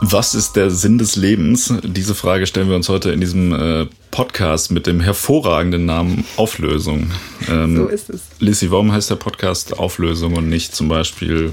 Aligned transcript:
Was 0.00 0.34
ist 0.34 0.56
der 0.56 0.70
Sinn 0.70 0.96
des 0.96 1.16
Lebens? 1.16 1.72
Diese 1.82 2.14
Frage 2.14 2.46
stellen 2.46 2.68
wir 2.70 2.76
uns 2.76 2.88
heute 2.88 3.10
in 3.10 3.20
diesem 3.20 3.52
äh, 3.52 3.86
Podcast 4.10 4.70
mit 4.70 4.86
dem 4.86 5.00
hervorragenden 5.00 5.84
Namen 5.84 6.24
Auflösung. 6.36 7.10
Ähm, 7.46 7.76
so 7.76 7.86
ist 7.88 8.08
es. 8.08 8.22
Lissy, 8.38 8.70
warum 8.70 8.90
heißt 8.90 9.10
der 9.10 9.16
Podcast 9.16 9.78
Auflösung 9.78 10.34
und 10.36 10.48
nicht 10.48 10.74
zum 10.74 10.88
Beispiel 10.88 11.52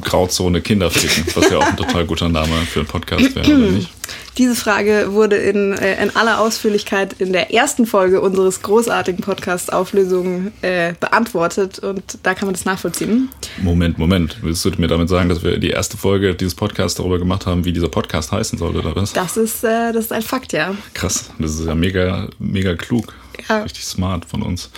Grauzone 0.00 0.62
Kinderficken, 0.62 1.24
was 1.34 1.50
ja 1.50 1.58
auch 1.58 1.66
ein 1.66 1.76
total 1.76 2.06
guter 2.06 2.30
Name 2.30 2.54
für 2.70 2.80
einen 2.80 2.88
Podcast 2.88 3.34
wäre, 3.36 3.46
oder 3.46 3.70
nicht? 3.70 3.90
Diese 4.38 4.54
Frage 4.54 5.12
wurde 5.14 5.34
in, 5.34 5.72
äh, 5.72 6.00
in 6.00 6.14
aller 6.14 6.38
Ausführlichkeit 6.38 7.14
in 7.14 7.32
der 7.32 7.52
ersten 7.52 7.86
Folge 7.86 8.20
unseres 8.20 8.62
großartigen 8.62 9.20
Podcasts 9.20 9.68
Auflösung 9.68 10.52
äh, 10.62 10.94
beantwortet 11.00 11.80
und 11.80 12.18
da 12.22 12.34
kann 12.34 12.46
man 12.46 12.54
das 12.54 12.64
nachvollziehen. 12.64 13.30
Moment, 13.60 13.98
Moment. 13.98 14.38
Willst 14.42 14.64
du 14.64 14.70
mir 14.78 14.86
damit 14.86 15.08
sagen, 15.08 15.28
dass 15.28 15.42
wir 15.42 15.58
die 15.58 15.70
erste 15.70 15.96
Folge 15.96 16.36
dieses 16.36 16.54
Podcasts 16.54 16.96
darüber 16.96 17.18
gemacht 17.18 17.46
haben, 17.46 17.64
wie 17.64 17.72
dieser 17.72 17.88
Podcast 17.88 18.30
heißen 18.30 18.60
soll, 18.60 18.76
oder 18.76 18.94
was? 18.94 19.12
Das 19.12 19.36
ist, 19.36 19.64
äh, 19.64 19.92
das 19.92 20.04
ist 20.04 20.12
ein 20.12 20.22
Fakt, 20.22 20.52
ja. 20.52 20.76
Krass, 20.94 21.30
das 21.40 21.58
ist 21.58 21.66
ja 21.66 21.74
mega, 21.74 22.28
mega 22.38 22.76
klug. 22.76 23.14
Ja. 23.48 23.62
Richtig 23.62 23.84
smart 23.84 24.24
von 24.24 24.42
uns. 24.42 24.70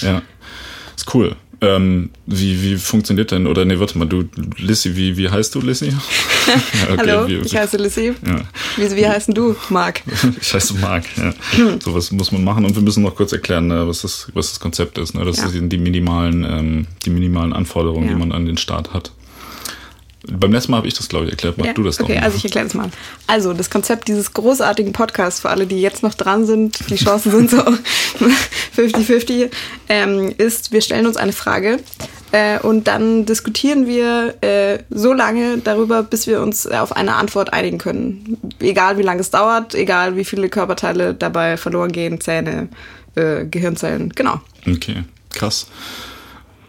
Ja, 0.00 0.22
ist 0.94 1.12
cool. 1.12 1.34
Ähm, 1.60 2.10
wie, 2.26 2.62
wie 2.62 2.76
funktioniert 2.76 3.30
denn, 3.30 3.46
oder 3.46 3.64
nee, 3.64 3.78
warte 3.78 3.96
mal, 3.98 4.06
du, 4.06 4.24
Lissy, 4.58 4.94
wie, 4.94 5.16
wie 5.16 5.30
heißt 5.30 5.54
du, 5.54 5.60
Lissy? 5.60 5.88
okay, 6.90 6.96
Hallo, 6.98 7.26
wie, 7.26 7.36
ich 7.36 7.56
heiße 7.56 7.78
Lissy. 7.78 8.14
Ja. 8.26 8.40
Wie, 8.76 8.96
wie 8.96 9.06
heißt 9.06 9.30
du, 9.32 9.56
Marc? 9.70 10.02
ich 10.40 10.52
heiße 10.52 10.74
Marc, 10.74 11.04
ja. 11.16 11.32
so 11.80 11.94
was 11.94 12.12
muss 12.12 12.30
man 12.30 12.44
machen 12.44 12.64
und 12.66 12.74
wir 12.74 12.82
müssen 12.82 13.02
noch 13.02 13.14
kurz 13.14 13.32
erklären, 13.32 13.68
ne, 13.68 13.88
was, 13.88 14.02
das, 14.02 14.28
was 14.34 14.50
das 14.50 14.60
Konzept 14.60 14.98
ist. 14.98 15.14
Ne? 15.14 15.24
Das 15.24 15.38
ja. 15.38 15.48
sind 15.48 15.72
die 15.72 15.78
minimalen, 15.78 16.44
ähm, 16.44 16.86
die 17.04 17.10
minimalen 17.10 17.54
Anforderungen, 17.54 18.08
die 18.08 18.14
man 18.14 18.32
an 18.32 18.44
den 18.44 18.58
Start 18.58 18.92
hat. 18.92 19.12
Beim 20.30 20.52
letzten 20.52 20.72
Mal 20.72 20.78
habe 20.78 20.88
ich 20.88 20.94
das, 20.94 21.08
glaube 21.08 21.26
ich, 21.26 21.32
erklärt. 21.32 21.56
Mach 21.58 21.66
ja, 21.66 21.72
du 21.72 21.82
das 21.82 21.96
doch. 21.96 22.04
Okay, 22.04 22.18
also 22.18 22.36
ich 22.36 22.44
erkläre 22.44 22.66
das 22.66 22.74
mal. 22.74 22.90
Also, 23.26 23.52
das 23.52 23.70
Konzept 23.70 24.08
dieses 24.08 24.32
großartigen 24.32 24.92
Podcasts 24.92 25.40
für 25.40 25.50
alle, 25.50 25.66
die 25.66 25.80
jetzt 25.80 26.02
noch 26.02 26.14
dran 26.14 26.46
sind, 26.46 26.90
die 26.90 26.96
Chancen 26.96 27.30
sind 27.30 27.50
so 27.50 27.58
50-50, 28.76 29.50
ähm, 29.88 30.34
ist, 30.36 30.72
wir 30.72 30.80
stellen 30.80 31.06
uns 31.06 31.16
eine 31.16 31.32
Frage 31.32 31.78
äh, 32.32 32.58
und 32.58 32.88
dann 32.88 33.24
diskutieren 33.24 33.86
wir 33.86 34.34
äh, 34.42 34.78
so 34.90 35.12
lange 35.12 35.58
darüber, 35.58 36.02
bis 36.02 36.26
wir 36.26 36.42
uns 36.42 36.66
auf 36.66 36.94
eine 36.94 37.14
Antwort 37.14 37.52
einigen 37.52 37.78
können. 37.78 38.36
Egal 38.60 38.98
wie 38.98 39.02
lange 39.02 39.20
es 39.20 39.30
dauert, 39.30 39.74
egal 39.74 40.16
wie 40.16 40.24
viele 40.24 40.48
Körperteile 40.48 41.14
dabei 41.14 41.56
verloren 41.56 41.92
gehen, 41.92 42.20
Zähne, 42.20 42.68
äh, 43.14 43.44
Gehirnzellen, 43.46 44.10
genau. 44.10 44.40
Okay, 44.66 45.04
krass. 45.30 45.68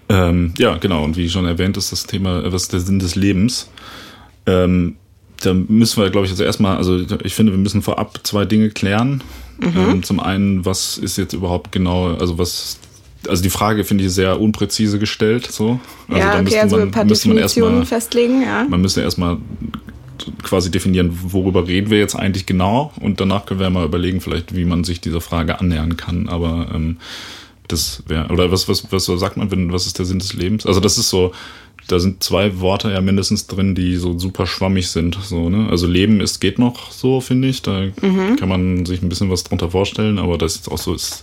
Ähm, 0.09 0.53
ja, 0.57 0.77
genau. 0.77 1.03
Und 1.03 1.17
wie 1.17 1.29
schon 1.29 1.45
erwähnt, 1.45 1.77
ist 1.77 1.91
das 1.91 2.05
Thema, 2.05 2.51
was 2.51 2.63
ist 2.63 2.73
der 2.73 2.79
Sinn 2.79 2.99
des 2.99 3.15
Lebens? 3.15 3.69
Ähm, 4.45 4.95
da 5.41 5.53
müssen 5.53 6.01
wir, 6.01 6.09
glaube 6.09 6.25
ich, 6.25 6.31
also 6.31 6.43
erstmal, 6.43 6.77
also 6.77 6.99
ich 7.23 7.35
finde, 7.35 7.51
wir 7.51 7.59
müssen 7.59 7.81
vorab 7.81 8.19
zwei 8.23 8.45
Dinge 8.45 8.69
klären. 8.69 9.23
Mhm. 9.59 9.73
Ähm, 9.75 10.03
zum 10.03 10.19
einen, 10.19 10.65
was 10.65 10.97
ist 10.97 11.17
jetzt 11.17 11.33
überhaupt 11.33 11.71
genau, 11.71 12.15
also 12.15 12.37
was, 12.37 12.79
also 13.27 13.43
die 13.43 13.49
Frage 13.49 13.83
finde 13.83 14.05
ich 14.05 14.11
sehr 14.11 14.39
unpräzise 14.39 14.99
gestellt, 14.99 15.51
so. 15.51 15.79
Also 16.07 16.21
ja, 16.21 16.33
da 16.33 16.41
okay, 16.41 16.59
also 16.59 16.77
man, 16.77 16.87
ein 16.87 16.91
paar 16.91 17.05
Definitionen 17.05 17.85
festlegen, 17.85 18.41
ja. 18.41 18.65
Man 18.69 18.81
müsste 18.81 19.01
erstmal 19.01 19.37
quasi 20.43 20.71
definieren, 20.71 21.17
worüber 21.23 21.67
reden 21.67 21.89
wir 21.89 21.99
jetzt 21.99 22.15
eigentlich 22.15 22.45
genau 22.45 22.91
und 22.99 23.19
danach 23.19 23.45
können 23.45 23.59
wir 23.59 23.69
mal 23.69 23.85
überlegen, 23.85 24.21
vielleicht, 24.21 24.55
wie 24.55 24.65
man 24.65 24.83
sich 24.83 25.01
dieser 25.01 25.21
Frage 25.21 25.59
annähern 25.59 25.97
kann. 25.97 26.29
Aber 26.29 26.67
ähm, 26.73 26.97
das 27.67 28.03
wäre, 28.07 28.27
oder 28.29 28.51
was, 28.51 28.67
was, 28.67 28.91
was 28.91 29.05
sagt 29.05 29.37
man, 29.37 29.51
wenn, 29.51 29.71
was 29.71 29.87
ist 29.87 29.99
der 29.99 30.05
Sinn 30.05 30.19
des 30.19 30.33
Lebens? 30.33 30.65
Also 30.65 30.79
das 30.79 30.97
ist 30.97 31.09
so, 31.09 31.33
da 31.87 31.99
sind 31.99 32.23
zwei 32.23 32.59
Worte 32.59 32.91
ja 32.91 33.01
mindestens 33.01 33.47
drin, 33.47 33.75
die 33.75 33.95
so 33.95 34.17
super 34.17 34.45
schwammig 34.45 34.89
sind. 34.89 35.17
So, 35.21 35.49
ne? 35.49 35.69
Also 35.69 35.87
Leben 35.87 36.19
ist, 36.19 36.39
geht 36.39 36.59
noch 36.59 36.91
so, 36.91 37.21
finde 37.21 37.47
ich. 37.47 37.61
Da 37.61 37.87
mhm. 38.01 38.35
kann 38.37 38.49
man 38.49 38.85
sich 38.85 39.01
ein 39.01 39.09
bisschen 39.09 39.29
was 39.29 39.43
drunter 39.43 39.71
vorstellen, 39.71 40.19
aber 40.19 40.37
das 40.37 40.55
ist 40.55 40.69
auch 40.69 40.77
so, 40.77 40.93
ist 40.93 41.21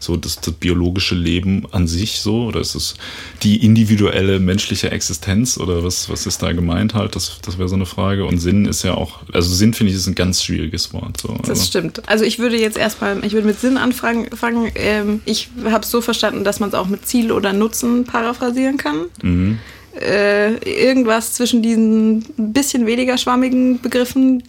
so 0.00 0.16
das, 0.16 0.40
das 0.40 0.54
biologische 0.54 1.14
Leben 1.14 1.66
an 1.70 1.86
sich 1.86 2.20
so? 2.20 2.46
Oder 2.46 2.60
ist 2.60 2.74
es 2.74 2.94
die 3.42 3.64
individuelle 3.64 4.40
menschliche 4.40 4.90
Existenz? 4.90 5.58
Oder 5.58 5.84
was, 5.84 6.08
was 6.08 6.26
ist 6.26 6.42
da 6.42 6.52
gemeint 6.52 6.94
halt? 6.94 7.14
Das, 7.14 7.38
das 7.42 7.58
wäre 7.58 7.68
so 7.68 7.76
eine 7.76 7.86
Frage. 7.86 8.24
Und 8.24 8.38
Sinn 8.38 8.64
ist 8.66 8.82
ja 8.82 8.94
auch, 8.94 9.20
also 9.32 9.54
Sinn 9.54 9.74
finde 9.74 9.92
ich 9.92 9.98
ist 9.98 10.06
ein 10.06 10.14
ganz 10.14 10.42
schwieriges 10.42 10.92
Wort. 10.92 11.20
So. 11.20 11.36
Das 11.46 11.66
stimmt. 11.66 12.08
Also 12.08 12.24
ich 12.24 12.38
würde 12.38 12.58
jetzt 12.58 12.78
erstmal, 12.78 13.24
ich 13.24 13.32
würde 13.32 13.46
mit 13.46 13.60
Sinn 13.60 13.76
anfangen. 13.76 14.26
Ähm, 14.74 15.20
ich 15.24 15.48
habe 15.64 15.84
es 15.84 15.90
so 15.90 16.00
verstanden, 16.00 16.44
dass 16.44 16.60
man 16.60 16.70
es 16.70 16.74
auch 16.74 16.88
mit 16.88 17.06
Ziel 17.06 17.32
oder 17.32 17.52
Nutzen 17.52 18.04
paraphrasieren 18.04 18.76
kann. 18.76 19.06
Mhm 19.22 19.58
äh, 19.98 20.54
irgendwas 20.56 21.34
zwischen 21.34 21.62
diesen 21.62 22.24
bisschen 22.36 22.86
weniger 22.86 23.18
schwammigen 23.18 23.80
Begriffen. 23.80 24.42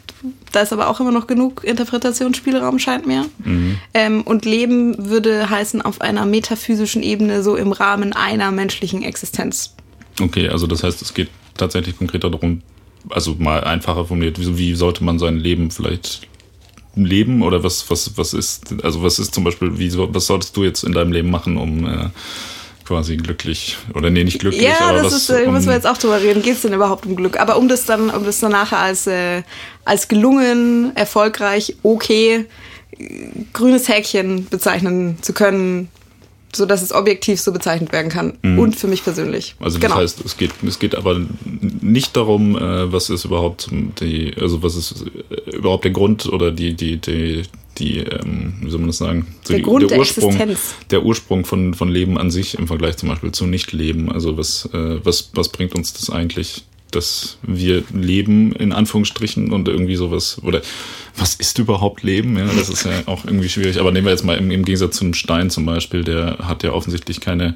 Da 0.52 0.62
ist 0.62 0.74
aber 0.74 0.88
auch 0.88 1.00
immer 1.00 1.12
noch 1.12 1.28
genug 1.28 1.64
Interpretationsspielraum, 1.64 2.78
scheint 2.78 3.08
mir. 3.08 3.26
Mhm. 3.44 3.78
Ähm, 3.94 4.22
und 4.22 4.46
Leben 4.46 5.10
würde 5.10 5.50
heißen 5.50 5.82
auf 5.82 6.02
einer 6.02 6.26
metaphysischen 6.26 7.02
Ebene, 7.02 7.42
so 7.42 7.56
im 7.56 7.72
Rahmen 7.72 8.14
einer 8.14 8.52
menschlichen 8.52 9.02
Existenz. 9.02 9.74
Okay, 10.22 10.50
also 10.50 10.68
das 10.68 10.84
heißt, 10.84 11.02
es 11.02 11.14
geht 11.14 11.30
tatsächlich 11.58 11.98
konkreter 11.98 12.30
darum, 12.30 12.62
also 13.10 13.36
mal 13.40 13.64
einfacher 13.64 14.06
formuliert, 14.06 14.40
wie, 14.40 14.58
wie 14.58 14.76
sollte 14.76 15.04
man 15.04 15.18
sein 15.18 15.38
Leben 15.38 15.72
vielleicht 15.72 16.28
leben 16.96 17.42
oder 17.42 17.64
was, 17.64 17.90
was, 17.90 18.18
was 18.18 18.34
ist, 18.34 18.76
also 18.84 19.02
was 19.02 19.18
ist 19.18 19.34
zum 19.34 19.44
Beispiel, 19.44 19.80
wie, 19.80 19.92
was 19.96 20.28
solltest 20.28 20.56
du 20.58 20.64
jetzt 20.64 20.84
in 20.84 20.92
deinem 20.92 21.12
Leben 21.12 21.30
machen, 21.30 21.58
um 21.58 21.88
äh, 21.88 22.10
quasi 22.92 23.16
glücklich. 23.16 23.78
Oder 23.94 24.10
nee, 24.10 24.26
nicht 24.26 24.40
glücklich, 24.40 24.64
ja, 24.64 24.80
aber 24.82 25.04
das 25.04 25.14
was, 25.14 25.14
ist, 25.14 25.30
äh, 25.30 25.46
um, 25.48 25.54
müssen 25.54 25.68
wir 25.68 25.76
jetzt 25.76 25.88
auch 25.88 25.98
drüber 25.98 26.22
reden. 26.22 26.42
Geht 26.42 26.56
es 26.56 26.62
denn 26.64 26.74
überhaupt 26.74 27.06
um 27.06 27.16
Glück? 27.16 27.40
Aber 27.40 27.58
um 27.58 27.70
das 27.70 27.86
dann, 27.86 28.10
um 28.10 28.26
das 28.26 28.42
dann 28.42 28.52
nachher 28.52 28.80
als, 28.80 29.08
äh, 29.08 29.44
als 29.86 30.10
gelungen, 30.10 30.92
erfolgreich, 30.96 31.78
okay, 31.84 32.48
grünes 33.54 33.88
Häkchen 33.88 34.46
bezeichnen 34.50 35.18
zu 35.22 35.32
können, 35.32 35.88
so 36.54 36.66
dass 36.66 36.82
es 36.82 36.92
objektiv 36.92 37.40
so 37.40 37.54
bezeichnet 37.54 37.94
werden 37.94 38.12
kann. 38.12 38.34
Mhm. 38.42 38.60
Und 38.60 38.76
für 38.76 38.88
mich 38.88 39.06
persönlich. 39.06 39.56
Also 39.62 39.80
das 39.80 39.88
genau. 39.88 40.02
heißt, 40.02 40.26
es 40.26 40.36
geht, 40.36 40.52
es 40.68 40.78
geht 40.78 40.96
aber 40.96 41.22
nicht 41.82 42.18
darum, 42.18 42.58
äh, 42.58 42.92
was 42.92 43.10
ist 43.10 43.24
überhaupt 43.24 43.70
die, 44.02 44.34
also 44.38 44.62
was 44.64 44.76
ist 44.76 45.06
äh, 45.30 45.56
überhaupt 45.56 45.86
der 45.86 45.92
Grund 45.92 46.26
oder 46.26 46.52
die, 46.52 46.74
die, 46.74 46.98
die, 46.98 47.44
die, 47.78 48.00
ähm, 48.00 48.54
wie 48.62 48.70
soll 48.70 48.80
man 48.80 48.88
das 48.88 48.98
sagen? 48.98 49.28
So 49.44 49.54
der 49.54 49.58
die, 49.58 49.64
Grund 49.64 49.82
der, 49.84 49.90
der 49.90 50.00
Ursprung, 50.00 50.32
Existenz. 50.32 50.76
Der 50.90 51.04
Ursprung 51.04 51.46
von, 51.46 51.74
von 51.74 51.90
Leben 51.90 52.18
an 52.18 52.32
sich 52.32 52.58
im 52.58 52.68
Vergleich 52.68 52.98
zum 52.98 53.10
Beispiel 53.10 53.32
zu 53.32 53.46
Nichtleben. 53.46 54.12
Also 54.12 54.38
was, 54.38 54.70
äh, 54.74 55.04
was, 55.04 55.32
was 55.34 55.50
bringt 55.50 55.74
uns 55.76 55.94
das 55.94 56.10
eigentlich, 56.10 56.64
dass 56.92 57.38
wir 57.42 57.84
leben, 57.94 58.52
in 58.52 58.74
Anführungsstrichen, 58.74 59.52
und 59.52 59.68
irgendwie 59.68 59.96
sowas, 59.96 60.42
oder 60.44 60.62
was 61.16 61.36
ist 61.36 61.58
überhaupt 61.60 62.04
Leben? 62.04 62.38
Ja, 62.38 62.46
das 62.46 62.70
ist 62.70 62.86
ja 62.86 62.92
auch 63.06 63.26
irgendwie 63.26 63.50
schwierig. 63.50 63.80
Aber 63.80 63.92
nehmen 63.92 64.06
wir 64.06 64.12
jetzt 64.12 64.26
mal 64.26 64.38
im, 64.38 64.52
im 64.52 64.66
Gegensatz 64.66 64.98
zum 64.98 65.14
Stein 65.14 65.50
zum 65.50 65.66
Beispiel, 65.66 66.04
der 66.04 66.40
hat 66.40 66.64
ja 66.64 66.74
offensichtlich 66.74 67.22
keine, 67.22 67.56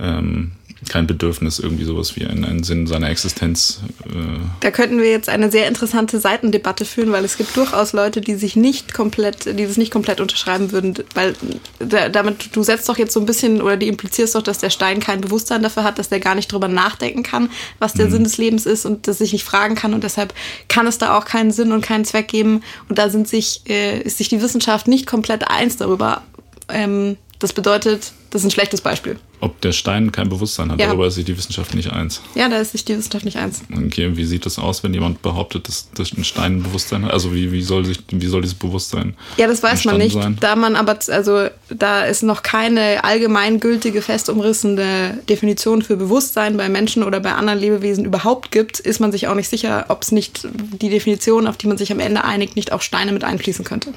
ähm, 0.00 0.52
kein 0.88 1.06
Bedürfnis, 1.06 1.58
irgendwie 1.58 1.84
sowas 1.84 2.16
wie 2.16 2.26
einen, 2.26 2.44
einen 2.44 2.64
Sinn 2.64 2.86
seiner 2.86 3.08
Existenz. 3.08 3.80
Äh 4.04 4.38
da 4.60 4.70
könnten 4.70 4.98
wir 4.98 5.10
jetzt 5.10 5.28
eine 5.28 5.50
sehr 5.50 5.68
interessante 5.68 6.18
Seitendebatte 6.18 6.84
führen, 6.84 7.12
weil 7.12 7.24
es 7.24 7.36
gibt 7.36 7.56
durchaus 7.56 7.92
Leute, 7.92 8.20
die 8.20 8.34
sich 8.34 8.56
nicht 8.56 8.92
komplett, 8.92 9.46
die 9.46 9.66
das 9.66 9.76
nicht 9.76 9.92
komplett 9.92 10.20
unterschreiben 10.20 10.72
würden, 10.72 10.94
weil 11.14 11.34
da, 11.78 12.08
damit 12.08 12.54
du 12.54 12.62
setzt 12.62 12.88
doch 12.88 12.98
jetzt 12.98 13.12
so 13.12 13.20
ein 13.20 13.26
bisschen 13.26 13.62
oder 13.62 13.76
die 13.76 13.88
implizierst 13.88 14.34
doch, 14.34 14.42
dass 14.42 14.58
der 14.58 14.70
Stein 14.70 15.00
kein 15.00 15.20
Bewusstsein 15.20 15.62
dafür 15.62 15.84
hat, 15.84 15.98
dass 15.98 16.08
der 16.08 16.20
gar 16.20 16.34
nicht 16.34 16.50
drüber 16.50 16.68
nachdenken 16.68 17.22
kann, 17.22 17.50
was 17.78 17.94
der 17.94 18.06
mhm. 18.06 18.10
Sinn 18.10 18.24
des 18.24 18.38
Lebens 18.38 18.66
ist 18.66 18.84
und 18.84 19.06
das 19.06 19.18
sich 19.18 19.32
nicht 19.32 19.44
fragen 19.44 19.74
kann 19.74 19.94
und 19.94 20.02
deshalb 20.04 20.34
kann 20.68 20.86
es 20.86 20.98
da 20.98 21.16
auch 21.16 21.24
keinen 21.24 21.52
Sinn 21.52 21.72
und 21.72 21.82
keinen 21.82 22.04
Zweck 22.04 22.28
geben 22.28 22.62
und 22.88 22.98
da 22.98 23.08
sind 23.08 23.28
sich 23.28 23.62
äh, 23.68 24.00
ist 24.00 24.18
sich 24.18 24.28
die 24.28 24.42
Wissenschaft 24.42 24.88
nicht 24.88 25.06
komplett 25.06 25.48
eins 25.48 25.76
darüber. 25.76 26.22
Ähm, 26.68 27.16
das 27.42 27.52
bedeutet, 27.52 28.12
das 28.30 28.42
ist 28.42 28.46
ein 28.46 28.50
schlechtes 28.52 28.80
Beispiel. 28.80 29.18
Ob 29.40 29.60
der 29.62 29.72
Stein 29.72 30.12
kein 30.12 30.28
Bewusstsein 30.28 30.70
hat, 30.70 30.78
ja. 30.78 30.86
darüber 30.86 31.08
ist 31.08 31.16
sich 31.16 31.24
die 31.24 31.36
Wissenschaft 31.36 31.74
nicht 31.74 31.92
eins. 31.92 32.22
Ja, 32.36 32.48
da 32.48 32.58
ist 32.58 32.70
sich 32.70 32.84
die 32.84 32.96
Wissenschaft 32.96 33.24
nicht 33.24 33.36
eins. 33.36 33.62
Okay, 33.76 34.16
wie 34.16 34.24
sieht 34.24 34.46
das 34.46 34.60
aus, 34.60 34.84
wenn 34.84 34.94
jemand 34.94 35.22
behauptet, 35.22 35.66
dass, 35.66 35.90
dass 35.90 36.12
ein 36.12 36.22
Stein 36.22 36.58
ein 36.58 36.62
Bewusstsein 36.62 37.04
hat? 37.04 37.12
Also 37.12 37.34
wie, 37.34 37.50
wie, 37.50 37.62
soll 37.62 37.84
sich, 37.84 37.98
wie 38.10 38.26
soll 38.26 38.42
dieses 38.42 38.56
Bewusstsein 38.56 39.16
Ja, 39.38 39.48
das 39.48 39.60
weiß 39.60 39.84
man 39.86 39.98
nicht. 39.98 40.14
Sein? 40.14 40.36
Da 40.40 40.54
man 40.54 40.76
aber, 40.76 40.96
also 41.08 41.48
da 41.68 42.06
es 42.06 42.22
noch 42.22 42.44
keine 42.44 43.02
allgemeingültige, 43.02 44.02
fest 44.02 44.28
umrissene 44.28 45.18
Definition 45.28 45.82
für 45.82 45.96
Bewusstsein 45.96 46.56
bei 46.56 46.68
Menschen 46.68 47.02
oder 47.02 47.18
bei 47.18 47.32
anderen 47.32 47.58
Lebewesen 47.58 48.04
überhaupt 48.04 48.52
gibt, 48.52 48.78
ist 48.78 49.00
man 49.00 49.10
sich 49.10 49.26
auch 49.26 49.34
nicht 49.34 49.48
sicher, 49.48 49.86
ob 49.88 50.02
es 50.02 50.12
nicht 50.12 50.46
die 50.80 50.90
Definition, 50.90 51.48
auf 51.48 51.56
die 51.56 51.66
man 51.66 51.76
sich 51.76 51.90
am 51.90 51.98
Ende 51.98 52.22
einigt, 52.22 52.54
nicht 52.54 52.70
auch 52.70 52.82
Steine 52.82 53.10
mit 53.10 53.24
einfließen 53.24 53.64
könnte. 53.64 53.92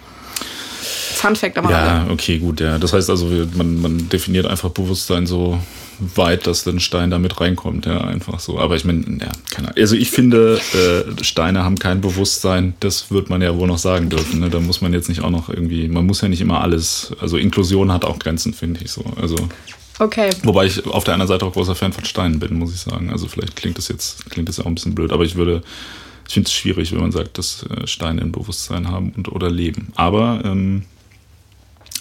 Fun 1.15 1.35
Fact 1.35 1.57
am 1.57 1.69
Ja, 1.69 2.07
okay, 2.09 2.39
gut, 2.39 2.59
ja. 2.59 2.77
Das 2.77 2.93
heißt 2.93 3.09
also, 3.09 3.27
man, 3.55 3.81
man 3.81 4.09
definiert 4.09 4.45
einfach 4.45 4.69
Bewusstsein 4.69 5.25
so 5.27 5.59
weit, 5.99 6.45
dass 6.45 6.67
ein 6.67 6.79
Stein 6.79 7.09
da 7.09 7.19
mit 7.19 7.39
reinkommt, 7.39 7.85
ja, 7.85 8.01
einfach 8.01 8.39
so. 8.39 8.59
Aber 8.59 8.75
ich 8.75 8.85
meine, 8.85 9.01
ja, 9.01 9.31
keine 9.49 9.69
Ahnung. 9.69 9.77
Also 9.77 9.95
ich 9.95 10.11
finde, 10.11 10.59
äh, 10.73 11.23
Steine 11.23 11.63
haben 11.63 11.79
kein 11.79 12.01
Bewusstsein, 12.01 12.73
das 12.79 13.11
wird 13.11 13.29
man 13.29 13.41
ja 13.41 13.57
wohl 13.57 13.67
noch 13.67 13.77
sagen 13.77 14.09
dürfen. 14.09 14.41
Ne? 14.41 14.49
Da 14.49 14.59
muss 14.59 14.81
man 14.81 14.93
jetzt 14.93 15.09
nicht 15.09 15.21
auch 15.21 15.29
noch 15.29 15.49
irgendwie, 15.49 15.87
man 15.87 16.05
muss 16.05 16.21
ja 16.21 16.27
nicht 16.27 16.41
immer 16.41 16.61
alles, 16.61 17.13
also 17.21 17.37
Inklusion 17.37 17.91
hat 17.91 18.03
auch 18.03 18.19
Grenzen, 18.19 18.53
finde 18.53 18.81
ich 18.83 18.91
so. 18.91 19.03
Also 19.19 19.35
Okay. 19.99 20.29
Wobei 20.43 20.65
ich 20.65 20.85
auf 20.87 21.05
der 21.05 21.13
anderen 21.13 21.29
Seite 21.29 21.45
auch 21.45 21.53
großer 21.53 21.75
Fan 21.75 21.93
von 21.93 22.03
Steinen 22.03 22.39
bin, 22.39 22.59
muss 22.59 22.73
ich 22.73 22.81
sagen. 22.81 23.11
Also 23.11 23.27
vielleicht 23.27 23.55
klingt 23.55 23.77
das 23.77 23.87
jetzt, 23.87 24.29
klingt 24.29 24.49
das 24.49 24.57
ja 24.57 24.63
auch 24.63 24.67
ein 24.67 24.75
bisschen 24.75 24.95
blöd, 24.95 25.13
aber 25.13 25.23
ich 25.23 25.35
würde, 25.35 25.61
ich 26.27 26.33
finde 26.33 26.47
es 26.47 26.53
schwierig, 26.53 26.91
wenn 26.91 26.99
man 26.99 27.11
sagt, 27.11 27.37
dass 27.37 27.63
äh, 27.63 27.87
Steine 27.87 28.21
ein 28.21 28.31
Bewusstsein 28.31 28.89
haben 28.89 29.13
und 29.15 29.31
oder 29.31 29.49
leben. 29.49 29.93
Aber 29.95 30.41
ähm, 30.43 30.83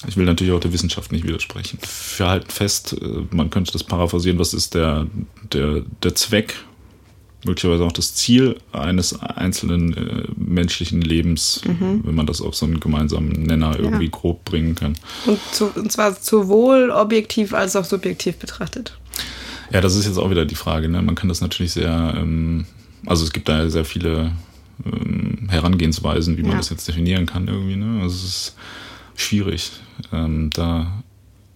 ich 0.07 0.17
will 0.17 0.25
natürlich 0.25 0.53
auch 0.53 0.61
der 0.61 0.73
Wissenschaft 0.73 1.13
nicht 1.13 1.27
widersprechen. 1.27 1.79
Wir 2.17 2.27
halten 2.27 2.51
fest, 2.51 2.97
äh, 3.01 3.07
man 3.31 3.51
könnte 3.51 3.73
das 3.73 3.85
paraphrasieren, 3.85 4.39
was 4.39 4.55
ist 4.55 4.75
der, 4.75 5.07
der, 5.53 5.83
der 6.03 6.15
Zweck, 6.15 6.55
möglicherweise 7.45 7.85
auch 7.85 7.93
das 7.93 8.15
Ziel 8.15 8.57
eines 8.73 9.21
einzelnen 9.21 9.97
äh, 9.97 10.25
menschlichen 10.37 11.03
Lebens, 11.03 11.61
mhm. 11.65 12.01
wenn 12.05 12.15
man 12.15 12.27
das 12.27 12.41
auf 12.41 12.55
so 12.55 12.67
einen 12.67 12.81
gemeinsamen 12.81 13.31
Nenner 13.31 13.79
irgendwie 13.79 14.05
ja. 14.05 14.11
grob 14.11 14.45
bringen 14.45 14.75
kann. 14.75 14.95
Und, 15.27 15.39
zu, 15.53 15.67
und 15.75 15.93
zwar 15.93 16.15
sowohl 16.15 16.91
objektiv 16.91 17.55
als 17.55 17.77
auch 17.77 17.85
subjektiv 17.85 18.37
betrachtet. 18.37 18.97
Ja, 19.73 19.81
das 19.81 19.97
ist 19.97 20.07
jetzt 20.07 20.19
auch 20.19 20.31
wieder 20.31 20.47
die 20.47 20.55
Frage. 20.55 20.89
Ne? 20.89 21.03
Man 21.03 21.15
kann 21.15 21.29
das 21.29 21.41
natürlich 21.41 21.73
sehr, 21.73 22.15
ähm, 22.17 22.67
also 23.07 23.25
es 23.25 23.33
gibt 23.33 23.49
da 23.49 23.69
sehr 23.69 23.85
viele 23.85 24.33
ähm, 24.85 25.49
Herangehensweisen, 25.49 26.37
wie 26.37 26.43
man 26.43 26.53
ja. 26.53 26.57
das 26.59 26.71
jetzt 26.71 26.89
definieren 26.89 27.27
kann 27.27 27.49
irgendwie. 27.49 27.77
Ne? 27.77 28.03
Also 28.03 28.15
es 28.15 28.25
ist 28.25 28.57
schwierig, 29.17 29.71
ähm, 30.13 30.51
da 30.51 31.03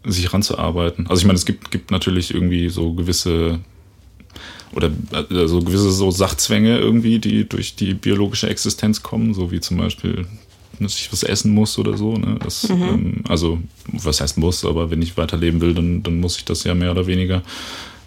sich 0.04 0.32
ranzuarbeiten. 0.32 1.06
Also 1.08 1.20
ich 1.20 1.26
meine, 1.26 1.36
es 1.36 1.44
gibt, 1.44 1.70
gibt 1.70 1.90
natürlich 1.90 2.32
irgendwie 2.32 2.68
so 2.68 2.94
gewisse 2.94 3.60
oder 4.72 4.90
also 5.30 5.60
gewisse 5.60 5.90
so 5.90 6.10
Sachzwänge 6.10 6.78
irgendwie, 6.78 7.18
die 7.18 7.48
durch 7.48 7.74
die 7.74 7.94
biologische 7.94 8.48
Existenz 8.48 9.02
kommen, 9.02 9.34
so 9.34 9.50
wie 9.50 9.60
zum 9.60 9.78
Beispiel, 9.78 10.26
dass 10.78 10.98
ich 10.98 11.12
was 11.12 11.22
essen 11.22 11.52
muss 11.54 11.78
oder 11.78 11.96
so. 11.96 12.16
Ne? 12.16 12.38
Das, 12.42 12.68
mhm. 12.68 12.82
ähm, 12.82 13.24
also, 13.28 13.58
was 13.86 14.20
heißt 14.20 14.38
muss, 14.38 14.64
aber 14.64 14.90
wenn 14.90 15.02
ich 15.02 15.16
weiterleben 15.16 15.60
will, 15.60 15.74
dann, 15.74 16.02
dann 16.02 16.20
muss 16.20 16.36
ich 16.36 16.44
das 16.44 16.64
ja 16.64 16.74
mehr 16.74 16.90
oder 16.90 17.06
weniger. 17.06 17.42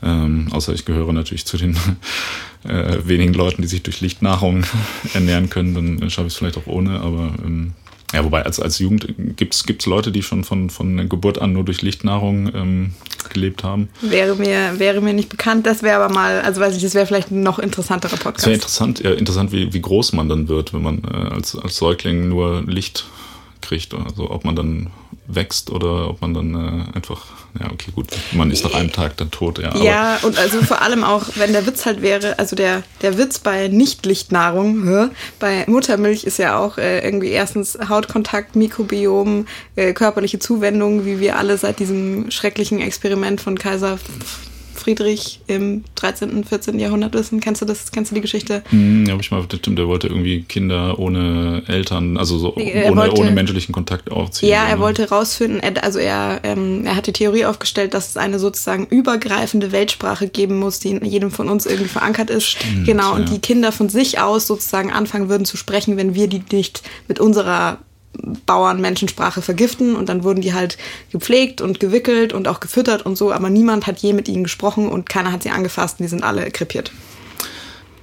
Ähm, 0.04 0.48
außer 0.52 0.74
ich 0.74 0.86
gehöre 0.86 1.14
natürlich 1.14 1.46
zu 1.46 1.58
den 1.58 1.76
äh, 2.64 2.98
wenigen 3.06 3.34
Leuten, 3.34 3.62
die 3.62 3.68
sich 3.68 3.84
durch 3.84 4.02
Lichtnahrung 4.02 4.64
ernähren 5.14 5.50
können, 5.50 5.74
dann 5.74 6.10
schaffe 6.10 6.28
ich 6.28 6.34
es 6.34 6.40
vielleicht 6.40 6.58
auch 6.58 6.68
ohne, 6.68 7.00
aber 7.02 7.34
ähm, 7.46 7.74
ja, 8.14 8.24
wobei 8.24 8.44
als, 8.44 8.60
als 8.60 8.80
Jugend 8.80 9.08
gibt 9.38 9.54
es 9.54 9.86
Leute, 9.86 10.12
die 10.12 10.22
schon 10.24 10.44
von, 10.44 10.70
von 10.70 11.10
Geburt 11.10 11.42
an 11.42 11.54
nur 11.54 11.64
durch 11.64 11.82
Lichtnahrung 11.82 12.54
ähm, 12.54 12.94
gelebt 13.32 13.64
haben. 13.64 13.90
Wäre 14.02 14.36
mir, 14.36 14.80
wäre 14.80 15.02
mir 15.02 15.14
nicht 15.14 15.30
bekannt. 15.30 15.66
Das 15.66 15.84
wäre 15.84 16.04
aber 16.04 16.14
mal, 16.14 16.42
also 16.42 16.62
weiß 16.62 16.76
ich, 16.76 16.84
das 16.84 16.94
wäre 16.94 17.06
vielleicht 17.06 17.32
ein 17.32 17.44
noch 17.44 17.60
interessanterer 17.60 18.18
Podcast. 18.18 18.40
Es 18.40 18.46
wäre 18.46 18.56
interessant, 18.56 19.00
ja, 19.00 19.12
interessant 19.12 19.52
wie, 19.52 19.74
wie 19.74 19.82
groß 19.82 20.14
man 20.14 20.30
dann 20.30 20.48
wird, 20.48 20.74
wenn 20.74 20.82
man 20.82 21.04
äh, 21.04 21.34
als, 21.34 21.56
als 21.56 21.78
Säugling 21.78 22.28
nur 22.28 22.64
Licht 22.66 23.06
kriegt. 23.62 23.94
Also 23.94 24.30
ob 24.30 24.46
man 24.46 24.56
dann 24.56 24.92
wächst 25.28 25.70
oder 25.70 26.10
ob 26.10 26.22
man 26.22 26.34
dann 26.34 26.56
äh, 26.56 26.96
einfach, 26.96 27.26
ja, 27.60 27.72
okay, 27.72 27.92
gut, 27.94 28.08
man 28.34 28.52
ist 28.52 28.64
nach 28.64 28.74
einem 28.74 28.92
Tag 28.92 29.18
dann 29.18 29.32
tot, 29.32 29.60
ja. 29.60 29.76
ja, 29.78 30.20
und 30.24 30.38
also 30.38 30.62
vor 30.62 30.82
allem 30.82 31.04
auch, 31.04 31.24
wenn 31.36 31.54
der 31.54 31.66
Witz 31.66 31.86
halt 31.86 32.02
wäre, 32.02 32.38
also 32.40 32.56
der, 32.56 32.84
der 33.02 33.18
Witz 33.18 33.40
bei 33.40 33.68
Nicht-Lichtnahrung, 33.68 35.12
bei 35.40 35.66
Muttermilch 35.68 36.24
ist 36.24 36.38
ja 36.38 36.58
auch 36.58 36.78
äh, 36.78 37.00
irgendwie 37.00 37.30
erstens 37.30 37.78
Hautkontakt, 37.88 38.56
Mikrobiom, 38.56 39.46
äh, 39.76 39.94
körperliche 39.94 40.40
Zuwendung, 40.40 41.06
wie 41.06 41.20
wir 41.20 41.38
alle 41.38 41.58
seit 41.58 41.80
diesem 41.80 42.32
schrecklichen 42.32 42.80
Experiment 42.80 43.42
von 43.42 43.58
Kaiser 43.58 44.00
Friedrich 44.82 45.40
im 45.48 45.84
13., 45.96 46.44
14. 46.44 46.80
Jahrhundert 46.80 47.14
wissen. 47.14 47.40
Kennst 47.40 47.62
du 47.62 47.66
das? 47.66 47.92
Kennst 47.92 48.12
du 48.12 48.16
die 48.16 48.22
Geschichte? 48.22 48.64
Hm, 48.70 49.06
ja, 49.06 49.12
habe 49.12 49.22
ich 49.22 49.30
mal, 49.30 49.44
stimmt, 49.44 49.78
der 49.78 49.88
wollte 49.88 50.08
irgendwie 50.08 50.42
Kinder 50.42 50.98
ohne 50.98 51.64
Eltern, 51.68 52.18
also 52.18 52.38
so 52.38 52.56
ohne, 52.56 52.96
wollte, 52.96 53.20
ohne 53.20 53.32
menschlichen 53.32 53.74
Kontakt 53.74 54.12
aufziehen. 54.12 54.50
Ja, 54.50 54.66
er 54.66 54.80
wollte 54.80 55.10
rausfinden, 55.10 55.62
also 55.82 56.00
er, 56.00 56.40
ähm, 56.44 56.86
er 56.86 56.96
hat 56.96 57.08
die 57.08 57.14
Theorie 57.14 57.46
aufgestellt, 57.46 57.94
dass 57.94 58.10
es 58.10 58.18
eine 58.18 58.40
sozusagen 58.40 58.88
übergreifende 58.88 59.72
Weltsprache 59.72 60.28
geben 60.28 60.58
muss, 60.58 60.80
die 60.80 60.90
in 60.90 61.06
jedem 61.06 61.32
von 61.32 61.48
uns 61.48 61.66
irgendwie 61.66 61.90
verankert 61.90 62.30
ist. 62.30 62.48
Stimmt, 62.48 62.86
genau, 62.86 63.14
und 63.14 63.28
ja. 63.28 63.36
die 63.36 63.40
Kinder 63.40 63.72
von 63.72 63.90
sich 63.90 64.20
aus 64.20 64.48
sozusagen 64.48 64.92
anfangen 64.92 65.30
würden 65.30 65.46
zu 65.46 65.58
sprechen, 65.58 65.98
wenn 65.98 66.16
wir 66.16 66.28
die 66.28 66.42
nicht 66.52 66.82
mit 67.08 67.20
unserer 67.20 67.78
Bauern 68.46 68.82
Menschensprache 68.82 69.42
vergiften 69.42 69.96
und 69.96 70.10
dann 70.10 70.24
wurden 70.24 70.42
die 70.42 70.54
halt 70.54 70.78
gepflegt 71.12 71.62
und 71.62 71.80
gewickelt 71.80 72.34
und 72.34 72.48
auch 72.48 72.60
gefüttert 72.60 73.06
und 73.06 73.18
so, 73.18 73.32
aber 73.32 73.50
niemand 73.50 73.88
hat 73.88 74.00
je 74.00 74.14
mit 74.14 74.28
ihnen 74.28 74.44
gesprochen 74.44 74.90
und 74.90 75.10
keiner 75.10 75.32
hat 75.32 75.44
sie 75.44 75.50
angefasst 75.50 76.00
und 76.00 76.04
die 76.04 76.10
sind 76.10 76.24
alle 76.24 76.52
krepiert. 76.52 76.92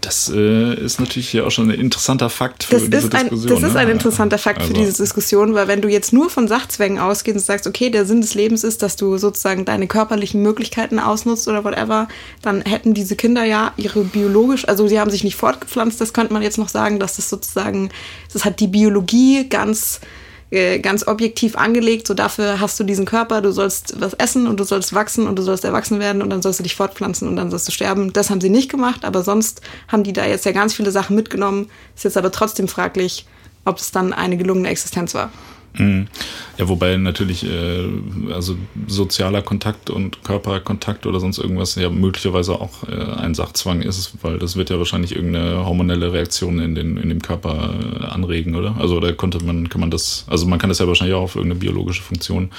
Das 0.00 0.30
äh, 0.32 0.74
ist 0.74 1.00
natürlich 1.00 1.32
ja 1.32 1.44
auch 1.44 1.50
schon 1.50 1.70
ein 1.70 1.80
interessanter 1.80 2.30
Fakt 2.30 2.64
für 2.64 2.74
das 2.74 2.84
diese 2.84 2.96
ist 2.98 3.14
ein, 3.14 3.28
Diskussion. 3.28 3.60
Das 3.60 3.70
ist 3.70 3.76
ein 3.76 3.86
ne? 3.86 3.92
interessanter 3.92 4.38
Fakt 4.38 4.60
also. 4.60 4.72
für 4.72 4.78
diese 4.78 5.02
Diskussion, 5.02 5.54
weil 5.54 5.66
wenn 5.66 5.82
du 5.82 5.88
jetzt 5.88 6.12
nur 6.12 6.30
von 6.30 6.46
Sachzwängen 6.46 6.98
ausgehst 6.98 7.36
und 7.36 7.44
sagst, 7.44 7.66
okay, 7.66 7.90
der 7.90 8.06
Sinn 8.06 8.20
des 8.20 8.34
Lebens 8.34 8.62
ist, 8.62 8.82
dass 8.82 8.94
du 8.94 9.18
sozusagen 9.18 9.64
deine 9.64 9.88
körperlichen 9.88 10.40
Möglichkeiten 10.40 11.00
ausnutzt 11.00 11.48
oder 11.48 11.64
whatever, 11.64 12.06
dann 12.42 12.62
hätten 12.62 12.94
diese 12.94 13.16
Kinder 13.16 13.44
ja 13.44 13.72
ihre 13.76 14.04
biologisch, 14.04 14.68
also 14.68 14.86
sie 14.86 15.00
haben 15.00 15.10
sich 15.10 15.24
nicht 15.24 15.36
fortgepflanzt, 15.36 16.00
das 16.00 16.12
könnte 16.12 16.32
man 16.32 16.42
jetzt 16.42 16.58
noch 16.58 16.68
sagen, 16.68 17.00
dass 17.00 17.16
das 17.16 17.28
sozusagen, 17.28 17.90
das 18.32 18.44
hat 18.44 18.60
die 18.60 18.68
Biologie 18.68 19.48
ganz 19.48 20.00
äh, 20.50 20.78
ganz 20.78 21.06
objektiv 21.06 21.56
angelegt, 21.56 22.06
so 22.06 22.14
dafür 22.14 22.60
hast 22.60 22.80
du 22.80 22.84
diesen 22.84 23.04
Körper, 23.04 23.42
du 23.42 23.52
sollst 23.52 24.00
was 24.00 24.14
essen 24.14 24.46
und 24.46 24.58
du 24.58 24.64
sollst 24.64 24.94
wachsen 24.94 25.26
und 25.26 25.38
du 25.38 25.42
sollst 25.42 25.64
erwachsen 25.64 26.00
werden 26.00 26.22
und 26.22 26.30
dann 26.30 26.40
sollst 26.40 26.58
du 26.58 26.62
dich 26.62 26.74
fortpflanzen 26.74 27.28
und 27.28 27.36
dann 27.36 27.50
sollst 27.50 27.68
du 27.68 27.72
sterben. 27.72 28.12
Das 28.12 28.30
haben 28.30 28.40
sie 28.40 28.48
nicht 28.48 28.70
gemacht, 28.70 29.04
aber 29.04 29.22
sonst 29.22 29.60
haben 29.88 30.04
die 30.04 30.12
da 30.12 30.24
jetzt 30.26 30.46
ja 30.46 30.52
ganz 30.52 30.74
viele 30.74 30.90
Sachen 30.90 31.16
mitgenommen. 31.16 31.70
Ist 31.94 32.04
jetzt 32.04 32.16
aber 32.16 32.32
trotzdem 32.32 32.68
fraglich, 32.68 33.26
ob 33.64 33.78
es 33.78 33.90
dann 33.90 34.12
eine 34.12 34.36
gelungene 34.36 34.68
Existenz 34.68 35.14
war. 35.14 35.30
Mhm. 35.76 36.08
Ja, 36.56 36.68
wobei 36.68 36.96
natürlich 36.96 37.44
äh, 37.44 37.84
also 38.32 38.56
sozialer 38.86 39.42
Kontakt 39.42 39.90
und 39.90 40.24
Körperkontakt 40.24 41.06
oder 41.06 41.20
sonst 41.20 41.38
irgendwas 41.38 41.76
ja 41.76 41.88
möglicherweise 41.88 42.60
auch 42.60 42.88
äh, 42.88 43.20
ein 43.20 43.34
Sachzwang 43.34 43.82
ist, 43.82 44.12
weil 44.22 44.38
das 44.38 44.56
wird 44.56 44.70
ja 44.70 44.78
wahrscheinlich 44.78 45.14
irgendeine 45.14 45.64
hormonelle 45.64 46.12
Reaktion 46.12 46.58
in, 46.58 46.74
den, 46.74 46.96
in 46.96 47.08
dem 47.08 47.22
Körper 47.22 47.74
äh, 48.00 48.04
anregen, 48.06 48.56
oder? 48.56 48.76
Also 48.78 48.98
da 48.98 49.12
konnte 49.12 49.42
man, 49.44 49.68
kann 49.68 49.80
man 49.80 49.90
das, 49.90 50.24
also 50.28 50.46
man 50.46 50.58
kann 50.58 50.68
das 50.68 50.78
ja 50.78 50.88
wahrscheinlich 50.88 51.14
auch 51.14 51.22
auf 51.22 51.36
irgendeine 51.36 51.60
biologische 51.60 52.02
Funktion 52.02 52.50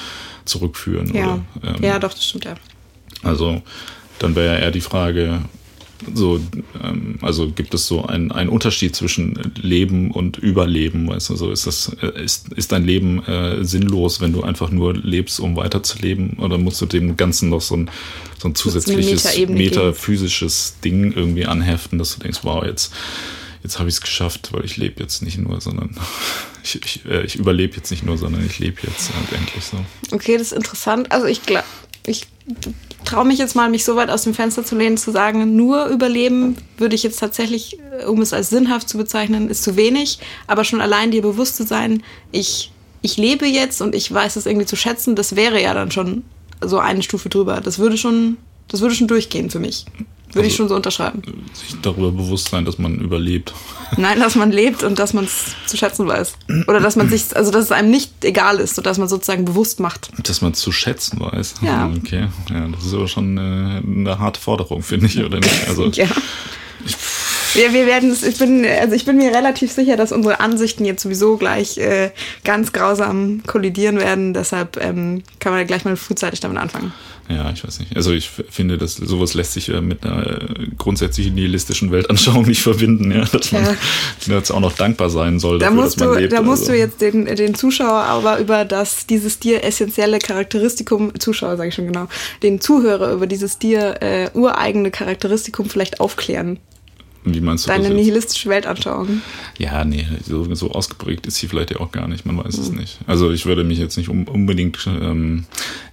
zurückführen. 0.46 1.14
Ja, 1.14 1.40
oder, 1.62 1.76
ähm, 1.76 1.84
ja 1.84 2.00
doch, 2.00 2.14
das 2.14 2.26
stimmt 2.26 2.46
ja. 2.46 2.56
Also 3.24 3.62
dann 4.20 4.36
wäre 4.36 4.56
ja 4.56 4.60
eher 4.60 4.72
die 4.72 4.82
Frage, 4.82 5.42
so, 6.14 6.40
ähm, 6.84 7.18
also 7.22 7.52
gibt 7.52 7.74
es 7.74 7.88
so 7.88 8.06
einen, 8.06 8.32
einen 8.32 8.50
Unterschied 8.50 8.96
zwischen 8.96 9.54
Leben 9.56 10.12
und 10.12 10.38
Überleben, 10.38 11.08
weißt 11.10 11.30
du, 11.30 11.36
so 11.36 11.52
ist 11.52 11.68
das, 11.68 11.96
äh, 12.02 12.24
ist, 12.24 12.54
ist 12.54 12.72
dein 12.72 12.86
Leben 12.86 13.24
äh, 13.26 13.64
sinnlos, 13.64 14.22
wenn 14.22 14.34
du 14.34 14.44
einfach 14.44 14.72
nur 14.72 14.94
lebst, 14.94 15.40
um 15.40 15.56
weiterzuleben, 15.56 16.38
oder 16.40 16.58
musst 16.58 16.82
du 16.82 16.86
dem 16.86 17.18
Ganzen 17.18 17.50
noch 17.50 17.62
so 17.62 17.76
ein, 17.76 17.90
so 18.38 18.48
ein 18.48 18.56
zusätzliches 18.56 19.38
metaphysisches 19.48 20.76
Ding 20.84 21.12
irgendwie 21.12 21.46
anheften, 21.46 22.00
dass 22.00 22.16
du 22.16 22.22
denkst, 22.22 22.40
wow, 22.44 22.64
jetzt, 22.64 22.94
jetzt 23.64 23.80
habe 23.80 23.90
ich 23.90 23.96
es 23.96 24.02
geschafft, 24.02 24.50
weil 24.54 24.66
ich 24.66 24.78
lebe 24.78 25.02
jetzt 25.02 25.22
nicht 25.22 25.38
nur, 25.38 25.60
sondern 25.60 25.96
ich, 26.64 26.76
ich, 26.84 27.06
äh, 27.06 27.24
ich 27.24 27.36
überlebe 27.36 27.76
jetzt 27.76 27.92
nicht 27.92 28.06
nur, 28.06 28.18
sondern 28.18 28.46
ich 28.46 28.60
lebe 28.60 28.78
jetzt 28.84 29.12
halt 29.14 29.40
endlich 29.40 29.64
so. 29.64 29.78
Okay, 30.12 30.38
das 30.38 30.52
ist 30.52 30.54
interessant. 30.54 31.12
Also 31.12 31.28
ich 31.28 31.44
glaube, 31.44 31.66
ich 32.06 32.28
traue 33.06 33.26
mich 33.26 33.40
jetzt 33.40 33.56
mal, 33.56 33.70
mich 33.70 33.86
so 33.86 33.96
weit 33.96 34.10
aus 34.10 34.24
dem 34.24 34.34
Fenster 34.34 34.64
zu 34.64 34.76
lehnen, 34.76 34.98
zu 34.98 35.12
sagen, 35.12 35.56
nur 35.56 35.86
überleben 35.88 36.56
würde 36.78 36.96
ich 36.96 37.04
jetzt 37.04 37.20
tatsächlich, 37.20 37.80
äh, 38.00 38.06
um 38.06 38.22
es 38.22 38.34
als 38.34 38.50
sinnhaft 38.50 38.90
zu 38.90 38.98
bezeichnen, 38.98 39.50
ist 39.50 39.64
zu 39.64 39.76
wenig. 39.76 40.20
Aber 40.48 40.64
schon 40.64 40.82
allein 40.82 41.12
dir 41.12 41.22
bewusst 41.22 41.56
zu 41.56 41.66
sein, 41.66 42.04
ich, 42.32 42.72
ich 43.02 43.18
lebe 43.18 43.46
jetzt 43.46 43.82
und 43.82 43.96
ich 43.96 44.12
weiß 44.12 44.36
es 44.36 44.46
irgendwie 44.46 44.66
zu 44.66 44.76
schätzen, 44.76 45.16
das 45.16 45.36
wäre 45.36 45.62
ja 45.62 45.74
dann 45.74 45.92
schon 45.92 46.24
so 46.62 46.80
eine 46.80 47.04
Stufe 47.04 47.30
drüber. 47.30 47.62
Das 47.62 47.80
würde 47.80 47.98
schon, 47.98 48.38
das 48.68 48.82
würde 48.82 48.96
schon 48.96 49.08
durchgehen 49.08 49.50
für 49.50 49.60
mich. 49.60 49.86
Würde 50.30 50.40
also, 50.40 50.48
ich 50.48 50.56
schon 50.56 50.70
so 50.70 50.76
unterschreiben. 50.76 51.24
Sich 51.54 51.76
darüber 51.82 52.12
bewusst 52.12 52.50
sein, 52.50 52.64
dass 52.64 52.78
man 52.78 53.00
überlebt. 53.00 53.54
Nein, 53.98 54.20
dass 54.20 54.36
man 54.36 54.52
lebt 54.52 54.84
und 54.84 55.00
dass 55.00 55.14
man 55.14 55.26
es 55.26 55.56
zu 55.66 55.76
schätzen 55.76 56.08
weiß. 56.08 56.34
Oder 56.68 56.80
dass 56.80 56.96
man 56.96 57.10
sich, 57.10 57.36
also 57.36 57.52
dass 57.52 57.66
es 57.66 57.72
einem 57.72 57.90
nicht 57.90 58.24
egal 58.24 58.60
ist, 58.60 58.76
sodass 58.76 59.00
man 59.00 59.08
sozusagen 59.08 59.46
bewusst 59.46 59.80
macht. 59.80 60.12
Dass 60.22 60.42
man 60.42 60.52
es 60.52 60.60
zu 60.60 60.72
schätzen 60.72 61.20
weiß. 61.20 61.56
Ja. 61.62 61.92
Okay. 61.98 62.28
Ja, 62.52 62.68
das 62.68 62.86
ist 62.86 62.94
aber 62.94 63.08
schon 63.08 63.38
eine, 63.38 63.82
eine 63.84 64.20
harte 64.20 64.40
Forderung, 64.40 64.84
finde 64.84 65.08
ich, 65.08 65.18
oder 65.24 65.40
nicht? 65.40 65.68
Also, 65.68 65.86
ja. 65.94 66.08
Ich, 66.86 66.96
wir, 67.56 67.74
wir 67.74 67.88
werden 67.88 68.12
es, 68.12 68.22
ich 68.22 68.38
bin, 68.38 68.66
also 68.66 68.94
ich 68.94 69.06
bin 69.06 69.18
mir 69.18 69.34
relativ 69.34 69.72
sicher, 69.72 69.98
dass 69.98 70.12
unsere 70.12 70.40
Ansichten 70.40 70.86
jetzt 70.86 71.02
sowieso 71.02 71.38
gleich 71.38 71.78
äh, 71.80 72.12
ganz 72.44 72.72
grausam 72.72 73.42
kollidieren 73.48 74.00
werden. 74.00 74.34
Deshalb 74.34 74.78
ähm, 74.78 75.24
kann 75.40 75.52
man 75.52 75.62
ja 75.62 75.66
gleich 75.66 75.86
mal 75.86 75.98
frühzeitig 75.98 76.40
damit 76.40 76.58
anfangen. 76.58 76.94
Ja, 77.30 77.52
ich 77.52 77.64
weiß 77.64 77.80
nicht. 77.80 77.96
Also 77.96 78.12
ich 78.12 78.28
finde, 78.28 78.80
dass 78.80 78.96
sowas 78.96 79.36
lässt 79.36 79.54
sich 79.54 79.68
ja 79.68 79.82
mit 79.82 80.04
einer 80.04 80.40
grundsätzlichen 80.80 81.36
nihilistischen 81.36 81.92
Weltanschauung 81.92 82.44
nicht 82.48 82.64
verbinden, 82.64 83.12
ja, 83.12 83.24
dass 83.26 83.52
man 83.52 83.66
ja. 83.66 83.76
jetzt 84.36 84.50
auch 84.50 84.60
noch 84.60 84.74
dankbar 84.74 85.12
sein 85.12 85.40
soll. 85.40 85.60
Da 85.60 85.68
dafür, 85.68 85.84
musst, 85.84 86.02
du, 86.02 86.14
lebt, 86.14 86.34
da 86.34 86.42
musst 86.42 86.64
also. 86.64 86.72
du 86.72 86.78
jetzt 86.80 87.02
den, 87.02 87.26
den 87.26 87.54
Zuschauer 87.54 88.02
aber 88.02 88.40
über 88.40 88.66
das 88.66 89.06
dieses 89.06 89.38
dir 89.38 89.64
essentielle 89.64 90.18
Charakteristikum, 90.18 91.20
Zuschauer 91.20 91.56
sage 91.58 91.70
ich 91.70 91.76
schon 91.76 91.86
genau, 91.86 92.08
den 92.42 92.62
Zuhörer 92.62 93.14
über 93.14 93.28
dieses 93.28 93.60
dir 93.60 94.02
äh, 94.02 94.30
ureigene 94.34 94.90
Charakteristikum 94.90 95.70
vielleicht 95.70 96.00
aufklären. 96.00 96.58
Wie 97.26 97.42
meinst 97.42 97.66
du 97.66 97.70
Deine 97.70 97.84
das 97.84 97.90
jetzt? 97.90 97.98
nihilistische 97.98 98.50
Weltanschauung. 98.50 99.22
Ja, 99.58 99.84
nee, 99.84 100.08
so, 100.26 100.54
so 100.56 100.72
ausgeprägt 100.72 101.28
ist 101.28 101.36
sie 101.36 101.48
vielleicht 101.48 101.72
ja 101.72 101.80
auch 101.80 101.92
gar 101.92 102.08
nicht, 102.08 102.26
man 102.26 102.38
weiß 102.38 102.58
es 102.58 102.72
nicht. 102.72 102.98
Also 103.08 103.32
ich 103.32 103.46
würde 103.46 103.64
mich 103.64 103.78
jetzt 103.78 103.98
nicht 103.98 104.10
unbedingt, 104.10 104.78
ähm, 104.88 105.46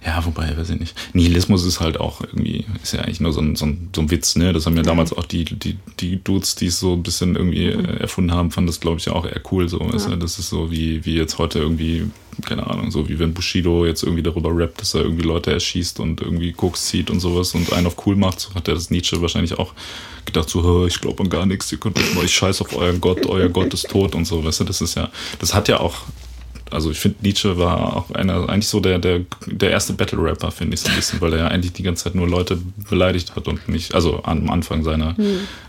ja, 0.05 0.25
wobei, 0.25 0.55
weiß 0.57 0.69
ich 0.69 0.79
nicht. 0.79 0.95
Nihilismus 1.13 1.65
ist 1.65 1.79
halt 1.81 1.99
auch 1.99 2.21
irgendwie, 2.21 2.65
ist 2.81 2.93
ja 2.93 3.01
eigentlich 3.01 3.19
nur 3.19 3.33
so 3.33 3.41
ein, 3.41 3.55
so 3.55 3.65
ein, 3.65 3.89
so 3.93 4.01
ein 4.01 4.09
Witz, 4.11 4.35
ne? 4.37 4.53
Das 4.53 4.65
haben 4.65 4.77
ja 4.77 4.83
damals 4.83 5.11
auch 5.11 5.25
die, 5.25 5.43
die, 5.43 5.77
die 5.99 6.23
Dudes, 6.23 6.55
die 6.55 6.67
es 6.67 6.79
so 6.79 6.93
ein 6.93 7.03
bisschen 7.03 7.35
irgendwie 7.35 7.65
äh, 7.65 7.99
erfunden 7.99 8.31
haben, 8.31 8.51
fanden 8.51 8.67
das, 8.67 8.79
glaube 8.79 8.99
ich, 8.99 9.09
auch 9.09 9.25
eher 9.25 9.41
cool. 9.51 9.67
So, 9.67 9.79
du? 9.79 10.17
Das 10.17 10.39
ist 10.39 10.49
so 10.49 10.71
wie, 10.71 11.05
wie 11.05 11.15
jetzt 11.15 11.37
heute 11.39 11.59
irgendwie, 11.59 12.09
keine 12.45 12.67
Ahnung, 12.67 12.91
so 12.91 13.07
wie 13.09 13.19
wenn 13.19 13.33
Bushido 13.33 13.85
jetzt 13.85 14.03
irgendwie 14.03 14.23
darüber 14.23 14.55
rappt, 14.55 14.81
dass 14.81 14.93
er 14.93 15.01
irgendwie 15.01 15.23
Leute 15.25 15.51
erschießt 15.51 15.99
und 15.99 16.21
irgendwie 16.21 16.51
Koks 16.51 16.87
zieht 16.87 17.09
und 17.09 17.19
sowas 17.19 17.53
und 17.55 17.71
einen 17.73 17.87
auf 17.87 18.05
cool 18.05 18.15
macht, 18.15 18.39
so 18.39 18.53
hat 18.53 18.67
er 18.67 18.75
das 18.75 18.89
Nietzsche 18.89 19.21
wahrscheinlich 19.21 19.57
auch 19.57 19.73
gedacht, 20.25 20.49
so, 20.49 20.63
"Hä, 20.63 20.87
ich 20.87 20.99
glaube 21.01 21.23
an 21.23 21.29
gar 21.29 21.45
nichts, 21.45 21.71
ihr 21.71 21.77
könnt 21.79 21.97
euch 21.97 22.13
mal, 22.15 22.25
ich 22.25 22.35
scheiß 22.35 22.61
auf 22.61 22.75
euren 22.77 23.01
Gott, 23.01 23.25
euer 23.25 23.49
Gott 23.49 23.73
ist 23.73 23.89
tot 23.89 24.13
und 24.15 24.25
so, 24.25 24.43
weißt 24.43 24.59
du, 24.61 24.63
das 24.65 24.81
ist 24.81 24.95
ja, 24.95 25.09
das 25.39 25.53
hat 25.53 25.67
ja 25.67 25.79
auch, 25.79 25.95
also 26.69 26.91
ich 26.91 26.99
finde, 26.99 27.17
Nietzsche 27.21 27.57
war 27.57 27.95
auch 27.95 28.11
einer, 28.11 28.49
eigentlich 28.49 28.67
so 28.67 28.79
der, 28.81 28.99
der, 28.99 29.21
der 29.45 29.71
erste 29.71 29.93
Battle-Rapper, 29.93 30.51
finde 30.51 30.73
ich 30.75 30.81
so 30.81 30.89
ein 30.89 30.95
bisschen, 30.97 31.21
weil 31.21 31.31
er 31.33 31.39
ja 31.39 31.47
eigentlich 31.47 31.71
die 31.73 31.83
ganze 31.83 32.03
Zeit 32.05 32.15
nur 32.15 32.27
Leute 32.27 32.57
beleidigt 32.89 33.35
hat 33.37 33.47
und 33.47 33.69
nicht, 33.69 33.95
also 33.95 34.21
am 34.23 34.49
Anfang 34.49 34.83
seiner, 34.83 35.15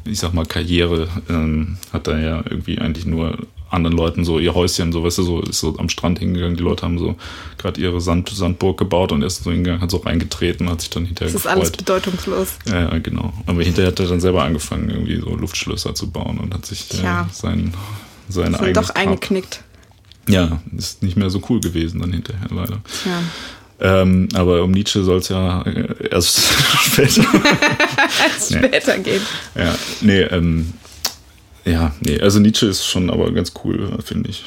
ich 0.04 0.18
sag 0.18 0.34
mal, 0.34 0.44
Karriere 0.44 1.08
ähm, 1.30 1.78
hat 1.92 2.08
er 2.08 2.18
ja 2.18 2.36
irgendwie 2.50 2.78
eigentlich 2.78 3.06
nur 3.06 3.38
anderen 3.70 3.96
Leuten 3.96 4.24
so 4.24 4.38
ihr 4.38 4.54
Häuschen, 4.54 4.92
so 4.92 5.04
weißt 5.04 5.18
du, 5.18 5.22
so 5.22 5.40
ist 5.42 5.60
so 5.60 5.76
am 5.78 5.88
Strand 5.88 6.18
hingegangen, 6.18 6.56
die 6.56 6.62
Leute 6.62 6.82
haben 6.82 6.98
so 6.98 7.16
gerade 7.58 7.80
ihre 7.80 8.00
Sand, 8.00 8.28
Sandburg 8.30 8.78
gebaut 8.78 9.12
und 9.12 9.22
er 9.22 9.26
ist 9.26 9.44
so 9.44 9.50
hingegangen, 9.50 9.80
hat 9.82 9.90
so 9.90 9.98
reingetreten, 9.98 10.68
hat 10.70 10.80
sich 10.80 10.90
dann 10.90 11.04
hinterher 11.04 11.32
Das 11.32 11.40
ist 11.42 11.46
alles 11.46 11.72
gefreut. 11.72 11.78
bedeutungslos. 11.86 12.48
Ja, 12.66 12.80
ja, 12.92 12.98
genau. 12.98 13.32
Aber 13.46 13.62
hinterher 13.62 13.90
hat 13.92 14.00
er 14.00 14.06
dann 14.06 14.20
selber 14.20 14.42
angefangen, 14.44 14.88
irgendwie 14.90 15.20
so 15.20 15.34
Luftschlösser 15.36 15.94
zu 15.94 16.10
bauen 16.10 16.38
und 16.38 16.54
hat 16.54 16.64
sich 16.66 16.86
äh, 16.94 17.24
sein, 17.32 17.74
sein 18.28 18.54
eigenes 18.54 18.74
doch 18.74 18.94
Grab- 18.94 18.96
eingeknickt. 18.98 19.62
Ja, 20.28 20.60
ist 20.76 21.02
nicht 21.02 21.16
mehr 21.16 21.30
so 21.30 21.40
cool 21.48 21.60
gewesen 21.60 22.00
dann 22.00 22.12
hinterher, 22.12 22.48
leider. 22.50 22.80
Ja. 23.06 23.22
Ähm, 23.80 24.28
aber 24.34 24.62
um 24.64 24.72
Nietzsche 24.72 25.04
soll 25.04 25.18
es 25.18 25.28
ja 25.28 25.62
äh, 25.62 26.08
erst 26.10 26.40
später. 26.82 27.24
Es 28.36 28.48
später 28.52 28.98
gehen. 28.98 29.22
ja, 29.54 29.74
nee, 30.00 30.20
ähm, 30.22 30.72
ja, 31.68 31.92
nee, 32.00 32.20
also 32.20 32.38
Nietzsche 32.38 32.66
ist 32.66 32.84
schon 32.84 33.10
aber 33.10 33.32
ganz 33.32 33.52
cool, 33.64 33.98
finde 34.04 34.30
ich. 34.30 34.44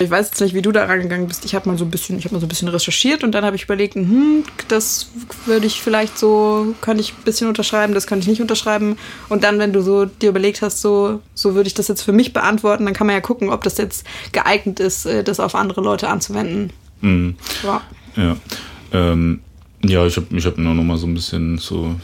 Ich 0.00 0.10
weiß 0.10 0.30
jetzt 0.30 0.40
nicht, 0.40 0.54
wie 0.54 0.62
du 0.62 0.72
da 0.72 0.86
rangegangen 0.86 1.28
bist. 1.28 1.44
Ich 1.44 1.54
habe 1.54 1.68
mal 1.68 1.78
so 1.78 1.84
ein 1.84 1.90
bisschen, 1.90 2.18
ich 2.18 2.24
habe 2.24 2.34
mal 2.34 2.40
so 2.40 2.46
ein 2.46 2.48
bisschen 2.48 2.66
recherchiert 2.66 3.22
und 3.22 3.32
dann 3.32 3.44
habe 3.44 3.54
ich 3.54 3.62
überlegt, 3.64 3.94
hm, 3.94 4.42
das 4.66 5.08
würde 5.46 5.66
ich 5.66 5.80
vielleicht 5.80 6.18
so, 6.18 6.74
könnte 6.80 7.00
ich 7.00 7.12
ein 7.12 7.22
bisschen 7.24 7.46
unterschreiben, 7.46 7.94
das 7.94 8.08
könnte 8.08 8.24
ich 8.24 8.28
nicht 8.28 8.40
unterschreiben. 8.40 8.96
Und 9.28 9.44
dann, 9.44 9.60
wenn 9.60 9.72
du 9.72 9.82
so 9.82 10.06
dir 10.06 10.30
überlegt 10.30 10.62
hast, 10.62 10.80
so, 10.80 11.20
so 11.34 11.54
würde 11.54 11.68
ich 11.68 11.74
das 11.74 11.86
jetzt 11.86 12.02
für 12.02 12.12
mich 12.12 12.32
beantworten, 12.32 12.84
dann 12.86 12.94
kann 12.94 13.06
man 13.06 13.14
ja 13.14 13.20
gucken, 13.20 13.50
ob 13.50 13.62
das 13.62 13.78
jetzt 13.78 14.04
geeignet 14.32 14.80
ist, 14.80 15.06
äh, 15.06 15.22
das 15.22 15.38
auf 15.38 15.54
andere 15.54 15.80
Leute 15.80 16.08
anzuwenden. 16.08 16.72
Mhm. 17.00 17.36
Ja. 17.62 17.82
Ja. 18.16 18.36
Ähm, 18.92 19.40
ja, 19.88 20.06
ich 20.06 20.16
habe 20.16 20.26
ich 20.36 20.46
hab 20.46 20.58
nur 20.58 20.74
noch 20.74 20.82
mal 20.82 20.96
so 20.96 21.06
ein 21.06 21.14
bisschen 21.14 21.58
so, 21.58 21.94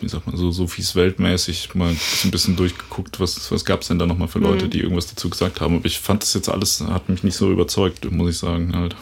wie 0.00 0.08
sagt 0.08 0.26
man, 0.26 0.36
so 0.36 0.50
Sophies 0.50 0.94
Weltmäßig 0.94 1.74
mal 1.74 1.92
so 1.94 2.28
ein 2.28 2.30
bisschen 2.30 2.56
durchgeguckt, 2.56 3.20
was, 3.20 3.50
was 3.50 3.64
gab 3.64 3.82
es 3.82 3.88
denn 3.88 3.98
da 3.98 4.06
noch 4.06 4.18
mal 4.18 4.28
für 4.28 4.38
Leute, 4.38 4.68
die 4.68 4.80
irgendwas 4.80 5.06
dazu 5.06 5.30
gesagt 5.30 5.60
haben. 5.60 5.76
Aber 5.76 5.86
ich 5.86 5.98
fand 5.98 6.22
das 6.22 6.34
jetzt 6.34 6.48
alles, 6.48 6.80
hat 6.80 7.08
mich 7.08 7.22
nicht 7.22 7.36
so 7.36 7.50
überzeugt, 7.50 8.10
muss 8.10 8.30
ich 8.30 8.38
sagen 8.38 8.74
halt. 8.74 8.96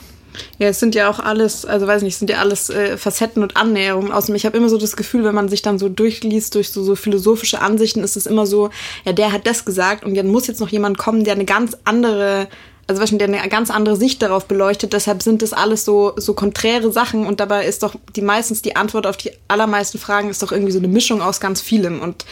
Ja, 0.58 0.68
es 0.68 0.80
sind 0.80 0.94
ja 0.94 1.08
auch 1.08 1.20
alles, 1.20 1.64
also 1.64 1.86
weiß 1.86 2.02
nicht, 2.02 2.14
es 2.14 2.18
sind 2.18 2.30
ja 2.30 2.38
alles 2.38 2.70
äh, 2.70 2.96
Facetten 2.96 3.42
und 3.42 3.56
Annäherungen. 3.56 4.12
Außerdem, 4.12 4.34
ich 4.36 4.46
habe 4.46 4.56
immer 4.56 4.68
so 4.68 4.78
das 4.78 4.96
Gefühl, 4.96 5.24
wenn 5.24 5.34
man 5.34 5.48
sich 5.48 5.62
dann 5.62 5.78
so 5.78 5.88
durchliest 5.88 6.54
durch 6.54 6.70
so, 6.70 6.82
so 6.82 6.96
philosophische 6.96 7.60
Ansichten, 7.60 8.02
ist 8.02 8.16
es 8.16 8.26
immer 8.26 8.46
so, 8.46 8.70
ja, 9.04 9.12
der 9.12 9.32
hat 9.32 9.46
das 9.46 9.64
gesagt 9.64 10.04
und 10.04 10.14
dann 10.16 10.28
muss 10.28 10.46
jetzt 10.46 10.60
noch 10.60 10.68
jemand 10.68 10.98
kommen, 10.98 11.24
der 11.24 11.34
eine 11.34 11.44
ganz 11.44 11.76
andere, 11.84 12.48
also 12.86 13.00
wahrscheinlich 13.00 13.28
eine 13.28 13.48
ganz 13.48 13.70
andere 13.70 13.96
Sicht 13.96 14.22
darauf 14.22 14.46
beleuchtet. 14.46 14.92
Deshalb 14.92 15.22
sind 15.22 15.42
das 15.42 15.52
alles 15.52 15.84
so, 15.84 16.12
so 16.16 16.34
konträre 16.34 16.92
Sachen 16.92 17.26
und 17.26 17.40
dabei 17.40 17.66
ist 17.66 17.82
doch 17.82 17.94
die 18.14 18.22
meistens 18.22 18.62
die 18.62 18.76
Antwort 18.76 19.06
auf 19.06 19.16
die 19.16 19.32
allermeisten 19.48 19.98
Fragen 19.98 20.30
ist 20.30 20.42
doch 20.42 20.52
irgendwie 20.52 20.72
so 20.72 20.78
eine 20.78 20.88
Mischung 20.88 21.22
aus 21.22 21.40
ganz 21.40 21.60
vielem 21.60 22.00
und 22.00 22.24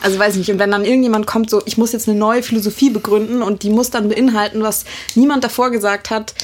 also 0.00 0.16
weiß 0.16 0.34
ich 0.34 0.38
nicht, 0.38 0.50
und 0.52 0.60
wenn 0.60 0.70
dann 0.70 0.84
irgendjemand 0.84 1.26
kommt, 1.26 1.50
so, 1.50 1.60
ich 1.66 1.76
muss 1.76 1.90
jetzt 1.92 2.08
eine 2.08 2.16
neue 2.16 2.44
Philosophie 2.44 2.90
begründen 2.90 3.42
und 3.42 3.64
die 3.64 3.70
muss 3.70 3.90
dann 3.90 4.08
beinhalten, 4.08 4.62
was 4.62 4.84
niemand 5.16 5.42
davor 5.42 5.70
gesagt 5.70 6.10
hat, 6.10 6.34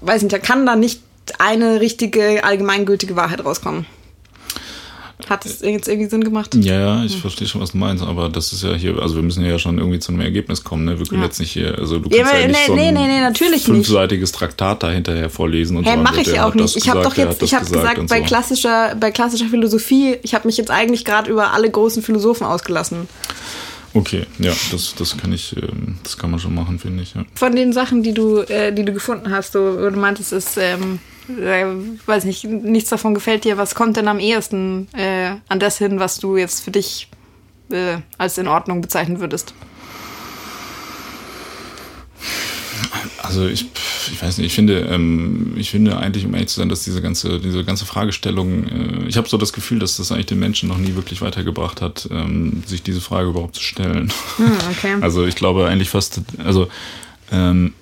weiß 0.00 0.22
nicht, 0.22 0.32
da 0.32 0.40
kann 0.40 0.66
da 0.66 0.74
nicht 0.74 1.00
eine 1.38 1.80
richtige, 1.80 2.42
allgemeingültige 2.42 3.14
Wahrheit 3.14 3.44
rauskommen. 3.44 3.86
Hat 5.28 5.44
es 5.44 5.60
jetzt 5.60 5.88
irgendwie 5.88 6.08
Sinn 6.08 6.24
gemacht? 6.24 6.54
Ja, 6.54 6.78
ja, 6.80 7.04
ich 7.04 7.16
verstehe 7.20 7.46
schon, 7.46 7.60
was 7.60 7.72
du 7.72 7.78
meinst, 7.78 8.02
aber 8.02 8.28
das 8.28 8.52
ist 8.52 8.62
ja 8.62 8.74
hier, 8.74 8.98
also 9.02 9.16
wir 9.16 9.22
müssen 9.22 9.44
ja 9.44 9.58
schon 9.58 9.78
irgendwie 9.78 9.98
zu 9.98 10.12
einem 10.12 10.20
Ergebnis 10.22 10.64
kommen, 10.64 10.84
ne? 10.84 10.98
Wir 10.98 11.06
können 11.06 11.20
Ja. 11.20 11.26
jetzt 11.26 11.40
nicht 11.40 11.52
hier, 11.52 11.76
also 11.78 11.98
du 11.98 12.08
Ja, 12.10 12.18
kannst 12.18 12.32
ja, 12.32 12.38
aber 12.38 12.48
nicht 12.48 12.60
nee, 12.60 12.66
so 12.66 12.72
ein 12.72 12.94
nee, 12.94 13.06
nee, 13.08 13.20
natürlich 13.20 13.52
nicht. 13.52 13.64
fünfseitiges 13.66 14.32
Traktat 14.32 14.82
da 14.82 14.90
hinterher 14.90 15.28
vorlesen 15.28 15.76
und 15.76 15.84
Hä, 15.84 15.90
sagen, 15.90 16.02
mache 16.02 16.20
ich 16.22 16.28
ja 16.28 16.46
auch 16.48 16.54
nicht. 16.54 16.76
Ich 16.76 16.88
habe 16.88 17.00
gesagt, 17.00 17.18
doch 17.18 17.22
jetzt, 17.22 17.42
ich 17.42 17.54
habe 17.54 17.66
gesagt, 17.66 17.98
und 17.98 18.08
bei 18.08 18.20
so. 18.20 18.24
klassischer, 18.24 18.94
bei 18.98 19.10
klassischer 19.10 19.46
Philosophie, 19.46 20.16
ich 20.22 20.34
habe 20.34 20.46
mich 20.46 20.56
jetzt 20.56 20.70
eigentlich 20.70 21.04
gerade 21.04 21.30
über 21.30 21.52
alle 21.52 21.68
großen 21.70 22.02
Philosophen 22.02 22.46
ausgelassen. 22.46 23.08
Okay, 23.92 24.24
ja, 24.38 24.52
das, 24.70 24.94
das 24.94 25.16
kann 25.16 25.32
ich, 25.32 25.56
ähm, 25.56 25.98
das 26.02 26.16
kann 26.16 26.30
man 26.30 26.38
schon 26.38 26.54
machen, 26.54 26.78
finde 26.78 27.02
ich, 27.02 27.14
ja. 27.14 27.24
Von 27.34 27.56
den 27.56 27.72
Sachen, 27.72 28.02
die 28.02 28.14
du, 28.14 28.38
äh, 28.40 28.72
die 28.72 28.84
du 28.84 28.92
gefunden 28.92 29.30
hast, 29.30 29.54
wo 29.54 29.90
du 29.90 29.98
meintest, 29.98 30.32
ist, 30.32 30.56
ähm, 30.58 31.00
äh, 31.28 31.64
weiß 32.06 32.24
nicht, 32.24 32.44
nichts 32.44 32.90
davon 32.90 33.14
gefällt 33.14 33.44
dir. 33.44 33.56
Was 33.56 33.74
kommt 33.74 33.96
denn 33.96 34.08
am 34.08 34.20
ehesten 34.20 34.88
äh, 34.94 35.32
an 35.48 35.58
das 35.58 35.78
hin, 35.78 35.98
was 35.98 36.18
du 36.18 36.36
jetzt 36.36 36.62
für 36.62 36.70
dich 36.70 37.08
äh, 37.70 37.98
als 38.18 38.38
in 38.38 38.48
Ordnung 38.48 38.80
bezeichnen 38.80 39.20
würdest? 39.20 39.54
Also 43.22 43.46
ich, 43.46 43.66
ich 44.12 44.22
weiß 44.22 44.38
nicht, 44.38 44.46
ich 44.46 44.54
finde, 44.54 44.80
ähm, 44.80 45.54
ich 45.56 45.70
finde 45.70 45.96
eigentlich, 45.96 46.24
um 46.24 46.34
ehrlich 46.34 46.48
zu 46.48 46.60
sein, 46.60 46.68
dass 46.68 46.84
diese 46.84 47.02
ganze, 47.02 47.40
diese 47.40 47.64
ganze 47.64 47.86
Fragestellung, 47.86 48.64
äh, 48.64 49.08
ich 49.08 49.16
habe 49.16 49.28
so 49.28 49.36
das 49.36 49.52
Gefühl, 49.52 49.78
dass 49.78 49.96
das 49.96 50.12
eigentlich 50.12 50.26
den 50.26 50.38
Menschen 50.38 50.68
noch 50.68 50.78
nie 50.78 50.94
wirklich 50.94 51.22
weitergebracht 51.22 51.80
hat, 51.80 52.08
ähm, 52.10 52.62
sich 52.66 52.82
diese 52.82 53.00
Frage 53.00 53.30
überhaupt 53.30 53.56
zu 53.56 53.62
stellen. 53.62 54.12
Hm, 54.36 54.52
okay. 54.70 54.96
Also 55.00 55.24
ich 55.24 55.34
glaube 55.34 55.66
eigentlich 55.66 55.90
fast, 55.90 56.20
also 56.44 56.68
ähm, 57.32 57.72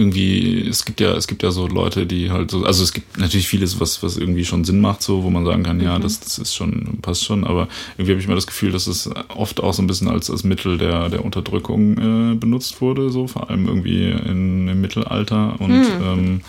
irgendwie, 0.00 0.66
es 0.66 0.84
gibt 0.84 1.00
ja, 1.00 1.14
es 1.14 1.26
gibt 1.26 1.42
ja 1.42 1.50
so 1.50 1.66
Leute, 1.66 2.06
die 2.06 2.30
halt 2.30 2.50
so, 2.50 2.64
also 2.64 2.82
es 2.82 2.92
gibt 2.92 3.18
natürlich 3.18 3.46
vieles, 3.46 3.78
was, 3.78 4.02
was 4.02 4.16
irgendwie 4.16 4.44
schon 4.44 4.64
Sinn 4.64 4.80
macht, 4.80 5.02
so, 5.02 5.22
wo 5.22 5.30
man 5.30 5.44
sagen 5.44 5.62
kann, 5.62 5.80
ja, 5.80 5.98
das, 5.98 6.20
das 6.20 6.38
ist 6.38 6.54
schon, 6.54 6.98
passt 7.02 7.24
schon, 7.24 7.44
aber 7.44 7.68
irgendwie 7.96 8.12
habe 8.12 8.20
ich 8.20 8.28
mal 8.28 8.34
das 8.34 8.46
Gefühl, 8.46 8.72
dass 8.72 8.86
es 8.86 9.10
oft 9.28 9.60
auch 9.60 9.74
so 9.74 9.82
ein 9.82 9.86
bisschen 9.86 10.08
als, 10.08 10.30
als 10.30 10.42
Mittel 10.42 10.78
der, 10.78 11.10
der 11.10 11.24
Unterdrückung 11.24 12.32
äh, 12.32 12.34
benutzt 12.34 12.80
wurde, 12.80 13.10
so, 13.10 13.26
vor 13.26 13.50
allem 13.50 13.66
irgendwie 13.66 14.10
in, 14.10 14.66
im 14.68 14.80
Mittelalter 14.80 15.60
und 15.60 15.84
ähm, 16.02 16.40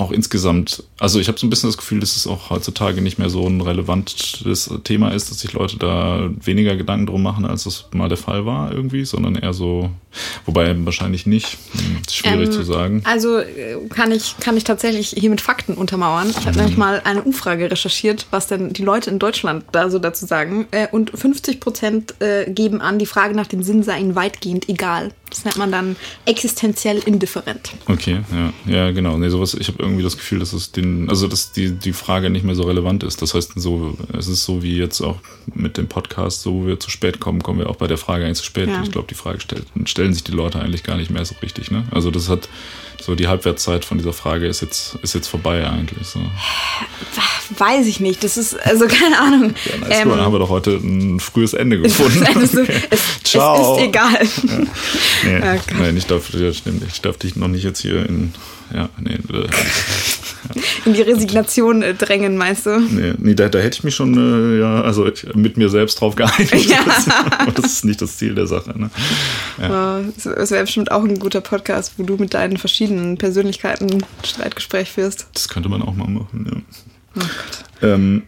auch 0.00 0.10
insgesamt, 0.12 0.82
also 0.98 1.20
ich 1.20 1.28
habe 1.28 1.38
so 1.38 1.46
ein 1.46 1.50
bisschen 1.50 1.68
das 1.68 1.76
Gefühl, 1.76 2.00
dass 2.00 2.16
es 2.16 2.26
auch 2.26 2.50
heutzutage 2.50 3.02
nicht 3.02 3.18
mehr 3.18 3.30
so 3.30 3.46
ein 3.46 3.60
relevantes 3.60 4.70
Thema 4.84 5.10
ist, 5.12 5.30
dass 5.30 5.40
sich 5.40 5.52
Leute 5.52 5.76
da 5.76 6.30
weniger 6.42 6.76
Gedanken 6.76 7.06
drum 7.06 7.22
machen, 7.22 7.44
als 7.44 7.64
das 7.64 7.86
mal 7.92 8.08
der 8.08 8.18
Fall 8.18 8.46
war 8.46 8.72
irgendwie, 8.72 9.04
sondern 9.04 9.34
eher 9.36 9.52
so, 9.52 9.90
wobei 10.46 10.74
wahrscheinlich 10.84 11.26
nicht, 11.26 11.58
Hm, 11.72 11.98
ist 12.06 12.16
schwierig 12.16 12.48
Ähm, 12.48 12.52
zu 12.52 12.62
sagen. 12.64 13.02
Also 13.04 13.38
äh, 13.38 13.76
kann 13.90 14.10
ich, 14.12 14.36
kann 14.40 14.56
ich 14.56 14.64
tatsächlich 14.64 15.10
hier 15.16 15.30
mit 15.30 15.40
Fakten 15.40 15.74
untermauern. 15.74 16.30
Ich 16.30 16.46
habe 16.46 16.56
nämlich 16.56 16.76
mal 16.76 17.00
eine 17.04 17.22
Umfrage 17.22 17.70
recherchiert, 17.70 18.26
was 18.30 18.46
denn 18.46 18.72
die 18.72 18.82
Leute 18.82 19.10
in 19.10 19.18
Deutschland 19.18 19.64
da 19.72 19.90
so 19.90 19.98
dazu 19.98 20.26
sagen. 20.26 20.66
Äh, 20.70 20.88
Und 20.90 21.10
50 21.14 21.60
Prozent 21.60 22.14
äh, 22.20 22.50
geben 22.50 22.80
an, 22.80 22.98
die 22.98 23.06
Frage 23.06 23.34
nach 23.34 23.46
dem 23.46 23.62
Sinn 23.62 23.82
sei 23.82 23.98
ihnen 24.00 24.14
weitgehend 24.14 24.68
egal. 24.68 25.12
Das 25.28 25.44
nennt 25.44 25.58
man 25.58 25.70
dann 25.70 25.94
existenziell 26.26 26.98
indifferent. 27.06 27.72
Okay, 27.86 28.20
ja, 28.32 28.52
ja, 28.72 28.90
genau. 28.90 29.16
Nee, 29.16 29.28
sowas, 29.28 29.54
ich 29.54 29.68
habe 29.68 29.82
irgendwie 29.90 30.04
das 30.04 30.16
Gefühl, 30.16 30.38
dass 30.38 30.52
es 30.52 30.72
den, 30.72 31.08
also 31.10 31.28
dass 31.28 31.52
die, 31.52 31.70
die 31.72 31.92
Frage 31.92 32.30
nicht 32.30 32.44
mehr 32.44 32.54
so 32.54 32.62
relevant 32.62 33.02
ist. 33.02 33.20
Das 33.22 33.34
heißt, 33.34 33.52
so, 33.56 33.96
es 34.16 34.28
ist 34.28 34.44
so 34.44 34.62
wie 34.62 34.76
jetzt 34.76 35.00
auch 35.00 35.18
mit 35.54 35.76
dem 35.76 35.86
Podcast, 35.88 36.42
so 36.42 36.54
wo 36.54 36.66
wir 36.66 36.80
zu 36.80 36.90
spät 36.90 37.20
kommen, 37.20 37.42
kommen 37.42 37.58
wir 37.58 37.68
auch 37.68 37.76
bei 37.76 37.86
der 37.86 37.98
Frage 37.98 38.24
eigentlich 38.24 38.38
zu 38.38 38.44
spät. 38.44 38.68
Ja. 38.68 38.82
Ich 38.82 38.90
glaube, 38.90 39.08
die 39.08 39.14
Frage 39.14 39.40
stellt, 39.40 39.64
stellen 39.84 40.12
sich 40.12 40.24
die 40.24 40.32
Leute 40.32 40.60
eigentlich 40.60 40.82
gar 40.82 40.96
nicht 40.96 41.10
mehr 41.10 41.24
so 41.24 41.34
richtig. 41.42 41.70
Ne? 41.70 41.84
Also 41.90 42.10
das 42.10 42.28
hat 42.28 42.48
so 43.02 43.14
die 43.14 43.28
Halbwertszeit 43.28 43.84
von 43.86 43.96
dieser 43.96 44.12
Frage 44.12 44.46
ist 44.46 44.60
jetzt 44.60 44.96
ist 45.02 45.14
jetzt 45.14 45.28
vorbei 45.28 45.66
eigentlich. 45.66 46.06
So. 46.06 46.20
Weiß 47.56 47.86
ich 47.86 47.98
nicht. 48.00 48.22
Das 48.22 48.36
ist, 48.36 48.54
also 48.66 48.86
keine 48.86 49.18
Ahnung. 49.18 49.54
Ja, 49.64 49.86
ist 49.88 50.02
gut, 50.02 50.12
dann 50.12 50.20
haben 50.20 50.32
wir 50.34 50.38
doch 50.38 50.50
heute 50.50 50.72
ein 50.72 51.18
frühes 51.18 51.54
Ende 51.54 51.78
gefunden. 51.82 52.22
Okay. 52.22 52.82
es, 52.90 53.00
Ciao. 53.24 53.76
es 53.76 53.80
ist 53.82 53.88
egal. 53.88 54.28
Nee, 55.24 55.32
Ja, 55.32 55.54
Gott. 55.56 55.78
nein, 55.78 55.96
ich 55.96 56.06
darf, 56.06 56.30
ich 56.34 57.00
darf 57.00 57.16
dich 57.16 57.36
noch 57.36 57.48
nicht 57.48 57.64
jetzt 57.64 57.80
hier 57.80 58.06
in, 58.06 58.34
ja, 58.74 58.88
nee, 58.98 59.14
äh, 59.14 59.48
In 60.84 60.94
die 60.94 61.02
Resignation 61.02 61.82
äh, 61.82 61.94
drängen, 61.94 62.36
meinst 62.36 62.66
du? 62.66 62.80
Nee, 62.80 63.14
nee 63.18 63.34
da, 63.34 63.48
da 63.48 63.58
hätte 63.58 63.78
ich 63.78 63.84
mich 63.84 63.94
schon 63.94 64.14
äh, 64.16 64.60
ja, 64.60 64.80
also 64.82 65.06
ich, 65.06 65.34
mit 65.34 65.56
mir 65.56 65.68
selbst 65.68 66.00
drauf 66.00 66.14
geeinigt. 66.16 66.70
Ja. 66.70 66.78
Das, 66.84 67.54
das 67.54 67.72
ist 67.72 67.84
nicht 67.84 68.00
das 68.00 68.16
Ziel 68.16 68.34
der 68.34 68.46
Sache. 68.46 68.78
Ne? 68.78 68.90
Ja. 69.60 70.00
Es 70.16 70.26
es 70.26 70.50
wäre 70.50 70.64
bestimmt 70.64 70.90
auch 70.90 71.04
ein 71.04 71.18
guter 71.18 71.40
Podcast, 71.40 71.94
wo 71.96 72.02
du 72.02 72.16
mit 72.16 72.34
deinen 72.34 72.56
verschiedenen 72.56 73.18
Persönlichkeiten 73.18 73.90
ein 73.90 74.04
Streitgespräch 74.24 74.90
führst. 74.90 75.28
Das 75.34 75.48
könnte 75.48 75.68
man 75.68 75.82
auch 75.82 75.94
mal 75.94 76.08
machen. 76.08 76.64
Oh 77.16 77.20
Ja. 77.80 77.94
Ähm, 77.94 78.22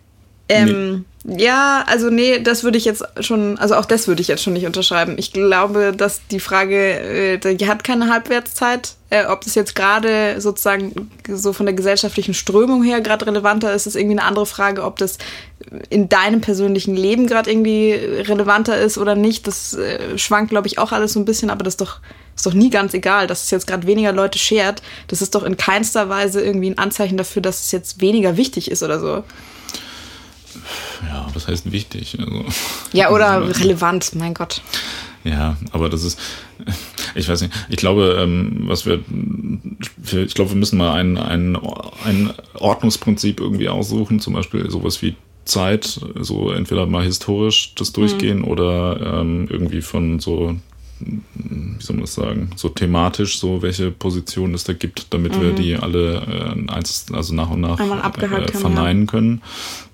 Ähm, 0.53 0.93
nee. 0.93 1.05
Ja, 1.25 1.85
also 1.87 2.11
nee, 2.11 2.41
das 2.41 2.65
würde 2.65 2.79
ich 2.79 2.85
jetzt 2.85 3.05
schon, 3.21 3.57
also 3.59 3.77
auch 3.77 3.85
das 3.85 4.09
würde 4.09 4.21
ich 4.21 4.29
jetzt 4.29 4.43
schon 4.43 4.55
nicht 4.55 4.67
unterschreiben. 4.67 5.15
Ich 5.19 5.33
glaube, 5.33 5.93
dass 5.97 6.27
die 6.27 6.41
Frage, 6.41 7.39
äh, 7.41 7.55
die 7.55 7.69
hat 7.69 7.85
keine 7.85 8.09
Halbwertszeit. 8.09 8.95
Äh, 9.09 9.27
ob 9.27 9.43
das 9.43 9.55
jetzt 9.55 9.77
gerade 9.77 10.41
sozusagen 10.41 11.11
so 11.29 11.53
von 11.53 11.67
der 11.67 11.77
gesellschaftlichen 11.77 12.35
Strömung 12.35 12.83
her 12.83 13.01
gerade 13.01 13.27
relevanter 13.27 13.73
ist, 13.73 13.87
ist 13.87 13.95
irgendwie 13.95 14.19
eine 14.19 14.27
andere 14.27 14.47
Frage. 14.47 14.83
Ob 14.83 14.99
das 14.99 15.19
in 15.91 16.09
deinem 16.09 16.41
persönlichen 16.41 16.97
Leben 16.97 17.29
gerade 17.29 17.51
irgendwie 17.51 17.93
relevanter 17.93 18.79
ist 18.79 18.99
oder 18.99 19.15
nicht, 19.15 19.47
das 19.47 19.75
äh, 19.75 20.19
schwankt, 20.19 20.51
glaube 20.51 20.67
ich, 20.67 20.79
auch 20.79 20.91
alles 20.91 21.13
so 21.13 21.21
ein 21.21 21.25
bisschen, 21.25 21.51
aber 21.51 21.63
das 21.63 21.75
ist 21.75 21.81
doch, 21.83 22.01
ist 22.35 22.47
doch 22.47 22.55
nie 22.55 22.71
ganz 22.71 22.95
egal, 22.95 23.29
dass 23.29 23.45
es 23.45 23.51
jetzt 23.53 23.69
gerade 23.69 23.87
weniger 23.87 24.13
Leute 24.13 24.41
schert. 24.41 24.83
Das 25.07 25.23
ist 25.23 25.37
doch 25.37 25.45
in 25.45 25.57
keinster 25.57 26.09
Weise 26.09 26.41
irgendwie 26.41 26.71
ein 26.71 26.79
Anzeichen 26.79 27.17
dafür, 27.17 27.43
dass 27.43 27.63
es 27.63 27.71
jetzt 27.71 28.01
weniger 28.01 28.37
wichtig 28.37 28.73
ist 28.73 28.83
oder 28.83 28.99
so. 28.99 29.23
Ja, 31.09 31.27
was 31.35 31.49
heißt 31.49 31.71
wichtig? 31.73 32.19
Also, 32.19 32.45
ja, 32.93 33.11
oder 33.13 33.49
relevant, 33.61 34.15
mein 34.15 34.35
Gott. 34.35 34.63
Ja, 35.25 35.57
aber 35.71 35.89
das 35.89 36.03
ist, 36.03 36.19
ich 37.15 37.29
weiß 37.29 37.43
nicht, 37.43 37.53
ich 37.69 37.77
glaube, 37.77 38.19
ähm, 38.21 38.65
was 38.67 38.87
wir, 38.87 39.01
ich 40.25 40.35
glaube, 40.35 40.51
wir 40.51 40.57
müssen 40.57 40.79
mal 40.79 40.95
ein, 40.95 41.17
ein, 41.17 41.57
ein 42.05 42.33
Ordnungsprinzip 42.55 43.41
irgendwie 43.41 43.69
aussuchen, 43.69 44.21
zum 44.21 44.35
Beispiel 44.35 44.69
sowas 44.71 45.01
wie 45.03 45.15
Zeit, 45.45 46.01
so 46.21 46.51
entweder 46.53 46.87
mal 46.87 47.05
historisch 47.05 47.75
das 47.75 47.93
durchgehen 47.93 48.41
mhm. 48.41 48.45
oder 48.45 49.21
ähm, 49.21 49.49
irgendwie 49.51 49.83
von 49.83 50.21
so 50.21 50.57
wie 51.03 51.83
soll 51.83 51.97
man 51.97 52.05
das 52.05 52.15
sagen, 52.15 52.51
so 52.57 52.69
thematisch, 52.69 53.39
so 53.39 53.63
welche 53.63 53.91
Positionen 53.91 54.55
es 54.55 54.65
da 54.65 54.73
gibt, 54.73 55.07
damit 55.11 55.37
mhm. 55.37 55.41
wir 55.41 55.53
die 55.53 55.77
alle 55.77 56.17
äh, 56.17 56.71
eins, 56.71 57.07
also 57.13 57.35
nach 57.35 57.51
und 57.51 57.61
nach 57.61 57.81
äh, 57.81 58.49
verneinen 58.53 59.07
können, 59.07 59.43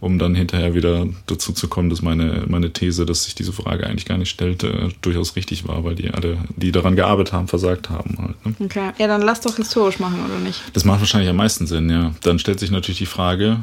um 0.01 0.19
dann 0.19 0.35
hinterher 0.35 0.75
wieder 0.75 1.07
dazu 1.27 1.53
zu 1.53 1.69
kommen, 1.69 1.91
dass 1.91 2.03
meine, 2.03 2.45
meine 2.49 2.73
These, 2.73 3.07
dass 3.07 3.25
sich 3.25 3.35
diese 3.35 3.53
Frage 3.53 3.87
eigentlich 3.87 4.05
gar 4.05 4.19
nicht 4.19 4.31
stellte, 4.31 4.69
äh, 4.69 4.89
durchaus 5.01 5.37
richtig 5.37 5.67
war, 5.67 5.85
weil 5.85 5.95
die 5.95 6.11
alle, 6.11 6.39
die 6.57 6.73
daran 6.73 6.97
gearbeitet 6.97 7.33
haben, 7.33 7.49
versagt 7.49 7.91
haben. 7.91 8.17
Halt, 8.19 8.47
ne? 8.47 8.67
Okay, 8.67 8.93
ja, 8.99 9.07
dann 9.07 9.23
lass 9.23 9.41
doch 9.41 9.57
historisch 9.57 9.99
machen, 9.99 10.21
oder 10.25 10.39
nicht? 10.39 10.63
Das 10.75 10.85
macht 10.85 11.01
wahrscheinlich 11.01 11.31
am 11.31 11.37
meisten 11.37 11.67
Sinn, 11.67 11.91
ja. 11.91 12.15
Dann 12.23 12.39
stellt 12.39 12.61
sich 12.61 12.71
natürlich 12.71 12.99
die 12.99 13.07
Frage, 13.07 13.61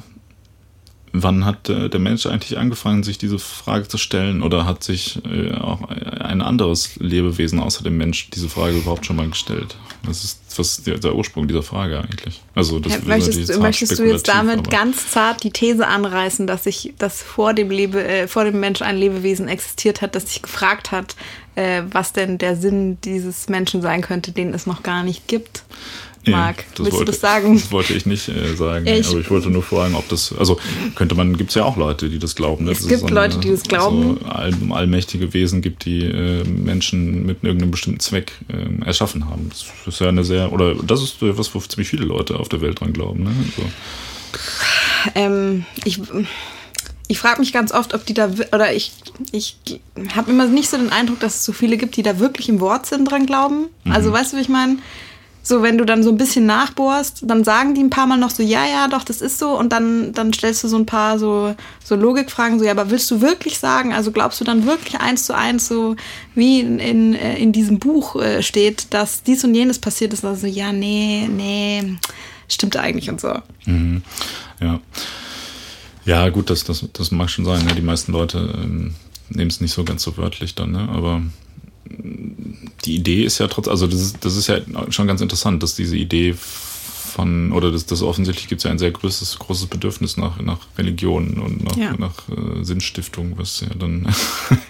Wann 1.21 1.45
hat 1.45 1.69
äh, 1.69 1.89
der 1.89 1.99
Mensch 1.99 2.25
eigentlich 2.25 2.57
angefangen, 2.57 3.03
sich 3.03 3.17
diese 3.17 3.39
Frage 3.39 3.87
zu 3.87 3.97
stellen? 3.97 4.43
Oder 4.43 4.65
hat 4.65 4.83
sich 4.83 5.19
äh, 5.25 5.53
auch 5.53 5.89
ein 5.89 6.41
anderes 6.41 6.97
Lebewesen 6.97 7.59
außer 7.59 7.83
dem 7.83 7.97
Mensch 7.97 8.29
diese 8.31 8.49
Frage 8.49 8.77
überhaupt 8.77 9.05
schon 9.05 9.15
mal 9.15 9.29
gestellt? 9.29 9.77
Das 10.05 10.23
ist 10.23 10.45
was 10.57 10.83
der, 10.83 10.97
der 10.97 11.15
Ursprung 11.15 11.47
dieser 11.47 11.63
Frage 11.63 11.99
eigentlich. 11.99 12.41
Also 12.53 12.79
das 12.79 12.93
ja, 12.93 12.99
möchtest, 13.05 13.49
du, 13.49 13.59
möchtest 13.59 13.99
du 13.99 14.03
jetzt 14.03 14.27
damit 14.27 14.69
ganz 14.69 15.09
zart 15.09 15.43
die 15.43 15.51
These 15.51 15.87
anreißen, 15.87 16.47
dass 16.47 16.63
sich, 16.63 16.93
dass 16.97 17.21
vor 17.21 17.53
dem 17.53 17.69
Lebe, 17.69 18.03
äh, 18.03 18.27
vor 18.27 18.45
dem 18.45 18.59
Mensch 18.59 18.81
ein 18.81 18.97
Lebewesen 18.97 19.47
existiert 19.47 20.01
hat, 20.01 20.15
das 20.15 20.27
sich 20.29 20.41
gefragt 20.41 20.91
hat, 20.91 21.15
äh, 21.55 21.83
was 21.91 22.13
denn 22.13 22.37
der 22.37 22.55
Sinn 22.55 22.97
dieses 23.01 23.49
Menschen 23.49 23.81
sein 23.81 24.01
könnte, 24.01 24.31
den 24.31 24.53
es 24.53 24.65
noch 24.65 24.83
gar 24.83 25.03
nicht 25.03 25.27
gibt? 25.27 25.63
Marc. 26.31 26.57
Nee, 26.57 26.63
Willst 26.85 26.91
wollte, 26.93 27.05
du 27.05 27.11
das 27.11 27.21
sagen? 27.21 27.53
Das 27.55 27.71
wollte 27.71 27.93
ich 27.93 28.05
nicht 28.05 28.27
äh, 28.29 28.55
sagen. 28.55 28.85
Ja, 28.85 28.95
ich, 28.95 29.07
aber 29.07 29.19
ich 29.19 29.29
wollte 29.29 29.49
nur 29.49 29.63
fragen, 29.63 29.95
ob 29.95 30.07
das, 30.09 30.33
also 30.37 30.59
könnte 30.95 31.15
man, 31.15 31.37
gibt 31.37 31.49
es 31.49 31.55
ja 31.55 31.63
auch 31.63 31.77
Leute, 31.77 32.09
die 32.09 32.19
das 32.19 32.35
glauben. 32.35 32.65
Ne? 32.65 32.71
Es 32.71 32.87
gibt 32.87 33.03
eine, 33.03 33.11
Leute, 33.11 33.39
die 33.39 33.51
das 33.51 33.63
glauben. 33.63 34.19
So 34.19 34.25
all, 34.27 34.53
allmächtige 34.71 35.33
Wesen 35.33 35.61
gibt, 35.61 35.85
die 35.85 36.03
äh, 36.03 36.43
Menschen 36.43 37.25
mit 37.25 37.43
irgendeinem 37.43 37.71
bestimmten 37.71 37.99
Zweck 37.99 38.33
äh, 38.47 38.85
erschaffen 38.85 39.29
haben. 39.29 39.49
Das 39.49 39.65
ist 39.87 39.99
ja 39.99 40.09
eine 40.09 40.23
sehr, 40.23 40.51
oder 40.51 40.75
das 40.75 41.01
ist 41.01 41.17
was, 41.19 41.53
wo 41.53 41.59
ziemlich 41.59 41.89
viele 41.89 42.05
Leute 42.05 42.39
auf 42.39 42.49
der 42.49 42.61
Welt 42.61 42.79
dran 42.79 42.93
glauben. 42.93 43.23
Ne? 43.23 43.31
So. 43.55 43.63
Ähm, 45.15 45.65
ich 45.83 45.99
ich 47.07 47.19
frage 47.19 47.39
mich 47.39 47.53
ganz 47.53 47.71
oft, 47.71 47.93
ob 47.93 48.05
die 48.05 48.13
da, 48.13 48.29
oder 48.51 48.73
ich, 48.73 48.91
ich 49.31 49.57
habe 50.15 50.31
immer 50.31 50.47
nicht 50.47 50.69
so 50.69 50.77
den 50.77 50.91
Eindruck, 50.91 51.19
dass 51.19 51.35
es 51.35 51.45
so 51.45 51.53
viele 51.53 51.77
gibt, 51.77 51.97
die 51.97 52.03
da 52.03 52.19
wirklich 52.19 52.49
im 52.49 52.59
Wortsinn 52.59 53.05
dran 53.05 53.25
glauben. 53.25 53.67
Mhm. 53.83 53.91
Also 53.91 54.11
weißt 54.11 54.33
du, 54.33 54.37
wie 54.37 54.41
ich 54.41 54.49
meine? 54.49 54.77
So 55.47 55.61
wenn 55.61 55.77
du 55.77 55.85
dann 55.85 56.01
so 56.01 56.09
ein 56.09 56.17
bisschen 56.17 56.47
nachbohrst, 56.47 57.19
dann 57.21 57.43
sagen 57.43 57.75
die 57.75 57.81
ein 57.81 57.91
paar 57.91 58.07
Mal 58.07 58.17
noch 58.17 58.31
so, 58.31 58.41
ja, 58.41 58.65
ja, 58.65 58.87
doch, 58.87 59.03
das 59.03 59.21
ist 59.21 59.37
so. 59.37 59.55
Und 59.55 59.71
dann, 59.71 60.11
dann 60.11 60.33
stellst 60.33 60.63
du 60.63 60.67
so 60.67 60.75
ein 60.75 60.87
paar 60.87 61.19
so, 61.19 61.55
so 61.83 61.95
Logikfragen, 61.95 62.57
so, 62.57 62.65
ja, 62.65 62.71
aber 62.71 62.89
willst 62.89 63.11
du 63.11 63.21
wirklich 63.21 63.59
sagen, 63.59 63.93
also 63.93 64.11
glaubst 64.11 64.41
du 64.41 64.43
dann 64.43 64.65
wirklich 64.65 64.99
eins 64.99 65.27
zu 65.27 65.35
eins, 65.35 65.67
so 65.67 65.95
wie 66.33 66.61
in, 66.61 66.79
in, 66.79 67.13
äh, 67.13 67.37
in 67.37 67.51
diesem 67.51 67.77
Buch 67.77 68.15
äh, 68.15 68.41
steht, 68.41 68.87
dass 68.89 69.21
dies 69.21 69.43
und 69.43 69.53
jenes 69.53 69.77
passiert 69.77 70.13
ist? 70.13 70.25
Also, 70.25 70.47
ja, 70.47 70.73
nee, 70.73 71.29
nee, 71.31 71.95
stimmt 72.49 72.75
eigentlich 72.75 73.11
und 73.11 73.21
so. 73.21 73.35
Mhm. 73.67 74.01
Ja. 74.59 74.79
Ja, 76.05 76.29
gut, 76.29 76.49
das, 76.49 76.63
das, 76.63 76.87
das 76.91 77.11
mag 77.11 77.29
schon 77.29 77.45
sein. 77.45 77.63
Ne? 77.65 77.75
Die 77.75 77.81
meisten 77.81 78.11
Leute 78.13 78.39
ähm, 78.63 78.95
nehmen 79.29 79.51
es 79.51 79.61
nicht 79.61 79.73
so 79.73 79.83
ganz 79.83 80.01
so 80.01 80.17
wörtlich 80.17 80.55
dann, 80.55 80.71
ne? 80.71 80.89
aber 80.89 81.21
die 82.85 82.95
Idee 82.95 83.23
ist 83.23 83.39
ja 83.39 83.47
trotzdem, 83.47 83.71
also 83.71 83.87
das 83.87 84.01
ist, 84.01 84.17
das 84.23 84.35
ist 84.35 84.47
ja 84.47 84.59
schon 84.89 85.07
ganz 85.07 85.21
interessant, 85.21 85.63
dass 85.63 85.75
diese 85.75 85.97
Idee 85.97 86.35
von, 87.15 87.53
oder 87.53 87.71
das, 87.71 87.85
das 87.85 88.01
offensichtlich 88.01 88.49
gibt 88.49 88.59
es 88.59 88.65
ja 88.65 88.71
ein 88.71 88.77
sehr 88.77 88.91
großes, 88.91 89.39
großes 89.39 89.67
Bedürfnis 89.67 90.17
nach, 90.17 90.41
nach 90.41 90.59
Religion 90.77 91.35
und 91.35 91.63
nach, 91.63 91.77
ja. 91.77 91.95
nach 91.97 92.13
äh, 92.27 92.61
Sinnstiftung, 92.63 93.37
was 93.37 93.61
ja 93.61 93.69
dann 93.79 94.05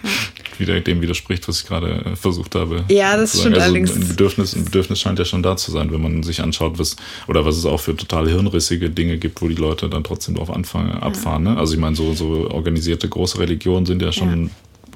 wieder 0.58 0.78
dem 0.80 1.02
widerspricht, 1.02 1.48
was 1.48 1.62
ich 1.62 1.66
gerade 1.66 2.04
äh, 2.04 2.16
versucht 2.16 2.54
habe. 2.54 2.84
Ja, 2.88 3.16
das 3.16 3.40
stimmt 3.40 3.56
also 3.56 3.64
allerdings. 3.64 3.96
Ein 3.96 4.06
Bedürfnis, 4.06 4.54
ein 4.54 4.64
Bedürfnis 4.64 5.00
scheint 5.00 5.18
ja 5.18 5.24
schon 5.24 5.42
da 5.42 5.56
zu 5.56 5.72
sein, 5.72 5.90
wenn 5.90 6.00
man 6.00 6.22
sich 6.22 6.40
anschaut, 6.40 6.78
was, 6.78 6.94
oder 7.26 7.44
was 7.44 7.56
es 7.56 7.66
auch 7.66 7.80
für 7.80 7.96
total 7.96 8.28
hirnrissige 8.28 8.90
Dinge 8.90 9.18
gibt, 9.18 9.42
wo 9.42 9.48
die 9.48 9.56
Leute 9.56 9.88
dann 9.88 10.04
trotzdem 10.04 10.36
drauf 10.36 10.50
anfangen, 10.50 10.92
abfahren. 10.92 11.42
Ne? 11.42 11.56
Also 11.56 11.74
ich 11.74 11.80
meine, 11.80 11.96
so, 11.96 12.14
so 12.14 12.48
organisierte 12.48 13.08
große 13.08 13.40
Religionen 13.40 13.86
sind 13.86 14.02
ja 14.02 14.12
schon, 14.12 14.44
ja. 14.44 14.50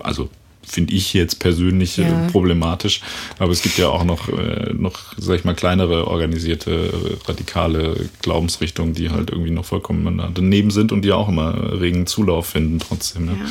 also 0.04 0.28
finde 0.62 0.94
ich 0.94 1.14
jetzt 1.14 1.40
persönlich 1.40 1.98
äh, 1.98 2.02
ja. 2.02 2.28
problematisch. 2.30 3.00
Aber 3.38 3.52
es 3.52 3.62
gibt 3.62 3.78
ja 3.78 3.88
auch 3.88 4.04
noch, 4.04 4.28
äh, 4.28 4.72
noch, 4.72 5.14
sag 5.16 5.36
ich 5.36 5.44
mal, 5.44 5.54
kleinere 5.54 6.06
organisierte, 6.06 7.18
radikale 7.26 8.08
Glaubensrichtungen, 8.22 8.94
die 8.94 9.10
halt 9.10 9.30
irgendwie 9.30 9.50
noch 9.50 9.64
vollkommen 9.64 10.22
daneben 10.34 10.70
sind 10.70 10.92
und 10.92 11.02
die 11.02 11.12
auch 11.12 11.28
immer 11.28 11.80
regen 11.80 12.06
Zulauf 12.06 12.46
finden 12.46 12.78
trotzdem. 12.78 13.26
Ne? 13.26 13.36
Ja. 13.40 13.46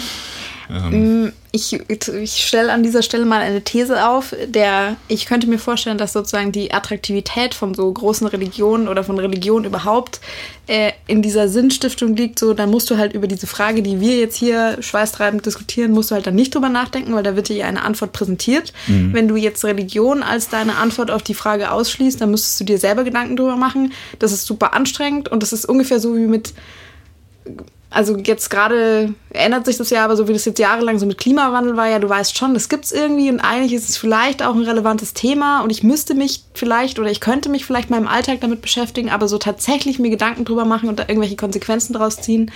Ähm. 0.70 1.24
Mm, 1.24 1.34
ich, 1.52 1.74
ich 1.90 2.46
stelle 2.46 2.72
an 2.72 2.84
dieser 2.84 3.02
Stelle 3.02 3.26
mal 3.26 3.42
eine 3.42 3.62
These 3.64 4.08
auf, 4.08 4.36
der 4.48 4.98
ich 5.08 5.26
könnte 5.26 5.48
mir 5.48 5.58
vorstellen, 5.58 5.98
dass 5.98 6.14
sozusagen 6.14 6.52
die 6.52 6.72
Attraktivität 6.72 7.56
von 7.56 7.74
so 7.74 7.92
großen 7.92 8.28
Religionen 8.28 8.88
oder 8.88 9.04
von 9.04 9.18
Religionen 9.18 9.66
überhaupt 9.66 10.22
äh, 10.68 10.92
in 11.08 11.24
dieser 11.24 11.50
Sinnstiftung 11.50 12.16
liegt. 12.16 12.38
So, 12.38 12.54
dann 12.54 12.70
musst 12.70 12.92
du 12.92 12.98
halt 12.98 13.14
über 13.14 13.28
diese 13.28 13.48
Frage, 13.48 13.82
die 13.82 14.00
wir 14.00 14.18
jetzt 14.20 14.36
hier 14.36 14.78
schweißtreibend 14.80 15.44
diskutieren, 15.44 15.92
musst 15.92 16.12
du 16.12 16.16
halt 16.16 16.28
dann 16.28 16.36
nicht 16.36 16.54
drüber 16.54 16.70
nachdenken, 16.70 17.16
weil 17.16 17.24
da 17.24 17.36
wird 17.36 17.50
dir 17.50 17.58
ja 17.58 17.66
eine 17.66 17.82
Antwort 17.82 18.14
präsentiert. 18.14 18.72
Mhm. 18.86 19.14
Wenn 19.14 19.28
du 19.28 19.36
jetzt 19.36 19.66
Religion 19.66 20.22
als 20.22 20.50
deine 20.50 20.76
Antwort 20.76 21.10
auf 21.10 21.24
die 21.24 21.34
Frage 21.34 21.72
ausschließt, 21.72 22.22
dann 22.22 22.30
müsstest 22.30 22.60
du 22.60 22.64
dir 22.64 22.78
selber 22.78 23.04
Gedanken 23.04 23.36
drüber 23.36 23.56
machen. 23.56 23.94
Das 24.20 24.32
ist 24.32 24.46
super 24.46 24.74
anstrengend 24.74 25.30
und 25.30 25.42
das 25.42 25.52
ist 25.52 25.66
ungefähr 25.66 26.00
so 26.00 26.16
wie 26.16 26.28
mit 26.28 26.54
also 27.92 28.18
jetzt 28.18 28.50
gerade 28.50 29.16
ändert 29.32 29.66
sich 29.66 29.78
das 29.78 29.90
ja, 29.90 30.06
aber 30.06 30.16
so 30.16 30.28
wie 30.28 30.34
das 30.34 30.46
jetzt 30.46 30.60
jahrelang 30.60 31.00
so 31.00 31.08
mit 31.08 31.18
Klimawandel 31.18 31.76
war, 31.76 31.90
ja, 31.90 31.98
du 31.98 32.08
weißt 32.08 32.38
schon, 32.38 32.54
das 32.54 32.70
gibt's 32.70 32.92
irgendwie 32.92 33.32
und 33.32 33.40
eigentlich 33.40 33.74
ist 33.74 33.90
es 33.90 33.98
vielleicht 33.98 34.44
auch 34.44 34.54
ein 34.54 34.62
relevantes 34.62 35.14
Thema 35.14 35.62
und 35.62 35.72
ich 35.72 35.82
müsste 35.82 36.14
mich 36.14 36.44
vielleicht 36.54 37.00
oder 37.00 37.10
ich 37.10 37.20
könnte 37.20 37.50
mich 37.50 37.66
vielleicht 37.66 37.90
im 37.90 38.08
Alltag 38.08 38.42
damit 38.42 38.62
beschäftigen, 38.62 39.10
aber 39.10 39.28
so 39.28 39.40
tatsächlich 39.40 39.98
mir 39.98 40.12
Gedanken 40.12 40.46
drüber 40.46 40.66
machen 40.66 40.88
und 40.88 41.00
da 41.00 41.04
irgendwelche 41.08 41.36
Konsequenzen 41.36 41.94
draus 41.94 42.22
ziehen, 42.22 42.52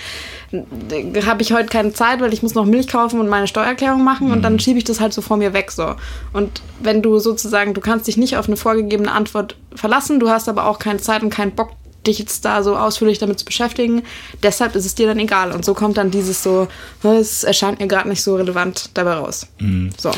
habe 1.26 1.42
ich 1.42 1.52
heute 1.52 1.68
keine 1.68 1.92
Zeit, 1.92 2.20
weil 2.20 2.32
ich 2.32 2.42
muss 2.44 2.54
noch 2.54 2.64
Milch 2.64 2.86
kaufen 2.86 3.18
und 3.18 3.28
meine 3.28 3.48
Steuererklärung 3.48 4.04
machen 4.04 4.30
und 4.30 4.42
dann 4.42 4.54
mhm. 4.54 4.58
schiebe 4.60 4.78
ich 4.78 4.84
das 4.84 5.00
halt 5.00 5.12
so 5.12 5.20
vor 5.20 5.36
mir 5.36 5.52
weg 5.52 5.72
so. 5.72 5.96
Und 6.32 6.62
wenn 6.80 7.02
du 7.02 7.18
sozusagen, 7.18 7.74
du 7.74 7.80
kannst 7.80 8.06
dich 8.06 8.16
nicht 8.16 8.36
auf 8.36 8.46
eine 8.46 8.56
vorgegebene 8.56 9.10
Antwort 9.10 9.56
verlassen, 9.74 10.20
du 10.20 10.30
hast 10.30 10.48
aber 10.48 10.66
auch 10.68 10.78
keine 10.78 11.00
Zeit 11.00 11.24
und 11.24 11.30
keinen 11.30 11.52
Bock 11.52 11.70
dich 12.06 12.18
jetzt 12.18 12.44
da 12.44 12.62
so 12.62 12.76
ausführlich 12.76 13.18
damit 13.18 13.38
zu 13.38 13.44
beschäftigen. 13.44 14.02
Deshalb 14.42 14.74
ist 14.76 14.86
es 14.86 14.94
dir 14.94 15.06
dann 15.06 15.18
egal. 15.18 15.52
Und 15.52 15.64
so 15.64 15.74
kommt 15.74 15.96
dann 15.96 16.10
dieses 16.10 16.42
so, 16.42 16.68
es 17.02 17.44
erscheint 17.44 17.80
mir 17.80 17.86
gerade 17.86 18.08
nicht 18.08 18.22
so 18.22 18.36
relevant 18.36 18.90
dabei 18.94 19.14
raus. 19.14 19.46
Mhm. 19.58 19.90
So. 19.98 20.12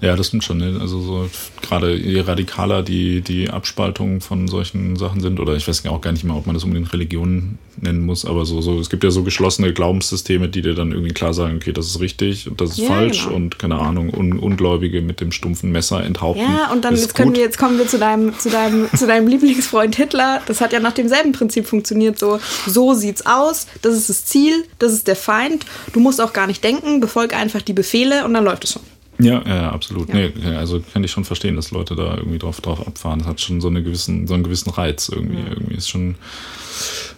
Ja, 0.00 0.16
das 0.16 0.28
stimmt 0.28 0.44
schon. 0.44 0.58
Ne? 0.58 0.78
Also 0.80 1.00
so 1.00 1.30
gerade 1.62 1.94
je 1.94 2.20
radikaler 2.20 2.82
die, 2.82 3.20
die 3.20 3.50
Abspaltungen 3.50 4.20
von 4.20 4.48
solchen 4.48 4.96
Sachen 4.96 5.20
sind, 5.20 5.40
oder 5.40 5.54
ich 5.54 5.68
weiß 5.68 5.86
auch 5.86 6.00
gar 6.00 6.12
nicht 6.12 6.24
mal, 6.24 6.36
ob 6.36 6.46
man 6.46 6.54
das 6.54 6.64
unbedingt 6.64 6.92
Religion 6.92 7.58
nennen 7.82 8.04
muss, 8.04 8.24
aber 8.24 8.44
so, 8.44 8.60
so, 8.60 8.78
es 8.78 8.90
gibt 8.90 9.04
ja 9.04 9.10
so 9.10 9.22
geschlossene 9.22 9.72
Glaubenssysteme, 9.72 10.48
die 10.48 10.62
dir 10.62 10.74
dann 10.74 10.92
irgendwie 10.92 11.12
klar 11.12 11.34
sagen, 11.34 11.56
okay, 11.56 11.72
das 11.72 11.86
ist 11.86 12.00
richtig 12.00 12.48
und 12.48 12.60
das 12.60 12.70
ist 12.70 12.78
ja, 12.78 12.88
falsch 12.88 13.24
genau. 13.24 13.36
und 13.36 13.58
keine 13.58 13.78
Ahnung, 13.78 14.12
Un 14.14 14.38
Ungläubige 14.38 15.02
mit 15.02 15.20
dem 15.20 15.32
stumpfen 15.32 15.70
Messer 15.70 16.04
enthaupten. 16.04 16.42
Ja, 16.42 16.70
und 16.72 16.84
dann 16.84 16.96
jetzt 16.96 17.14
können 17.14 17.34
wir, 17.34 17.40
jetzt 17.40 17.58
kommen 17.58 17.78
wir 17.78 17.86
zu 17.86 17.98
deinem, 17.98 18.38
zu 18.38 18.50
deinem, 18.50 18.88
zu 18.96 19.06
deinem 19.06 19.26
Lieblingsfreund 19.28 19.96
Hitler. 19.96 20.42
Das 20.46 20.60
hat 20.60 20.72
ja 20.72 20.80
nach 20.80 20.92
demselben 20.92 21.32
Prinzip 21.32 21.66
funktioniert. 21.66 22.18
So, 22.18 22.38
so 22.66 22.94
sieht's 22.94 23.26
aus, 23.26 23.66
das 23.82 23.94
ist 23.94 24.08
das 24.08 24.24
Ziel, 24.24 24.64
das 24.78 24.92
ist 24.92 25.08
der 25.08 25.16
Feind. 25.16 25.66
Du 25.92 26.00
musst 26.00 26.20
auch 26.20 26.32
gar 26.32 26.46
nicht 26.46 26.62
denken, 26.64 27.00
befolg 27.00 27.34
einfach 27.34 27.62
die 27.62 27.72
Befehle 27.72 28.24
und 28.24 28.34
dann 28.34 28.44
läuft 28.44 28.64
es 28.64 28.72
schon. 28.72 28.82
Ja, 29.20 29.42
ja, 29.46 29.70
absolut. 29.70 30.08
Ja. 30.08 30.14
Nee, 30.14 30.32
also 30.56 30.80
kann 30.92 31.04
ich 31.04 31.10
schon 31.10 31.24
verstehen, 31.24 31.56
dass 31.56 31.70
Leute 31.70 31.94
da 31.94 32.16
irgendwie 32.16 32.38
drauf, 32.38 32.60
drauf 32.60 32.86
abfahren. 32.86 33.20
Das 33.20 33.28
hat 33.28 33.40
schon 33.40 33.60
so, 33.60 33.68
eine 33.68 33.82
gewissen, 33.82 34.26
so 34.26 34.34
einen 34.34 34.44
gewissen 34.44 34.70
Reiz 34.70 35.08
irgendwie. 35.08 35.40
Ja. 35.40 35.50
Irgendwie 35.50 35.74
ist 35.74 35.88
schon, 35.88 36.16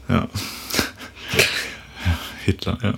ja. 0.09 0.29
Hitler, 2.45 2.77
ja. 2.83 2.95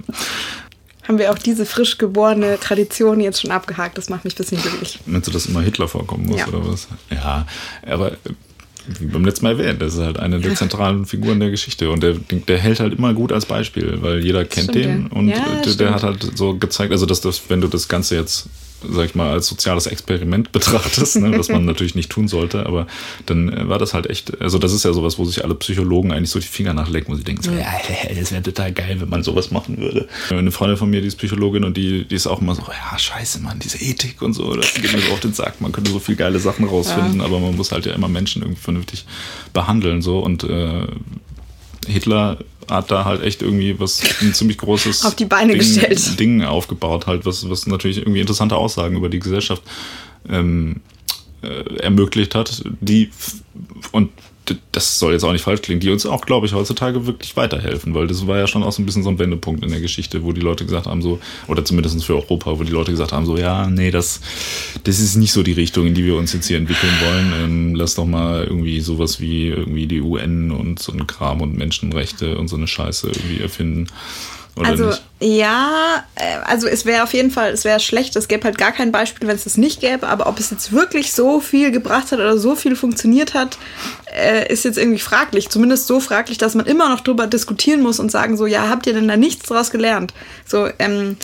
haben 1.07 1.19
wir 1.19 1.31
auch 1.31 1.38
diese 1.38 1.67
frisch 1.67 1.99
geborene 1.99 2.59
Tradition 2.59 3.21
jetzt 3.21 3.43
schon 3.43 3.51
abgehakt. 3.51 3.99
Das 3.99 4.09
macht 4.09 4.25
mich 4.25 4.35
ein 4.35 4.38
bisschen 4.38 4.61
glücklich. 4.61 4.99
Meinst 5.07 5.29
du, 5.29 5.33
dass 5.33 5.47
immer 5.47 5.61
Hitler 5.61 5.87
vorkommen 5.87 6.27
muss 6.27 6.40
ja. 6.40 6.49
oder 6.49 6.67
was? 6.67 6.88
Ja, 7.11 7.47
aber 7.87 8.17
wie 8.87 9.07
beim 9.07 9.25
letzten 9.25 9.45
Mal 9.45 9.59
erwähnt, 9.59 9.81
das 9.81 9.95
ist 9.95 10.01
halt 10.01 10.19
eine 10.19 10.40
der 10.40 10.55
zentralen 10.55 11.07
Figuren 11.07 11.40
der 11.40 11.51
Geschichte 11.51 11.90
und 11.90 12.03
der, 12.03 12.14
der 12.14 12.59
hält 12.59 12.81
halt 12.81 12.95
immer 12.95 13.14
gut 13.14 13.33
als 13.33 13.47
Beispiel, 13.47 14.03
weil 14.03 14.23
jeder 14.23 14.45
kennt 14.45 14.71
stimmt, 14.71 14.85
den 14.85 15.07
und 15.07 15.29
ja, 15.29 15.43
der, 15.64 15.75
der, 15.75 15.95
hat 15.95 16.03
halt 16.03 16.33
so 16.35 16.57
gezeigt, 16.57 16.93
also 16.93 17.07
dass 17.07 17.21
das, 17.21 17.43
wenn 17.49 17.61
du 17.61 17.69
das 17.69 17.88
Ganze 17.88 18.17
jetzt 18.17 18.49
sag 18.90 19.07
ich 19.07 19.14
mal, 19.14 19.31
als 19.31 19.47
soziales 19.47 19.87
Experiment 19.87 20.53
betrachtest, 20.53 21.16
ne, 21.16 21.38
was 21.38 21.49
man 21.49 21.64
natürlich 21.64 21.94
nicht 21.94 22.11
tun 22.11 22.29
sollte, 22.29 22.66
aber 22.66 22.87
dann 23.27 23.53
äh, 23.53 23.68
war 23.68 23.79
das 23.79 23.94
halt 23.94 24.09
echt, 24.09 24.40
also 24.40 24.59
das 24.59 24.73
ist 24.73 24.85
ja 24.85 24.92
sowas, 24.92 25.18
wo 25.18 25.25
sich 25.25 25.44
alle 25.44 25.55
Psychologen 25.55 26.12
eigentlich 26.12 26.31
so 26.31 26.38
die 26.38 26.47
Finger 26.47 26.75
nachlecken, 26.75 27.12
wo 27.12 27.16
sie 27.16 27.25
denken, 27.25 27.42
so, 27.42 27.53
ja, 27.53 27.73
das 28.14 28.33
wäre 28.33 28.42
total 28.42 28.73
geil, 28.73 29.01
wenn 29.01 29.09
man 29.09 29.23
sowas 29.23 29.51
machen 29.51 29.79
würde. 29.79 30.09
Eine 30.31 30.51
Freundin 30.51 30.77
von 30.77 30.90
mir, 30.90 31.01
die 31.01 31.09
ist 31.09 31.16
Psychologin 31.16 31.64
und 31.64 31.77
die, 31.77 32.05
die 32.05 32.14
ist 32.14 32.27
auch 32.27 32.40
immer 32.40 32.55
so, 32.55 32.62
ja, 32.62 32.99
scheiße, 32.99 33.40
Mann, 33.40 33.59
diese 33.59 33.79
Ethik 33.79 34.23
und 34.23 34.33
so, 34.33 34.55
das 34.55 34.75
geht 34.75 34.92
mir 34.92 35.01
so 35.01 35.12
auf 35.12 35.20
den 35.20 35.33
Sack, 35.33 35.61
man 35.61 35.73
könnte 35.73 35.90
so 35.90 35.99
viele 35.99 36.16
geile 36.16 36.38
Sachen 36.38 36.66
rausfinden, 36.66 37.20
ja. 37.20 37.25
aber 37.25 37.40
man 37.40 37.57
muss 37.57 37.73
halt 37.73 37.87
ja 37.87 37.92
immer 37.92 38.09
Menschen 38.09 38.42
irgendwie 38.42 38.61
vernünftig 38.61 39.05
behandeln, 39.53 40.03
so 40.03 40.20
und 40.20 40.44
äh, 40.44 40.87
Hitler 41.87 42.38
hat 42.70 42.90
da 42.90 43.05
halt 43.05 43.23
echt 43.23 43.42
irgendwie 43.42 43.79
was 43.79 44.03
ein 44.23 44.35
ziemlich 44.35 44.59
großes 44.59 45.05
auf 45.05 45.14
die 45.14 45.27
Beine 45.27 45.53
Ding, 45.53 45.59
gestellt. 45.59 46.18
Ding 46.18 46.42
aufgebaut, 46.42 47.07
halt, 47.07 47.27
was, 47.27 47.49
was 47.49 47.66
natürlich 47.66 47.99
irgendwie 47.99 48.20
interessante 48.20 48.57
Aussagen 48.57 48.97
über 48.97 49.09
die 49.09 49.18
Gesellschaft 49.18 49.62
ähm, 50.29 50.81
äh, 51.42 51.77
ermöglicht 51.81 52.35
hat, 52.35 52.62
die 52.81 53.11
und 53.92 54.11
das 54.72 54.98
soll 54.98 55.12
jetzt 55.12 55.24
auch 55.24 55.33
nicht 55.33 55.42
falsch 55.42 55.62
klingen, 55.62 55.80
die 55.80 55.90
uns 55.90 56.04
auch, 56.04 56.26
glaube 56.26 56.46
ich, 56.46 56.52
heutzutage 56.52 57.07
wirklich 57.07 57.37
weiterhelfen, 57.37 57.94
weil 57.94 58.07
das 58.07 58.26
war 58.26 58.38
ja 58.38 58.46
schon 58.46 58.62
auch 58.62 58.72
so 58.72 58.83
ein 58.83 58.87
bisschen 58.87 59.02
so 59.02 59.09
ein 59.09 59.18
Wendepunkt 59.18 59.64
in 59.64 59.70
der 59.70 59.80
Geschichte, 59.80 60.22
wo 60.22 60.33
die 60.33 60.40
Leute 60.40 60.64
gesagt 60.64 60.87
haben, 60.87 61.00
so, 61.00 61.18
oder 61.48 61.64
zumindest 61.64 62.04
für 62.04 62.14
Europa, 62.14 62.59
wo 62.59 62.62
die 62.62 62.72
Leute 62.72 62.90
gesagt 62.90 63.12
haben, 63.12 63.24
so, 63.26 63.37
ja, 63.37 63.66
nee, 63.68 63.90
das, 63.90 64.20
das 64.85 65.00
ist 65.00 65.16
nicht 65.16 65.33
so 65.33 65.42
die 65.42 65.52
Richtung, 65.52 65.87
in 65.87 65.94
die 65.94 66.04
wir 66.04 66.16
uns 66.16 66.33
jetzt 66.33 66.46
hier 66.46 66.59
entwickeln 66.59 66.92
wollen. 67.04 67.33
Ähm, 67.42 67.74
lass 67.74 67.94
doch 67.94 68.07
mal 68.07 68.44
irgendwie 68.44 68.80
sowas 68.80 69.20
wie 69.20 69.48
irgendwie 69.48 69.87
die 69.87 70.00
UN 70.00 70.50
und 70.50 70.78
so 70.78 70.92
ein 70.92 71.07
Kram 71.07 71.40
und 71.40 71.57
Menschenrechte 71.57 72.37
und 72.37 72.48
so 72.48 72.57
eine 72.57 72.66
Scheiße 72.66 73.09
irgendwie 73.09 73.40
erfinden. 73.40 73.87
Oder 74.57 74.69
also 74.69 74.87
nicht? 74.87 75.03
ja, 75.21 76.05
äh, 76.14 76.37
also 76.45 76.69
es 76.69 76.87
wäre 76.87 77.03
auf 77.03 77.12
jeden 77.12 77.31
Fall, 77.31 77.53
es 77.53 77.64
wäre 77.64 77.81
schlecht, 77.81 78.14
es 78.14 78.29
gäbe 78.29 78.45
halt 78.45 78.59
gar 78.59 78.73
kein 78.73 78.93
Beispiel, 78.93 79.27
wenn 79.27 79.35
es 79.35 79.45
das 79.45 79.57
nicht 79.57 79.81
gäbe, 79.81 80.07
aber 80.07 80.27
ob 80.27 80.38
es 80.38 80.51
jetzt 80.51 80.73
wirklich 80.73 81.12
so 81.12 81.40
viel 81.40 81.73
gebracht 81.73 82.12
hat 82.12 82.21
oder 82.21 82.38
so 82.38 82.55
viel 82.55 82.77
funktioniert 82.77 83.35
hat, 83.35 83.59
äh, 84.17 84.53
ist 84.53 84.64
jetzt 84.64 84.79
irgendwie 84.79 85.01
fraglich. 85.01 85.49
Zumindest 85.49 85.87
so 85.87 85.99
fraglich, 85.99 86.38
dass 86.38 86.55
man 86.55 86.67
immer 86.67 86.88
noch 86.88 87.01
drüber 87.01 87.27
diskutieren 87.27 87.83
muss 87.83 87.99
und 87.99 88.11
sagen 88.11 88.37
so, 88.37 88.47
ja, 88.47 88.69
habt 88.69 88.87
ihr 88.87 88.95
denn 88.95 89.09
da 89.09 89.17
nichts 89.17 89.49
draus 89.49 89.71
gelernt? 89.71 90.14
So, 90.47 90.69
ähm, 90.79 91.17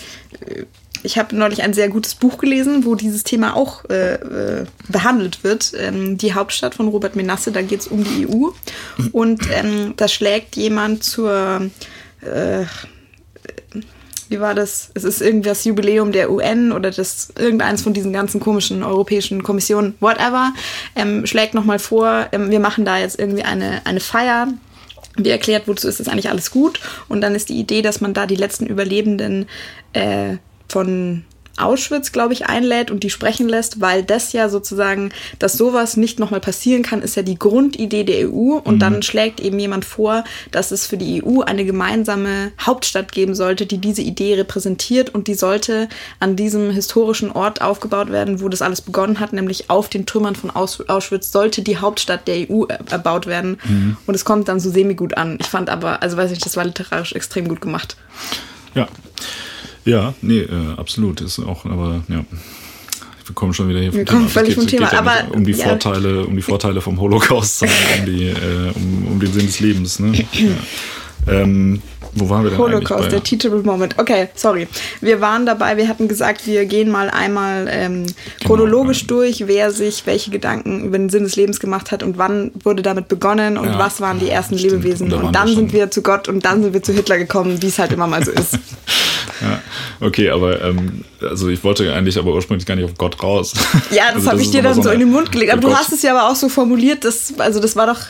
ich 1.02 1.18
habe 1.18 1.34
neulich 1.34 1.62
ein 1.62 1.72
sehr 1.72 1.88
gutes 1.88 2.14
Buch 2.14 2.38
gelesen, 2.38 2.84
wo 2.84 2.94
dieses 2.94 3.24
Thema 3.24 3.56
auch 3.56 3.84
äh, 3.88 4.14
äh, 4.14 4.66
behandelt 4.88 5.42
wird. 5.44 5.72
Ähm, 5.76 6.18
die 6.18 6.34
Hauptstadt 6.34 6.74
von 6.74 6.88
Robert 6.88 7.16
Menasse, 7.16 7.52
da 7.52 7.62
geht 7.62 7.80
es 7.80 7.86
um 7.86 8.04
die 8.04 8.26
EU. 8.26 8.48
Und 9.12 9.42
ähm, 9.52 9.94
da 9.96 10.08
schlägt 10.08 10.56
jemand 10.56 11.04
zur 11.04 11.70
äh, 12.20 12.64
wie 14.30 14.40
war 14.40 14.54
das? 14.54 14.90
Es 14.94 15.02
ist 15.02 15.20
irgendwie 15.20 15.48
das 15.48 15.64
Jubiläum 15.64 16.12
der 16.12 16.30
UN 16.30 16.70
oder 16.70 16.92
das 16.92 17.32
irgendeins 17.36 17.82
von 17.82 17.92
diesen 17.92 18.12
ganzen 18.12 18.40
komischen 18.40 18.84
europäischen 18.84 19.42
Kommissionen, 19.42 19.94
whatever, 19.98 20.54
ähm, 20.94 21.26
schlägt 21.26 21.52
nochmal 21.52 21.80
vor, 21.80 22.28
ähm, 22.30 22.50
wir 22.50 22.60
machen 22.60 22.84
da 22.84 22.96
jetzt 22.96 23.18
irgendwie 23.18 23.42
eine, 23.42 23.84
eine 23.84 23.98
Feier 23.98 24.46
wie 25.16 25.30
erklärt, 25.30 25.66
wozu 25.66 25.88
ist 25.88 25.98
das 25.98 26.06
eigentlich 26.06 26.30
alles 26.30 26.52
gut. 26.52 26.78
Und 27.08 27.20
dann 27.22 27.34
ist 27.34 27.48
die 27.48 27.58
Idee, 27.58 27.82
dass 27.82 28.00
man 28.00 28.14
da 28.14 28.26
die 28.26 28.36
letzten 28.36 28.66
Überlebenden 28.66 29.46
äh, 29.92 30.36
von 30.68 31.24
Auschwitz, 31.62 32.12
glaube 32.12 32.32
ich, 32.32 32.46
einlädt 32.46 32.90
und 32.90 33.02
die 33.02 33.10
sprechen 33.10 33.48
lässt, 33.48 33.80
weil 33.80 34.02
das 34.02 34.32
ja 34.32 34.48
sozusagen, 34.48 35.10
dass 35.38 35.54
sowas 35.54 35.96
nicht 35.96 36.18
nochmal 36.18 36.40
passieren 36.40 36.82
kann, 36.82 37.02
ist 37.02 37.16
ja 37.16 37.22
die 37.22 37.38
Grundidee 37.38 38.04
der 38.04 38.28
EU. 38.28 38.56
Und 38.56 38.76
mhm. 38.76 38.78
dann 38.78 39.02
schlägt 39.02 39.40
eben 39.40 39.58
jemand 39.58 39.84
vor, 39.84 40.24
dass 40.50 40.70
es 40.70 40.86
für 40.86 40.96
die 40.96 41.22
EU 41.24 41.40
eine 41.40 41.64
gemeinsame 41.64 42.52
Hauptstadt 42.60 43.12
geben 43.12 43.34
sollte, 43.34 43.66
die 43.66 43.78
diese 43.78 44.02
Idee 44.02 44.34
repräsentiert 44.34 45.14
und 45.14 45.28
die 45.28 45.34
sollte 45.34 45.88
an 46.18 46.36
diesem 46.36 46.70
historischen 46.70 47.30
Ort 47.30 47.62
aufgebaut 47.62 48.10
werden, 48.10 48.40
wo 48.40 48.48
das 48.48 48.62
alles 48.62 48.80
begonnen 48.80 49.20
hat, 49.20 49.32
nämlich 49.32 49.70
auf 49.70 49.88
den 49.88 50.06
Trümmern 50.06 50.36
von 50.36 50.50
Auschwitz 50.50 51.32
sollte 51.32 51.62
die 51.62 51.78
Hauptstadt 51.78 52.26
der 52.28 52.50
EU 52.50 52.64
erbaut 52.90 53.26
werden. 53.26 53.58
Mhm. 53.64 53.96
Und 54.06 54.14
es 54.14 54.24
kommt 54.24 54.48
dann 54.48 54.60
so 54.60 54.70
semi-gut 54.70 55.16
an. 55.16 55.38
Ich 55.40 55.46
fand 55.46 55.70
aber, 55.70 56.02
also 56.02 56.16
weiß 56.16 56.30
ich, 56.32 56.38
das 56.38 56.56
war 56.56 56.64
literarisch 56.64 57.12
extrem 57.12 57.48
gut 57.48 57.60
gemacht. 57.60 57.96
Ja. 58.74 58.88
Ja, 59.84 60.14
nee, 60.22 60.40
äh, 60.40 60.74
absolut. 60.76 61.20
Ist 61.20 61.38
auch, 61.38 61.64
aber 61.64 62.02
ja. 62.08 62.24
Wir 63.26 63.34
kommen 63.34 63.54
schon 63.54 63.68
wieder 63.68 63.80
hier 63.80 63.92
vom 63.92 63.98
wir 64.00 64.06
Thema. 64.06 64.28
Völlig 64.28 64.54
vom 64.56 64.66
Thema, 64.66 64.92
ja 64.92 64.98
aber 64.98 65.34
um 65.34 65.44
die 65.44 65.52
ja. 65.52 65.68
Vorteile, 65.68 66.26
um 66.26 66.34
die 66.34 66.42
Vorteile 66.42 66.80
vom 66.80 67.00
Holocaust, 67.00 67.60
sondern 67.60 67.76
um, 68.00 68.06
die, 68.06 68.26
äh, 68.26 68.72
um, 68.74 69.06
um 69.12 69.20
den 69.20 69.32
Sinn 69.32 69.46
des 69.46 69.60
Lebens. 69.60 69.98
Ne? 70.00 70.12
Ja. 70.32 71.42
Ähm, 71.42 71.82
wo 72.14 72.28
waren 72.28 72.44
wir 72.44 72.50
denn 72.50 72.58
Holocaust, 72.58 73.12
der 73.12 73.22
Teachable 73.22 73.62
Moment. 73.62 73.98
Okay, 73.98 74.28
sorry. 74.34 74.66
Wir 75.00 75.20
waren 75.20 75.46
dabei, 75.46 75.76
wir 75.76 75.88
hatten 75.88 76.08
gesagt, 76.08 76.46
wir 76.46 76.64
gehen 76.64 76.90
mal 76.90 77.08
einmal 77.10 77.68
ähm, 77.70 78.06
genau, 78.06 78.14
chronologisch 78.44 79.06
genau, 79.06 79.20
durch, 79.20 79.46
wer 79.46 79.70
sich 79.70 80.06
welche 80.06 80.30
Gedanken 80.30 80.84
über 80.84 80.98
den 80.98 81.08
Sinn 81.08 81.24
des 81.24 81.36
Lebens 81.36 81.60
gemacht 81.60 81.92
hat 81.92 82.02
und 82.02 82.18
wann 82.18 82.50
wurde 82.64 82.82
damit 82.82 83.08
begonnen 83.08 83.56
und 83.56 83.66
ja, 83.66 83.78
was 83.78 84.00
waren 84.00 84.18
die 84.18 84.28
ersten 84.28 84.58
stimmt. 84.58 84.82
Lebewesen. 84.82 85.12
Und, 85.12 85.24
und 85.24 85.34
dann 85.34 85.48
sind 85.48 85.72
wir 85.72 85.90
zu 85.90 86.02
Gott 86.02 86.28
und 86.28 86.44
dann 86.44 86.62
sind 86.62 86.72
wir 86.72 86.82
zu 86.82 86.92
Hitler 86.92 87.18
gekommen, 87.18 87.62
wie 87.62 87.68
es 87.68 87.78
halt 87.78 87.92
immer 87.92 88.06
mal 88.06 88.24
so 88.24 88.32
ist. 88.32 88.54
ja, 89.40 89.60
okay, 90.00 90.30
aber 90.30 90.62
ähm, 90.62 91.04
also 91.20 91.48
ich 91.48 91.62
wollte 91.62 91.92
eigentlich 91.92 92.18
aber 92.18 92.34
ursprünglich 92.34 92.66
gar 92.66 92.74
nicht 92.74 92.84
auf 92.84 92.96
Gott 92.96 93.22
raus. 93.22 93.54
Ja, 93.90 94.04
das 94.08 94.16
also, 94.16 94.30
habe 94.30 94.42
ich 94.42 94.50
dir 94.50 94.62
dann 94.62 94.74
so, 94.74 94.82
so 94.82 94.90
in 94.90 95.00
den 95.00 95.10
Mund 95.10 95.30
gelegt. 95.30 95.52
Aber 95.52 95.60
du 95.60 95.74
hast 95.74 95.92
es 95.92 96.02
ja 96.02 96.16
aber 96.16 96.30
auch 96.30 96.36
so 96.36 96.48
formuliert, 96.48 97.04
dass, 97.04 97.34
also 97.38 97.60
das 97.60 97.76
war 97.76 97.86
doch 97.86 98.00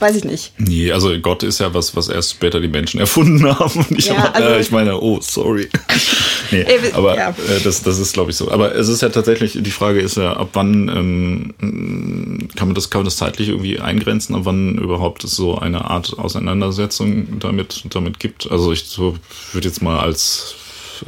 Weiß 0.00 0.16
ich 0.16 0.24
nicht. 0.24 0.52
Nee, 0.58 0.92
also 0.92 1.18
Gott 1.18 1.42
ist 1.42 1.58
ja 1.58 1.72
was, 1.74 1.96
was 1.96 2.08
erst 2.08 2.32
später 2.32 2.60
die 2.60 2.68
Menschen 2.68 3.00
erfunden 3.00 3.44
haben. 3.44 3.86
Und 3.88 3.98
ich, 3.98 4.06
ja, 4.06 4.16
hab, 4.16 4.36
also, 4.36 4.48
äh, 4.48 4.60
ich 4.60 4.70
meine, 4.70 5.00
oh, 5.00 5.18
sorry. 5.20 5.68
nee, 6.50 6.64
aber 6.92 7.16
ja. 7.16 7.30
äh, 7.30 7.60
das, 7.62 7.82
das 7.82 7.98
ist, 7.98 8.12
glaube 8.12 8.30
ich, 8.30 8.36
so. 8.36 8.50
Aber 8.50 8.74
es 8.74 8.88
ist 8.88 9.02
ja 9.02 9.08
tatsächlich, 9.08 9.58
die 9.60 9.70
Frage 9.70 10.00
ist 10.00 10.16
ja, 10.16 10.34
ab 10.34 10.50
wann 10.52 10.88
ähm, 10.88 12.48
kann 12.56 12.68
man 12.68 12.74
das, 12.74 12.90
kann 12.90 13.00
man 13.00 13.06
das 13.06 13.16
zeitlich 13.16 13.48
irgendwie 13.48 13.80
eingrenzen, 13.80 14.34
ab 14.34 14.42
wann 14.44 14.78
überhaupt 14.78 15.24
es 15.24 15.32
so 15.32 15.58
eine 15.58 15.84
Art 15.84 16.18
Auseinandersetzung 16.18 17.38
damit, 17.40 17.84
damit 17.90 18.20
gibt. 18.20 18.50
Also 18.50 18.72
ich 18.72 18.84
so, 18.84 19.16
würde 19.52 19.68
jetzt 19.68 19.82
mal 19.82 19.98
als 19.98 20.56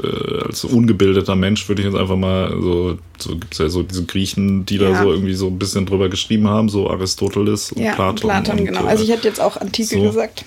äh, 0.02 0.44
als 0.46 0.64
ungebildeter 0.64 1.36
Mensch 1.36 1.68
würde 1.68 1.82
ich 1.82 1.86
jetzt 1.86 1.96
einfach 1.96 2.16
mal 2.16 2.50
so, 2.60 2.98
so 3.18 3.36
gibt 3.36 3.52
es 3.52 3.58
ja 3.58 3.68
so 3.68 3.82
diese 3.82 4.04
Griechen, 4.04 4.66
die 4.66 4.76
ja. 4.76 4.90
da 4.90 5.02
so 5.02 5.12
irgendwie 5.12 5.34
so 5.34 5.48
ein 5.48 5.58
bisschen 5.58 5.86
drüber 5.86 6.08
geschrieben 6.08 6.48
haben, 6.48 6.68
so 6.68 6.90
Aristoteles 6.90 7.72
und 7.72 7.82
ja, 7.82 7.94
Platon. 7.94 8.30
Platon, 8.30 8.58
und, 8.58 8.66
genau. 8.66 8.84
Also 8.84 9.04
ich 9.04 9.10
hätte 9.10 9.28
jetzt 9.28 9.40
auch 9.40 9.56
Antike 9.56 9.96
so. 9.96 10.02
gesagt. 10.02 10.44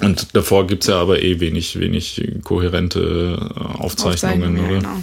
Und 0.00 0.34
davor 0.34 0.66
gibt 0.66 0.82
es 0.84 0.88
ja 0.88 1.00
aber 1.00 1.22
eh 1.22 1.38
wenig, 1.40 1.78
wenig 1.78 2.32
kohärente 2.42 3.50
Aufzeichnungen, 3.78 4.58
Aufzeichnungen 4.58 4.58
oder? 4.58 4.80
Genau 4.80 5.02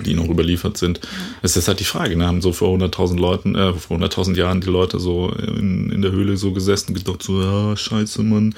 die 0.00 0.14
noch 0.14 0.28
überliefert 0.28 0.76
sind. 0.76 1.00
Es 1.42 1.56
ist 1.56 1.68
halt 1.68 1.80
die 1.80 1.84
Frage, 1.84 2.16
ne? 2.16 2.26
haben 2.26 2.42
so 2.42 2.52
vor 2.52 2.76
100.000 2.76 3.18
Leuten, 3.18 3.54
äh, 3.54 3.72
vor 3.74 3.98
100.000 3.98 4.36
Jahren 4.36 4.60
die 4.60 4.68
Leute 4.68 4.98
so 4.98 5.30
in, 5.30 5.90
in 5.90 6.02
der 6.02 6.12
Höhle 6.12 6.36
so 6.36 6.52
gesessen 6.52 6.88
und 6.88 7.04
gedacht 7.04 7.22
so, 7.22 7.40
ja, 7.40 7.76
scheiße, 7.76 8.22
Mann, 8.22 8.54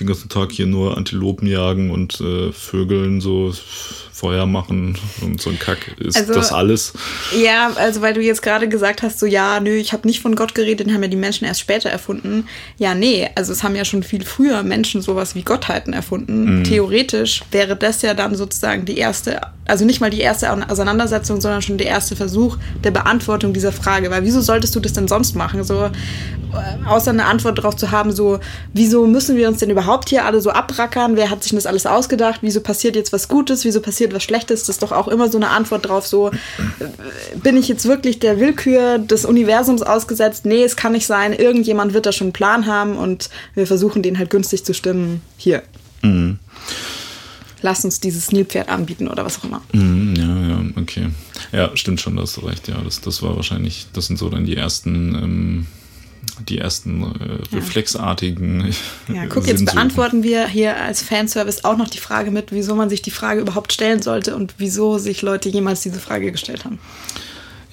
den 0.00 0.06
ganzen 0.06 0.28
Tag 0.28 0.52
hier 0.52 0.66
nur 0.66 0.96
Antilopen 0.96 1.46
jagen 1.46 1.90
und 1.90 2.20
äh, 2.20 2.52
Vögeln 2.52 3.20
so 3.20 3.52
Feuer 4.18 4.46
machen 4.46 4.98
und 5.22 5.40
so 5.40 5.50
ein 5.50 5.60
Kack. 5.60 5.94
Ist 5.98 6.16
also, 6.16 6.34
das 6.34 6.52
alles? 6.52 6.92
Ja, 7.40 7.70
also 7.76 8.02
weil 8.02 8.14
du 8.14 8.20
jetzt 8.20 8.42
gerade 8.42 8.68
gesagt 8.68 9.02
hast, 9.02 9.20
so 9.20 9.26
ja, 9.26 9.60
nö, 9.60 9.76
ich 9.76 9.92
habe 9.92 10.08
nicht 10.08 10.20
von 10.20 10.34
Gott 10.34 10.56
geredet, 10.56 10.86
den 10.86 10.94
haben 10.94 11.02
ja 11.02 11.08
die 11.08 11.16
Menschen 11.16 11.44
erst 11.44 11.60
später 11.60 11.88
erfunden. 11.88 12.48
Ja, 12.78 12.96
nee, 12.96 13.28
also 13.36 13.52
es 13.52 13.62
haben 13.62 13.76
ja 13.76 13.84
schon 13.84 14.02
viel 14.02 14.24
früher 14.24 14.64
Menschen 14.64 15.02
sowas 15.02 15.36
wie 15.36 15.42
Gottheiten 15.42 15.92
erfunden. 15.92 16.58
Mhm. 16.58 16.64
Theoretisch 16.64 17.42
wäre 17.52 17.76
das 17.76 18.02
ja 18.02 18.12
dann 18.12 18.34
sozusagen 18.34 18.84
die 18.86 18.98
erste, 18.98 19.40
also 19.66 19.84
nicht 19.84 20.00
mal 20.00 20.10
die 20.10 20.20
erste 20.20 20.68
Auseinandersetzung, 20.68 21.40
sondern 21.40 21.62
schon 21.62 21.78
der 21.78 21.86
erste 21.86 22.16
Versuch 22.16 22.56
der 22.82 22.90
Beantwortung 22.90 23.52
dieser 23.52 23.70
Frage. 23.70 24.10
Weil 24.10 24.24
wieso 24.24 24.40
solltest 24.40 24.74
du 24.74 24.80
das 24.80 24.94
denn 24.94 25.06
sonst 25.06 25.36
machen? 25.36 25.62
So, 25.62 25.84
äh, 25.84 26.86
außer 26.86 27.10
eine 27.10 27.26
Antwort 27.26 27.58
darauf 27.58 27.76
zu 27.76 27.92
haben, 27.92 28.10
so, 28.10 28.40
wieso 28.72 29.06
müssen 29.06 29.36
wir 29.36 29.46
uns 29.46 29.58
denn 29.58 29.70
überhaupt 29.70 29.87
hier 30.08 30.24
alle 30.24 30.40
so 30.40 30.50
abrackern? 30.50 31.16
Wer 31.16 31.30
hat 31.30 31.42
sich 31.42 31.52
das 31.52 31.66
alles 31.66 31.86
ausgedacht? 31.86 32.40
Wieso 32.42 32.60
passiert 32.60 32.96
jetzt 32.96 33.12
was 33.12 33.28
Gutes? 33.28 33.64
Wieso 33.64 33.80
passiert 33.80 33.98
passiert 33.98 34.14
was 34.14 34.22
Schlechtes, 34.22 34.60
das 34.60 34.68
ist 34.68 34.82
doch 34.82 34.92
auch 34.92 35.08
immer 35.08 35.28
so 35.28 35.38
eine 35.38 35.50
Antwort 35.50 35.88
drauf, 35.88 36.06
so 36.06 36.30
bin 37.42 37.56
ich 37.56 37.66
jetzt 37.66 37.86
wirklich 37.86 38.20
der 38.20 38.38
Willkür 38.38 38.98
des 38.98 39.24
Universums 39.24 39.82
ausgesetzt? 39.82 40.46
Nee, 40.46 40.62
es 40.62 40.76
kann 40.76 40.92
nicht 40.92 41.06
sein, 41.06 41.32
irgendjemand 41.32 41.94
wird 41.94 42.06
da 42.06 42.12
schon 42.12 42.26
einen 42.26 42.32
Plan 42.32 42.66
haben 42.66 42.96
und 42.96 43.28
wir 43.54 43.66
versuchen 43.66 44.02
den 44.02 44.18
halt 44.18 44.30
günstig 44.30 44.64
zu 44.64 44.72
stimmen. 44.72 45.20
Hier. 45.36 45.62
Mhm. 46.02 46.38
Lass 47.60 47.84
uns 47.84 47.98
dieses 47.98 48.30
Nilpferd 48.30 48.68
anbieten 48.68 49.08
oder 49.08 49.24
was 49.24 49.40
auch 49.40 49.44
immer. 49.44 49.62
Mhm, 49.72 50.14
ja, 50.16 50.48
ja, 50.48 50.64
okay. 50.80 51.08
Ja, 51.50 51.76
stimmt 51.76 52.00
schon, 52.00 52.14
da 52.14 52.22
hast 52.22 52.36
du 52.36 52.42
recht. 52.42 52.68
Ja, 52.68 52.80
das, 52.84 53.00
das 53.00 53.20
war 53.22 53.34
wahrscheinlich, 53.34 53.86
das 53.92 54.06
sind 54.06 54.16
so 54.16 54.28
dann 54.28 54.44
die 54.44 54.56
ersten 54.56 55.14
ähm, 55.14 55.66
die 56.40 56.58
ersten 56.58 57.02
äh, 57.02 57.54
reflexartigen. 57.54 58.74
Ja, 59.12 59.26
guck, 59.28 59.46
jetzt 59.46 59.64
beantworten 59.64 60.22
wir 60.22 60.46
hier 60.46 60.76
als 60.76 61.02
Fanservice 61.02 61.64
auch 61.64 61.76
noch 61.76 61.88
die 61.88 61.98
Frage 61.98 62.30
mit, 62.30 62.52
wieso 62.52 62.74
man 62.74 62.88
sich 62.90 63.02
die 63.02 63.10
Frage 63.10 63.40
überhaupt 63.40 63.72
stellen 63.72 64.02
sollte 64.02 64.36
und 64.36 64.54
wieso 64.58 64.98
sich 64.98 65.22
Leute 65.22 65.48
jemals 65.48 65.82
diese 65.82 66.00
Frage 66.00 66.32
gestellt 66.32 66.64
haben. 66.64 66.78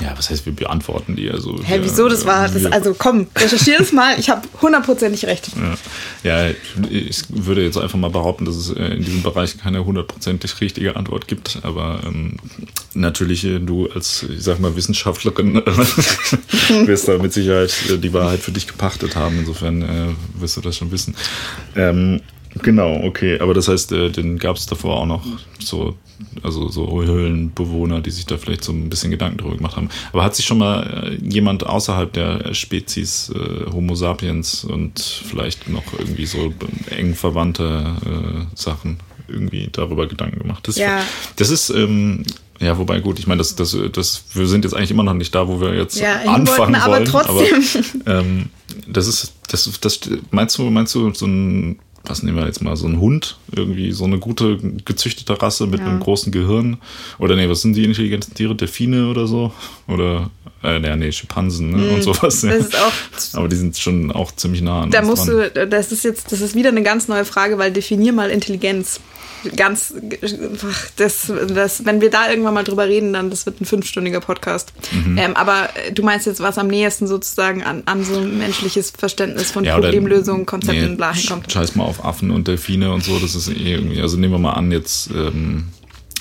Ja, 0.02 0.14
was 0.18 0.30
heißt, 0.30 0.46
wir 0.46 0.54
beantworten 0.54 1.16
die? 1.16 1.32
Also, 1.32 1.58
Hä, 1.64 1.76
wir- 1.76 1.86
wieso 1.86 2.10
das 2.10 2.26
war? 2.26 2.50
Das, 2.50 2.66
also 2.66 2.94
komm, 2.98 3.28
recherchier 3.38 3.78
das 3.80 3.94
mal. 3.94 4.20
Ich 4.20 4.30
habe 4.30 4.42
hundertprozentig 4.62 5.26
recht. 5.26 5.50
Ja, 6.24 6.50
ich 6.90 7.24
würde 7.30 7.64
jetzt 7.64 7.78
einfach 7.78 7.98
mal 7.98 8.10
behaupten, 8.10 8.44
dass 8.46 8.56
es 8.56 8.72
äh, 8.72 8.84
in 8.96 9.04
diesem 9.06 9.24
Bereich 9.24 9.58
keine 9.58 9.86
hundertprozentig 9.86 10.60
richtige 10.60 10.98
Antwort 10.98 11.28
gibt. 11.30 11.60
Aber 11.64 12.02
ähm, 12.06 12.36
natürlich, 12.94 13.46
äh, 13.46 13.60
du 13.60 13.88
als, 13.90 14.24
ich 14.24 14.44
sag 14.44 14.60
mal, 14.60 14.76
Wissenschaftlerin 14.76 15.56
äh, 15.58 15.62
wirst 16.88 17.08
da 17.08 17.18
mit 17.18 17.32
Sicherheit 17.32 17.74
äh, 17.90 17.98
die 17.98 18.12
Wahrheit 18.12 18.42
für 18.42 18.52
dich 18.52 18.68
gepachtet 18.68 19.16
haben. 19.16 19.40
Insofern 19.40 19.82
äh, 19.82 20.42
wirst 20.42 20.58
du 20.58 20.62
das 20.62 20.76
schon 20.76 20.92
wissen. 20.92 21.16
Ähm, 21.78 22.20
genau, 22.62 23.04
okay. 23.04 23.40
Aber 23.40 23.54
das 23.54 23.68
heißt, 23.68 23.92
äh, 23.92 24.10
den 24.10 24.38
gab 24.40 24.56
es 24.56 24.66
davor 24.66 24.98
auch 24.98 25.06
noch 25.06 25.26
so, 25.60 25.96
also 26.44 26.70
so 26.70 27.04
Höhlenbewohner, 27.04 28.02
die 28.02 28.12
sich 28.12 28.26
da 28.26 28.38
vielleicht 28.38 28.64
so 28.64 28.72
ein 28.72 28.90
bisschen 28.90 29.12
Gedanken 29.12 29.38
drüber 29.38 29.56
gemacht 29.58 29.76
haben. 29.76 29.90
Aber 30.14 30.24
hat 30.24 30.36
sich 30.36 30.46
schon 30.46 30.58
mal 30.60 30.84
äh, 31.22 31.28
jemand 31.28 31.66
außerhalb 31.66 32.12
der 32.14 32.54
Spezies 32.54 33.32
äh, 33.36 33.72
Homo 33.72 33.96
sapiens 33.96 34.64
und 34.64 35.00
vielleicht 35.00 35.70
noch 35.70 35.84
irgendwie 35.98 36.26
so 36.26 36.54
eng 36.90 37.16
verwandte 37.16 37.96
äh, 38.06 38.56
Sachen 38.56 38.98
irgendwie 39.28 39.70
darüber 39.72 40.08
Gedanken 40.08 40.40
gemacht? 40.40 40.68
Das, 40.68 40.78
Ja. 40.78 41.02
das 41.36 41.50
ist, 41.50 41.70
ähm, 41.72 42.24
ja, 42.60 42.78
wobei 42.78 43.00
gut, 43.02 43.20
ich 43.20 43.28
meine, 43.28 43.40
das, 43.40 43.56
das, 43.56 43.76
das, 43.92 44.24
wir 44.34 44.48
sind 44.48 44.64
jetzt 44.64 44.74
eigentlich 44.74 44.92
immer 44.92 45.04
noch 45.04 45.14
nicht 45.14 45.34
da, 45.36 45.48
wo 45.48 45.60
wir 45.60 45.74
jetzt 45.76 46.00
Ja, 46.00 46.22
anfangen 46.22 46.48
wollten, 46.48 46.76
aber 46.76 46.94
wollen. 46.94 47.06
trotzdem. 47.06 47.64
Aber, 48.06 48.20
ähm, 48.20 48.50
das 48.88 49.08
ist, 49.08 49.34
das, 49.50 49.70
das, 49.82 50.00
meinst 50.32 50.58
du, 50.58 50.64
meinst 50.70 50.96
du, 50.96 51.14
so 51.14 51.26
ein, 51.26 51.80
was 52.08 52.24
nehmen 52.24 52.38
wir 52.38 52.46
jetzt 52.46 52.62
mal, 52.62 52.76
so 52.76 52.88
ein 52.88 53.00
Hund, 53.00 53.38
irgendwie 53.56 53.92
so 53.92 54.04
eine 54.06 54.18
gute 54.20 54.58
gezüchtete 54.86 55.42
Rasse 55.42 55.68
mit 55.68 55.80
Ja. 55.80 55.88
einem 55.88 56.00
großen 56.00 56.32
Gehirn? 56.32 56.78
Oder 57.20 57.36
nee, 57.36 57.50
was 57.50 57.62
sind 57.62 57.74
die 57.76 57.84
intelligenten 57.84 58.34
Tiere? 58.34 58.56
Delfine 58.56 59.10
oder 59.10 59.28
so? 59.28 59.52
Oder, 59.88 60.30
äh, 60.64 60.80
nee, 60.80 60.96
nee, 60.96 61.12
Schimpansen 61.12 61.72
ne? 61.72 61.90
und 61.96 62.04
sowas. 62.04 62.42
Ja. 62.42 62.50
Das 62.58 62.68
ist 62.68 62.76
auch 62.78 62.92
Aber 63.40 63.48
die 63.48 63.56
sind 63.56 63.78
schon 63.78 64.12
auch 64.12 64.32
ziemlich 64.36 64.62
nah 64.62 64.84
an 64.84 64.92
Da 64.92 65.02
musst 65.02 65.28
dran. 65.28 65.50
du, 65.54 65.68
das 65.68 65.92
ist 65.92 66.04
jetzt, 66.04 66.32
das 66.32 66.42
ist 66.42 66.56
wieder 66.56 66.70
eine 66.70 66.84
ganz 66.84 67.08
neue 67.08 67.26
Frage, 67.26 67.58
weil 67.58 67.72
definier 67.72 68.14
mal 68.14 68.30
Intelligenz. 68.30 69.00
Ganz, 69.56 69.94
das, 70.96 71.32
das, 71.54 71.86
wenn 71.86 72.02
wir 72.02 72.10
da 72.10 72.32
irgendwann 72.32 72.56
mal 72.56 72.64
drüber 72.64 72.88
reden, 72.88 73.14
dann 73.14 73.30
das 73.30 73.46
wird 73.46 73.62
ein 73.62 73.66
fünfstündiger 73.66 74.20
Podcast. 74.20 74.74
Mhm. 74.92 75.20
Ähm, 75.20 75.36
aber 75.36 75.70
du 75.94 76.02
meinst 76.02 76.26
jetzt, 76.26 76.40
was 76.42 76.58
am 76.58 76.66
nächsten 76.66 77.06
sozusagen 77.06 77.62
an, 77.64 77.84
an 77.86 78.04
so 78.04 78.18
ein 78.18 78.40
menschliches 78.40 78.90
Verständnis 78.90 79.52
von 79.52 79.64
Ja, 79.64 79.76
Problemlösungen, 79.78 80.48
Konzepten, 80.48 80.92
nee, 80.92 80.96
bla 80.96 81.14
hinkommt. 81.14 81.52
Scheiß 81.52 81.76
mal 81.76 81.84
auf 81.84 81.95
Affen 82.04 82.32
und 82.32 82.48
Delfine 82.48 82.92
und 82.92 83.04
so, 83.04 83.20
das 83.20 83.36
ist 83.36 83.50
eh 83.50 83.74
irgendwie, 83.74 84.02
also 84.02 84.18
nehmen 84.18 84.34
wir 84.34 84.40
mal 84.40 84.54
an, 84.54 84.72
jetzt 84.72 85.10
ähm, 85.12 85.66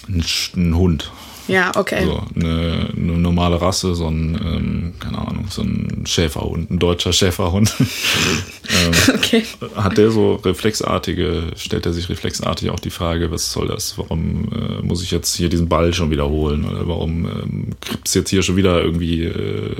ein, 0.09 0.25
ein 0.57 0.77
Hund. 0.77 1.11
Ja, 1.47 1.73
okay. 1.77 2.05
So, 2.07 2.23
eine, 2.35 2.89
eine 2.97 3.13
normale 3.19 3.61
Rasse, 3.61 3.95
so 3.95 4.07
ein, 4.07 4.35
ähm, 4.35 4.95
keine 4.99 5.19
Ahnung, 5.19 5.47
so 5.51 5.63
ein 5.63 6.05
Schäferhund, 6.07 6.71
ein 6.71 6.79
deutscher 6.79 7.13
Schäferhund. 7.13 7.75
ähm, 7.81 8.93
Okay. 9.15 9.45
hat 9.75 9.99
der 9.99 10.11
so 10.11 10.35
reflexartige, 10.37 11.49
stellt 11.57 11.87
er 11.87 11.93
sich 11.93 12.09
reflexartig 12.09 12.71
auch 12.71 12.81
die 12.81 12.91
Frage, 12.91 13.31
was 13.31 13.53
soll 13.53 13.69
das? 13.69 13.99
Warum 13.99 14.49
äh, 14.53 14.83
muss 14.83 15.03
ich 15.03 15.11
jetzt 15.11 15.35
hier 15.35 15.49
diesen 15.49 15.69
Ball 15.69 15.93
schon 15.93 16.11
wiederholen? 16.11 16.65
Oder 16.65 16.87
warum 16.89 17.27
ähm, 17.27 17.67
es 18.05 18.15
jetzt 18.15 18.31
hier 18.31 18.43
schon 18.43 18.57
wieder 18.57 18.83
irgendwie 18.83 19.25
äh, 19.25 19.77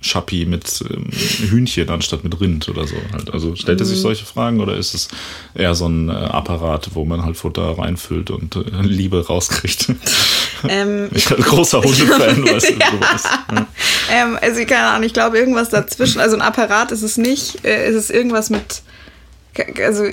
Schappi 0.00 0.46
mit 0.46 0.84
ähm, 0.90 1.10
Hühnchen 1.50 1.88
anstatt 1.90 2.22
mit 2.22 2.40
Rind 2.40 2.68
oder 2.68 2.86
so? 2.86 2.96
Halt. 3.12 3.32
Also 3.32 3.56
stellt 3.56 3.80
er 3.80 3.86
sich 3.86 4.00
solche 4.00 4.24
Fragen 4.24 4.60
oder 4.60 4.76
ist 4.76 4.94
es 4.94 5.08
eher 5.54 5.74
so 5.74 5.86
ein 5.86 6.08
äh, 6.08 6.12
Apparat, 6.12 6.90
wo 6.94 7.04
man 7.04 7.24
halt 7.24 7.36
Futter 7.36 7.78
reinfüllt 7.78 8.30
und 8.30 8.56
äh, 8.56 8.82
Liebe 8.82 9.26
rauskriegt? 9.26 9.92
Ähm, 10.68 11.08
ich 11.14 11.28
bin 11.28 11.40
großer 11.40 11.80
Hundefan, 11.80 12.42
weißt 12.42 12.70
du, 12.70 12.74
sowas. 12.74 13.22
ähm, 14.10 14.36
also 14.42 14.64
keine 14.66 14.88
Ahnung, 14.88 15.04
ich 15.04 15.12
glaube 15.12 15.38
irgendwas 15.38 15.68
dazwischen. 15.68 16.20
Also 16.20 16.34
ein 16.34 16.42
Apparat 16.42 16.90
ist 16.90 17.02
es 17.02 17.16
nicht. 17.16 17.64
Äh, 17.64 17.88
ist 17.88 17.94
es 17.94 18.10
irgendwas 18.10 18.50
mit. 18.50 18.82
Also 19.84 20.04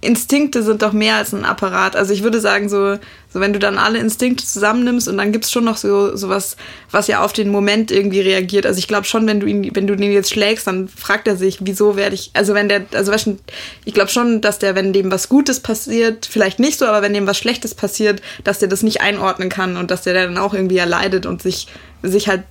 Instinkte 0.00 0.62
sind 0.62 0.82
doch 0.82 0.92
mehr 0.92 1.16
als 1.16 1.34
ein 1.34 1.44
Apparat. 1.44 1.94
Also 1.94 2.12
ich 2.12 2.22
würde 2.22 2.40
sagen, 2.40 2.68
so, 2.68 2.96
so 3.32 3.40
wenn 3.40 3.52
du 3.52 3.58
dann 3.58 3.76
alle 3.76 3.98
Instinkte 3.98 4.44
zusammennimmst 4.44 5.08
und 5.08 5.18
dann 5.18 5.30
gibt's 5.30 5.52
schon 5.52 5.64
noch 5.64 5.76
so 5.76 6.16
sowas, 6.16 6.56
was 6.90 7.06
ja 7.06 7.22
auf 7.22 7.32
den 7.32 7.50
Moment 7.50 7.90
irgendwie 7.90 8.20
reagiert. 8.20 8.64
Also 8.64 8.78
ich 8.78 8.88
glaube 8.88 9.04
schon, 9.04 9.26
wenn 9.26 9.40
du 9.40 9.46
ihn, 9.46 9.70
wenn 9.74 9.86
du 9.86 9.94
den 9.96 10.10
jetzt 10.10 10.30
schlägst, 10.30 10.66
dann 10.66 10.88
fragt 10.88 11.28
er 11.28 11.36
sich, 11.36 11.58
wieso 11.60 11.96
werde 11.96 12.14
ich, 12.14 12.30
also 12.32 12.54
wenn 12.54 12.68
der, 12.68 12.86
also 12.94 13.12
weißt 13.12 13.26
du, 13.26 13.38
ich 13.84 13.92
glaube 13.94 14.10
schon, 14.10 14.40
dass 14.40 14.58
der, 14.58 14.74
wenn 14.74 14.92
dem 14.92 15.10
was 15.12 15.28
Gutes 15.28 15.60
passiert, 15.60 16.26
vielleicht 16.26 16.58
nicht 16.58 16.78
so, 16.78 16.86
aber 16.86 17.02
wenn 17.02 17.12
dem 17.12 17.26
was 17.26 17.36
Schlechtes 17.36 17.74
passiert, 17.74 18.22
dass 18.44 18.58
der 18.58 18.68
das 18.68 18.82
nicht 18.82 19.02
einordnen 19.02 19.50
kann 19.50 19.76
und 19.76 19.90
dass 19.90 20.02
der 20.02 20.14
dann 20.14 20.38
auch 20.38 20.54
irgendwie 20.54 20.78
erleidet 20.78 21.26
und 21.26 21.42
sich, 21.42 21.68
sich 22.02 22.28
halt 22.28 22.42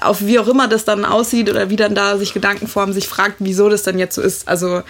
auf 0.00 0.24
wie 0.24 0.38
auch 0.38 0.48
immer 0.48 0.68
das 0.68 0.84
dann 0.84 1.04
aussieht 1.04 1.50
oder 1.50 1.70
wie 1.70 1.76
dann 1.76 1.94
da 1.94 2.18
sich 2.18 2.32
Gedanken 2.34 2.66
formen, 2.66 2.92
sich 2.92 3.08
fragt, 3.08 3.36
wieso 3.38 3.68
das 3.68 3.82
dann 3.82 3.98
jetzt 3.98 4.14
so 4.14 4.22
ist. 4.22 4.48
Also 4.48 4.82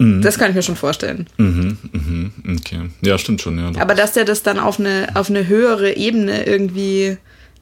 das 0.00 0.38
kann 0.38 0.50
ich 0.50 0.54
mir 0.54 0.62
schon 0.62 0.76
vorstellen. 0.76 1.26
Mhm, 1.38 1.76
mhm, 1.90 2.32
okay. 2.56 2.82
Ja, 3.00 3.18
stimmt 3.18 3.42
schon, 3.42 3.58
ja. 3.58 3.80
Aber 3.80 3.96
dass 3.96 4.12
der 4.12 4.24
das 4.24 4.44
dann 4.44 4.60
auf 4.60 4.78
eine, 4.78 5.08
auf 5.14 5.28
eine 5.28 5.48
höhere 5.48 5.96
Ebene 5.96 6.46
irgendwie 6.46 7.16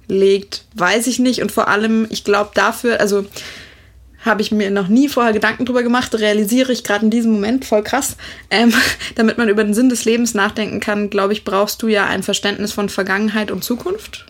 legt, 0.06 0.66
weiß 0.74 1.06
ich 1.06 1.18
nicht. 1.18 1.40
Und 1.40 1.50
vor 1.50 1.68
allem, 1.68 2.06
ich 2.10 2.24
glaube 2.24 2.50
dafür, 2.52 3.00
also 3.00 3.24
habe 4.26 4.42
ich 4.42 4.52
mir 4.52 4.70
noch 4.70 4.88
nie 4.88 5.08
vorher 5.08 5.32
Gedanken 5.32 5.64
drüber 5.64 5.82
gemacht, 5.82 6.14
realisiere 6.14 6.72
ich 6.72 6.84
gerade 6.84 7.04
in 7.04 7.10
diesem 7.10 7.32
Moment 7.32 7.64
voll 7.64 7.82
krass. 7.82 8.16
Ähm, 8.50 8.72
damit 9.14 9.38
man 9.38 9.48
über 9.48 9.64
den 9.64 9.74
Sinn 9.74 9.88
des 9.88 10.04
Lebens 10.04 10.34
nachdenken 10.34 10.80
kann, 10.80 11.10
glaube 11.10 11.32
ich, 11.32 11.44
brauchst 11.44 11.82
du 11.82 11.88
ja 11.88 12.06
ein 12.06 12.22
Verständnis 12.22 12.72
von 12.72 12.88
Vergangenheit 12.88 13.50
und 13.50 13.64
Zukunft. 13.64 14.26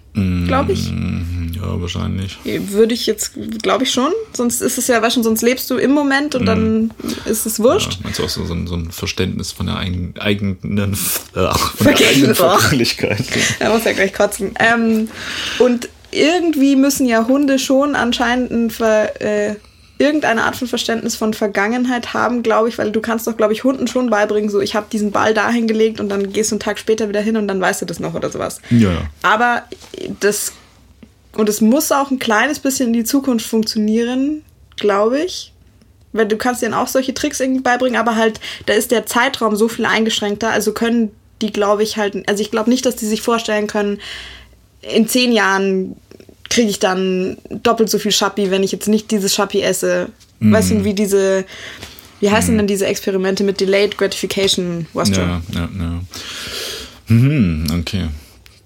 Glaube 0.46 0.72
ich. 0.72 0.90
Mhm, 0.90 1.52
ja, 1.56 1.78
wahrscheinlich. 1.78 2.38
Würde 2.70 2.94
ich 2.94 3.04
jetzt, 3.04 3.32
glaube 3.62 3.85
ich 3.85 3.90
schon. 3.90 4.12
Sonst 4.32 4.62
ist 4.62 4.78
es 4.78 4.87
ja, 4.87 5.02
weißt 5.02 5.18
du, 5.18 5.22
sonst 5.22 5.42
lebst 5.42 5.68
du 5.68 5.76
im 5.76 5.90
Moment 5.90 6.35
und 6.35 6.46
dann 6.46 6.90
ist 7.26 7.44
es 7.44 7.59
Ja, 7.59 7.64
wurscht. 7.64 7.98
meinst 8.02 8.18
du 8.18 8.24
auch 8.24 8.28
so, 8.30 8.46
so, 8.46 8.54
ein, 8.54 8.66
so 8.66 8.76
ein 8.76 8.90
Verständnis 8.92 9.52
von 9.52 9.66
der 9.66 9.76
eigenen, 9.76 10.16
eigenen, 10.18 10.94
äh, 11.35 11.52
von 11.52 11.94
der 11.94 12.09
eigenen 12.09 12.35
Vergänglichkeit. 12.35 13.24
Er 13.59 13.70
muss 13.74 13.85
ja 13.85 13.92
gleich 13.92 14.14
kotzen. 14.14 14.54
Ähm, 14.59 15.09
und 15.59 15.90
irgendwie 16.12 16.76
müssen 16.76 17.04
ja 17.06 17.26
Hunde 17.26 17.59
schon 17.59 17.94
anscheinend 17.94 18.50
ein 18.52 18.70
Ver, 18.70 19.20
äh, 19.20 19.56
irgendeine 19.98 20.44
Art 20.44 20.56
von 20.56 20.68
Verständnis 20.68 21.16
von 21.16 21.32
Vergangenheit 21.32 22.12
haben, 22.12 22.42
glaube 22.42 22.68
ich, 22.68 22.76
weil 22.78 22.92
du 22.92 23.00
kannst 23.00 23.26
doch, 23.26 23.37
glaube 23.37 23.52
ich, 23.52 23.64
Hunden 23.64 23.87
schon 23.87 24.11
beibringen, 24.11 24.50
so 24.50 24.61
ich 24.61 24.74
habe 24.74 24.87
diesen 24.92 25.11
Ball 25.11 25.32
dahin 25.32 25.66
gelegt 25.66 26.00
und 26.00 26.09
dann 26.09 26.32
gehst 26.32 26.50
du 26.50 26.56
einen 26.56 26.61
Tag 26.61 26.78
später 26.78 27.09
wieder 27.09 27.20
hin 27.20 27.37
und 27.37 27.48
dann 27.48 27.61
weißt 27.61 27.82
du 27.82 27.87
das 27.87 27.98
noch 27.98 28.14
oder 28.14 28.30
sowas. 28.30 28.61
Ja, 28.70 28.90
ja. 28.90 29.00
Aber 29.22 29.62
das 30.20 30.52
und 31.37 31.48
es 31.48 31.61
muss 31.61 31.92
auch 31.92 32.11
ein 32.11 32.18
kleines 32.18 32.59
bisschen 32.61 32.88
in 32.88 32.92
die 32.94 33.04
Zukunft 33.04 33.46
funktionieren, 33.46 34.42
glaube 34.76 35.20
ich. 35.20 35.52
Weil 36.12 36.26
du 36.26 36.38
kannst 36.38 36.62
denen 36.62 36.72
auch 36.72 36.88
solche 36.88 37.12
Tricks 37.12 37.40
irgendwie 37.40 37.61
beibringen, 37.61 38.00
aber 38.00 38.16
halt, 38.16 38.40
da 38.64 38.72
ist 38.72 38.90
der 38.90 39.04
Zeitraum 39.04 39.54
so 39.54 39.68
viel 39.68 39.85
eingeschränkter, 39.85 40.50
also 40.50 40.72
können 40.72 41.11
die, 41.42 41.52
glaube 41.52 41.82
ich, 41.82 41.98
halt, 41.98 42.26
also 42.26 42.40
ich 42.40 42.50
glaube 42.50 42.70
nicht, 42.70 42.87
dass 42.87 42.96
die 42.96 43.04
sich 43.04 43.20
vorstellen 43.20 43.66
können, 43.66 44.00
in 44.80 45.09
zehn 45.09 45.32
Jahren 45.32 45.96
kriege 46.57 46.71
ich 46.71 46.79
dann 46.79 47.37
doppelt 47.51 47.90
so 47.90 47.99
viel 47.99 48.12
Schappi, 48.12 48.51
wenn 48.51 48.62
ich 48.62 48.73
jetzt 48.73 48.88
nicht 48.88 49.11
dieses 49.11 49.35
Schappi 49.35 49.61
esse. 49.61 50.09
Weißt 50.40 50.71
du, 50.71 50.85
wie 50.85 50.95
diese, 50.95 51.45
wie 52.21 52.31
heißen 52.31 52.57
denn 52.57 52.66
diese 52.66 52.87
Experimente 52.87 53.45
mit 53.45 53.61
Delayed 53.61 53.99
Gratification? 53.99 54.87
Ja, 54.95 55.05
ja, 55.53 55.69
ja. 55.79 56.01
Mhm, 57.09 57.66
okay. 57.79 58.07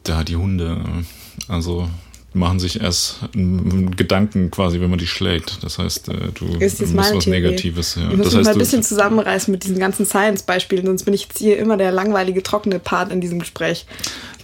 Da 0.05 0.23
die 0.23 0.37
Hunde, 0.37 0.79
äh, 1.49 1.53
also 1.53 1.89
machen 2.33 2.61
sich 2.61 2.81
erst 2.81 3.17
Gedanken 3.33 4.51
quasi, 4.51 4.81
wenn 4.81 4.91
man 4.91 4.99
die 4.99 5.07
schlägt. 5.07 5.59
Das 5.63 5.79
heißt, 5.79 6.09
äh, 6.09 6.15
du 6.35 6.47
Ist 6.59 6.81
musst 6.81 6.97
was 6.97 7.11
Theorie. 7.11 7.31
Negatives. 7.31 7.97
Ja. 7.97 8.11
Ich 8.11 8.17
muss 8.17 8.27
Das 8.27 8.37
heißt, 8.37 8.45
mal 8.45 8.53
ein 8.53 8.59
bisschen 8.59 8.83
zusammenreißen 8.83 9.51
mit 9.51 9.65
diesen 9.65 9.79
ganzen 9.79 10.07
Science-Beispielen, 10.07 10.87
sonst 10.87 11.05
bin 11.05 11.15
ich 11.15 11.23
jetzt 11.23 11.39
hier 11.39 11.59
immer 11.59 11.77
der 11.77 11.91
langweilige, 11.91 12.43
trockene 12.43 12.79
Part 12.79 13.11
in 13.11 13.21
diesem 13.21 13.41
Gespräch. 13.41 13.87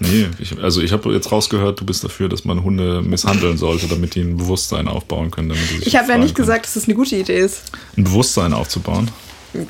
nee, 0.00 0.26
ich, 0.38 0.58
also 0.58 0.82
ich 0.82 0.92
habe 0.92 1.12
jetzt 1.12 1.30
rausgehört, 1.30 1.80
du 1.80 1.86
bist 1.86 2.02
dafür, 2.02 2.28
dass 2.28 2.44
man 2.44 2.64
Hunde 2.64 3.02
misshandeln 3.02 3.56
sollte, 3.56 3.86
damit 3.86 4.14
die 4.16 4.20
ein 4.22 4.36
Bewusstsein 4.36 4.88
aufbauen 4.88 5.30
können. 5.30 5.52
Ich 5.82 5.96
habe 5.96 6.10
ja 6.10 6.18
nicht 6.18 6.34
können. 6.34 6.46
gesagt, 6.46 6.66
dass 6.66 6.74
das 6.74 6.84
eine 6.84 6.94
gute 6.94 7.16
Idee 7.16 7.38
ist. 7.38 7.62
Ein 7.96 8.04
Bewusstsein 8.04 8.52
aufzubauen. 8.52 9.10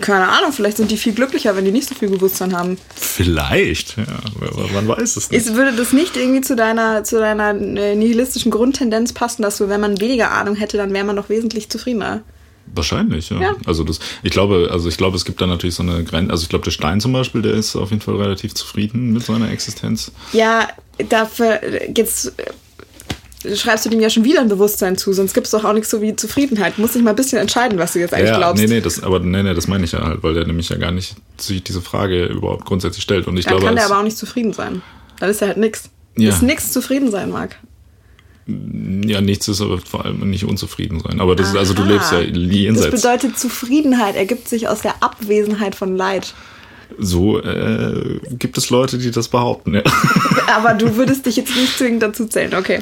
Keine 0.01 0.29
Ahnung, 0.29 0.53
vielleicht 0.53 0.79
sind 0.79 0.91
die 0.91 0.97
viel 0.97 1.13
glücklicher, 1.13 1.55
wenn 1.57 1.65
die 1.65 1.71
nicht 1.71 1.89
so 1.89 1.95
viel 1.95 2.09
Bewusstsein 2.09 2.57
haben. 2.57 2.77
Vielleicht, 2.95 3.97
ja. 3.97 4.05
Man 4.75 4.89
weiß 4.89 5.17
es 5.17 5.31
nicht. 5.31 5.47
Ist, 5.47 5.55
würde 5.55 5.73
das 5.77 5.93
nicht 5.93 6.17
irgendwie 6.17 6.41
zu 6.41 6.57
deiner, 6.57 7.05
zu 7.05 7.19
deiner 7.19 7.51
äh, 7.51 7.95
nihilistischen 7.95 8.51
Grundtendenz 8.51 9.13
passen, 9.13 9.43
dass 9.43 9.59
du, 9.59 9.69
wenn 9.69 9.81
man 9.81 10.01
weniger 10.01 10.33
Ahnung 10.33 10.57
hätte, 10.57 10.77
dann 10.77 10.93
wäre 10.93 11.05
man 11.05 11.17
doch 11.17 11.29
wesentlich 11.29 11.69
zufriedener? 11.69 12.23
Wahrscheinlich, 12.75 13.31
ja. 13.31 13.41
Ja. 13.41 13.57
Also 13.65 13.85
das, 13.85 14.01
ich 14.23 14.33
glaube, 14.33 14.69
also 14.73 14.89
ich 14.89 14.97
glaube, 14.97 15.17
es 15.17 15.25
gibt 15.25 15.41
da 15.41 15.47
natürlich 15.47 15.77
so 15.77 15.83
eine 15.83 16.03
Grenze. 16.05 16.33
Also 16.33 16.43
ich 16.43 16.49
glaube, 16.49 16.65
der 16.65 16.73
Stein 16.73 17.01
zum 17.01 17.13
Beispiel, 17.13 17.43
der 17.43 17.53
ist 17.53 17.77
auf 17.77 17.91
jeden 17.91 18.03
Fall 18.03 18.17
relativ 18.17 18.55
zufrieden 18.55 19.13
mit 19.13 19.25
seiner 19.25 19.51
Existenz. 19.51 20.11
Ja, 20.33 20.69
dafür 21.09 21.61
jetzt. 21.95 22.33
Schreibst 23.55 23.85
du 23.87 23.91
dem 23.91 24.01
ja 24.01 24.11
schon 24.11 24.25
wieder 24.25 24.41
ein 24.41 24.49
Bewusstsein 24.49 24.97
zu, 24.97 25.13
sonst 25.13 25.35
gibt 25.35 25.47
es 25.47 25.51
doch 25.53 25.65
auch 25.65 25.73
nichts 25.73 25.91
so 25.91 26.01
wie 26.03 26.17
Zufriedenheit. 26.17 26.77
Du 26.77 26.81
musst 26.83 26.95
dich 26.95 27.03
mal 27.03 27.11
ein 27.11 27.17
bisschen 27.17 27.39
entscheiden, 27.39 27.79
was 27.79 27.93
du 27.93 27.99
jetzt 28.01 28.15
eigentlich 28.15 28.31
ja, 28.31 28.39
glaubst. 28.39 28.63
Nee, 28.63 28.69
nee, 28.69 28.81
das, 28.81 29.03
aber 29.03 29.21
nee, 29.21 29.43
nee, 29.43 29.55
das 29.55 29.69
meine 29.69 29.85
ich 29.85 29.93
ja 29.93 30.03
halt, 30.03 30.23
weil 30.23 30.35
der 30.35 30.47
nämlich 30.47 30.69
ja 30.69 30.77
gar 30.77 30.91
nicht 30.91 31.17
sich 31.39 31.63
diese 31.63 31.81
Frage 31.81 32.27
überhaupt 32.27 32.65
grundsätzlich 32.65 33.03
stellt. 33.03 33.27
Und 33.27 33.37
ich 33.37 33.45
Dann 33.45 33.53
glaube, 33.55 33.67
kann 33.67 33.77
der 33.77 33.87
aber 33.87 33.99
auch 33.99 34.03
nicht 34.05 34.17
zufrieden 34.19 34.53
sein. 34.53 34.83
Dann 35.21 35.31
ist 35.31 35.41
er 35.43 35.49
halt 35.49 35.59
nix. 35.59 35.91
Ja. 36.17 36.31
Ist 36.31 36.43
nix 36.43 36.73
zufrieden 36.73 37.11
sein 37.11 37.31
mag. 37.31 37.57
ja, 38.47 39.21
nichts 39.21 39.49
ist 39.49 39.61
aber 39.61 39.79
vor 39.79 40.05
allem 40.05 40.31
nicht 40.31 40.45
unzufrieden 40.45 41.01
sein. 41.01 41.21
Aber 41.21 41.37
das 41.37 41.51
ist, 41.51 41.57
also 41.57 41.75
du 41.75 41.83
Aha. 41.83 41.91
lebst 41.91 42.13
ja 42.13 42.23
Das 42.23 42.53
jenseits. 42.53 43.03
bedeutet, 43.03 43.39
Zufriedenheit 43.39 44.17
ergibt 44.17 44.49
sich 44.49 44.69
aus 44.69 44.81
der 44.83 45.03
Abwesenheit 45.03 45.75
von 45.75 45.97
Leid. 45.97 46.35
So 46.99 47.41
äh, 47.43 48.21
gibt 48.39 48.57
es 48.57 48.71
Leute, 48.71 48.99
die 48.99 49.11
das 49.11 49.29
behaupten, 49.29 49.75
ja. 49.75 49.83
Aber 50.55 50.75
du 50.75 50.97
würdest 50.97 51.27
dich 51.27 51.37
jetzt 51.37 51.55
nicht 51.57 51.77
zwingend 51.77 52.03
dazu 52.03 52.27
zählen, 52.27 52.55
okay. 52.55 52.81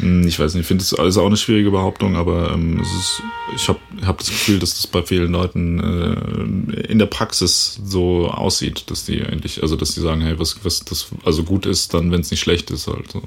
Hm, 0.00 0.26
Ich 0.26 0.38
weiß 0.38 0.54
nicht, 0.54 0.62
ich 0.62 0.66
finde 0.66 0.82
es 0.82 0.92
ist 0.92 1.18
auch 1.18 1.26
eine 1.26 1.36
schwierige 1.36 1.70
Behauptung, 1.70 2.16
aber 2.16 2.52
ähm, 2.52 2.80
es 2.80 2.88
ist, 2.88 3.22
ich 3.54 3.68
habe 3.68 3.78
hab 4.04 4.18
das 4.18 4.28
Gefühl, 4.28 4.58
dass 4.58 4.76
das 4.76 4.86
bei 4.86 5.02
vielen 5.02 5.32
Leuten 5.32 5.78
äh, 5.80 6.82
in 6.90 6.98
der 6.98 7.06
Praxis 7.06 7.80
so 7.84 8.28
aussieht, 8.28 8.90
dass 8.90 9.04
die 9.04 9.22
eigentlich, 9.22 9.62
also 9.62 9.76
dass 9.76 9.94
die 9.94 10.00
sagen, 10.00 10.20
hey, 10.20 10.38
was, 10.38 10.64
was 10.64 10.80
das 10.80 11.08
also 11.24 11.44
gut 11.44 11.66
ist, 11.66 11.94
dann 11.94 12.10
wenn 12.10 12.20
es 12.20 12.30
nicht 12.30 12.40
schlecht 12.40 12.70
ist, 12.70 12.86
halt 12.86 13.10
so. 13.10 13.22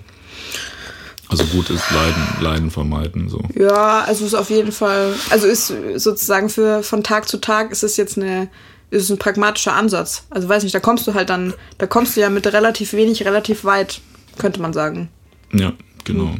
Also 1.29 1.45
gut 1.45 1.69
ist 1.69 1.83
Leiden, 1.91 2.27
Leiden 2.41 2.69
vermeiden, 2.71 3.27
so. 3.29 3.41
Ja, 3.55 4.01
also 4.01 4.25
ist 4.25 4.35
auf 4.35 4.49
jeden 4.49 4.71
Fall, 4.71 5.15
also 5.31 5.47
ist 5.47 5.73
sozusagen 5.95 6.49
für 6.49 6.83
von 6.83 7.03
Tag 7.03 7.27
zu 7.27 7.37
Tag 7.39 7.71
ist 7.71 7.83
es 7.83 7.97
jetzt 7.97 8.17
eine, 8.17 8.49
ist 8.91 9.03
es 9.03 9.09
ein 9.09 9.17
pragmatischer 9.17 9.73
Ansatz. 9.73 10.25
Also 10.29 10.47
weiß 10.47 10.61
nicht, 10.61 10.75
da 10.75 10.79
kommst 10.79 11.07
du 11.07 11.13
halt 11.15 11.29
dann, 11.29 11.53
da 11.79 11.87
kommst 11.87 12.15
du 12.15 12.21
ja 12.21 12.29
mit 12.29 12.45
relativ 12.45 12.93
wenig, 12.93 13.25
relativ 13.25 13.63
weit, 13.63 14.01
könnte 14.37 14.61
man 14.61 14.73
sagen. 14.73 15.09
Ja, 15.53 15.73
genau. 16.03 16.35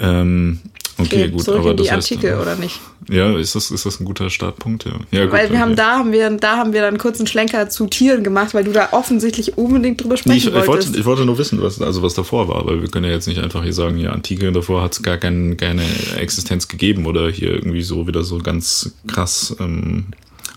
Ähm, 0.00 0.60
okay, 0.62 0.78
Okay, 1.00 1.28
gut, 1.30 1.42
zurück 1.42 1.60
aber 1.60 1.70
in 1.72 1.76
die 1.76 1.82
das 1.84 1.92
heißt, 1.92 2.12
Antike, 2.12 2.30
äh, 2.32 2.40
oder 2.40 2.56
nicht? 2.56 2.80
Ja, 3.08 3.36
ist 3.38 3.54
das, 3.54 3.70
ist 3.70 3.86
das 3.86 4.00
ein 4.00 4.04
guter 4.04 4.28
Startpunkt, 4.28 4.84
ja. 4.84 4.92
ja 5.10 5.24
gut, 5.24 5.32
weil 5.32 5.50
wir 5.50 5.60
haben 5.60 5.72
okay. 5.72 5.76
da 5.76 5.98
haben 5.98 6.12
wir 6.12 6.30
da 6.30 6.56
haben 6.56 6.72
wir 6.72 6.82
dann 6.82 6.98
kurz 6.98 7.18
einen 7.18 7.26
Schlenker 7.26 7.70
zu 7.70 7.86
Tieren 7.86 8.22
gemacht, 8.22 8.52
weil 8.52 8.64
du 8.64 8.72
da 8.72 8.88
offensichtlich 8.92 9.56
unbedingt 9.56 10.02
drüber 10.02 10.14
Nee, 10.14 10.20
sprechen 10.20 10.36
ich, 10.36 10.46
ich, 10.46 10.54
wolltest. 10.54 10.88
wollte, 10.88 11.00
ich 11.00 11.04
wollte 11.06 11.24
nur 11.24 11.38
wissen, 11.38 11.62
was, 11.62 11.80
also 11.80 12.02
was 12.02 12.14
davor 12.14 12.48
war, 12.48 12.66
weil 12.66 12.82
wir 12.82 12.88
können 12.88 13.06
ja 13.06 13.12
jetzt 13.12 13.28
nicht 13.28 13.40
einfach 13.40 13.62
hier 13.62 13.72
sagen, 13.72 13.96
ja, 13.98 14.10
Antike, 14.10 14.52
davor 14.52 14.82
hat 14.82 14.92
es 14.92 15.02
gar 15.02 15.16
kein, 15.16 15.56
keine 15.56 15.82
Existenz 16.16 16.68
gegeben 16.68 17.06
oder 17.06 17.30
hier 17.30 17.50
irgendwie 17.50 17.82
so 17.82 18.06
wieder 18.06 18.22
so 18.22 18.38
ganz 18.38 18.92
krass. 19.06 19.56
Ähm, 19.60 20.06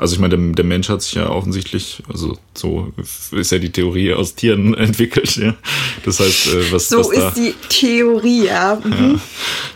also 0.02 0.16
ich 0.16 0.20
meine, 0.20 0.36
der, 0.36 0.54
der 0.56 0.66
Mensch 0.66 0.90
hat 0.90 1.04
sich 1.04 1.14
ja 1.14 1.30
offensichtlich, 1.30 2.02
also 2.12 2.36
so 2.56 2.92
ist 3.34 3.52
ja 3.52 3.60
die 3.60 3.70
Theorie 3.72 4.14
aus 4.14 4.34
Tieren 4.34 4.74
entwickelt, 4.88 5.36
ja. 5.36 5.54
Das 6.04 6.20
heißt, 6.20 6.48
äh, 6.48 6.72
was, 6.72 6.90
so 6.90 6.98
was 6.98 7.10
da. 7.12 7.28
ist 7.28 7.38
die 7.38 7.54
Theorie, 7.70 8.46
ja. 8.46 8.82
Mhm. 8.84 9.22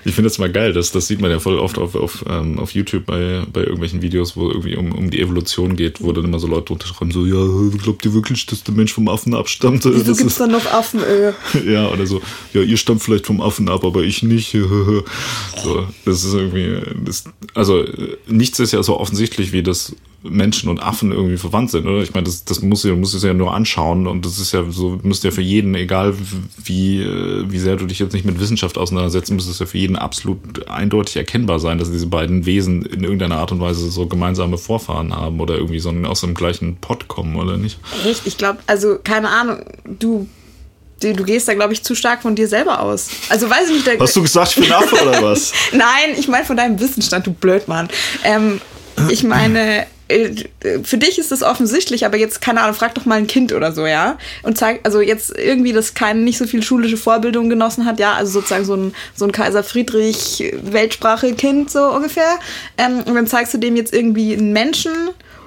Ich 0.04 0.16
finde 0.16 0.28
das 0.32 0.40
mal 0.40 0.52
geil, 0.52 0.74
das, 0.74 0.92
das 0.92 1.06
sieht 1.06 1.22
man 1.22 1.30
ja 1.30 1.38
voll 1.38 1.60
oft 1.60 1.78
auf, 1.78 1.94
auf, 1.94 2.26
ähm, 2.28 2.58
auf 2.58 2.72
YouTube 2.72 3.06
bei, 3.06 3.44
bei 3.54 3.62
irgendwelchen 3.62 4.02
Videos, 4.02 4.36
wo 4.36 4.50
irgendwie 4.50 4.76
um, 4.76 4.94
um 4.94 5.12
die 5.12 5.22
Evolution 5.22 5.76
geht, 5.76 6.02
wo 6.02 6.12
dann 6.12 6.26
immer 6.26 6.40
so 6.40 6.48
Leute 6.48 6.74
unterschreiben, 6.74 7.12
so, 7.12 7.24
ja, 7.28 7.78
glaubt 7.78 8.04
ihr 8.04 8.16
wirklich, 8.16 8.48
dass 8.48 8.64
der 8.64 8.74
Mensch 8.74 8.94
vom 8.94 9.08
Affen 9.08 9.36
abstammt? 9.36 9.86
Wieso 9.86 9.92
Das 9.92 10.18
gibt's 10.18 10.34
ist- 10.34 10.40
dann 10.40 10.54
noch 10.54 10.66
Affen? 10.66 11.02
Äh? 11.04 11.34
ja, 11.72 11.88
oder 11.90 12.08
so, 12.08 12.20
ja, 12.52 12.62
ihr 12.64 12.78
stammt 12.78 13.04
vielleicht 13.04 13.28
vom 13.28 13.42
Affen 13.42 13.70
ab, 13.70 13.86
aber 13.86 14.02
ich 14.02 14.24
nicht. 14.24 14.54
so, 15.64 15.88
das 16.04 16.24
ist 16.24 16.34
irgendwie, 16.34 16.82
das, 17.06 17.26
also 17.54 17.86
nichts 18.26 18.60
ist 18.60 18.72
ja 18.72 18.82
so 18.82 19.00
offensichtlich, 19.00 19.52
wie 19.52 19.62
das 19.62 19.96
Menschen 20.30 20.70
und 20.70 20.82
Affen 20.82 21.12
irgendwie 21.12 21.38
verwandt 21.38 21.72
sind, 21.72 21.86
oder? 21.86 22.02
Ich 22.02 22.14
meine, 22.14 22.26
das, 22.26 22.46
das 22.46 22.62
muss 22.62 22.84
ja, 22.84 22.96
muss 22.96 23.14
es 23.14 23.24
ja 23.24 23.34
nur 23.34 23.54
anschauen 23.54 24.08
und 24.08 24.26
das 24.26 24.40
ist 24.40 24.52
ja 24.52 24.64
so, 24.70 25.00
müsste 25.04 25.30
ja 25.30 25.32
für 25.32 25.42
jeden, 25.42 25.76
egal 25.76 26.16
wie, 26.64 27.02
äh, 27.02 27.46
wie 27.50 27.60
sehr 27.60 27.76
du 27.76 27.86
dich 27.86 28.00
jetzt 28.00 28.14
nicht 28.14 28.26
mit 28.26 28.40
Wissenschaft 28.40 28.78
auseinandersetzt, 28.78 29.32
müsste 29.32 29.52
es 29.52 29.60
ja 29.60 29.66
für 29.66 29.78
jeden 29.78 29.96
absolut 29.96 30.68
eindeutig 30.68 31.16
erkennbar 31.18 31.60
sein, 31.60 31.78
dass 31.78 31.92
diese 31.92 32.08
beiden 32.08 32.46
Wesen 32.46 32.86
in 32.86 33.04
irgendeiner 33.04 33.38
Art 33.38 33.52
und 33.52 33.60
Weise 33.60 33.90
so 33.90 34.08
gemeinsame 34.08 34.58
Vorfahren 34.58 35.16
haben 35.16 35.40
oder 35.40 35.56
irgendwie 35.56 35.80
so 35.80 35.92
aus 36.06 36.22
dem 36.22 36.34
gleichen 36.34 36.78
Pott 36.78 37.08
kommen, 37.08 37.36
oder 37.36 37.58
nicht? 37.58 37.80
Echt? 38.06 38.26
Ich 38.26 38.38
glaube, 38.38 38.60
also 38.68 38.98
keine 39.04 39.30
Ahnung, 39.30 39.60
du, 39.86 40.28
du, 41.02 41.24
gehst 41.24 41.48
da, 41.48 41.54
glaube 41.54 41.74
ich, 41.74 41.84
zu 41.84 41.96
stark 41.96 42.22
von 42.22 42.36
dir 42.36 42.48
selber 42.48 42.82
aus. 42.82 43.10
Also 43.30 43.50
weiß 43.50 43.70
ich 43.70 43.76
nicht. 43.76 43.88
Der, 43.88 44.00
Hast 44.00 44.16
du 44.16 44.22
gesagt, 44.22 44.56
ich 44.58 44.64
bin 44.64 44.72
Affe 44.72 44.96
oder 45.02 45.22
was? 45.22 45.54
Nein, 45.72 46.16
ich 46.18 46.28
meine 46.28 46.46
von 46.46 46.58
deinem 46.58 46.80
Wissensstand, 46.80 47.28
du 47.28 47.34
Blödmann. 47.34 47.90
Ähm, 48.24 48.62
ich 49.10 49.24
meine, 49.24 49.88
für 50.08 50.98
dich 50.98 51.18
ist 51.18 51.32
das 51.32 51.42
offensichtlich, 51.42 52.06
aber 52.06 52.18
jetzt, 52.18 52.40
keine 52.40 52.62
Ahnung, 52.62 52.76
frag 52.76 52.94
doch 52.94 53.06
mal 53.06 53.16
ein 53.16 53.28
Kind 53.28 53.54
oder 53.54 53.72
so, 53.72 53.88
ja? 53.88 54.18
Und 54.44 54.58
zeig, 54.58 54.82
also 54.84 55.02
jetzt 55.02 55.36
irgendwie, 55.38 55.74
das 55.74 55.96
kein, 55.96 56.24
nicht 56.24 56.38
so 56.38 56.46
viel 56.46 56.62
schulische 56.62 56.98
Vorbildung 56.98 57.50
genossen 57.50 57.86
hat, 57.86 58.00
ja? 58.00 58.14
Also 58.14 58.34
sozusagen 58.34 58.66
so 58.66 58.76
ein, 58.76 58.96
so 59.16 59.26
ein 59.26 59.32
Kaiser 59.32 59.64
Friedrich 59.64 60.54
Weltsprache-Kind, 60.62 61.72
so 61.72 61.86
ungefähr. 61.88 62.40
Ähm, 62.78 63.00
und 63.06 63.16
dann 63.16 63.26
zeigst 63.26 63.54
du 63.56 63.58
dem 63.58 63.76
jetzt 63.76 63.94
irgendwie 63.94 64.34
einen 64.34 64.54
Menschen 64.54 64.92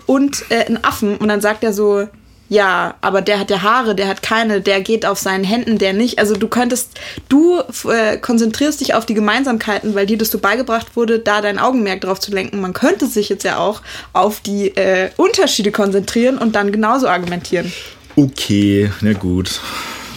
und 0.06 0.44
äh, 0.48 0.64
einen 0.64 0.82
Affen 0.82 1.16
und 1.18 1.28
dann 1.28 1.40
sagt 1.40 1.62
er 1.62 1.72
so, 1.72 2.08
ja, 2.48 2.94
aber 3.02 3.20
der 3.20 3.38
hat 3.38 3.50
ja 3.50 3.62
Haare, 3.62 3.94
der 3.94 4.08
hat 4.08 4.22
keine, 4.22 4.60
der 4.60 4.80
geht 4.80 5.04
auf 5.04 5.18
seinen 5.18 5.44
Händen, 5.44 5.78
der 5.78 5.92
nicht. 5.92 6.18
Also 6.18 6.34
du 6.34 6.48
könntest, 6.48 6.98
du 7.28 7.60
äh, 7.90 8.16
konzentrierst 8.16 8.80
dich 8.80 8.94
auf 8.94 9.04
die 9.04 9.14
Gemeinsamkeiten, 9.14 9.94
weil 9.94 10.06
dir 10.06 10.16
das 10.16 10.30
so 10.30 10.38
beigebracht 10.38 10.96
wurde, 10.96 11.18
da 11.18 11.42
dein 11.42 11.58
Augenmerk 11.58 12.00
drauf 12.00 12.20
zu 12.20 12.30
lenken. 12.30 12.60
Man 12.60 12.72
könnte 12.72 13.06
sich 13.06 13.28
jetzt 13.28 13.44
ja 13.44 13.58
auch 13.58 13.82
auf 14.14 14.40
die 14.40 14.68
äh, 14.76 15.10
Unterschiede 15.16 15.72
konzentrieren 15.72 16.38
und 16.38 16.56
dann 16.56 16.72
genauso 16.72 17.08
argumentieren. 17.08 17.70
Okay, 18.16 18.90
na 19.02 19.12
gut. 19.12 19.60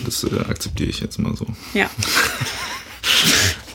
Das 0.05 0.23
äh, 0.23 0.39
akzeptiere 0.49 0.89
ich 0.89 1.01
jetzt 1.01 1.19
mal 1.19 1.35
so. 1.35 1.45
Ja. 1.73 1.89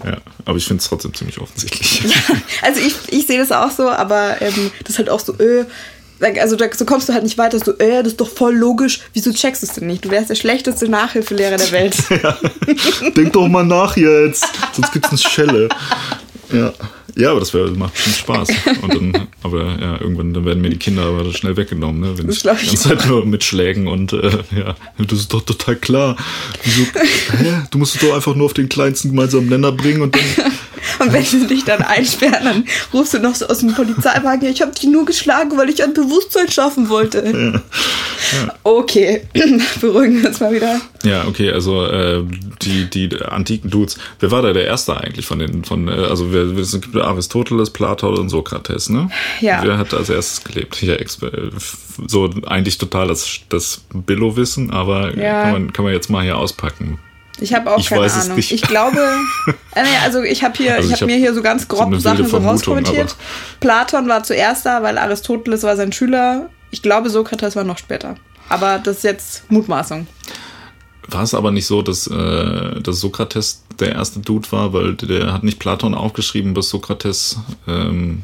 Ja, 0.05 0.19
aber 0.45 0.59
ich 0.59 0.67
finde 0.67 0.83
es 0.83 0.89
trotzdem 0.89 1.15
ziemlich 1.15 1.39
offensichtlich. 1.39 2.03
Also 2.63 2.81
ich, 2.81 2.95
ich 3.09 3.27
sehe 3.27 3.39
das 3.39 3.51
auch 3.51 3.71
so, 3.71 3.89
aber 3.89 4.41
ähm, 4.41 4.71
das 4.81 4.91
ist 4.91 4.99
halt 4.99 5.11
auch 5.11 5.21
so, 5.21 5.33
äh, 5.39 5.65
also 6.21 6.57
da, 6.57 6.67
so 6.73 6.85
kommst 6.85 7.09
du 7.09 7.13
halt 7.13 7.25
nicht 7.25 7.39
weiter, 7.39 7.59
so, 7.59 7.77
äh, 7.79 8.03
das 8.03 8.13
ist 8.13 8.21
doch 8.21 8.29
voll 8.29 8.55
logisch. 8.55 9.01
Wieso 9.13 9.33
checkst 9.33 9.63
du 9.63 9.67
es 9.67 9.75
denn 9.75 9.87
nicht? 9.87 10.05
Du 10.05 10.11
wärst 10.11 10.31
der 10.31 10.35
schlechteste 10.35 10.89
Nachhilfelehrer 10.89 11.57
der 11.57 11.73
Welt. 11.73 11.97
Denk 13.17 13.33
doch 13.33 13.49
mal 13.49 13.65
nach 13.65 13.97
jetzt, 13.97 14.47
sonst 14.73 14.93
gibt's 14.93 15.11
eine 15.11 15.19
Schelle. 15.19 15.69
Ja. 16.53 16.73
Ja, 17.19 17.31
aber 17.31 17.41
das 17.41 17.55
wär, 17.55 17.67
macht 17.71 17.97
schon 17.97 18.13
Spaß. 18.13 18.49
Und 18.83 18.95
dann, 18.95 19.29
aber 19.43 19.65
ja, 19.81 19.99
irgendwann 19.99 20.35
dann 20.35 20.45
werden 20.45 20.61
mir 20.61 20.69
die 20.69 20.77
Kinder 20.77 21.05
aber 21.05 21.33
schnell 21.33 21.57
weggenommen, 21.57 22.03
ne? 22.03 22.19
Wenn 22.19 22.27
Das 22.27 22.37
ich 22.37 22.43
die 22.43 22.49
ich 22.51 22.67
ganze 22.67 22.89
Zeit 22.89 23.07
nur 23.07 23.25
mit 23.25 23.43
Schlägen 23.43 23.89
und 23.89 24.13
äh, 24.13 24.31
ja, 24.55 24.77
das 24.99 25.21
ist 25.21 25.33
doch 25.33 25.41
total 25.41 25.77
klar. 25.77 26.17
Wieso, 26.63 26.83
hä? 27.39 27.63
Du 27.71 27.79
musst 27.79 27.95
es 27.95 28.03
doch 28.03 28.15
einfach 28.15 28.35
nur 28.35 28.45
auf 28.45 28.53
den 28.53 28.69
kleinsten 28.69 29.11
gemeinsamen 29.11 29.49
Nenner 29.49 29.73
bringen 29.73 30.03
und 30.03 30.15
dann. 30.15 30.23
Und 30.99 31.13
wenn 31.13 31.25
sie 31.25 31.47
dich 31.47 31.65
dann 31.65 31.83
einsperren, 31.83 32.45
dann 32.45 32.65
rufst 32.93 33.15
du 33.15 33.19
noch 33.19 33.35
so 33.35 33.47
aus 33.47 33.59
dem 33.59 33.75
Polizeiwagen, 33.75 34.43
ja, 34.45 34.51
ich 34.51 34.63
habe 34.63 34.73
dich 34.73 34.85
nur 34.85 35.05
geschlagen, 35.05 35.57
weil 35.57 35.69
ich 35.69 35.83
ein 35.83 35.95
Bewusstsein 35.95 36.51
schaffen 36.51 36.89
wollte. 36.89 37.63
Okay, 38.63 39.23
beruhigen 39.81 40.23
wir 40.23 40.29
uns 40.31 40.41
mal 40.41 40.53
wieder. 40.53 40.81
Ja, 41.05 41.27
okay, 41.27 41.53
also 41.53 41.85
äh, 41.87 42.25
die, 42.63 42.91
die 42.91 43.17
antiken 43.23 43.71
Dudes. 43.71 43.99
Wer 44.21 44.31
war 44.31 44.43
da 44.43 44.53
der 44.53 44.65
Erste 44.65 44.97
eigentlich 44.97 45.27
von 45.27 45.39
den, 45.39 45.65
von, 45.65 45.89
äh, 45.89 45.93
also 45.93 46.33
wer, 46.33 46.43
es 46.59 46.73
gibt 46.81 46.97
Aristoteles, 46.97 47.71
Platon 47.71 48.19
und 48.19 48.29
Sokrates, 48.29 48.89
ne? 48.89 49.09
Ja. 49.41 49.61
Wer 49.63 49.79
hat 49.79 49.95
als 49.95 50.09
erstes 50.11 50.43
gelebt? 50.45 50.83
Ja, 50.83 50.95
äh, 50.95 51.05
so 52.07 52.31
eigentlich 52.47 52.79
total 52.79 53.09
das, 53.09 53.41
das 53.49 53.83
Billo-Wissen, 53.93 54.71
aber 54.71 55.17
Ja. 55.17 55.43
kann, 55.43 55.53
man, 55.53 55.73
kann 55.73 55.85
man 55.85 55.95
jetzt 55.95 56.11
mal 56.11 56.23
hier 56.25 56.37
auspacken. 56.37 56.99
Ich 57.39 57.53
habe 57.55 57.73
auch 57.73 57.79
Ich 57.79 57.89
keine 57.89 58.11
Ahnung. 58.11 58.39
Ich 58.39 58.63
glaube, 58.63 58.99
äh, 59.75 59.83
nee, 59.83 59.89
also 60.03 60.23
ich 60.23 60.43
habe 60.43 60.57
hier, 60.57 60.77
Also 60.77 60.89
ich 60.89 60.95
habe 60.95 61.03
hab 61.03 61.07
mir 61.07 61.17
hier 61.17 61.35
so 61.35 61.43
ganz 61.43 61.63
so 61.63 61.69
grob 61.69 61.87
eine 61.87 62.01
Sachen 62.01 62.27
so 62.27 62.39
rauskommentiert. 62.39 63.17
Platon 63.61 64.09
war 64.09 64.23
zuerst 64.23 64.65
da, 64.67 64.83
weil 64.83 64.99
Aristoteles 64.99 65.63
war 65.63 65.77
sein 65.77 65.93
Schüler. 65.93 66.49
Ich 66.71 66.83
glaube, 66.83 67.11
Sokrates 67.11 67.57
war 67.57 67.65
noch 67.65 67.79
später. 67.79 68.17
Aber 68.49 68.79
das 68.79 68.99
ist 68.99 69.05
jetzt 69.05 69.51
Mutmaßung. 69.51 70.07
War 71.09 71.23
es 71.23 71.35
aber 71.35 71.51
nicht 71.51 71.67
so, 71.67 71.83
dass, 71.83 72.07
äh, 72.07 72.81
dass 72.81 73.01
Sokrates 73.01 73.63
der 73.79 73.93
erste 73.93 74.21
Dude 74.21 74.51
war, 74.51 74.73
weil 74.73 74.95
der 74.95 75.33
hat 75.33 75.45
nicht 75.45 75.59
Platon 75.59 75.95
aufgeschrieben, 75.95 76.57
was 76.57 76.69
Sokrates 76.69 77.39
ähm, 77.69 78.23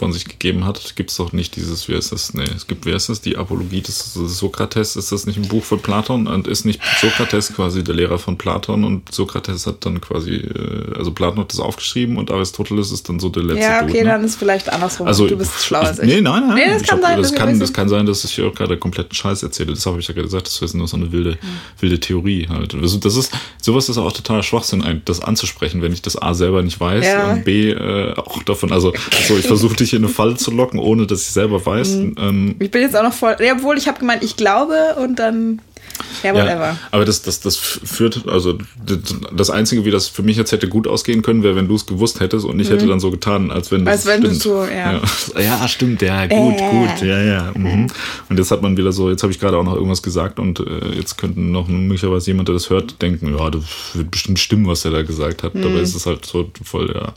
von 0.00 0.12
sich 0.12 0.24
gegeben 0.24 0.64
hat. 0.64 0.96
Gibt 0.96 1.10
es 1.10 1.16
doch 1.18 1.32
nicht 1.32 1.54
dieses, 1.56 1.86
wie 1.88 1.94
heißt 1.94 2.10
das? 2.10 2.32
Nee, 2.34 2.44
es 2.56 2.66
gibt, 2.66 2.86
wie 2.86 2.94
heißt 2.94 3.10
das? 3.10 3.20
Die 3.20 3.36
Apologie 3.36 3.82
des 3.82 4.14
Sokrates. 4.14 4.96
Ist 4.96 5.12
das 5.12 5.26
nicht 5.26 5.36
ein 5.36 5.46
Buch 5.46 5.62
von 5.62 5.80
Platon? 5.80 6.26
Und 6.26 6.48
ist 6.48 6.64
nicht 6.64 6.80
Sokrates 7.00 7.52
quasi 7.54 7.84
der 7.84 7.94
Lehrer 7.94 8.18
von 8.18 8.38
Platon? 8.38 8.84
Und 8.84 9.14
Sokrates 9.14 9.66
hat 9.66 9.84
dann 9.84 10.00
quasi, 10.00 10.36
äh, 10.36 10.96
also 10.96 11.12
Platon 11.12 11.40
hat 11.40 11.52
das 11.52 11.60
aufgeschrieben 11.60 12.16
und 12.16 12.30
Aristoteles 12.30 12.90
ist 12.92 13.08
dann 13.10 13.20
so 13.20 13.28
der 13.28 13.42
letzte 13.42 13.60
Ja, 13.62 13.80
Dude. 13.82 13.92
okay, 13.92 14.02
ne? 14.04 14.08
dann 14.10 14.24
ist 14.24 14.36
vielleicht 14.36 14.72
andersrum. 14.72 15.06
Also, 15.06 15.26
du 15.28 15.36
bist 15.36 15.62
schlauer 15.62 15.82
als 15.84 15.98
ich. 15.98 16.06
Nee, 16.06 16.20
nein, 16.22 16.46
nein. 16.48 16.54
Nee, 16.56 16.72
das 16.72 16.82
kann 16.84 16.98
hab- 16.98 17.04
sein. 17.04 17.18
Das 17.22 17.34
kann, 17.34 17.60
das 17.60 17.72
kann 17.74 17.88
sein, 17.90 18.06
dass 18.06 18.24
ich 18.24 18.32
hier 18.32 18.50
gerade 18.52 18.78
kompletten 18.78 19.14
Scheiß 19.14 19.42
erzähle. 19.42 19.74
Das 19.74 19.84
habe 19.84 20.00
ich 20.00 20.08
ja 20.08 20.14
gesagt. 20.14 20.46
Das 20.46 20.60
ist 20.62 20.74
nur 20.74 20.88
so 20.88 20.96
eine 20.96 21.12
wilde, 21.12 21.36
wilde 21.78 22.00
Theorie 22.00 22.48
halt. 22.48 22.74
Das, 22.80 22.98
das 22.98 23.16
ist, 23.16 23.32
sowas 23.60 23.88
ist 23.90 23.98
auch 23.98 24.12
totaler 24.12 24.42
Schwachsinn, 24.42 25.02
das 25.04 25.20
anzusprechen, 25.20 25.82
wenn 25.82 25.92
ich 25.92 26.00
das 26.02 26.16
A 26.20 26.32
selber 26.32 26.62
nicht 26.62 26.80
weiß 26.80 27.04
Ja. 27.06 27.32
und 27.32 27.44
B 27.44 27.70
äh, 27.70 28.14
auch 28.16 28.42
davon, 28.44 28.72
also 28.72 28.94
so, 29.28 29.36
ich 29.36 29.46
versuche 29.50 29.76
dich 29.76 29.89
in 29.98 30.04
eine 30.04 30.12
Falle 30.12 30.36
zu 30.36 30.50
locken, 30.50 30.78
ohne 30.78 31.06
dass 31.06 31.22
ich 31.22 31.30
selber 31.30 31.64
weiß. 31.64 31.96
Mhm. 31.96 32.14
Ähm, 32.18 32.54
Ich 32.58 32.70
bin 32.70 32.82
jetzt 32.82 32.96
auch 32.96 33.02
noch 33.02 33.12
voll. 33.12 33.36
Ja, 33.40 33.54
obwohl 33.54 33.78
ich 33.78 33.88
habe 33.88 33.98
gemeint, 33.98 34.22
ich 34.22 34.36
glaube 34.36 34.96
und 35.02 35.18
dann. 35.18 35.60
Ja, 36.22 36.34
whatever. 36.34 36.66
Ja, 36.66 36.78
aber 36.90 37.04
das, 37.04 37.22
das, 37.22 37.40
das 37.40 37.56
führt, 37.56 38.28
also 38.28 38.58
das 39.32 39.50
Einzige, 39.50 39.84
wie 39.84 39.90
das 39.90 40.08
für 40.08 40.22
mich 40.22 40.36
jetzt 40.36 40.52
hätte 40.52 40.68
gut 40.68 40.86
ausgehen 40.86 41.22
können, 41.22 41.42
wäre, 41.42 41.56
wenn 41.56 41.68
du 41.68 41.74
es 41.74 41.86
gewusst 41.86 42.20
hättest 42.20 42.44
und 42.46 42.58
ich 42.60 42.68
mhm. 42.68 42.74
hätte 42.74 42.86
dann 42.86 43.00
so 43.00 43.10
getan, 43.10 43.50
als 43.50 43.70
wenn 43.70 43.84
das 43.84 43.92
Als 43.92 44.06
wenn 44.06 44.20
stimmt. 44.20 44.44
du 44.44 44.48
so, 44.48 44.64
ja. 44.64 44.92
ja. 44.92 45.00
Ja, 45.40 45.68
stimmt, 45.68 46.02
ja, 46.02 46.26
gut, 46.26 46.60
äh. 46.60 46.70
gut, 46.70 47.02
ja, 47.02 47.20
ja. 47.20 47.52
Mhm. 47.54 47.86
Und 48.28 48.38
jetzt 48.38 48.50
hat 48.50 48.62
man 48.62 48.76
wieder 48.76 48.92
so, 48.92 49.10
jetzt 49.10 49.22
habe 49.22 49.32
ich 49.32 49.40
gerade 49.40 49.56
auch 49.56 49.64
noch 49.64 49.74
irgendwas 49.74 50.02
gesagt 50.02 50.38
und 50.38 50.60
äh, 50.60 50.94
jetzt 50.96 51.18
könnten 51.18 51.52
noch 51.52 51.68
möglicherweise 51.68 52.30
jemand, 52.30 52.48
der 52.48 52.54
das 52.54 52.70
hört, 52.70 53.00
denken, 53.02 53.36
ja, 53.36 53.50
das 53.50 53.64
wird 53.94 54.10
bestimmt 54.10 54.38
stimmen, 54.38 54.66
was 54.66 54.84
er 54.84 54.90
da 54.90 55.02
gesagt 55.02 55.42
hat. 55.42 55.54
Mhm. 55.54 55.62
Dabei 55.62 55.80
ist 55.80 55.94
es 55.94 56.06
halt 56.06 56.24
so 56.24 56.50
voll 56.62 56.88
der, 56.88 57.14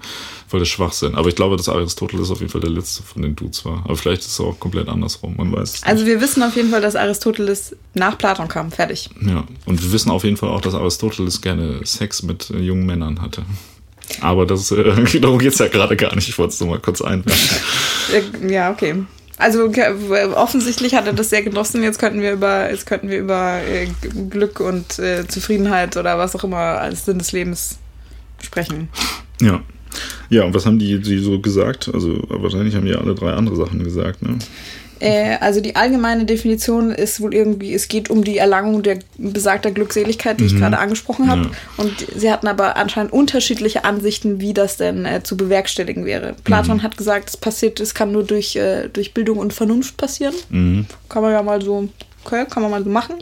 voll 0.48 0.60
der 0.60 0.66
Schwachsinn. 0.66 1.16
Aber 1.16 1.30
ich 1.30 1.36
glaube, 1.36 1.58
dass 1.58 1.70
Aristoteles 1.70 2.30
auf 2.30 2.40
jeden 2.40 2.52
Fall 2.52 2.62
der 2.62 2.70
letzte 2.70 3.04
von 3.04 3.22
den 3.22 3.36
Dudes 3.36 3.66
war. 3.66 3.82
Aber 3.86 3.96
vielleicht 3.96 4.22
ist 4.22 4.30
es 4.30 4.40
auch 4.40 4.60
komplett 4.60 4.88
andersrum, 4.88 5.36
man 5.38 5.52
weiß 5.52 5.76
es 5.76 5.84
Also 5.84 6.06
wir 6.06 6.22
wissen 6.22 6.44
auf 6.44 6.56
jeden 6.56 6.70
Fall, 6.70 6.82
dass 6.82 6.96
Aristoteles 6.96 7.76
nach 7.94 8.18
Platon 8.18 8.48
kam, 8.48 8.72
fertig. 8.76 9.10
Ja, 9.26 9.46
und 9.66 9.82
wir 9.82 9.92
wissen 9.92 10.10
auf 10.12 10.24
jeden 10.24 10.38
Fall 10.38 10.50
auch, 10.50 10.62
dass 10.62 10.74
Aristoteles 10.74 11.42
gerne 11.42 11.80
Sex 11.84 12.24
mit 12.24 12.50
äh, 12.50 12.60
jungen 12.60 12.86
Männern 12.86 13.22
hatte. 13.22 13.44
Aber 14.22 14.46
das, 14.46 14.72
äh, 14.72 14.84
darum 15.20 15.40
geht 15.40 15.54
es 15.54 15.60
ja 15.60 15.68
gerade 15.68 15.96
gar 15.96 16.16
nicht. 16.16 16.30
Ich 16.30 16.38
wollte 16.38 16.54
es 16.54 16.60
nur 16.60 16.70
mal 16.70 16.80
kurz 16.80 17.02
einwerfen. 17.02 17.58
Äh, 18.14 18.54
ja, 18.54 18.72
okay. 18.72 19.06
Also 19.38 19.72
offensichtlich 20.36 20.94
hat 20.94 21.08
er 21.08 21.14
das 21.14 21.30
sehr 21.30 21.42
genossen. 21.42 21.84
Jetzt 21.84 22.00
könnten 22.00 22.22
wir 22.22 22.34
über, 22.34 22.70
jetzt 22.70 22.86
könnten 22.86 23.10
wir 23.10 23.18
über 23.18 23.62
äh, 23.62 23.88
Glück 24.30 24.60
und 24.60 25.00
äh, 25.00 25.28
Zufriedenheit 25.28 25.98
oder 25.98 26.18
was 26.18 26.36
auch 26.36 26.44
immer 26.44 26.58
als 26.58 27.06
Sinn 27.06 27.18
des 27.18 27.32
Lebens 27.32 27.80
sprechen. 28.42 28.90
Ja. 29.42 29.62
Ja, 30.30 30.44
und 30.44 30.54
was 30.54 30.66
haben 30.66 30.80
die, 30.80 31.00
die 31.00 31.20
so 31.20 31.40
gesagt? 31.40 31.90
Also 31.94 32.24
wahrscheinlich 32.30 32.76
haben 32.76 32.86
die 32.86 32.96
alle 32.96 33.16
drei 33.16 33.34
andere 33.34 33.56
Sachen 33.56 33.84
gesagt, 33.84 34.22
ne? 34.22 34.38
Äh, 35.00 35.38
also 35.40 35.60
die 35.60 35.76
allgemeine 35.76 36.26
Definition 36.26 36.92
ist 36.92 37.22
wohl 37.22 37.34
irgendwie, 37.34 37.74
es 37.74 37.88
geht 37.88 38.10
um 38.10 38.24
die 38.24 38.38
Erlangung 38.38 38.84
der 38.84 39.00
besagter 39.18 39.72
Glückseligkeit, 39.72 40.40
die 40.40 40.46
mhm. 40.46 40.50
ich 40.50 40.58
gerade 40.58 40.78
angesprochen 40.78 41.30
habe. 41.30 41.44
Ja. 41.44 41.52
Und 41.78 41.94
sie 42.16 42.32
hatten 42.32 42.48
aber 42.48 42.78
anscheinend 42.78 43.12
unterschiedliche 43.12 43.84
Ansichten, 43.84 44.40
wie 44.40 44.54
das 44.54 44.78
denn 44.78 45.06
äh, 45.06 45.24
zu 45.24 45.38
bewerkstelligen 45.38 46.06
wäre. 46.06 46.36
Platon 46.44 46.78
mhm. 46.78 46.84
hat 46.84 46.98
gesagt, 46.98 47.30
es 47.30 47.38
passiert, 47.38 47.80
es 47.80 47.94
kann 47.94 48.12
nur 48.12 48.24
durch, 48.24 48.56
äh, 48.56 48.90
durch 48.90 49.14
Bildung 49.14 49.38
und 49.38 49.54
Vernunft 49.54 49.98
passieren. 49.98 50.36
Mhm. 50.50 50.86
Kann 51.10 51.22
man 51.22 51.32
ja 51.32 51.44
mal 51.44 51.62
so, 51.62 51.90
okay, 52.24 52.46
kann 52.50 52.64
man 52.64 52.72
mal 52.72 52.84
so 52.84 52.90
machen. 52.90 53.16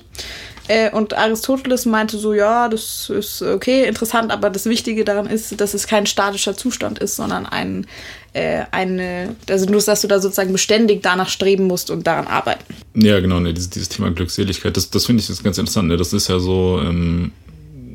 Äh, 0.72 0.90
und 0.92 1.18
Aristoteles 1.18 1.86
meinte 1.86 2.18
so, 2.18 2.34
ja, 2.34 2.70
das 2.70 3.10
ist 3.10 3.42
okay, 3.42 3.84
interessant, 3.84 4.32
aber 4.32 4.50
das 4.50 4.68
Wichtige 4.68 5.04
daran 5.04 5.26
ist, 5.26 5.60
dass 5.60 5.74
es 5.74 5.86
kein 5.86 6.06
statischer 6.06 6.56
Zustand 6.56 6.98
ist, 7.00 7.18
sondern 7.18 7.46
ein, 7.46 7.88
äh, 8.32 8.64
eine, 8.72 9.36
also 9.50 9.66
nur, 9.66 9.82
dass 9.82 10.00
du 10.00 10.08
da 10.08 10.22
sozusagen 10.22 10.54
beständig 10.54 11.04
danach 11.04 11.28
streben 11.28 11.66
musst 11.66 11.92
und 11.92 12.08
daran 12.08 12.26
arbeiten. 12.26 12.64
Ja, 12.94 13.20
genau, 13.20 13.42
ne, 13.42 13.54
dieses, 13.54 13.70
dieses 13.70 13.90
Thema 13.90 14.12
Glückseligkeit, 14.12 14.78
das, 14.78 14.90
das 14.90 15.08
finde 15.08 15.22
ich 15.22 15.28
jetzt 15.28 15.44
ganz 15.44 15.58
interessant. 15.58 15.90
Ne? 15.90 15.98
Das 15.98 16.14
ist 16.14 16.30
ja 16.30 16.40
so, 16.40 16.80
ähm, 16.82 17.34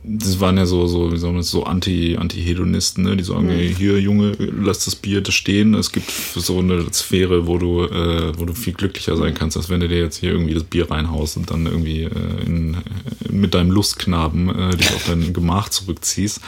das 0.09 0.39
waren 0.39 0.57
ja 0.57 0.67
so, 0.67 0.87
so, 0.87 1.13
wie 1.13 1.17
soll 1.17 1.33
man 1.33 1.41
das, 1.41 1.51
so 1.51 1.65
Anti, 1.65 2.17
Anti-Hedonisten, 2.17 3.03
ne? 3.03 3.17
die 3.17 3.25
sagen, 3.25 3.47
mhm. 3.47 3.75
hier, 3.75 4.01
Junge, 4.01 4.33
lass 4.39 4.85
das 4.85 4.95
Bier 4.95 5.21
da 5.21 5.33
stehen. 5.33 5.75
Es 5.75 5.91
gibt 5.91 6.11
so 6.11 6.61
eine 6.61 6.85
Sphäre, 6.93 7.49
wo 7.49 7.59
du, 7.59 7.85
äh, 7.85 8.39
wo 8.39 8.45
du 8.45 8.55
viel 8.55 8.73
glücklicher 8.73 9.17
sein 9.17 9.35
kannst, 9.35 9.57
als 9.57 9.69
wenn 9.69 9.81
du 9.81 9.89
dir 9.89 9.99
jetzt 9.99 10.19
hier 10.19 10.31
irgendwie 10.31 10.55
das 10.55 10.63
Bier 10.63 10.91
reinhaust 10.91 11.37
und 11.37 11.51
dann 11.51 11.67
irgendwie 11.67 12.03
äh, 12.03 12.47
in, 12.47 12.77
mit 13.31 13.55
deinem 13.55 13.73
Lustknaben 13.73 14.49
äh, 14.49 14.77
dich 14.77 14.95
auf 14.95 15.07
dein 15.09 15.33
Gemach 15.33 15.71
zurückziehst. 15.71 16.41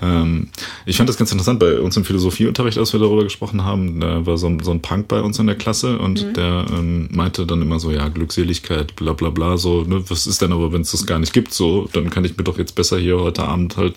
Ähm, 0.00 0.48
ich 0.84 0.96
fand 0.96 1.08
das 1.08 1.16
ganz 1.16 1.32
interessant 1.32 1.58
bei 1.58 1.78
uns 1.80 1.96
im 1.96 2.04
Philosophieunterricht, 2.04 2.78
als 2.78 2.92
wir 2.92 3.00
darüber 3.00 3.24
gesprochen 3.24 3.64
haben. 3.64 4.00
Da 4.00 4.24
war 4.26 4.38
so 4.38 4.46
ein, 4.46 4.60
so 4.60 4.70
ein 4.70 4.80
Punk 4.80 5.08
bei 5.08 5.20
uns 5.20 5.38
in 5.38 5.46
der 5.46 5.56
Klasse 5.56 5.98
und 5.98 6.24
mhm. 6.24 6.34
der 6.34 6.66
ähm, 6.70 7.08
meinte 7.10 7.46
dann 7.46 7.62
immer 7.62 7.78
so, 7.78 7.90
ja, 7.90 8.08
Glückseligkeit, 8.08 8.96
bla 8.96 9.12
bla 9.12 9.30
bla, 9.30 9.56
so, 9.56 9.82
ne, 9.82 10.02
was 10.08 10.26
ist 10.26 10.42
denn 10.42 10.52
aber, 10.52 10.72
wenn 10.72 10.82
es 10.82 10.92
das 10.92 11.06
gar 11.06 11.18
nicht 11.18 11.32
gibt, 11.32 11.52
so, 11.52 11.88
dann 11.92 12.10
kann 12.10 12.24
ich 12.24 12.36
mir 12.36 12.44
doch 12.44 12.58
jetzt 12.58 12.74
besser 12.74 12.85
besser 12.86 13.00
hier 13.00 13.18
heute 13.18 13.42
Abend 13.42 13.76
halt 13.76 13.96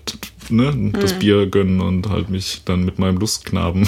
ne, 0.49 0.91
das 0.99 1.13
mhm. 1.13 1.19
Bier 1.19 1.45
gönnen 1.45 1.79
und 1.79 2.09
halt 2.09 2.29
mich 2.31 2.63
dann 2.65 2.83
mit 2.83 2.97
meinem 2.97 3.17
Lustknaben 3.17 3.87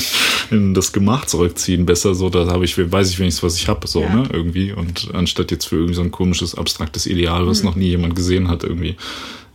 in 0.50 0.74
das 0.74 0.92
Gemach 0.92 1.24
zurückziehen. 1.24 1.86
Besser 1.86 2.14
so, 2.14 2.28
da 2.28 2.46
habe 2.48 2.66
ich, 2.66 2.76
weiß 2.76 3.08
ich 3.08 3.18
wenigstens, 3.18 3.42
was 3.42 3.56
ich 3.56 3.66
habe, 3.66 3.86
so, 3.86 4.02
ja. 4.02 4.14
ne, 4.14 4.28
irgendwie. 4.30 4.72
Und 4.72 5.08
anstatt 5.14 5.50
jetzt 5.50 5.64
für 5.64 5.76
irgendwie 5.76 5.94
so 5.94 6.02
ein 6.02 6.10
komisches, 6.10 6.54
abstraktes 6.54 7.06
Ideal, 7.06 7.46
was 7.46 7.62
mhm. 7.62 7.70
noch 7.70 7.76
nie 7.76 7.88
jemand 7.88 8.14
gesehen 8.14 8.48
hat, 8.48 8.62
irgendwie 8.62 8.96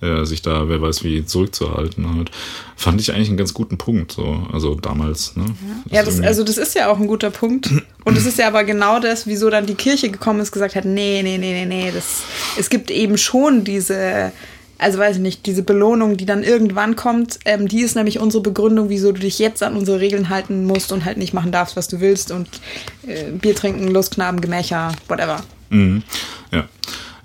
äh, 0.01 0.25
sich 0.25 0.41
da, 0.41 0.67
wer 0.67 0.81
weiß 0.81 1.03
wie, 1.03 1.25
zurückzuhalten 1.25 2.15
halt. 2.15 2.31
Fand 2.75 3.01
ich 3.01 3.13
eigentlich 3.13 3.29
einen 3.29 3.37
ganz 3.37 3.53
guten 3.53 3.77
Punkt, 3.77 4.11
so, 4.11 4.47
also 4.51 4.75
damals. 4.75 5.35
Ne? 5.35 5.45
Ja, 5.91 6.03
das, 6.03 6.19
also 6.19 6.43
das 6.43 6.57
ist 6.57 6.75
ja 6.75 6.89
auch 6.89 6.99
ein 6.99 7.07
guter 7.07 7.29
Punkt. 7.29 7.69
Und 8.03 8.17
es 8.17 8.25
ist 8.25 8.37
ja 8.37 8.47
aber 8.47 8.63
genau 8.63 8.99
das, 8.99 9.27
wieso 9.27 9.49
dann 9.49 9.65
die 9.65 9.75
Kirche 9.75 10.09
gekommen 10.09 10.39
ist, 10.39 10.51
gesagt 10.51 10.75
hat, 10.75 10.85
nee, 10.85 11.21
nee, 11.23 11.37
nee, 11.37 11.53
nee, 11.53 11.65
nee, 11.65 11.91
das, 11.91 12.21
es 12.57 12.69
gibt 12.69 12.91
eben 12.91 13.17
schon 13.17 13.63
diese 13.63 14.31
also 14.77 14.99
weiß 14.99 15.17
ich 15.17 15.21
nicht, 15.21 15.45
diese 15.45 15.63
Belohnung, 15.63 16.17
die 16.17 16.25
dann 16.25 16.43
irgendwann 16.43 16.95
kommt, 16.95 17.39
ähm, 17.45 17.67
die 17.67 17.81
ist 17.81 17.95
nämlich 17.95 18.19
unsere 18.19 18.43
Begründung, 18.43 18.89
wieso 18.89 19.11
du 19.11 19.19
dich 19.19 19.39
jetzt 19.39 19.63
an 19.63 19.75
unsere 19.75 19.99
Regeln 19.99 20.29
halten 20.29 20.65
musst 20.65 20.91
und 20.91 21.05
halt 21.05 21.17
nicht 21.17 21.33
machen 21.33 21.51
darfst, 21.51 21.75
was 21.75 21.87
du 21.87 21.99
willst 21.99 22.31
und 22.31 22.47
äh, 23.07 23.31
Bier 23.31 23.55
trinken, 23.55 23.87
Lustknaben, 23.87 24.41
Gemächer, 24.41 24.91
whatever. 25.07 25.43
Mhm. 25.69 26.03
Ja. 26.51 26.67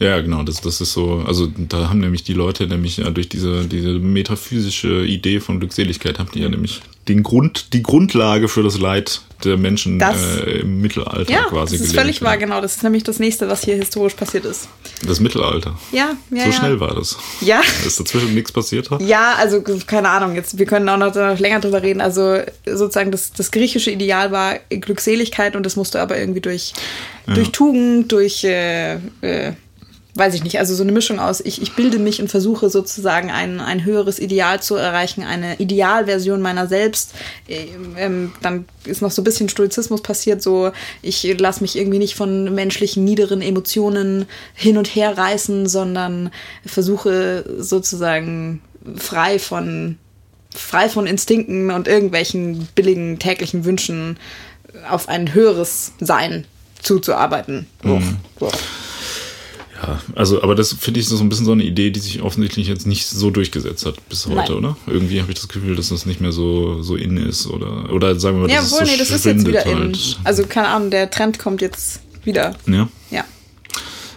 Ja, 0.00 0.20
genau, 0.20 0.42
das, 0.42 0.60
das 0.60 0.80
ist 0.80 0.94
so, 0.94 1.22
also 1.28 1.46
da 1.46 1.88
haben 1.88 2.00
nämlich 2.00 2.24
die 2.24 2.32
Leute 2.32 2.66
nämlich 2.66 2.96
ja, 2.96 3.10
durch 3.10 3.28
diese, 3.28 3.66
diese 3.66 4.00
metaphysische 4.00 5.04
Idee 5.04 5.38
von 5.38 5.60
Glückseligkeit 5.60 6.18
haben 6.18 6.30
die 6.34 6.40
ja 6.40 6.48
nämlich 6.48 6.80
den 7.08 7.22
Grund, 7.22 7.72
die 7.72 7.82
Grundlage 7.82 8.48
für 8.48 8.62
das 8.62 8.78
Leid 8.78 9.22
der 9.44 9.56
Menschen 9.56 9.98
das, 9.98 10.36
äh, 10.36 10.60
im 10.60 10.80
Mittelalter 10.80 11.32
ja, 11.32 11.42
quasi 11.44 11.76
das 11.76 11.88
ist 11.88 11.96
völlig 11.96 12.20
ja. 12.20 12.26
wahr, 12.26 12.36
genau. 12.36 12.60
Das 12.60 12.76
ist 12.76 12.84
nämlich 12.84 13.02
das 13.02 13.18
nächste, 13.18 13.48
was 13.48 13.64
hier 13.64 13.74
historisch 13.74 14.14
passiert 14.14 14.44
ist. 14.44 14.68
Das 15.04 15.18
Mittelalter. 15.18 15.76
Ja, 15.90 16.12
ja. 16.30 16.44
So 16.44 16.50
ja. 16.50 16.52
schnell 16.52 16.78
war 16.78 16.94
das. 16.94 17.18
Ja. 17.40 17.60
Ist 17.84 17.98
dazwischen 17.98 18.34
nichts 18.34 18.52
passiert? 18.52 18.90
Hat? 18.90 19.00
Ja, 19.00 19.34
also 19.34 19.62
keine 19.62 20.10
Ahnung. 20.10 20.36
Jetzt 20.36 20.58
wir 20.58 20.66
können 20.66 20.88
auch 20.88 20.96
noch, 20.96 21.12
noch 21.12 21.38
länger 21.40 21.58
drüber 21.58 21.82
reden. 21.82 22.00
Also 22.00 22.38
sozusagen 22.64 23.10
das, 23.10 23.32
das 23.32 23.50
griechische 23.50 23.90
Ideal 23.90 24.30
war 24.30 24.60
Glückseligkeit 24.70 25.56
und 25.56 25.66
das 25.66 25.74
musste 25.74 26.00
aber 26.00 26.18
irgendwie 26.18 26.40
durch 26.40 26.72
durch 27.26 27.50
Tugend, 27.50 28.10
durch 28.10 28.44
äh, 28.44 28.94
äh, 29.20 29.52
weiß 30.14 30.34
ich 30.34 30.44
nicht, 30.44 30.58
also 30.58 30.74
so 30.74 30.82
eine 30.82 30.92
Mischung 30.92 31.18
aus, 31.18 31.40
ich, 31.40 31.62
ich 31.62 31.74
bilde 31.74 31.98
mich 31.98 32.20
und 32.20 32.28
versuche 32.28 32.68
sozusagen 32.68 33.30
ein, 33.30 33.60
ein 33.60 33.84
höheres 33.84 34.18
Ideal 34.18 34.62
zu 34.62 34.76
erreichen, 34.76 35.22
eine 35.22 35.56
Idealversion 35.56 36.42
meiner 36.42 36.66
selbst. 36.66 37.12
Ähm, 37.48 38.32
dann 38.42 38.66
ist 38.84 39.00
noch 39.00 39.10
so 39.10 39.22
ein 39.22 39.24
bisschen 39.24 39.48
Stoizismus 39.48 40.02
passiert, 40.02 40.42
so 40.42 40.72
ich 41.00 41.38
lasse 41.38 41.62
mich 41.62 41.76
irgendwie 41.76 41.98
nicht 41.98 42.14
von 42.14 42.54
menschlichen 42.54 43.04
niederen 43.04 43.40
Emotionen 43.40 44.26
hin 44.54 44.76
und 44.76 44.94
her 44.94 45.16
reißen, 45.16 45.66
sondern 45.66 46.30
versuche 46.66 47.44
sozusagen 47.58 48.60
frei 48.96 49.38
von 49.38 49.96
frei 50.54 50.90
von 50.90 51.06
Instinkten 51.06 51.70
und 51.70 51.88
irgendwelchen 51.88 52.68
billigen 52.74 53.18
täglichen 53.18 53.64
Wünschen 53.64 54.18
auf 54.90 55.08
ein 55.08 55.32
höheres 55.32 55.92
Sein 56.00 56.44
zuzuarbeiten. 56.82 57.66
Mhm. 57.82 58.18
So. 58.38 58.50
Ja, 59.82 60.00
also, 60.14 60.42
aber 60.42 60.54
das 60.54 60.72
finde 60.72 61.00
ich 61.00 61.08
so 61.08 61.18
ein 61.18 61.28
bisschen 61.28 61.44
so 61.44 61.52
eine 61.52 61.64
Idee, 61.64 61.90
die 61.90 62.00
sich 62.00 62.22
offensichtlich 62.22 62.68
jetzt 62.68 62.86
nicht 62.86 63.06
so 63.06 63.30
durchgesetzt 63.30 63.84
hat 63.84 64.08
bis 64.08 64.26
heute, 64.26 64.52
Nein. 64.52 64.64
oder? 64.64 64.76
Irgendwie 64.86 65.20
habe 65.20 65.32
ich 65.32 65.38
das 65.38 65.48
Gefühl, 65.48 65.74
dass 65.74 65.88
das 65.88 66.06
nicht 66.06 66.20
mehr 66.20 66.32
so, 66.32 66.82
so 66.82 66.94
in 66.94 67.16
ist 67.16 67.46
oder, 67.48 67.92
oder 67.92 68.18
sagen 68.18 68.36
wir 68.36 68.46
mal, 68.46 68.52
ja, 68.52 68.60
das 68.60 68.72
wohl, 68.72 68.86
so 68.86 68.92
nee, 68.92 68.96
das 68.96 69.10
ist 69.10 69.24
jetzt 69.24 69.46
wieder 69.46 69.64
halt. 69.64 69.96
in. 69.96 69.96
Also, 70.24 70.44
keine 70.46 70.68
Ahnung, 70.68 70.90
der 70.90 71.10
Trend 71.10 71.38
kommt 71.38 71.60
jetzt 71.60 72.00
wieder. 72.24 72.54
Ja. 72.66 72.88
Ja. 73.10 73.24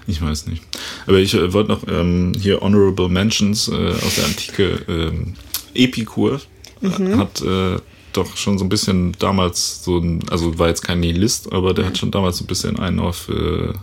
Ich 0.07 0.21
weiß 0.21 0.45
nicht. 0.47 0.61
Aber 1.07 1.17
ich 1.17 1.33
äh, 1.33 1.51
wollte 1.51 1.71
noch 1.71 1.87
ähm, 1.87 2.33
hier 2.39 2.61
Honorable 2.61 3.09
Mentions 3.09 3.67
äh, 3.67 3.73
aus 3.73 4.15
der 4.15 4.25
Antike. 4.25 4.85
Ähm, 4.87 5.33
Epikur 5.73 6.39
mhm. 6.81 7.17
hat 7.17 7.41
äh, 7.41 7.77
doch 8.13 8.37
schon 8.37 8.57
so 8.57 8.65
ein 8.65 8.69
bisschen 8.69 9.13
damals 9.19 9.83
so 9.83 9.97
ein, 9.97 10.23
also 10.29 10.57
war 10.57 10.69
jetzt 10.69 10.83
kein 10.83 10.99
Nihilist, 10.99 11.51
aber 11.51 11.73
der 11.73 11.85
hat 11.85 11.97
schon 11.97 12.11
damals 12.11 12.37
so 12.37 12.45
ein 12.45 12.47
bisschen 12.47 12.79
einen 12.79 12.99
auf 12.99 13.29
äh, 13.29 13.73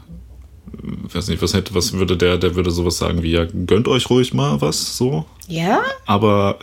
weiß 0.82 1.28
nicht, 1.28 1.42
was 1.42 1.54
hätte, 1.54 1.74
was 1.74 1.92
würde 1.92 2.16
der, 2.16 2.38
der 2.38 2.54
würde 2.54 2.70
sowas 2.70 2.98
sagen 2.98 3.22
wie, 3.22 3.32
ja, 3.32 3.46
gönnt 3.66 3.88
euch 3.88 4.10
ruhig 4.10 4.34
mal 4.34 4.60
was, 4.60 4.96
so. 4.96 5.24
Ja? 5.48 5.82
Aber, 6.06 6.58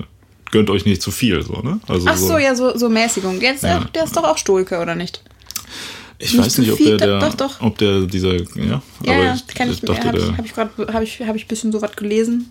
äh, 0.00 0.04
gönnt 0.50 0.70
euch 0.70 0.84
nicht 0.84 1.02
zu 1.02 1.10
viel, 1.10 1.42
so, 1.42 1.60
ne? 1.60 1.80
Also 1.86 2.06
Ach 2.08 2.16
so, 2.16 2.28
so 2.28 2.38
ja, 2.38 2.54
so, 2.54 2.76
so 2.76 2.88
Mäßigung. 2.88 3.40
Jetzt, 3.40 3.64
ja. 3.64 3.84
der 3.94 4.04
ist 4.04 4.16
doch 4.16 4.24
auch 4.24 4.38
Stoiker, 4.38 4.80
oder 4.80 4.94
nicht? 4.94 5.22
Ich 6.18 6.32
nicht 6.32 6.44
weiß 6.44 6.58
nicht, 6.58 6.72
ob 6.72 6.78
der, 6.78 6.96
der 6.96 7.18
doch, 7.20 7.34
doch. 7.34 7.60
ob 7.60 7.78
der 7.78 8.00
dieser, 8.02 8.34
ja, 8.34 8.82
ja 9.04 9.14
aber 9.14 9.34
ich, 9.34 9.54
kann 9.54 9.70
ich, 9.70 9.82
ich 9.82 9.88
dachte, 9.88 10.08
habe 10.08 10.18
ich, 10.18 10.36
hab 10.36 10.44
ich 10.44 10.54
gerade, 10.54 10.92
habe 10.92 11.04
ich, 11.04 11.20
hab 11.20 11.36
ich 11.36 11.44
ein 11.44 11.48
bisschen 11.48 11.72
so 11.72 11.80
was 11.80 11.94
gelesen. 11.94 12.50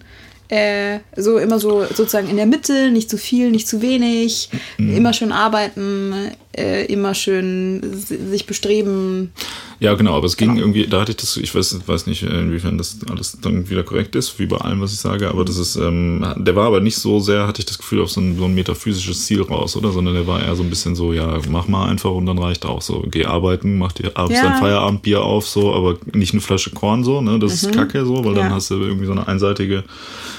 Äh, 0.50 1.00
so 1.18 1.38
immer 1.38 1.60
so 1.60 1.84
sozusagen 1.84 2.30
in 2.30 2.38
der 2.38 2.46
Mitte, 2.46 2.90
nicht 2.92 3.10
zu 3.10 3.18
viel, 3.18 3.52
nicht 3.52 3.68
zu 3.68 3.82
wenig, 3.82 4.50
mhm. 4.78 4.96
immer 4.96 5.12
schön 5.12 5.34
arbeiten, 5.34 6.32
äh, 6.58 6.86
immer 6.86 7.14
schön 7.14 7.82
sich 7.94 8.46
bestreben. 8.46 9.32
Ja, 9.80 9.94
genau, 9.94 10.16
aber 10.16 10.26
es 10.26 10.38
ging 10.38 10.56
genau. 10.56 10.62
irgendwie, 10.62 10.88
da 10.88 11.02
hatte 11.02 11.12
ich 11.12 11.18
das, 11.18 11.38
ich 11.38 11.54
weiß, 11.54 11.88
weiß 11.88 12.08
nicht, 12.08 12.24
inwiefern 12.24 12.78
das 12.78 12.98
alles 13.10 13.38
dann 13.42 13.70
wieder 13.70 13.84
korrekt 13.84 14.16
ist, 14.16 14.40
wie 14.40 14.48
bei 14.48 14.58
allem, 14.58 14.82
was 14.82 14.92
ich 14.92 15.00
sage, 15.00 15.30
aber 15.30 15.46
das 15.46 15.58
ist, 15.58 15.76
ähm, 15.76 16.26
der 16.38 16.56
war 16.56 16.66
aber 16.66 16.80
nicht 16.80 16.98
so 16.98 17.20
sehr, 17.20 17.48
hatte 17.48 17.62
ich 17.62 17.68
das 17.68 17.78
Gefühl, 17.78 18.02
auf 18.02 18.10
so 18.10 18.22
ein, 18.22 18.38
so 18.38 18.46
ein 18.46 18.56
metaphysisches 18.56 19.26
Ziel 19.26 19.44
raus, 19.44 19.76
oder? 19.78 19.92
Sondern 19.92 20.16
der 20.16 20.26
war 20.26 20.44
eher 20.44 20.56
so 20.56 20.64
ein 20.64 20.70
bisschen 20.70 20.96
so, 20.96 21.14
ja, 21.14 21.40
mach 21.50 21.68
mal 21.68 21.88
einfach 21.88 22.12
und 22.12 22.26
dann 22.26 22.40
reicht 22.40 22.66
auch 22.66 22.82
so. 22.82 23.04
Geh 23.10 23.26
arbeiten, 23.26 23.78
mach 23.78 23.92
dir 23.92 24.12
abends 24.16 24.38
ja. 24.38 24.50
dein 24.50 24.60
Feierabendbier 24.60 25.22
auf, 25.22 25.48
so, 25.48 25.74
aber 25.74 25.98
nicht 26.14 26.34
eine 26.34 26.42
Flasche 26.42 26.72
Korn 26.72 27.04
so, 27.04 27.22
ne? 27.22 27.38
Das 27.38 27.62
mhm. 27.62 27.70
ist 27.70 27.76
kacke 27.76 28.06
so, 28.06 28.26
weil 28.26 28.36
ja. 28.36 28.44
dann 28.44 28.54
hast 28.54 28.72
du 28.72 28.76
irgendwie 28.76 29.06
so 29.06 29.12
eine 29.12 29.28
einseitige 29.28 29.84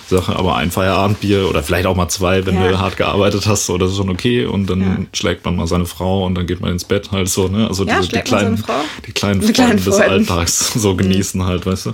Sache, 0.09 0.34
aber 0.36 0.56
ein 0.56 0.70
Feierabendbier 0.70 1.48
oder 1.48 1.62
vielleicht 1.62 1.86
auch 1.86 1.94
mal 1.94 2.09
zwei, 2.09 2.46
wenn 2.46 2.54
ja. 2.54 2.68
du 2.68 2.78
hart 2.78 2.96
gearbeitet 2.96 3.46
hast, 3.46 3.68
oder 3.68 3.84
das 3.84 3.92
ist 3.92 3.98
schon 3.98 4.11
okay. 4.11 4.46
Und 4.46 4.68
dann 4.68 4.80
ja. 4.80 4.96
schlägt 5.12 5.44
man 5.44 5.56
mal 5.56 5.66
seine 5.66 5.86
Frau 5.86 6.24
und 6.24 6.34
dann 6.34 6.46
geht 6.46 6.61
man 6.61 6.70
ins 6.70 6.84
Bett 6.84 7.12
halt 7.12 7.28
so, 7.28 7.48
ne? 7.48 7.68
Also 7.68 7.84
ja, 7.84 8.00
die, 8.00 8.09
die, 8.09 8.20
kleinen, 8.20 8.64
die 9.06 9.12
kleinen 9.12 9.40
Freunde 9.42 9.52
kleinen 9.52 9.84
des 9.84 10.00
Alltags 10.00 10.72
so 10.74 10.94
mhm. 10.94 10.98
genießen 10.98 11.44
halt, 11.44 11.66
weißt 11.66 11.86
du? 11.86 11.92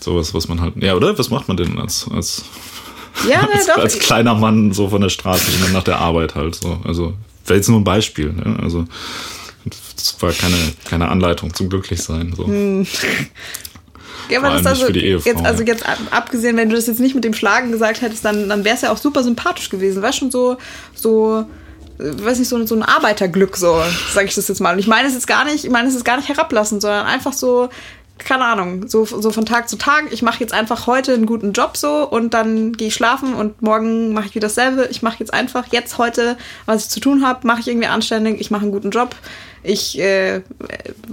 Sowas, 0.00 0.32
was 0.32 0.48
man 0.48 0.60
halt. 0.60 0.82
Ja, 0.82 0.94
oder? 0.94 1.18
Was 1.18 1.30
macht 1.30 1.48
man 1.48 1.56
denn 1.56 1.78
als, 1.78 2.06
als, 2.10 2.44
ja, 3.28 3.46
als, 3.54 3.66
doch. 3.66 3.78
als 3.78 3.98
kleiner 3.98 4.34
Mann 4.34 4.72
so 4.72 4.88
von 4.88 5.02
der 5.02 5.10
Straße 5.10 5.50
nach 5.72 5.84
der 5.84 5.98
Arbeit 5.98 6.34
halt 6.34 6.54
so? 6.54 6.80
Also, 6.84 7.14
wäre 7.46 7.58
jetzt 7.58 7.68
nur 7.68 7.80
ein 7.80 7.84
Beispiel, 7.84 8.32
ne? 8.32 8.58
Also 8.62 8.86
das 9.98 10.16
war 10.22 10.32
keine, 10.32 10.56
keine 10.84 11.08
Anleitung 11.08 11.52
zum 11.52 11.68
Glücklichsein. 11.68 12.32
So. 12.36 12.46
Hm. 12.46 12.86
Ja, 14.30 14.38
aber 14.40 14.50
das 14.50 14.66
also, 14.66 14.86
für 14.86 14.92
die 14.92 15.06
Ehefrau, 15.06 15.30
jetzt, 15.30 15.44
also 15.44 15.62
jetzt 15.62 15.84
abgesehen, 16.10 16.56
wenn 16.56 16.68
du 16.68 16.76
das 16.76 16.86
jetzt 16.86 17.00
nicht 17.00 17.14
mit 17.14 17.24
dem 17.24 17.34
Schlagen 17.34 17.72
gesagt 17.72 18.02
hättest, 18.02 18.24
dann, 18.24 18.48
dann 18.48 18.64
wäre 18.64 18.74
es 18.74 18.82
ja 18.82 18.90
auch 18.90 18.98
super 18.98 19.22
sympathisch 19.22 19.70
gewesen. 19.70 20.02
War 20.02 20.12
schon 20.12 20.30
so, 20.30 20.56
so, 20.94 21.46
äh, 21.98 22.24
weiß 22.24 22.38
nicht, 22.38 22.48
so, 22.48 22.64
so 22.66 22.74
ein 22.74 22.82
Arbeiterglück, 22.82 23.56
so, 23.56 23.80
sage 24.12 24.26
ich 24.26 24.34
das 24.34 24.48
jetzt 24.48 24.60
mal. 24.60 24.72
Und 24.72 24.78
ich 24.78 24.86
meine 24.86 25.08
es 25.08 25.14
jetzt 25.14 25.26
gar 25.26 25.44
nicht, 25.44 25.64
ich 25.64 25.70
meine 25.70 25.88
es 25.88 25.94
ist 25.94 26.04
gar 26.04 26.16
nicht 26.16 26.28
herablassen, 26.28 26.80
sondern 26.80 27.06
einfach 27.06 27.32
so, 27.32 27.68
keine 28.18 28.44
Ahnung, 28.44 28.88
so, 28.88 29.04
so 29.04 29.30
von 29.30 29.46
Tag 29.46 29.68
zu 29.68 29.76
Tag. 29.76 30.06
Ich 30.10 30.22
mache 30.22 30.40
jetzt 30.40 30.52
einfach 30.52 30.86
heute 30.86 31.14
einen 31.14 31.26
guten 31.26 31.52
Job 31.52 31.76
so 31.76 32.08
und 32.08 32.34
dann 32.34 32.72
gehe 32.72 32.88
ich 32.88 32.94
schlafen 32.94 33.34
und 33.34 33.62
morgen 33.62 34.12
mache 34.12 34.26
ich 34.26 34.34
wieder 34.34 34.48
dasselbe. 34.48 34.88
Ich 34.90 35.02
mache 35.02 35.16
jetzt 35.20 35.32
einfach 35.32 35.66
jetzt 35.70 35.98
heute, 35.98 36.36
was 36.66 36.84
ich 36.84 36.90
zu 36.90 37.00
tun 37.00 37.26
habe, 37.26 37.46
mache 37.46 37.60
ich 37.60 37.68
irgendwie 37.68 37.86
anständig. 37.86 38.40
Ich 38.40 38.50
mache 38.50 38.62
einen 38.62 38.72
guten 38.72 38.90
Job. 38.90 39.14
Ich 39.62 39.98
äh, 39.98 40.42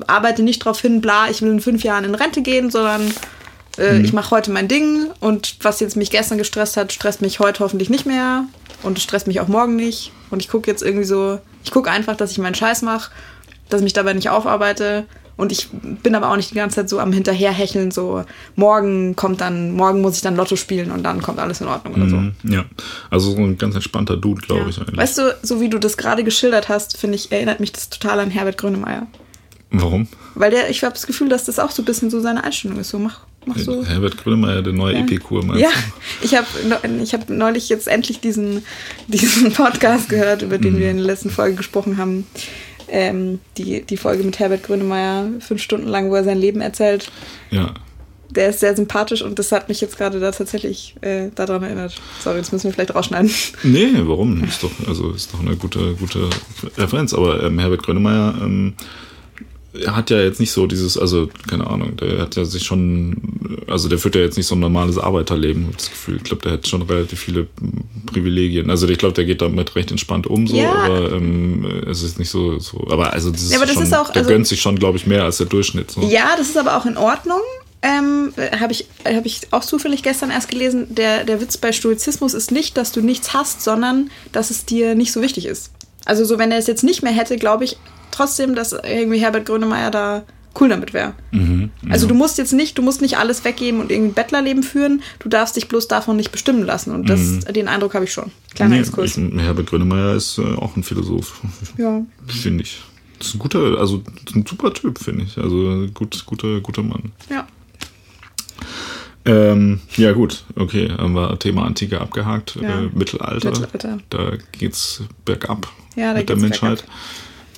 arbeite 0.08 0.44
nicht 0.44 0.66
darauf 0.66 0.80
hin, 0.80 1.02
bla, 1.02 1.30
ich 1.30 1.42
will 1.42 1.52
in 1.52 1.60
fünf 1.60 1.84
Jahren 1.84 2.04
in 2.04 2.16
Rente 2.16 2.42
gehen, 2.42 2.70
sondern 2.70 3.14
äh, 3.78 3.94
mhm. 3.94 4.06
ich 4.06 4.14
mache 4.14 4.32
heute 4.32 4.52
mein 4.52 4.68
Ding 4.68 5.08
und 5.20 5.58
was 5.62 5.80
jetzt 5.80 5.96
mich 5.96 6.12
gestern 6.12 6.38
gestresst 6.38 6.78
hat, 6.78 6.94
stresst 6.94 7.22
mich 7.22 7.40
heute 7.40 7.64
hoffentlich 7.64 7.90
nicht 7.90 8.06
mehr 8.06 8.46
und 8.84 9.00
stresst 9.00 9.28
mich 9.28 9.40
auch 9.40 9.48
morgen 9.48 9.76
nicht. 9.76 10.12
Und 10.30 10.42
ich 10.42 10.50
gucke 10.50 10.70
jetzt 10.70 10.84
irgendwie 10.84 11.06
so, 11.06 11.40
ich 11.64 11.72
gucke 11.72 11.90
einfach, 11.90 12.16
dass 12.16 12.32
ich 12.32 12.38
meinen 12.38 12.56
Scheiß 12.56 12.82
mache, 12.84 13.12
dass 13.70 13.82
ich 13.82 13.84
mich 13.84 13.94
dabei 13.94 14.14
nicht 14.14 14.30
aufarbeite 14.30 15.06
und 15.38 15.52
ich 15.52 15.70
bin 15.72 16.16
aber 16.16 16.32
auch 16.32 16.38
nicht 16.38 16.52
die 16.52 16.56
ganze 16.56 16.78
Zeit 16.78 16.90
so 16.90 17.00
am 17.00 17.12
Hinterherhecheln, 17.12 17.92
so 17.92 18.24
morgen 18.56 19.16
kommt 19.16 19.42
dann, 19.42 19.72
morgen 19.72 20.02
muss 20.02 20.16
ich 20.16 20.22
dann 20.22 20.36
Lotto 20.36 20.56
spielen 20.56 20.92
und 20.92 21.04
dann 21.04 21.22
kommt 21.22 21.40
alles 21.40 21.62
in 21.62 21.68
Ordnung 21.68 21.96
oder 21.96 22.10
so. 22.10 22.16
Mhm, 22.16 22.34
ja, 22.44 22.66
also 23.10 23.32
so 23.32 23.38
ein 23.38 23.58
ganz 23.58 23.76
entspannter 23.76 24.16
Dude, 24.16 24.42
glaube 24.42 24.64
ja. 24.64 24.70
ich 24.70 24.80
eigentlich. 24.80 24.98
Weißt 24.98 25.18
du, 25.18 25.38
so 25.42 25.60
wie 25.60 25.70
du 25.70 25.78
das 25.78 25.98
gerade 25.98 26.24
geschildert 26.24 26.70
hast, 26.70 26.98
finde 26.98 27.16
ich, 27.16 27.32
erinnert 27.32 27.60
mich 27.60 27.74
das 27.74 27.90
total 27.90 28.20
an 28.22 28.32
Herbert 28.32 28.58
Grönemeyer. 28.58 29.08
Warum? 29.72 30.08
Weil 30.36 30.52
der, 30.52 30.70
ich 30.70 30.84
habe 30.84 30.94
das 30.94 31.06
Gefühl, 31.06 31.28
dass 31.28 31.46
das 31.46 31.60
auch 31.60 31.72
so 31.72 31.82
ein 31.82 31.86
bisschen 31.86 32.10
so 32.10 32.22
seine 32.22 32.44
Einstellung 32.44 32.80
ist. 32.80 32.90
So, 32.90 33.00
mach, 33.00 33.22
mach 33.46 33.58
so. 33.58 33.84
Herbert 33.86 34.18
Grönemeyer, 34.18 34.62
der 34.62 34.72
neue 34.72 34.94
ja. 34.94 35.02
Epikur, 35.02 35.44
meinst 35.44 35.62
Ja, 35.62 35.70
du? 35.70 36.26
ich 36.26 36.36
habe 36.36 36.48
ich 37.04 37.14
hab 37.14 37.30
neulich 37.30 37.68
jetzt 37.68 37.88
endlich 37.90 38.22
diesen, 38.22 38.64
diesen 39.08 39.52
Podcast 39.52 40.08
gehört, 40.08 40.44
über 40.44 40.58
den 40.58 40.76
mhm. 40.76 40.80
wir 40.80 40.92
in 40.92 40.98
der 40.98 41.06
letzten 41.06 41.30
Folge 41.30 41.56
gesprochen 41.56 41.98
haben 41.98 42.26
ähm, 42.90 43.40
die, 43.58 43.82
die 43.82 43.98
Folge 43.98 44.24
mit 44.24 44.40
Herbert 44.40 44.64
Grönemeyer, 44.64 45.28
fünf 45.40 45.62
Stunden 45.62 45.88
lang, 45.88 46.10
wo 46.10 46.16
er 46.16 46.24
sein 46.24 46.38
Leben 46.38 46.62
erzählt. 46.62 47.12
Ja. 47.52 47.74
Der 48.30 48.50
ist 48.50 48.60
sehr 48.60 48.76
sympathisch 48.76 49.22
und 49.22 49.40
das 49.40 49.52
hat 49.52 49.70
mich 49.70 49.80
jetzt 49.82 49.98
gerade 49.98 50.20
da 50.20 50.32
tatsächlich 50.32 50.96
äh, 51.02 51.30
daran 51.36 51.64
erinnert. 51.64 51.96
Sorry, 52.22 52.40
das 52.40 52.52
müssen 52.52 52.66
wir 52.66 52.74
vielleicht 52.74 52.96
rausschneiden. 52.96 53.32
Nee, 53.64 53.92
warum? 54.04 54.44
Ist 54.44 54.64
doch, 54.64 54.72
also 54.88 55.12
ist 55.12 55.34
doch 55.34 55.40
eine 55.40 55.56
gute, 55.56 55.94
gute 55.96 56.30
Referenz. 56.78 57.14
Aber 57.14 57.44
ähm, 57.44 57.60
Herbert 57.60 57.84
Grönemeyer 57.84 58.36
ähm, 58.42 58.74
er 59.84 59.96
hat 59.96 60.10
ja 60.10 60.20
jetzt 60.20 60.40
nicht 60.40 60.52
so 60.52 60.68
dieses, 60.68 60.98
also 60.98 61.30
keine 61.50 61.68
Ahnung, 61.68 61.98
der 61.98 62.20
hat 62.20 62.36
ja 62.36 62.46
sich 62.46 62.64
schon, 62.64 63.16
also 63.68 63.90
der 63.90 63.98
führt 63.98 64.16
ja 64.16 64.22
jetzt 64.22 64.38
nicht 64.38 64.48
so 64.48 64.56
ein 64.56 64.60
normales 64.60 64.98
Arbeiterleben, 64.98 65.70
das 65.76 65.90
Gefühl. 65.90 66.18
Ich 66.18 66.24
glaube, 66.24 66.42
der 66.44 66.54
hat 66.54 66.68
schon 66.68 66.82
relativ 66.84 67.20
viele 67.20 67.48
Privilegien. 68.06 68.70
Also 68.70 68.88
ich 68.88 68.98
glaube, 68.98 69.14
der 69.14 69.26
geht 69.26 69.42
damit 69.42 69.76
recht 69.76 69.92
entspannt 69.92 70.28
um, 70.28 70.48
so, 70.48 70.56
ja. 70.56 70.72
aber 70.72 71.12
ähm, 71.14 71.84
es 71.90 72.04
ist 72.04 72.20
nicht 72.20 72.30
so, 72.30 72.60
so 72.60 72.88
aber 72.90 73.14
also 73.14 73.32
das 73.32 73.50
ja, 73.50 73.58
aber 73.58 73.66
das 73.66 73.76
schon, 73.76 73.84
ist 73.84 73.94
auch, 73.94 74.12
der 74.12 74.22
also, 74.22 74.30
gönnt 74.30 74.48
sich 74.48 74.62
schon, 74.62 74.78
glaube 74.78 74.98
ich, 74.98 75.08
mehr 75.08 75.24
als 75.24 75.38
der 75.38 75.48
Durchschnitt. 75.48 75.92
So. 75.92 76.02
Ja, 76.02 76.36
das 76.38 76.50
ist 76.50 76.58
aber 76.58 76.78
auch 76.78 76.86
in 76.86 76.98
Ordnung. 76.98 77.42
Ähm, 77.82 78.34
habe 78.60 78.72
ich, 78.72 78.88
hab 79.06 79.28
ich 79.28 79.42
auch 79.52 79.64
zufällig 79.64 80.02
gestern 80.02 80.32
erst 80.32 80.50
gelesen, 80.50 80.96
der, 80.96 81.24
der 81.24 81.40
Witz 81.40 81.58
bei 81.58 81.72
Stoizismus 81.72 82.34
ist 82.34 82.52
nicht, 82.52 82.78
dass 82.78 82.92
du 82.92 83.02
nichts 83.02 83.34
hast, 83.34 83.62
sondern 83.62 84.10
dass 84.32 84.50
es 84.50 84.66
dir 84.66 84.96
nicht 84.96 85.12
so 85.12 85.22
wichtig 85.22 85.46
ist. 85.46 85.72
Also 86.06 86.24
so, 86.26 86.40
wenn 86.40 86.52
er 86.52 86.58
es 86.58 86.68
jetzt 86.68 86.84
nicht 86.84 87.04
mehr 87.04 87.12
hätte, 87.12 87.36
glaube 87.36 87.64
ich, 87.66 87.78
trotzdem, 88.16 88.56
dass 88.56 88.74
irgendwie 88.74 89.20
Herbert 89.20 89.46
Grönemeyer 89.46 89.92
da 89.92 90.24
cool 90.60 90.70
damit 90.70 90.94
wäre. 90.94 91.14
Mhm, 91.32 91.70
also 91.90 92.08
du 92.08 92.14
musst 92.14 92.38
jetzt 92.38 92.54
nicht, 92.54 92.78
du 92.78 92.82
musst 92.82 93.02
nicht 93.02 93.18
alles 93.18 93.44
weggeben 93.44 93.82
und 93.82 93.92
irgendwie 93.92 94.12
ein 94.12 94.14
Bettlerleben 94.14 94.64
führen, 94.64 95.02
du 95.20 95.30
darfst 95.30 95.56
dich 95.56 95.68
bloß 95.68 95.88
davon 95.88 96.16
nicht 96.16 96.32
bestimmen 96.32 96.64
lassen. 96.64 96.94
Und 96.94 97.10
das, 97.10 97.20
mhm. 97.20 97.54
den 97.54 97.68
Eindruck 97.68 97.94
habe 97.94 98.06
ich 98.06 98.14
schon. 98.14 98.32
Kleiner 98.54 98.76
nee, 98.76 98.82
Exkurs. 98.82 99.18
Ich, 99.18 99.42
Herbert 99.42 99.68
Grönemeyer 99.68 100.16
ist 100.16 100.38
äh, 100.38 100.56
auch 100.56 100.76
ein 100.76 100.84
Philosoph. 100.84 101.42
Ja. 101.78 102.06
Finde 102.28 102.64
ich. 102.64 102.82
Das 103.20 103.30
ist 103.30 103.36
ein 103.36 103.40
guter, 103.40 103.80
also 103.80 104.04
ein 104.34 104.46
super 104.46 104.74
Typ, 104.74 105.00
finde 105.00 105.24
ich. 105.24 105.38
Also 105.38 105.88
gut, 105.94 106.26
guter, 106.26 106.60
guter 106.62 106.84
Mann. 106.84 107.12
Ja. 107.30 107.48
Ähm, 109.28 109.82
ja, 109.98 110.12
gut, 110.12 110.44
okay. 110.56 110.92
Haben 110.96 111.16
wir 111.16 111.40
Thema 111.40 111.66
Antike 111.66 112.00
abgehakt. 112.00 112.58
Ja. 112.62 112.82
Äh, 112.82 112.90
Mittelalter. 112.94 113.52
Mittelalter. 113.52 113.98
Da 114.10 114.34
geht's 114.52 115.02
bergab 115.26 115.68
ja, 115.96 116.14
da 116.14 116.20
mit 116.20 116.30
der 116.30 116.36
Menschheit. 116.36 116.82
Bergab. 116.82 116.96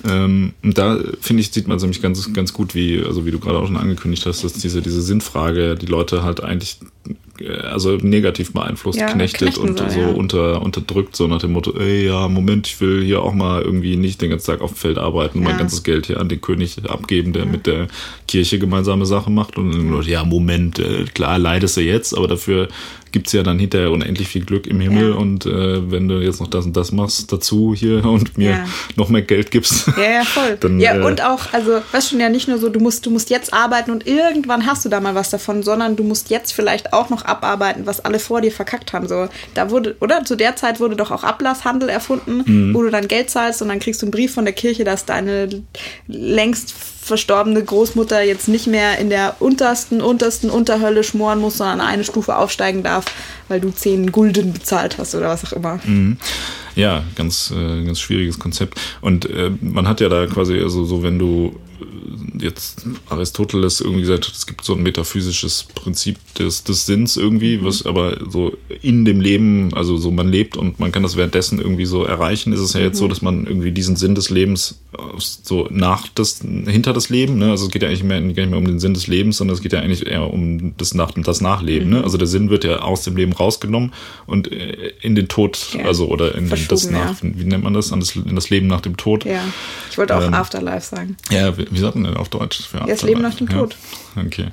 Ähm, 0.06 0.52
da 0.62 0.98
finde 1.20 1.40
ich, 1.40 1.50
sieht 1.50 1.66
man 1.66 1.78
nämlich 1.78 2.00
ganz, 2.00 2.32
ganz 2.32 2.52
gut, 2.52 2.74
wie, 2.74 3.02
also 3.02 3.26
wie 3.26 3.30
du 3.30 3.38
gerade 3.38 3.58
auch 3.58 3.66
schon 3.66 3.76
angekündigt 3.76 4.26
hast, 4.26 4.44
dass 4.44 4.52
diese, 4.52 4.80
diese 4.82 5.02
Sinnfrage 5.02 5.74
die 5.74 5.86
Leute 5.86 6.22
halt 6.22 6.42
eigentlich 6.42 6.78
äh, 7.40 7.50
also 7.50 7.96
negativ 7.96 8.52
beeinflusst, 8.52 8.98
ja, 8.98 9.06
knechtet 9.06 9.58
und 9.58 9.78
soll, 9.78 9.90
so 9.90 10.00
ja. 10.00 10.08
unter, 10.08 10.62
unterdrückt, 10.62 11.16
so 11.16 11.26
nach 11.26 11.40
dem 11.40 11.52
Motto, 11.52 11.76
ey, 11.78 12.06
ja, 12.06 12.28
Moment, 12.28 12.66
ich 12.66 12.80
will 12.80 13.02
hier 13.02 13.22
auch 13.22 13.34
mal 13.34 13.62
irgendwie 13.62 13.96
nicht 13.96 14.20
den 14.22 14.30
ganzen 14.30 14.46
Tag 14.46 14.60
auf 14.60 14.72
dem 14.72 14.76
Feld 14.76 14.98
arbeiten 14.98 15.38
und 15.38 15.44
ja. 15.44 15.50
mein 15.50 15.58
ganzes 15.58 15.82
Geld 15.82 16.06
hier 16.06 16.20
an 16.20 16.28
den 16.28 16.40
König 16.40 16.78
abgeben, 16.88 17.32
der 17.32 17.46
mit 17.46 17.66
der 17.66 17.88
Kirche 18.26 18.58
gemeinsame 18.58 19.06
Sachen 19.06 19.34
macht. 19.34 19.56
Und 19.56 19.72
dann, 19.72 20.02
ja, 20.02 20.24
Moment, 20.24 20.78
äh, 20.78 21.04
klar, 21.12 21.38
leidest 21.38 21.76
du 21.76 21.80
jetzt, 21.80 22.16
aber 22.16 22.28
dafür 22.28 22.68
gibt 23.12 23.28
es 23.28 23.32
ja 23.32 23.42
dann 23.42 23.58
hinterher 23.58 23.90
unendlich 23.90 24.28
viel 24.28 24.44
Glück 24.44 24.66
im 24.66 24.80
Himmel. 24.80 25.10
Ja. 25.10 25.16
Und 25.16 25.46
äh, 25.46 25.90
wenn 25.90 26.08
du 26.08 26.20
jetzt 26.20 26.40
noch 26.40 26.48
das 26.48 26.66
und 26.66 26.76
das 26.76 26.92
machst 26.92 27.32
dazu 27.32 27.74
hier 27.74 28.04
und 28.04 28.38
mir 28.38 28.50
ja. 28.50 28.64
noch 28.96 29.08
mehr 29.08 29.22
Geld 29.22 29.50
gibst. 29.50 29.86
Ja, 29.96 30.10
ja, 30.10 30.24
voll. 30.24 30.56
Dann, 30.60 30.80
ja, 30.80 30.96
äh, 30.96 31.02
und 31.02 31.22
auch, 31.22 31.52
also, 31.52 31.80
weißt 31.92 32.10
schon 32.10 32.20
ja 32.20 32.28
nicht 32.28 32.48
nur 32.48 32.58
so, 32.58 32.68
du 32.68 32.80
musst, 32.80 33.06
du 33.06 33.10
musst 33.10 33.30
jetzt 33.30 33.52
arbeiten 33.52 33.90
und 33.90 34.06
irgendwann 34.06 34.66
hast 34.66 34.84
du 34.84 34.88
da 34.88 35.00
mal 35.00 35.14
was 35.14 35.30
davon, 35.30 35.62
sondern 35.62 35.96
du 35.96 36.04
musst 36.04 36.30
jetzt 36.30 36.52
vielleicht 36.52 36.92
auch 36.92 37.10
noch 37.10 37.24
abarbeiten, 37.24 37.86
was 37.86 38.00
alle 38.00 38.18
vor 38.18 38.40
dir 38.40 38.52
verkackt 38.52 38.92
haben. 38.92 39.08
So, 39.08 39.28
da 39.54 39.70
wurde, 39.70 39.96
oder 40.00 40.24
zu 40.24 40.36
der 40.36 40.56
Zeit 40.56 40.80
wurde 40.80 40.96
doch 40.96 41.10
auch 41.10 41.24
Ablasshandel 41.24 41.88
erfunden, 41.88 42.42
mhm. 42.44 42.74
wo 42.74 42.82
du 42.82 42.90
dann 42.90 43.08
Geld 43.08 43.30
zahlst 43.30 43.62
und 43.62 43.68
dann 43.68 43.78
kriegst 43.78 44.02
du 44.02 44.06
einen 44.06 44.12
Brief 44.12 44.34
von 44.34 44.44
der 44.44 44.54
Kirche, 44.54 44.84
dass 44.84 45.04
deine 45.04 45.48
längst 46.06 46.74
verstorbene 47.08 47.62
Großmutter 47.62 48.22
jetzt 48.22 48.48
nicht 48.48 48.66
mehr 48.66 48.98
in 48.98 49.10
der 49.10 49.36
untersten, 49.40 50.00
untersten 50.00 50.50
Unterhölle 50.50 51.02
schmoren 51.02 51.40
muss, 51.40 51.58
sondern 51.58 51.80
eine 51.80 52.04
Stufe 52.04 52.36
aufsteigen 52.36 52.82
darf, 52.82 53.06
weil 53.48 53.60
du 53.60 53.70
zehn 53.70 54.12
Gulden 54.12 54.52
bezahlt 54.52 54.98
hast 54.98 55.14
oder 55.14 55.28
was 55.28 55.44
auch 55.44 55.52
immer. 55.52 55.80
Mhm. 55.84 56.18
Ja, 56.76 57.02
ganz, 57.16 57.50
äh, 57.50 57.84
ganz 57.84 57.98
schwieriges 57.98 58.38
Konzept. 58.38 58.80
Und 59.00 59.28
äh, 59.28 59.50
man 59.60 59.88
hat 59.88 60.00
ja 60.00 60.08
da 60.08 60.26
quasi, 60.26 60.60
also 60.60 60.84
so, 60.84 61.02
wenn 61.02 61.18
du 61.18 61.58
jetzt 62.38 62.86
Aristoteles 63.08 63.80
irgendwie 63.80 64.02
gesagt 64.02 64.26
hat, 64.26 64.34
es 64.34 64.46
gibt 64.46 64.64
so 64.64 64.74
ein 64.74 64.82
metaphysisches 64.82 65.64
Prinzip 65.74 66.16
des, 66.34 66.64
des 66.64 66.86
Sinns 66.86 67.16
irgendwie, 67.16 67.58
mhm. 67.58 67.64
was 67.64 67.84
aber 67.86 68.18
so 68.28 68.56
in 68.82 69.04
dem 69.04 69.20
Leben, 69.20 69.72
also 69.74 69.96
so 69.96 70.10
man 70.10 70.28
lebt 70.28 70.56
und 70.56 70.78
man 70.80 70.92
kann 70.92 71.02
das 71.02 71.16
währenddessen 71.16 71.60
irgendwie 71.60 71.86
so 71.86 72.04
erreichen, 72.04 72.52
ist 72.52 72.60
es 72.60 72.72
ja 72.72 72.80
jetzt 72.80 72.96
mhm. 72.96 72.98
so, 72.98 73.08
dass 73.08 73.22
man 73.22 73.46
irgendwie 73.46 73.72
diesen 73.72 73.96
Sinn 73.96 74.14
des 74.14 74.30
Lebens 74.30 74.78
so 75.18 75.68
nach 75.70 76.08
das, 76.08 76.40
hinter 76.40 76.92
das 76.92 77.08
Leben, 77.08 77.38
ne? 77.38 77.50
Also 77.50 77.66
es 77.66 77.70
geht 77.70 77.82
ja 77.82 77.88
eigentlich 77.88 78.04
mehr, 78.04 78.20
gar 78.20 78.26
nicht 78.26 78.50
mehr 78.50 78.58
um 78.58 78.66
den 78.66 78.78
Sinn 78.78 78.94
des 78.94 79.06
Lebens, 79.06 79.36
sondern 79.36 79.54
es 79.54 79.62
geht 79.62 79.72
ja 79.72 79.80
eigentlich 79.80 80.06
eher 80.06 80.32
um 80.32 80.74
das, 80.76 80.94
nach, 80.94 81.12
das 81.12 81.40
Nachleben, 81.40 81.90
ne? 81.90 81.98
mhm. 81.98 82.04
Also 82.04 82.18
der 82.18 82.26
Sinn 82.26 82.50
wird 82.50 82.64
ja 82.64 82.80
aus 82.80 83.02
dem 83.02 83.16
Leben 83.16 83.32
rausgenommen 83.32 83.92
und 84.26 84.50
äh, 84.50 84.92
in 85.00 85.14
den 85.14 85.28
Tod, 85.28 85.74
ja. 85.74 85.84
also 85.84 86.08
oder 86.08 86.34
in 86.34 86.48
das 86.48 86.90
nach, 86.90 87.22
ja. 87.22 87.30
wie 87.34 87.44
nennt 87.44 87.64
man 87.64 87.74
das, 87.74 87.92
an 87.92 88.00
das, 88.00 88.16
in 88.16 88.34
das 88.34 88.50
Leben 88.50 88.66
nach 88.66 88.80
dem 88.80 88.96
Tod. 88.96 89.24
Ja, 89.24 89.42
ich 89.90 89.98
wollte 89.98 90.16
auch 90.16 90.22
ähm, 90.22 90.34
Afterlife 90.34 90.86
sagen. 90.86 91.16
Ja, 91.30 91.52
wie, 91.70 91.76
wie 91.76 91.80
sagt 91.80 91.94
man 91.94 92.04
denn 92.04 92.16
auf 92.16 92.28
Deutsch? 92.28 92.60
Für 92.66 92.78
ja, 92.78 92.86
das 92.86 93.02
Leben 93.02 93.22
nach 93.22 93.34
dem 93.34 93.48
Tod. 93.48 93.76
Okay. 94.16 94.48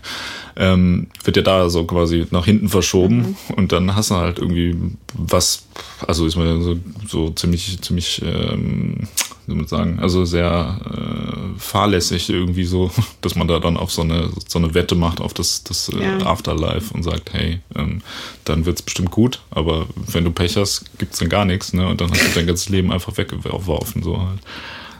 Ähm, 0.57 1.07
wird 1.23 1.37
ja 1.37 1.43
da 1.43 1.69
so 1.69 1.85
quasi 1.85 2.27
nach 2.31 2.45
hinten 2.45 2.69
verschoben 2.69 3.17
mhm. 3.17 3.55
und 3.55 3.71
dann 3.71 3.95
hast 3.95 4.11
du 4.11 4.15
halt 4.15 4.39
irgendwie 4.39 4.75
was, 5.13 5.65
also 6.05 6.25
ist 6.25 6.37
man 6.37 6.61
so, 6.61 6.77
so 7.07 7.29
ziemlich, 7.31 7.81
ziemlich, 7.81 8.21
ähm, 8.23 9.07
damit 9.47 9.69
sagen, 9.69 9.99
also 9.99 10.25
sehr 10.25 10.79
äh, 10.85 11.59
fahrlässig 11.59 12.29
irgendwie 12.29 12.63
so, 12.63 12.89
dass 13.21 13.35
man 13.35 13.47
da 13.47 13.59
dann 13.59 13.77
auf 13.77 13.91
so 13.91 14.01
eine 14.01 14.29
so 14.47 14.59
eine 14.59 14.73
Wette 14.73 14.95
macht 14.95 15.21
auf 15.21 15.33
das 15.33 15.63
das 15.63 15.89
äh, 15.89 16.01
ja. 16.01 16.25
Afterlife 16.25 16.93
und 16.93 17.03
sagt, 17.03 17.33
hey, 17.33 17.59
ähm, 17.75 18.01
dann 18.45 18.65
wird's 18.65 18.81
bestimmt 18.81 19.11
gut, 19.11 19.41
aber 19.51 19.87
wenn 20.07 20.23
du 20.23 20.31
Pech 20.31 20.57
hast, 20.57 20.97
gibt's 20.97 21.19
dann 21.19 21.29
gar 21.29 21.45
nichts, 21.45 21.73
ne? 21.73 21.87
Und 21.87 22.01
dann 22.01 22.11
hast 22.11 22.25
du 22.25 22.31
dein 22.35 22.47
ganzes 22.47 22.69
Leben 22.69 22.91
einfach 22.91 23.17
weggeworfen 23.17 24.03
so 24.03 24.19
halt. 24.19 24.39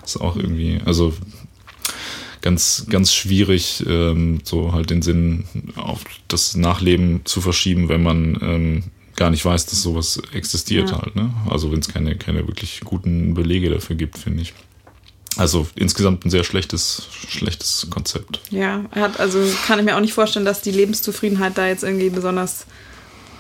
Ist 0.04 0.22
auch 0.22 0.36
irgendwie, 0.36 0.80
also 0.86 1.14
ganz, 2.46 2.86
ganz 2.92 3.12
schwierig, 3.12 3.84
ähm, 3.88 4.40
so 4.44 4.72
halt 4.72 4.92
den 4.92 5.02
Sinn 5.02 5.46
auf 5.76 6.02
das 6.28 6.56
Nachleben 6.56 7.22
zu 7.26 7.42
verschieben, 7.42 7.90
wenn 7.90 8.04
man 8.04 8.38
ähm, 8.40 8.84
gar 9.16 9.32
nicht 9.32 9.44
weiß, 9.44 9.66
dass 9.66 9.82
sowas 9.82 10.22
existiert 10.32 10.92
ja. 10.92 11.02
halt. 11.02 11.16
Ne? 11.16 11.34
Also 11.50 11.72
wenn 11.72 11.80
es 11.80 11.88
keine, 11.88 12.16
keine 12.16 12.48
wirklich 12.48 12.82
guten 12.82 13.34
Belege 13.34 13.72
dafür 13.72 13.96
gibt, 13.96 14.20
finde 14.20 14.44
ich. 14.44 14.54
Also 15.38 15.68
insgesamt 15.76 16.24
ein 16.24 16.30
sehr 16.30 16.44
schlechtes, 16.44 17.08
schlechtes 17.28 17.88
Konzept. 17.90 18.40
Ja, 18.52 18.86
hat, 18.92 19.20
also 19.20 19.40
kann 19.66 19.80
ich 19.80 19.86
mir 19.86 19.98
auch 19.98 20.02
nicht 20.02 20.14
vorstellen, 20.14 20.46
dass 20.46 20.62
die 20.62 20.72
Lebenszufriedenheit 20.72 21.58
da 21.58 21.68
jetzt 21.68 21.84
irgendwie 21.84 22.12
besonders 22.12 22.68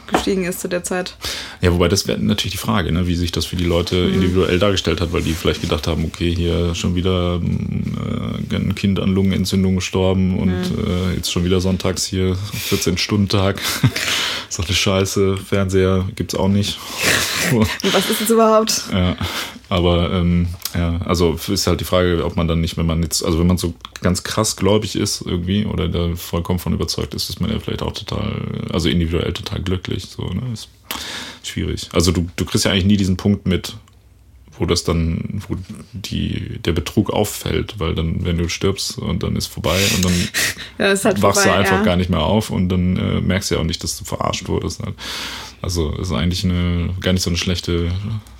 gestiegen 0.07 0.45
ist 0.45 0.59
zu 0.59 0.67
der 0.67 0.83
Zeit. 0.83 1.15
Ja, 1.61 1.71
wobei 1.73 1.87
das 1.87 2.07
wäre 2.07 2.19
natürlich 2.19 2.53
die 2.53 2.57
Frage, 2.57 2.91
ne, 2.91 3.07
wie 3.07 3.15
sich 3.15 3.31
das 3.31 3.45
für 3.45 3.55
die 3.55 3.65
Leute 3.65 3.95
mhm. 3.95 4.13
individuell 4.15 4.59
dargestellt 4.59 5.01
hat, 5.01 5.13
weil 5.13 5.21
die 5.21 5.33
vielleicht 5.33 5.61
gedacht 5.61 5.87
haben, 5.87 6.05
okay, 6.05 6.33
hier 6.33 6.75
schon 6.75 6.95
wieder 6.95 7.41
äh, 7.41 8.55
ein 8.55 8.75
Kind 8.75 8.99
an 8.99 9.13
Lungenentzündung 9.13 9.75
gestorben 9.75 10.37
und 10.37 10.49
mhm. 10.49 11.11
äh, 11.11 11.15
jetzt 11.15 11.31
schon 11.31 11.45
wieder 11.45 11.61
sonntags 11.61 12.05
hier 12.05 12.35
14-Stunden-Tag. 12.69 13.61
so 14.49 14.63
eine 14.63 14.73
Scheiße, 14.73 15.37
Fernseher 15.37 16.07
gibt's 16.15 16.35
auch 16.35 16.49
nicht. 16.49 16.77
Was 17.91 18.09
ist 18.09 18.21
es 18.21 18.29
überhaupt? 18.29 18.85
Ja, 18.91 19.15
aber 19.69 20.11
ähm, 20.11 20.47
ja, 20.73 20.99
also 21.05 21.37
ist 21.47 21.67
halt 21.67 21.79
die 21.79 21.85
Frage, 21.85 22.23
ob 22.25 22.35
man 22.35 22.47
dann 22.47 22.61
nicht, 22.61 22.77
wenn 22.77 22.85
man 22.85 23.01
jetzt, 23.01 23.23
also 23.23 23.39
wenn 23.39 23.47
man 23.47 23.57
so 23.57 23.73
ganz 24.01 24.23
krass 24.23 24.55
gläubig 24.55 24.95
ist 24.95 25.21
irgendwie 25.21 25.65
oder 25.65 25.87
da 25.87 26.15
vollkommen 26.15 26.59
von 26.59 26.73
überzeugt 26.73 27.13
ist, 27.13 27.29
ist 27.29 27.41
man 27.41 27.51
ja 27.51 27.59
vielleicht 27.59 27.81
auch 27.81 27.93
total, 27.93 28.67
also 28.71 28.89
individuell 28.89 29.33
total 29.33 29.61
glücklich. 29.61 30.05
So, 30.05 30.23
ne? 30.23 30.41
Ist 30.53 30.69
schwierig. 31.43 31.89
Also 31.93 32.11
du, 32.11 32.27
du 32.35 32.45
kriegst 32.45 32.65
ja 32.65 32.71
eigentlich 32.71 32.85
nie 32.85 32.97
diesen 32.97 33.17
Punkt 33.17 33.47
mit, 33.47 33.75
wo 34.57 34.65
das 34.65 34.83
dann, 34.83 35.41
wo 35.47 35.55
die, 35.93 36.59
der 36.59 36.71
Betrug 36.71 37.09
auffällt, 37.09 37.79
weil 37.79 37.95
dann, 37.95 38.25
wenn 38.25 38.37
du 38.37 38.49
stirbst 38.49 38.97
und 38.97 39.23
dann 39.23 39.35
ist 39.35 39.47
vorbei 39.47 39.77
und 39.95 40.05
dann 40.05 40.13
ja, 40.77 40.85
halt 41.03 41.21
wachst 41.21 41.41
vorbei, 41.41 41.57
du 41.57 41.59
einfach 41.59 41.77
ja. 41.77 41.83
gar 41.83 41.95
nicht 41.95 42.09
mehr 42.09 42.21
auf 42.21 42.49
und 42.49 42.69
dann 42.69 42.97
äh, 42.97 43.21
merkst 43.21 43.51
du 43.51 43.55
ja 43.55 43.61
auch 43.61 43.65
nicht, 43.65 43.83
dass 43.83 43.97
du 43.97 44.05
verarscht 44.05 44.47
wurdest. 44.47 44.81
Halt. 44.81 44.95
Also 45.61 45.91
ist 45.93 46.11
eigentlich 46.11 46.43
eine 46.43 46.89
gar 47.01 47.13
nicht 47.13 47.23
so 47.23 47.29
eine 47.29 47.37
schlechte 47.37 47.91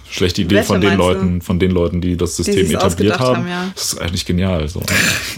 schlechte 0.09 0.43
Idee 0.43 0.55
Welche 0.55 0.67
von 0.67 0.81
den 0.81 0.97
Leuten, 0.97 1.39
du? 1.39 1.45
von 1.45 1.59
den 1.59 1.71
Leuten, 1.71 2.01
die 2.01 2.15
das 2.15 2.37
System 2.37 2.67
die 2.67 2.75
etabliert 2.75 3.19
haben. 3.19 3.37
haben 3.37 3.47
ja. 3.47 3.71
Das 3.75 3.93
ist 3.93 4.01
eigentlich 4.01 4.25
genial. 4.25 4.67
So. 4.67 4.81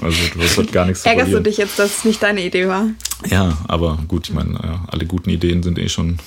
Also 0.01 0.17
du 0.33 0.41
hast 0.41 0.57
halt 0.57 0.71
gar 0.71 0.85
nichts 0.85 1.03
zu 1.03 1.09
Ärgerst 1.09 1.33
du 1.33 1.41
dich 1.41 1.57
jetzt, 1.57 1.79
dass 1.79 1.99
es 1.99 2.05
nicht 2.05 2.21
deine 2.21 2.45
Idee 2.45 2.67
war? 2.67 2.87
Ja, 3.29 3.57
aber 3.67 3.97
gut, 4.07 4.27
ich 4.27 4.35
meine, 4.35 4.81
alle 4.87 5.05
guten 5.05 5.29
Ideen 5.29 5.63
sind 5.63 5.79
eh 5.79 5.89
schon 5.89 6.19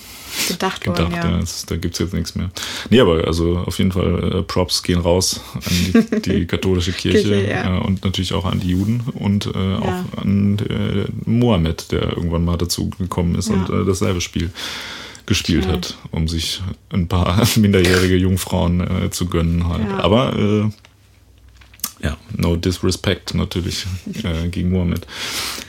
gedacht, 0.48 0.80
gedacht 0.80 1.12
worden, 1.12 1.14
ja. 1.14 1.38
ja. 1.38 1.44
Da 1.66 1.76
gibt 1.76 1.94
es 1.94 2.00
jetzt 2.00 2.14
nichts 2.14 2.34
mehr. 2.34 2.50
Nee, 2.90 3.00
aber 3.00 3.26
also 3.26 3.58
auf 3.58 3.78
jeden 3.78 3.92
Fall 3.92 4.38
äh, 4.38 4.42
Props 4.42 4.82
gehen 4.82 5.00
raus 5.00 5.40
an 5.54 6.12
die, 6.12 6.20
die 6.30 6.46
katholische 6.46 6.92
Kirche, 6.92 7.22
Kirche 7.22 7.50
ja. 7.50 7.78
äh, 7.78 7.80
und 7.80 8.04
natürlich 8.04 8.32
auch 8.32 8.44
an 8.44 8.60
die 8.60 8.70
Juden 8.70 9.02
und 9.14 9.46
äh, 9.46 9.48
auch 9.48 10.18
an 10.22 10.58
äh, 10.58 11.06
Mohammed, 11.28 11.92
der 11.92 12.16
irgendwann 12.16 12.44
mal 12.44 12.56
dazu 12.56 12.90
gekommen 12.90 13.34
ist 13.34 13.50
und 13.50 13.68
äh, 13.70 13.84
dasselbe 13.84 14.20
Spiel 14.20 14.50
gespielt 15.26 15.68
hat, 15.68 15.96
um 16.10 16.26
sich 16.26 16.60
ein 16.90 17.06
paar 17.06 17.46
minderjährige 17.56 18.16
Jungfrauen 18.16 18.80
äh, 18.80 19.10
zu 19.10 19.26
gönnen 19.26 19.68
halt. 19.68 19.88
Ja. 19.88 20.00
Aber 20.00 20.36
äh, 20.36 20.70
ja, 22.02 22.16
no 22.36 22.56
disrespect 22.56 23.34
natürlich 23.34 23.86
äh, 24.22 24.48
gegen 24.48 24.70
Mohammed. 24.70 25.06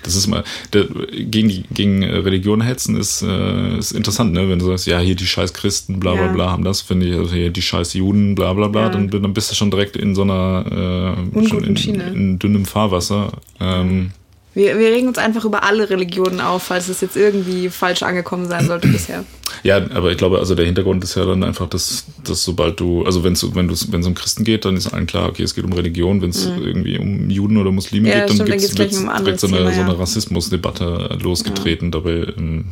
Das 0.04 0.16
ist 0.16 0.28
mal, 0.28 0.44
der, 0.72 0.86
gegen 0.86 1.50
die 1.50 1.64
gegen 1.74 2.04
Religion 2.04 2.62
hetzen 2.62 2.96
ist, 2.96 3.22
äh, 3.22 3.78
ist 3.78 3.92
interessant, 3.92 4.34
ne? 4.34 4.50
Wenn 4.50 4.60
du 4.60 4.66
sagst, 4.66 4.88
ja, 4.88 5.00
hier 5.00 5.16
die 5.16 5.26
scheiß 5.26 5.54
Christen, 5.54 6.00
bla 6.00 6.14
bla 6.14 6.28
ja. 6.28 6.32
bla, 6.32 6.52
haben 6.52 6.64
das, 6.64 6.82
finde 6.82 7.08
ich, 7.08 7.16
also 7.16 7.34
hier 7.34 7.50
die 7.50 7.62
scheiß 7.62 7.94
Juden, 7.94 8.36
bla 8.36 8.54
bla 8.54 8.68
bla, 8.68 8.84
ja. 8.84 8.90
dann, 8.90 9.10
dann 9.10 9.34
bist 9.34 9.52
du 9.52 9.56
schon 9.56 9.72
direkt 9.72 9.98
in 9.98 10.16
so 10.16 10.22
einer 10.22 11.18
äh, 11.36 11.48
schon 11.48 11.64
in, 11.64 11.76
in, 11.76 12.40
dünnem 12.40 12.66
Fahrwasser. 12.66 13.34
Ähm, 13.60 14.12
wir, 14.54 14.78
wir 14.78 14.90
regen 14.90 15.08
uns 15.08 15.18
einfach 15.18 15.46
über 15.46 15.64
alle 15.64 15.90
Religionen 15.90 16.42
auf, 16.42 16.64
falls 16.64 16.90
es 16.90 17.02
jetzt 17.02 17.16
irgendwie 17.16 17.70
falsch 17.70 18.04
angekommen 18.04 18.48
sein 18.48 18.68
sollte 18.68 18.88
bisher. 18.90 19.24
Ja, 19.64 19.78
aber 19.92 20.12
ich 20.12 20.18
glaube, 20.18 20.40
also 20.40 20.56
der 20.56 20.66
Hintergrund 20.66 21.04
ist 21.04 21.16
ja 21.16 21.26
dann 21.26 21.44
einfach, 21.44 21.70
dass, 21.70 22.06
dass 22.24 22.44
sobald 22.44 22.80
du, 22.80 23.04
also 23.06 23.24
wenn's, 23.24 23.46
wenn 23.54 23.68
du, 23.68 23.76
wenn 23.90 24.02
es 24.02 24.08
um 24.08 24.16
Christen 24.16 24.44
geht, 24.44 24.66
dann 24.66 24.76
ist 24.76 24.88
allen 24.88 25.08
klar, 25.08 25.30
okay, 25.30 25.44
es 25.44 25.54
geht 25.54 25.64
um 25.64 25.74
Religion. 25.74 26.22
Wenn 26.22 26.32
es 26.32 26.48
mhm. 26.48 26.64
irgendwie 26.64 26.98
um 26.98 27.30
Juden 27.30 27.58
oder 27.58 27.72
Muslime 27.72 28.10
ja, 28.10 28.26
geht, 28.26 28.40
dann 28.40 28.48
gibt 28.48 28.62
es 28.62 28.70
um 28.70 28.76
direkt 28.78 28.94
so 28.94 29.08
eine, 29.08 29.36
Thema, 29.36 29.72
so 29.72 29.82
eine 29.82 30.00
Rassismusdebatte 30.00 31.20
losgetreten. 31.22 31.88
Ja. 31.88 31.92
Dabei 31.92 32.34
ähm, 32.38 32.66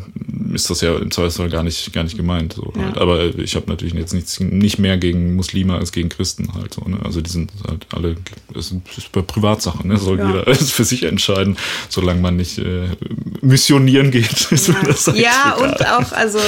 ist 0.54 0.70
das 0.70 0.82
ja 0.82 0.98
im 0.98 1.12
Zweifelsfall 1.12 1.50
gar 1.50 1.64
nicht, 1.64 1.94
gar 1.94 2.04
nicht 2.04 2.18
gemeint. 2.18 2.54
So, 2.54 2.74
ja. 2.76 2.86
halt. 2.86 2.98
Aber 2.98 3.38
ich 3.38 3.56
habe 3.56 3.68
natürlich 3.68 3.94
jetzt 3.94 4.14
nichts, 4.14 4.40
nicht 4.40 4.80
mehr 4.80 4.98
gegen 4.98 5.36
Muslime 5.36 5.76
als 5.76 5.92
gegen 5.92 6.10
Christen 6.10 6.54
halt 6.54 6.74
so. 6.74 6.82
Ne? 6.82 6.98
Also 7.04 7.22
die 7.22 7.30
sind 7.30 7.52
halt 7.68 7.86
alle, 7.94 8.16
das 8.54 8.74
ist 8.98 9.12
bei 9.12 9.22
Privatsachen, 9.22 9.88
ne? 9.88 9.98
soll 9.98 10.18
jeder 10.18 10.48
alles 10.48 10.72
für 10.72 10.86
sich 10.86 11.04
entscheiden, 11.04 11.58
solange 11.90 12.22
man 12.22 12.36
nicht 12.36 12.58
äh, 12.58 12.88
missionieren 13.42 14.12
geht. 14.12 14.52
Ist 14.52 14.68
ja, 14.68 14.76
das 14.86 15.12
ja 15.16 15.56
und 15.56 15.86
auch, 15.88 16.12
also 16.12 16.40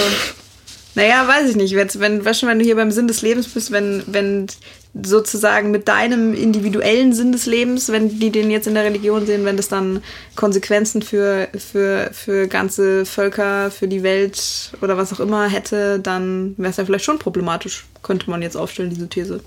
naja, 0.96 1.28
weiß 1.28 1.50
ich 1.50 1.56
nicht. 1.56 1.76
Wenn, 1.76 1.90
wenn, 1.96 2.26
wenn 2.26 2.60
du 2.60 2.66
hier 2.66 2.76
beim 2.76 2.92
Sinn 2.92 3.08
des 3.08 3.22
Lebens 3.22 3.48
bist, 3.48 3.72
wenn, 3.72 4.04
wenn 4.08 4.48
sozusagen 4.94 5.72
mit 5.72 5.88
deinem 5.88 6.34
individuellen 6.34 7.14
Sinn 7.14 7.32
des 7.32 7.46
Lebens, 7.46 7.90
wenn 7.90 8.20
die 8.20 8.30
den 8.30 8.52
jetzt 8.52 8.68
in 8.68 8.74
der 8.74 8.84
Religion 8.84 9.26
sehen, 9.26 9.46
wenn 9.46 9.56
das 9.56 9.70
dann 9.70 10.04
Konsequenzen 10.36 11.02
für, 11.02 11.48
für, 11.58 12.10
für 12.12 12.48
ganze 12.48 13.06
Völker, 13.06 13.72
für 13.72 13.88
die 13.88 14.04
Welt 14.04 14.72
oder 14.82 14.98
was 14.98 15.14
auch 15.14 15.22
immer 15.22 15.48
hätte, 15.48 16.00
dann 16.00 16.56
wäre 16.58 16.72
es 16.72 16.78
ja 16.78 16.84
vielleicht 16.84 17.06
schon 17.06 17.20
problematisch, 17.20 17.86
könnte 18.04 18.30
man 18.30 18.42
jetzt 18.42 18.58
aufstellen, 18.58 18.90
diese 18.90 19.08
These. 19.08 19.40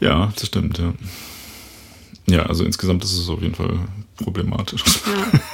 Ja, 0.00 0.32
das 0.36 0.46
stimmt, 0.46 0.78
ja. 0.78 0.94
Ja, 2.26 2.46
also 2.46 2.64
insgesamt 2.64 3.02
ist 3.02 3.18
es 3.18 3.28
auf 3.28 3.42
jeden 3.42 3.54
Fall 3.54 3.80
problematisch. 4.18 4.84
Ja. 5.06 5.40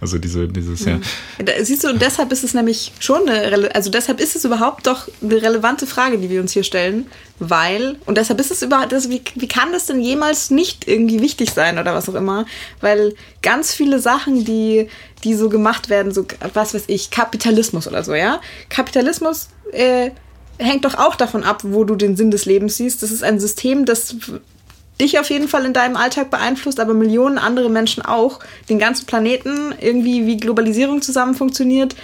Also 0.00 0.18
diese, 0.18 0.48
dieses, 0.48 0.84
ja. 0.84 0.98
ja. 1.38 1.64
Siehst 1.64 1.82
du, 1.82 1.88
und 1.88 2.02
deshalb 2.02 2.30
ist 2.30 2.44
es 2.44 2.52
nämlich 2.52 2.92
schon 2.98 3.26
eine, 3.26 3.74
also 3.74 3.90
deshalb 3.90 4.20
ist 4.20 4.36
es 4.36 4.44
überhaupt 4.44 4.86
doch 4.86 5.08
eine 5.22 5.40
relevante 5.40 5.86
Frage, 5.86 6.18
die 6.18 6.28
wir 6.28 6.42
uns 6.42 6.52
hier 6.52 6.64
stellen, 6.64 7.06
weil, 7.38 7.96
und 8.04 8.18
deshalb 8.18 8.38
ist 8.38 8.50
es 8.50 8.60
überhaupt, 8.60 8.92
also 8.92 9.08
wie, 9.08 9.22
wie 9.34 9.48
kann 9.48 9.72
das 9.72 9.86
denn 9.86 10.02
jemals 10.02 10.50
nicht 10.50 10.86
irgendwie 10.86 11.22
wichtig 11.22 11.52
sein 11.52 11.78
oder 11.78 11.94
was 11.94 12.06
auch 12.10 12.16
immer? 12.16 12.44
Weil 12.82 13.14
ganz 13.40 13.72
viele 13.72 13.98
Sachen, 13.98 14.44
die, 14.44 14.88
die 15.22 15.34
so 15.34 15.48
gemacht 15.48 15.88
werden, 15.88 16.12
so, 16.12 16.26
was 16.52 16.74
weiß 16.74 16.84
ich, 16.88 17.10
Kapitalismus 17.10 17.86
oder 17.88 18.04
so, 18.04 18.14
ja? 18.14 18.42
Kapitalismus, 18.68 19.48
äh, 19.72 20.10
hängt 20.58 20.84
doch 20.84 20.94
auch 20.94 21.16
davon 21.16 21.44
ab, 21.44 21.62
wo 21.64 21.84
du 21.84 21.96
den 21.96 22.16
Sinn 22.16 22.30
des 22.30 22.44
Lebens 22.44 22.76
siehst. 22.76 23.02
Das 23.02 23.10
ist 23.10 23.22
ein 23.22 23.40
System, 23.40 23.86
das 23.86 24.16
dich 25.00 25.18
auf 25.18 25.30
jeden 25.30 25.48
Fall 25.48 25.64
in 25.64 25.72
deinem 25.72 25.96
Alltag 25.96 26.30
beeinflusst, 26.30 26.80
aber 26.80 26.94
Millionen 26.94 27.38
andere 27.38 27.68
Menschen 27.68 28.04
auch. 28.04 28.40
Den 28.68 28.78
ganzen 28.78 29.06
Planeten, 29.06 29.74
irgendwie 29.80 30.26
wie 30.26 30.36
Globalisierung 30.36 31.02
zusammen 31.02 31.34
funktioniert, 31.34 31.96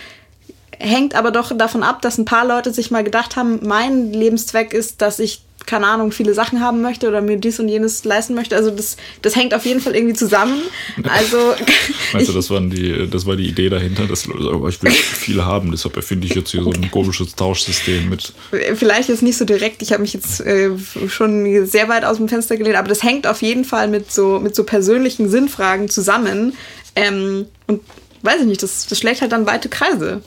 hängt 0.78 1.14
aber 1.14 1.30
doch 1.30 1.57
davon 1.57 1.82
ab, 1.82 2.03
dass 2.03 2.18
ein 2.18 2.24
paar 2.24 2.47
Leute 2.47 2.72
sich 2.72 2.91
mal 2.91 3.05
gedacht 3.05 3.36
haben, 3.36 3.61
mein 3.62 4.12
Lebenszweck 4.12 4.72
ist, 4.72 5.03
dass 5.03 5.18
ich 5.18 5.43
keine 5.70 5.86
Ahnung, 5.86 6.10
viele 6.10 6.34
Sachen 6.34 6.60
haben 6.60 6.82
möchte 6.82 7.06
oder 7.06 7.20
mir 7.20 7.36
dies 7.36 7.60
und 7.60 7.68
jenes 7.68 8.04
leisten 8.04 8.34
möchte. 8.34 8.56
Also 8.56 8.72
das, 8.72 8.96
das 9.22 9.36
hängt 9.36 9.54
auf 9.54 9.64
jeden 9.64 9.80
Fall 9.80 9.94
irgendwie 9.94 10.16
zusammen. 10.16 10.60
Also 11.04 11.38
Meinst 12.12 12.28
du, 12.28 12.32
das, 12.32 12.50
waren 12.50 12.70
die, 12.70 13.08
das 13.08 13.24
war 13.24 13.36
die 13.36 13.46
Idee 13.46 13.68
dahinter, 13.68 14.06
dass 14.06 14.26
Leute 14.26 14.42
sagen, 14.42 14.68
ich 14.68 14.82
will 14.82 14.90
viel 14.90 15.44
haben, 15.44 15.70
deshalb 15.70 15.94
erfinde 15.94 16.26
ich 16.26 16.34
jetzt 16.34 16.50
hier 16.50 16.64
so 16.64 16.72
ein 16.72 16.90
komisches 16.90 17.36
Tauschsystem 17.36 18.08
mit. 18.08 18.32
Vielleicht 18.74 19.10
jetzt 19.10 19.22
nicht 19.22 19.36
so 19.36 19.44
direkt, 19.44 19.80
ich 19.80 19.92
habe 19.92 20.02
mich 20.02 20.12
jetzt 20.12 20.40
äh, 20.40 20.70
schon 21.06 21.64
sehr 21.66 21.88
weit 21.88 22.04
aus 22.04 22.16
dem 22.16 22.28
Fenster 22.28 22.56
gelehnt, 22.56 22.76
aber 22.76 22.88
das 22.88 23.04
hängt 23.04 23.28
auf 23.28 23.40
jeden 23.40 23.64
Fall 23.64 23.86
mit 23.86 24.10
so, 24.10 24.40
mit 24.40 24.56
so 24.56 24.64
persönlichen 24.64 25.30
Sinnfragen 25.30 25.88
zusammen. 25.88 26.54
Ähm, 26.96 27.46
und 27.68 27.80
weiß 28.22 28.40
ich 28.40 28.46
nicht, 28.46 28.62
das, 28.64 28.88
das 28.88 28.98
schlägt 28.98 29.20
halt 29.20 29.30
dann 29.30 29.46
weite 29.46 29.68
Kreise. 29.68 30.20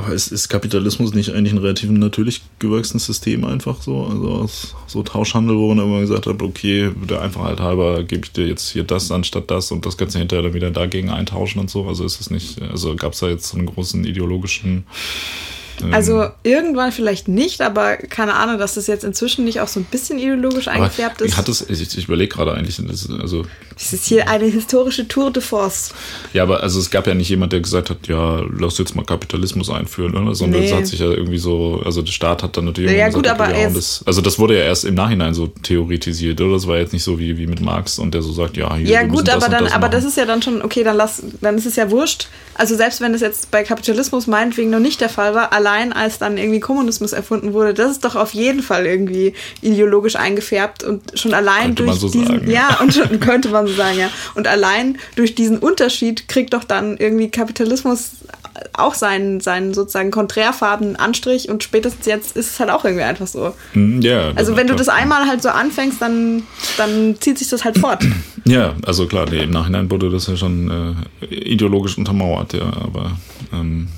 Aber 0.00 0.14
ist, 0.14 0.32
ist 0.32 0.48
Kapitalismus 0.48 1.12
nicht 1.12 1.34
eigentlich 1.34 1.52
ein 1.52 1.58
relativ 1.58 1.90
natürlich 1.90 2.40
gewachsenes 2.58 3.04
System 3.04 3.44
einfach 3.44 3.82
so? 3.82 4.06
Also 4.06 4.48
so 4.86 5.02
Tauschhandel, 5.02 5.58
wo 5.58 5.74
man 5.74 5.84
immer 5.84 6.00
gesagt 6.00 6.26
hat, 6.26 6.40
okay, 6.40 6.90
der 7.06 7.20
Einfachheit 7.20 7.60
halber 7.60 8.02
gebe 8.02 8.24
ich 8.24 8.32
dir 8.32 8.46
jetzt 8.46 8.70
hier 8.70 8.82
das 8.82 9.12
anstatt 9.12 9.50
das 9.50 9.70
und 9.72 9.84
das 9.84 9.98
Ganze 9.98 10.18
hinterher 10.18 10.44
dann 10.44 10.54
wieder 10.54 10.70
dagegen 10.70 11.10
eintauschen 11.10 11.60
und 11.60 11.68
so. 11.68 11.86
Also 11.86 12.06
ist 12.06 12.18
es 12.18 12.30
nicht, 12.30 12.62
also 12.62 12.96
gab 12.96 13.12
es 13.12 13.18
da 13.18 13.28
jetzt 13.28 13.48
so 13.48 13.58
einen 13.58 13.66
großen 13.66 14.02
ideologischen 14.04 14.84
Also 15.92 16.26
irgendwann 16.42 16.92
vielleicht 16.92 17.28
nicht, 17.28 17.60
aber 17.60 17.96
keine 17.96 18.34
Ahnung, 18.34 18.58
dass 18.58 18.74
das 18.74 18.86
jetzt 18.86 19.04
inzwischen 19.04 19.44
nicht 19.44 19.60
auch 19.60 19.68
so 19.68 19.80
ein 19.80 19.84
bisschen 19.84 20.18
ideologisch 20.18 20.68
aber 20.68 20.76
eingefärbt 20.84 21.20
ist. 21.22 21.36
Hat 21.36 21.48
es, 21.48 21.68
ich, 21.68 21.80
ich 21.96 22.04
überlege 22.04 22.34
gerade 22.34 22.54
eigentlich, 22.54 22.76
das, 22.86 23.08
also 23.20 23.44
Das 23.76 23.92
ist 23.92 24.04
hier 24.06 24.28
eine 24.28 24.44
historische 24.46 25.08
Tour 25.08 25.30
de 25.32 25.42
force. 25.42 25.92
Ja, 26.32 26.42
aber 26.42 26.62
also 26.62 26.78
es 26.78 26.90
gab 26.90 27.06
ja 27.06 27.14
nicht 27.14 27.28
jemand, 27.28 27.52
der 27.52 27.60
gesagt 27.60 27.90
hat, 27.90 28.06
ja, 28.08 28.42
lass 28.58 28.78
jetzt 28.78 28.94
mal 28.94 29.04
Kapitalismus 29.04 29.70
einführen, 29.70 30.14
oder? 30.16 30.34
Sondern 30.34 30.60
Nee. 30.60 30.66
es 30.68 30.74
hat 30.74 30.86
sich 30.86 31.00
ja 31.00 31.06
irgendwie 31.06 31.38
so, 31.38 31.80
also 31.84 32.02
der 32.02 32.12
Staat 32.12 32.42
hat 32.42 32.56
dann 32.56 32.66
natürlich 32.66 32.92
Ja, 32.92 33.08
gut, 33.08 33.26
aber 33.28 33.56
jetzt- 33.56 33.76
das, 33.76 34.02
also 34.06 34.20
das 34.20 34.38
wurde 34.38 34.58
ja 34.58 34.64
erst 34.64 34.84
im 34.84 34.94
Nachhinein 34.94 35.34
so 35.34 35.46
theoretisiert, 35.46 36.40
oder? 36.40 36.54
Das 36.54 36.66
war 36.66 36.76
jetzt 36.78 36.92
nicht 36.92 37.04
so 37.04 37.18
wie, 37.18 37.38
wie 37.38 37.46
mit 37.46 37.60
Marx 37.60 37.98
und 37.98 38.12
der 38.12 38.22
so 38.22 38.32
sagt, 38.32 38.56
ja, 38.56 38.74
hier, 38.76 38.86
Ja 38.88 39.02
gut, 39.04 39.28
aber 39.28 39.46
und 39.46 39.52
dann, 39.52 39.66
aber 39.68 39.78
machen. 39.78 39.90
das 39.92 40.04
ist 40.04 40.16
ja 40.16 40.26
dann 40.26 40.42
schon, 40.42 40.62
okay, 40.62 40.84
dann 40.84 40.96
lass, 40.96 41.22
dann 41.40 41.56
ist 41.56 41.66
es 41.66 41.76
ja 41.76 41.90
wurscht. 41.90 42.28
Also 42.54 42.76
selbst 42.76 43.00
wenn 43.00 43.12
das 43.12 43.22
jetzt 43.22 43.50
bei 43.50 43.62
Kapitalismus 43.62 44.26
meinetwegen 44.26 44.68
noch 44.70 44.80
nicht 44.80 45.00
der 45.00 45.08
Fall 45.08 45.34
war, 45.34 45.52
allein 45.52 45.69
als 45.92 46.18
dann 46.18 46.38
irgendwie 46.38 46.60
Kommunismus 46.60 47.12
erfunden 47.12 47.52
wurde, 47.52 47.74
das 47.74 47.92
ist 47.92 48.04
doch 48.04 48.16
auf 48.16 48.34
jeden 48.34 48.62
Fall 48.62 48.86
irgendwie 48.86 49.34
ideologisch 49.62 50.16
eingefärbt 50.16 50.84
und 50.84 51.18
schon 51.18 51.34
allein 51.34 51.74
Könnte 51.74 51.82
durch 51.84 51.90
man 51.90 51.98
so 51.98 52.08
diesen, 52.08 52.26
sagen, 52.26 52.50
ja, 52.50 52.78
und 52.80 52.94
schon, 52.94 53.20
könnte 53.20 53.48
man 53.48 53.66
so 53.66 53.74
sagen, 53.74 53.98
ja. 53.98 54.10
Und 54.34 54.46
allein 54.48 54.98
durch 55.16 55.34
diesen 55.34 55.58
Unterschied 55.58 56.28
kriegt 56.28 56.52
doch 56.54 56.64
dann 56.64 56.96
irgendwie 56.96 57.30
Kapitalismus 57.30 58.10
auch 58.72 58.94
seinen, 58.94 59.40
seinen 59.40 59.74
sozusagen 59.74 60.10
konträrfarbenen 60.10 60.96
Anstrich 60.96 61.48
und 61.48 61.62
spätestens 61.62 62.06
jetzt 62.06 62.36
ist 62.36 62.50
es 62.50 62.60
halt 62.60 62.70
auch 62.70 62.84
irgendwie 62.84 63.04
einfach 63.04 63.26
so. 63.26 63.54
Hm, 63.72 64.02
Ja, 64.02 64.32
Also 64.34 64.56
wenn 64.56 64.66
du 64.66 64.74
das 64.74 64.88
einmal 64.88 65.26
halt 65.26 65.42
so 65.42 65.48
anfängst, 65.48 66.00
dann, 66.02 66.42
dann 66.76 67.16
zieht 67.20 67.38
sich 67.38 67.48
das 67.48 67.64
halt 67.64 67.78
fort. 67.78 68.04
Ja, 68.46 68.74
also 68.86 69.06
klar, 69.06 69.26
nee, 69.30 69.42
im 69.42 69.50
Nachhinein 69.50 69.90
wurde 69.90 70.08
das 70.08 70.26
ja 70.26 70.34
schon 70.34 70.96
äh, 71.20 71.26
ideologisch 71.26 71.98
untermauert, 71.98 72.54
ja, 72.54 72.72
aber 72.82 73.18
ähm, 73.52 73.88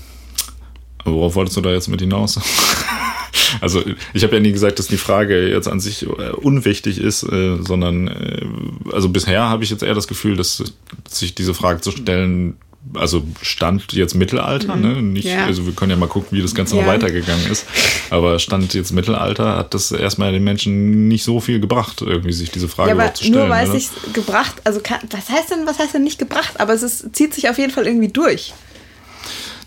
aber 1.05 1.15
worauf 1.15 1.35
wolltest 1.35 1.57
du 1.57 1.61
da 1.61 1.71
jetzt 1.73 1.89
mit 1.89 2.01
hinaus? 2.01 2.39
also 3.61 3.83
ich 4.15 4.23
habe 4.25 4.35
ja 4.37 4.41
nie 4.41 4.53
gesagt, 4.53 4.79
dass 4.79 4.87
die 4.89 4.97
Frage 4.97 5.49
jetzt 5.49 5.69
an 5.69 5.81
sich 5.81 6.03
äh, 6.05 6.31
unwichtig 6.33 6.99
ist, 6.99 7.23
äh, 7.25 7.57
sondern 7.61 8.09
äh, 8.09 8.45
also 8.93 9.09
bisher 9.09 9.43
habe 9.49 9.65
ich 9.65 9.71
jetzt 9.71 9.83
eher 9.83 9.95
das 9.95 10.09
Gefühl, 10.09 10.37
dass 10.37 10.63
sich 11.11 11.35
diese 11.35 11.55
Frage 11.55 11.81
zu 11.81 11.91
stellen, 11.91 12.57
also 12.95 13.23
Stand 13.43 13.93
jetzt 13.93 14.17
Mittelalter, 14.17 14.75
ne? 14.75 15.01
Nicht, 15.03 15.27
Mhm. 15.27 15.31
Ja. 15.31 15.45
also 15.47 15.67
wir 15.67 15.73
können 15.73 15.93
ja 15.93 15.97
mal 15.97 16.09
gucken, 16.09 16.37
wie 16.37 16.43
das 16.43 16.53
Ganze 16.53 16.75
noch 16.75 16.83
Ja. 16.83 16.89
weitergegangen 16.89 17.49
ist. 17.51 17.65
Aber 18.11 18.41
Stand 18.41 18.75
jetzt 18.75 18.91
Mittelalter 18.93 19.57
hat 19.57 19.73
das 19.73 19.93
erstmal 19.93 20.33
den 20.33 20.43
Menschen 20.43 21.07
nicht 21.07 21.23
so 21.23 21.39
viel 21.39 21.61
gebracht, 21.61 22.03
irgendwie 22.03 22.33
sich 22.33 22.51
diese 22.51 22.67
Frage 22.69 22.89
Ja, 22.91 22.97
aber 22.97 23.15
zu 23.15 23.23
stellen. 23.25 23.39
nur 23.39 23.49
weil 23.51 23.69
es 23.69 23.73
sich 23.73 24.13
gebracht, 24.13 24.57
also 24.65 24.81
kann, 24.81 24.99
was 25.11 25.29
heißt 25.31 25.51
denn, 25.53 25.65
was 25.65 25.79
heißt 25.79 25.95
denn 25.95 26.03
nicht 26.03 26.19
gebracht? 26.19 26.59
Aber 26.59 26.73
es 26.75 26.83
ist, 26.83 27.15
zieht 27.15 27.35
sich 27.35 27.49
auf 27.49 27.57
jeden 27.59 27.73
Fall 27.73 27.87
irgendwie 27.87 28.09
durch. 28.09 28.53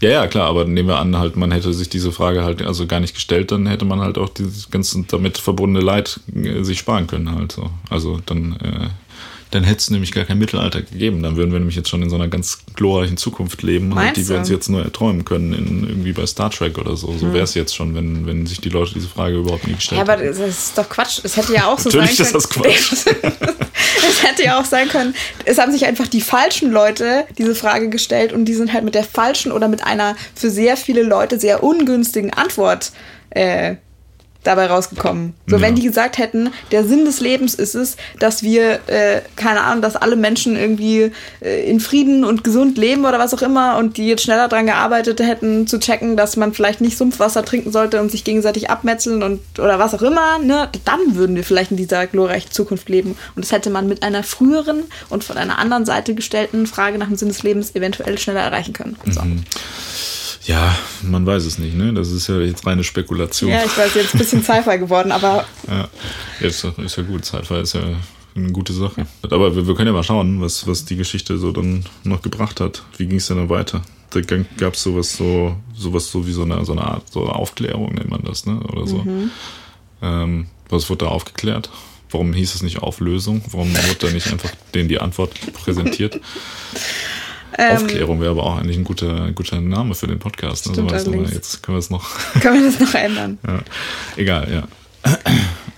Ja, 0.02 0.10
ja, 0.10 0.28
klar, 0.28 0.50
aber 0.50 0.66
nehmen 0.66 0.90
wir 0.90 1.00
an, 1.00 1.18
halt, 1.18 1.38
man 1.38 1.52
hätte 1.52 1.74
sich 1.74 1.90
diese 1.90 2.12
Frage 2.12 2.44
halt 2.44 2.62
also 2.62 2.86
gar 2.86 3.00
nicht 3.00 3.14
gestellt, 3.14 3.52
dann 3.52 3.66
hätte 3.66 3.86
man 3.86 4.02
halt 4.02 4.18
auch 4.18 4.30
dieses 4.30 4.70
ganze 4.70 5.04
damit 5.08 5.38
verbundene 5.38 5.84
Leid 5.84 6.20
äh, 6.34 6.64
sich 6.64 6.80
sparen 6.80 7.08
können 7.08 7.32
halt 7.32 7.52
so. 7.52 7.70
Also 7.90 8.20
dann, 8.26 8.54
äh, 8.62 8.90
dann 9.52 9.64
hätte 9.64 9.80
es 9.80 9.90
nämlich 9.90 10.12
gar 10.12 10.26
kein 10.26 10.38
Mittelalter 10.38 10.82
gegeben. 10.82 11.24
Dann 11.24 11.36
würden 11.36 11.52
wir 11.52 11.60
nämlich 11.60 11.76
jetzt 11.76 11.90
schon 11.90 12.02
in 12.02 12.10
so 12.10 12.16
einer 12.16 12.28
ganz 12.28 12.60
glorreichen 12.76 13.18
Zukunft 13.18 13.62
leben, 13.64 13.96
halt, 13.96 14.18
die 14.18 14.28
wir 14.28 14.38
uns 14.38 14.50
jetzt 14.50 14.70
nur 14.70 14.84
erträumen 14.84 15.24
können, 15.24 15.54
in, 15.54 15.88
irgendwie 15.88 16.14
bei 16.14 16.26
Star 16.26 16.50
Trek 16.50 16.78
oder 16.78 16.96
so. 16.96 17.10
Hm. 17.10 17.20
So 17.20 17.34
wäre 17.34 17.44
es 17.44 17.54
jetzt 17.54 17.76
schon, 17.76 17.96
wenn, 17.96 18.26
wenn 18.26 18.46
sich 18.46 18.60
die 18.60 18.70
Leute 18.70 18.94
diese 18.94 19.08
Frage 19.08 19.38
überhaupt 19.38 19.68
nie 19.68 19.76
gestellt 19.76 19.98
Ja, 19.98 20.04
aber 20.04 20.22
hätten. 20.22 20.40
das 20.40 20.58
ist 20.58 20.78
doch 20.78 20.90
Quatsch. 20.90 21.20
Es 21.24 21.38
hätte 21.38 21.54
ja 21.54 21.68
auch 21.68 21.80
so 21.80 21.90
Natürlich 21.90 22.18
sein 22.18 22.36
ist 22.36 22.50
können. 22.50 22.74
das 22.74 22.84
Quatsch. 22.84 23.16
es 24.10 24.24
hätte 24.24 24.44
ja 24.44 24.60
auch 24.60 24.66
sein 24.66 24.90
können, 24.90 25.14
es 25.46 25.58
haben 25.58 25.72
sich 25.72 25.86
einfach 25.86 26.08
die 26.08 26.22
falschen 26.22 26.72
Leute 26.72 27.26
diese 27.38 27.56
Frage 27.56 27.90
gestellt 27.90 28.34
und 28.34 28.46
die 28.46 28.54
sind 28.54 28.74
halt 28.74 28.84
mit 28.84 28.96
der 28.96 29.04
falschen 29.04 29.52
oder 29.52 29.68
mit 29.68 29.84
einer 29.84 30.16
für 30.34 30.50
sehr 30.50 30.76
viele 30.78 31.04
Leute 31.04 31.40
sehr 31.40 31.64
ungünstigen 31.64 32.34
Antwort 32.34 32.92
äh, 33.30 33.76
dabei 34.46 34.68
rausgekommen. 34.68 35.34
So, 35.48 35.58
Ja. 35.58 35.62
wenn 35.62 35.76
die 35.76 35.84
gesagt 35.84 36.18
hätten, 36.18 36.50
der 36.72 36.86
Sinn 36.86 37.06
des 37.06 37.20
Lebens 37.20 37.56
ist 37.56 37.76
es, 37.76 37.98
dass 38.20 38.44
wir, 38.44 38.80
äh, 38.88 39.22
keine 39.36 39.62
Ahnung, 39.62 39.82
dass 39.82 39.96
alle 39.96 40.16
Menschen 40.16 40.56
irgendwie 40.56 41.12
äh, 41.42 41.70
in 41.70 41.80
Frieden 41.80 42.24
und 42.24 42.44
gesund 42.44 42.78
leben 42.78 43.06
oder 43.06 43.20
was 43.20 43.34
auch 43.34 43.42
immer 43.42 43.78
und 43.78 43.98
die 43.98 44.08
jetzt 44.08 44.24
schneller 44.24 44.48
dran 44.48 44.66
gearbeitet 44.66 45.20
hätten, 45.20 45.68
zu 45.68 45.80
checken, 45.80 46.16
dass 46.18 46.38
man 46.38 46.54
vielleicht 46.54 46.82
nicht 46.82 46.98
Sumpfwasser 46.98 47.44
trinken 47.44 47.72
sollte 47.72 48.00
und 48.02 48.12
sich 48.12 48.24
gegenseitig 48.24 48.70
abmetzeln 48.70 49.24
und 49.24 49.42
oder 49.60 49.80
was 49.80 49.94
auch 49.94 50.02
immer, 50.02 50.40
ne, 50.40 50.70
dann 50.86 51.16
würden 51.16 51.36
wir 51.36 51.44
vielleicht 51.44 51.72
in 51.72 51.78
dieser 51.78 52.08
glorreichen 52.08 52.52
Zukunft 52.52 52.88
leben. 52.90 53.18
Und 53.36 53.44
das 53.44 53.52
hätte 53.52 53.70
man 53.70 53.88
mit 53.88 54.04
einer 54.04 54.24
früheren 54.24 54.84
und 55.10 55.24
von 55.24 55.38
einer 55.38 55.58
anderen 55.60 55.86
Seite 55.86 56.14
gestellten 56.16 56.68
Frage 56.68 56.98
nach 56.98 57.08
dem 57.08 57.16
Sinn 57.16 57.28
des 57.30 57.44
Lebens 57.44 57.76
eventuell 57.76 58.18
schneller 58.18 58.42
erreichen 58.42 58.74
können. 58.74 58.96
So. 59.10 59.22
Ja, 60.46 60.78
man 61.02 61.26
weiß 61.26 61.46
es 61.46 61.58
nicht, 61.58 61.76
ne? 61.76 61.94
Das 61.94 62.12
ist 62.12 62.28
ja 62.28 62.40
jetzt 62.40 62.66
reine 62.66 62.84
Spekulation. 62.84 63.50
Ja, 63.50 63.64
ich 63.64 63.76
weiß, 63.76 63.96
jetzt 63.96 64.14
ein 64.14 64.20
bisschen 64.20 64.44
Sci-Fi 64.44 64.78
geworden, 64.78 65.12
aber 65.12 65.46
Ja, 65.68 65.88
jetzt 66.40 66.64
ist 66.64 66.98
ja 66.98 67.04
gut. 67.04 67.26
Sci-Fi 67.26 67.62
ist 67.62 67.74
ja 67.74 67.82
eine 68.36 68.52
gute 68.52 68.74
Sache. 68.74 69.08
Aber 69.24 69.56
wir, 69.56 69.66
wir 69.66 69.76
können 69.76 69.88
ja 69.88 69.94
mal 69.94 70.04
schauen, 70.04 70.42
was, 70.42 70.68
was 70.68 70.86
die 70.86 70.98
Geschichte 70.98 71.38
so 71.38 71.52
dann 71.52 71.86
noch 72.04 72.22
gebracht 72.22 72.60
hat. 72.60 72.84
Wie 72.98 73.08
ging 73.08 73.18
es 73.18 73.28
denn 73.28 73.38
dann 73.38 73.50
weiter? 73.50 73.82
Da 74.12 74.22
gab 74.22 74.76
es 74.76 74.84
sowas 74.84 75.18
so, 75.18 75.56
sowas 75.76 76.12
so 76.12 76.26
wie 76.28 76.32
so 76.32 76.44
eine, 76.44 76.64
so 76.64 76.74
eine 76.74 76.84
Art 76.84 77.12
so 77.12 77.26
Aufklärung, 77.26 77.96
nennt 77.96 78.10
man 78.10 78.24
das, 78.24 78.46
ne? 78.46 78.60
Oder 78.60 78.88
so. 78.88 79.06
Ähm, 80.02 80.48
was 80.70 80.90
wurde 80.90 81.06
da 81.06 81.12
aufgeklärt? 81.12 81.70
Warum 82.12 82.34
hieß 82.34 82.56
es 82.56 82.62
nicht 82.62 82.80
Auflösung? 82.80 83.42
Warum 83.52 83.74
wurde 83.74 84.08
da 84.08 84.12
nicht 84.12 84.28
einfach 84.32 84.52
denen 84.74 84.90
die 84.90 85.00
Antwort 85.00 85.32
präsentiert? 85.54 86.20
Aufklärung 87.58 88.20
wäre 88.22 88.32
aber 88.32 88.44
auch 88.44 88.58
eigentlich 88.58 88.78
ein 88.78 88.84
guter, 88.84 89.32
guter 89.32 89.62
Name 89.62 89.96
für 89.96 90.08
den 90.08 90.20
Podcast. 90.20 90.68
Ne? 90.68 90.74
Stimmt 90.74 91.00
So, 91.00 91.14
weißt 91.14 91.34
jetzt 91.34 91.64
können 91.64 91.76
wir 91.76 91.80
es 91.80 91.90
noch 91.90 92.06
können 92.42 92.62
wir 92.62 92.72
das 92.72 92.80
noch 92.80 92.94
ändern? 92.94 93.38
ja. 93.48 93.60
Egal, 94.16 94.52
ja. 94.52 95.12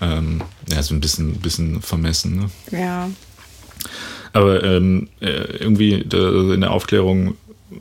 ähm, 0.00 0.42
ja, 0.70 0.82
so 0.82 0.94
ein 0.94 1.00
bisschen, 1.00 1.34
bisschen 1.34 1.82
vermessen, 1.82 2.36
ne? 2.36 2.78
Ja. 2.78 3.10
Aber 4.32 4.62
ähm, 4.62 5.08
äh, 5.20 5.28
irgendwie 5.28 6.04
da, 6.06 6.52
in 6.52 6.60
der 6.60 6.72
Aufklärung 6.72 7.34
äh, 7.70 7.76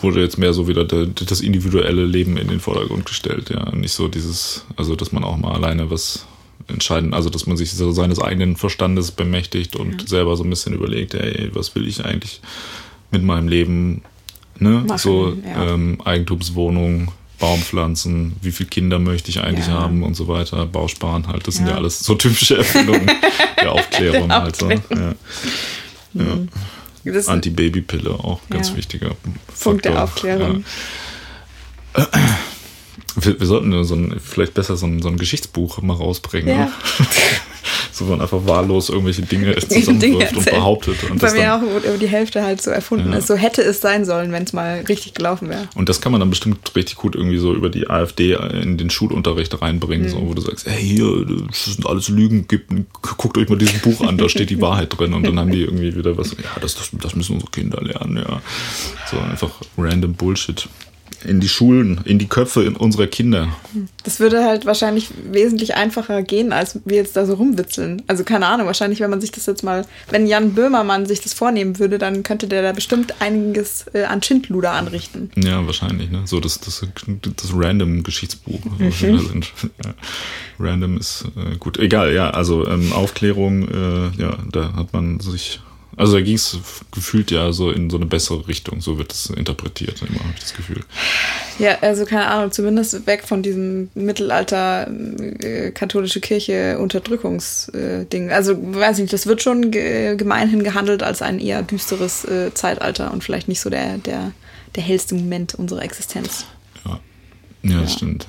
wurde 0.00 0.20
jetzt 0.20 0.38
mehr 0.38 0.52
so 0.52 0.68
wieder 0.68 0.84
der, 0.84 1.06
das 1.06 1.40
individuelle 1.40 2.04
Leben 2.04 2.36
in 2.36 2.48
den 2.48 2.60
Vordergrund 2.60 3.06
gestellt, 3.06 3.50
ja. 3.50 3.70
Nicht 3.72 3.92
so 3.92 4.08
dieses, 4.08 4.64
also 4.76 4.96
dass 4.96 5.12
man 5.12 5.24
auch 5.24 5.36
mal 5.36 5.52
alleine 5.52 5.90
was 5.90 6.26
entscheiden, 6.70 7.12
also 7.14 7.30
dass 7.30 7.46
man 7.46 7.56
sich 7.56 7.72
so 7.72 7.92
seines 7.92 8.20
eigenen 8.20 8.56
Verstandes 8.56 9.10
bemächtigt 9.10 9.76
und 9.76 10.08
selber 10.08 10.36
so 10.36 10.44
ein 10.44 10.50
bisschen 10.50 10.72
überlegt, 10.74 11.14
ey, 11.14 11.50
was 11.54 11.74
will 11.74 11.86
ich 11.86 12.04
eigentlich 12.04 12.40
mit 13.10 13.22
meinem 13.22 13.48
Leben, 13.48 14.02
ne? 14.58 14.84
Machen, 14.86 14.98
so 14.98 15.36
ja. 15.44 15.74
ähm, 15.74 16.00
Eigentumswohnung, 16.04 17.12
Baumpflanzen, 17.38 18.36
wie 18.42 18.52
viele 18.52 18.68
Kinder 18.68 18.98
möchte 18.98 19.30
ich 19.30 19.40
eigentlich 19.40 19.66
Ja. 19.66 19.74
haben 19.80 20.02
und 20.02 20.14
so 20.14 20.28
weiter, 20.28 20.66
Bausparen 20.66 21.26
halt, 21.26 21.46
das 21.46 21.56
sind 21.56 21.66
Ja. 21.66 21.72
ja 21.72 21.78
alles 21.78 22.00
so 22.00 22.14
typische 22.14 22.58
Erfindungen 22.58 23.10
der 23.60 23.72
Aufklärung 23.72 24.28
Der 24.28 24.42
halt 24.42 24.56
so. 24.56 24.70
Ja. 24.70 25.14
Ja. 26.14 26.38
Das 27.04 27.28
Anti-Baby-Pille 27.28 28.10
auch 28.10 28.40
ganz 28.50 28.70
Ja. 28.70 28.76
wichtiger 28.76 29.12
Punkt 29.62 29.84
der 29.86 29.92
Faktor. 29.92 30.04
Aufklärung. 30.04 30.64
Wir, 33.20 33.38
wir 33.40 33.46
sollten 33.46 33.84
so 33.84 33.94
ein, 33.94 34.16
vielleicht 34.22 34.54
besser 34.54 34.76
so 34.76 34.86
ein, 34.86 35.00
so 35.02 35.08
ein 35.08 35.16
Geschichtsbuch 35.16 35.80
mal 35.82 35.94
rausbringen. 35.94 36.48
Ja. 36.48 36.64
Ne? 36.66 36.72
so 37.92 38.04
man 38.06 38.20
einfach 38.20 38.46
wahllos 38.46 38.88
irgendwelche 38.88 39.22
Dinge 39.22 39.54
zusammenwirft 39.68 40.36
und 40.36 40.44
behauptet. 40.44 41.02
Und 41.10 41.18
Bei 41.20 41.26
das, 41.26 41.34
mir 41.34 41.42
dann, 41.42 41.62
auch 41.62 41.84
über 41.84 41.98
die 41.98 42.08
Hälfte 42.08 42.42
halt 42.42 42.62
so 42.62 42.70
erfunden 42.70 43.12
Ja. 43.12 43.18
ist. 43.18 43.26
So 43.26 43.34
hätte 43.34 43.62
es 43.62 43.80
sein 43.80 44.04
sollen, 44.04 44.32
wenn 44.32 44.44
es 44.44 44.52
mal 44.52 44.84
richtig 44.88 45.14
gelaufen 45.14 45.48
wäre. 45.48 45.68
und 45.74 45.88
das 45.88 46.00
kann 46.00 46.12
man 46.12 46.20
dann 46.20 46.30
bestimmt 46.30 46.74
richtig 46.74 46.96
gut 46.96 47.14
irgendwie 47.14 47.36
so 47.38 47.52
über 47.54 47.68
die 47.68 47.88
AfD 47.90 48.32
in 48.34 48.78
den 48.78 48.90
Schulunterricht 48.90 49.60
reinbringen, 49.60 50.06
Mhm. 50.06 50.10
so, 50.10 50.28
wo 50.28 50.34
du 50.34 50.40
sagst, 50.40 50.66
hey, 50.66 50.82
hier, 50.82 51.26
das 51.48 51.64
sind 51.66 51.86
alles 51.86 52.08
Lügen, 52.08 52.46
guckt 53.02 53.36
euch 53.36 53.48
mal 53.48 53.58
dieses 53.58 53.80
Buch 53.80 54.00
an, 54.02 54.16
da 54.16 54.28
steht 54.28 54.50
die 54.50 54.60
Wahrheit 54.60 54.96
drin. 54.96 55.12
Und 55.14 55.26
dann 55.26 55.38
haben 55.38 55.50
die 55.52 55.62
irgendwie 55.62 55.94
wieder 55.96 56.16
was, 56.16 56.30
ja, 56.32 56.60
das, 56.60 56.74
das, 56.76 56.90
das 56.92 57.14
müssen 57.14 57.34
unsere 57.34 57.50
Kinder 57.50 57.80
lernen, 57.82 58.16
ja. 58.18 58.40
So 59.10 59.18
einfach 59.18 59.50
random 59.76 60.14
Bullshit. 60.14 60.68
In 61.24 61.40
die 61.40 61.48
Schulen, 61.48 62.00
in 62.04 62.18
die 62.18 62.28
Köpfe 62.28 62.62
in 62.64 62.76
unserer 62.76 63.06
Kinder. 63.06 63.48
Das 64.04 64.20
würde 64.20 64.44
halt 64.44 64.64
wahrscheinlich 64.64 65.10
wesentlich 65.30 65.74
einfacher 65.74 66.22
gehen, 66.22 66.52
als 66.52 66.80
wir 66.84 66.96
jetzt 66.96 67.16
da 67.16 67.26
so 67.26 67.34
rumwitzeln. 67.34 68.02
Also 68.06 68.24
keine 68.24 68.46
Ahnung, 68.46 68.66
wahrscheinlich, 68.66 69.00
wenn 69.00 69.10
man 69.10 69.20
sich 69.20 69.30
das 69.30 69.46
jetzt 69.46 69.62
mal, 69.62 69.86
wenn 70.10 70.26
Jan 70.26 70.54
Böhmermann 70.54 71.04
sich 71.06 71.20
das 71.20 71.34
vornehmen 71.34 71.78
würde, 71.78 71.98
dann 71.98 72.22
könnte 72.22 72.48
der 72.48 72.62
da 72.62 72.72
bestimmt 72.72 73.20
einiges 73.20 73.86
äh, 73.92 74.04
an 74.04 74.22
Schindluder 74.22 74.72
anrichten. 74.72 75.30
Ja, 75.36 75.66
wahrscheinlich, 75.66 76.10
ne? 76.10 76.22
So 76.24 76.40
das, 76.40 76.58
das, 76.60 76.86
das 77.20 77.52
Random-Geschichtsbuch. 77.54 78.60
Mhm. 78.78 79.42
Ja. 79.84 79.94
Random 80.58 80.96
ist 80.96 81.24
äh, 81.36 81.56
gut. 81.56 81.78
Egal, 81.78 82.14
ja, 82.14 82.30
also 82.30 82.66
ähm, 82.66 82.92
Aufklärung, 82.92 83.68
äh, 83.68 84.22
ja, 84.22 84.38
da 84.50 84.72
hat 84.74 84.92
man 84.92 85.20
sich. 85.20 85.60
Also 86.00 86.14
da 86.14 86.22
ging 86.22 86.36
es 86.36 86.56
gefühlt 86.92 87.30
ja 87.30 87.52
so 87.52 87.70
in 87.70 87.90
so 87.90 87.98
eine 87.98 88.06
bessere 88.06 88.48
Richtung, 88.48 88.80
so 88.80 88.96
wird 88.96 89.12
es 89.12 89.28
interpretiert, 89.28 90.00
immer 90.00 90.20
habe 90.20 90.32
ich 90.32 90.40
das 90.40 90.54
Gefühl. 90.54 90.82
Ja, 91.58 91.76
also 91.82 92.06
keine 92.06 92.26
Ahnung, 92.26 92.52
zumindest 92.52 93.06
weg 93.06 93.24
von 93.28 93.42
diesem 93.42 93.90
Mittelalter 93.92 94.90
äh, 95.40 95.72
katholische 95.72 96.20
Kirche 96.20 96.78
Unterdrückungsding. 96.78 98.30
also 98.30 98.56
weiß 98.58 98.96
nicht, 98.98 99.12
das 99.12 99.26
wird 99.26 99.42
schon 99.42 99.70
ge 99.70 100.16
gemeinhin 100.16 100.64
gehandelt 100.64 101.02
als 101.02 101.20
ein 101.20 101.38
eher 101.38 101.60
düsteres 101.60 102.24
äh, 102.24 102.54
Zeitalter 102.54 103.12
und 103.12 103.22
vielleicht 103.22 103.48
nicht 103.48 103.60
so 103.60 103.68
der, 103.68 103.98
der, 103.98 104.32
der 104.76 104.82
hellste 104.82 105.14
Moment 105.14 105.54
unserer 105.54 105.82
Existenz. 105.82 106.46
Ja. 106.86 106.98
Ja, 107.62 107.82
das 107.82 107.92
stimmt. 107.92 108.26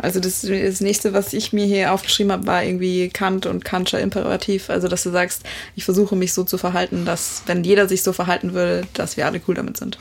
Also 0.00 0.20
das, 0.20 0.42
das 0.42 0.80
nächste, 0.80 1.12
was 1.12 1.32
ich 1.32 1.52
mir 1.52 1.66
hier 1.66 1.92
aufgeschrieben 1.92 2.32
habe, 2.32 2.46
war 2.46 2.64
irgendwie 2.64 3.08
Kant 3.08 3.46
und 3.46 3.64
Kantscher 3.64 4.00
Imperativ. 4.00 4.70
Also 4.70 4.88
dass 4.88 5.02
du 5.02 5.10
sagst, 5.10 5.42
ich 5.76 5.84
versuche 5.84 6.16
mich 6.16 6.32
so 6.32 6.44
zu 6.44 6.58
verhalten, 6.58 7.04
dass 7.04 7.42
wenn 7.46 7.64
jeder 7.64 7.88
sich 7.88 8.02
so 8.02 8.12
verhalten 8.12 8.54
würde, 8.54 8.86
dass 8.94 9.16
wir 9.16 9.26
alle 9.26 9.40
cool 9.46 9.54
damit 9.54 9.76
sind. 9.76 9.98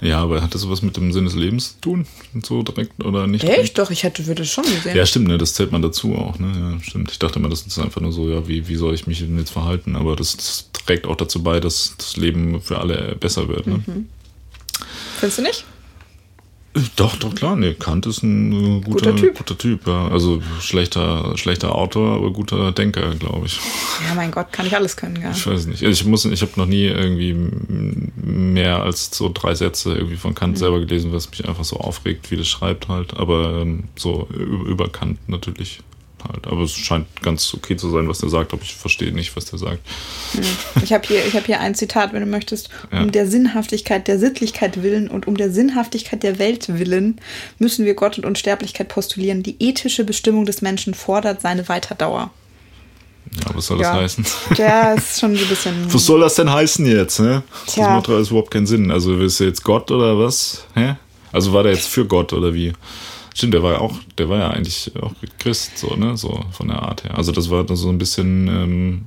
Ja, 0.00 0.20
aber 0.20 0.42
hat 0.42 0.54
das 0.54 0.68
was 0.68 0.82
mit 0.82 0.96
dem 0.96 1.12
Sinn 1.12 1.24
des 1.24 1.34
Lebens 1.34 1.74
zu 1.74 1.80
tun? 1.80 2.06
So 2.42 2.62
direkt 2.62 3.02
oder 3.02 3.26
nicht? 3.26 3.44
Echt? 3.44 3.78
Doch, 3.78 3.90
ich 3.90 4.02
hätte, 4.02 4.26
würde 4.26 4.42
es 4.42 4.50
schon 4.50 4.64
sehen. 4.64 4.94
Ja, 4.94 5.06
stimmt, 5.06 5.28
ne? 5.28 5.38
Das 5.38 5.54
zählt 5.54 5.72
man 5.72 5.80
dazu 5.80 6.14
auch, 6.14 6.38
ne? 6.38 6.52
Ja, 6.54 6.82
stimmt. 6.82 7.10
Ich 7.10 7.18
dachte 7.18 7.38
immer, 7.38 7.48
das 7.48 7.62
ist 7.62 7.78
einfach 7.78 8.00
nur 8.00 8.12
so, 8.12 8.28
ja, 8.28 8.46
wie, 8.46 8.68
wie 8.68 8.76
soll 8.76 8.94
ich 8.94 9.06
mich 9.06 9.20
denn 9.20 9.38
jetzt 9.38 9.50
verhalten? 9.50 9.96
Aber 9.96 10.14
das, 10.14 10.36
das 10.36 10.68
trägt 10.72 11.06
auch 11.06 11.16
dazu 11.16 11.42
bei, 11.42 11.58
dass 11.58 11.94
das 11.96 12.16
Leben 12.16 12.60
für 12.60 12.80
alle 12.80 13.16
besser 13.18 13.48
wird, 13.48 13.66
ne? 13.66 13.82
Mhm. 13.86 14.08
Findest 15.18 15.38
du 15.38 15.42
nicht? 15.42 15.64
Doch, 16.96 17.16
doch, 17.16 17.34
klar. 17.34 17.54
Nee, 17.54 17.74
Kant 17.74 18.04
ist 18.06 18.22
ein 18.22 18.52
äh, 18.52 18.80
guter, 18.80 19.12
Guter 19.12 19.16
Typ. 19.16 19.38
Guter 19.38 19.56
typ 19.58 19.86
ja. 19.86 20.08
Also 20.08 20.42
schlechter, 20.60 21.36
schlechter 21.36 21.74
Autor, 21.74 22.16
aber 22.16 22.32
guter 22.32 22.72
Denker, 22.72 23.14
glaube 23.14 23.46
ich. 23.46 23.60
Ja, 24.08 24.14
mein 24.14 24.30
Gott, 24.32 24.52
kann 24.52 24.66
ich 24.66 24.74
alles 24.74 24.96
können, 24.96 25.20
ja. 25.22 25.30
Ich 25.30 25.46
weiß 25.46 25.66
nicht. 25.66 25.82
Ich 25.82 26.04
muss, 26.04 26.24
ich 26.24 26.42
habe 26.42 26.52
noch 26.56 26.66
nie 26.66 26.84
irgendwie 26.86 27.32
mehr 28.16 28.82
als 28.82 29.16
so 29.16 29.30
drei 29.32 29.54
Sätze 29.54 29.94
irgendwie 29.94 30.16
von 30.16 30.32
Mhm. 30.32 30.34
Kant 30.36 30.58
selber 30.58 30.80
gelesen, 30.80 31.12
was 31.12 31.30
mich 31.30 31.48
einfach 31.48 31.64
so 31.64 31.76
aufregt, 31.76 32.30
wie 32.32 32.36
das 32.36 32.48
schreibt 32.48 32.88
halt. 32.88 33.14
Aber 33.16 33.60
ähm, 33.62 33.84
so 33.96 34.28
über 34.66 34.88
Kant 34.88 35.28
natürlich 35.28 35.80
halt. 36.28 36.46
Aber 36.46 36.62
es 36.62 36.72
scheint 36.72 37.06
ganz 37.22 37.52
okay 37.54 37.76
zu 37.76 37.90
sein, 37.90 38.08
was 38.08 38.18
der 38.18 38.28
sagt, 38.28 38.52
aber 38.52 38.62
ich 38.62 38.74
verstehe 38.74 39.12
nicht, 39.12 39.36
was 39.36 39.44
der 39.46 39.58
sagt. 39.58 39.80
Ich 40.82 40.92
habe 40.92 41.06
hier, 41.06 41.24
ich 41.26 41.34
hab 41.34 41.46
hier 41.46 41.60
ein 41.60 41.74
Zitat, 41.74 42.12
wenn 42.12 42.20
du 42.20 42.26
möchtest. 42.26 42.68
Ja. 42.92 43.02
Um 43.02 43.12
der 43.12 43.26
Sinnhaftigkeit 43.28 44.08
der 44.08 44.18
Sittlichkeit 44.18 44.82
willen 44.82 45.08
und 45.08 45.26
um 45.26 45.36
der 45.36 45.50
Sinnhaftigkeit 45.50 46.22
der 46.22 46.38
Welt 46.38 46.78
willen 46.78 47.20
müssen 47.58 47.84
wir 47.84 47.94
Gott 47.94 48.18
und 48.18 48.24
Unsterblichkeit 48.26 48.88
postulieren. 48.88 49.42
Die 49.42 49.56
ethische 49.60 50.04
Bestimmung 50.04 50.46
des 50.46 50.62
Menschen 50.62 50.94
fordert 50.94 51.40
seine 51.40 51.68
Weiterdauer. 51.68 52.30
Ja, 53.36 53.54
was 53.54 53.66
soll 53.66 53.80
Ja. 53.80 53.92
das 53.94 54.02
heißen? 54.02 54.26
Ja, 54.58 54.92
ist 54.92 55.18
schon 55.20 55.32
ein 55.32 55.48
bisschen. 55.48 55.74
Was 55.92 56.04
soll 56.06 56.20
das 56.20 56.34
denn 56.34 56.52
heißen 56.52 56.86
jetzt? 56.86 57.18
Ne? 57.20 57.42
Das 57.66 57.76
macht 57.78 58.08
alles 58.08 58.28
überhaupt 58.28 58.50
keinen 58.50 58.66
Sinn. 58.66 58.90
Also 58.90 59.16
ist 59.18 59.40
er 59.40 59.48
jetzt 59.48 59.64
Gott 59.64 59.90
oder 59.90 60.18
was? 60.18 60.64
Hä? 60.74 60.96
Also 61.32 61.52
war 61.52 61.62
der 61.64 61.72
jetzt 61.72 61.88
für 61.88 62.06
Gott 62.06 62.32
oder 62.32 62.54
wie? 62.54 62.72
Stimmt, 63.34 63.52
der 63.54 63.62
war 63.62 63.72
ja 63.72 63.78
auch, 63.80 63.98
der 64.16 64.28
war 64.28 64.38
ja 64.38 64.50
eigentlich 64.50 64.92
auch 65.02 65.12
Christ, 65.40 65.76
so, 65.76 65.96
ne? 65.96 66.16
So 66.16 66.40
von 66.52 66.68
der 66.68 66.82
Art 66.82 67.04
her. 67.04 67.16
Also 67.18 67.32
das 67.32 67.50
war 67.50 67.66
so 67.76 67.88
ein 67.88 67.98
bisschen 67.98 68.46
ähm, 68.48 69.02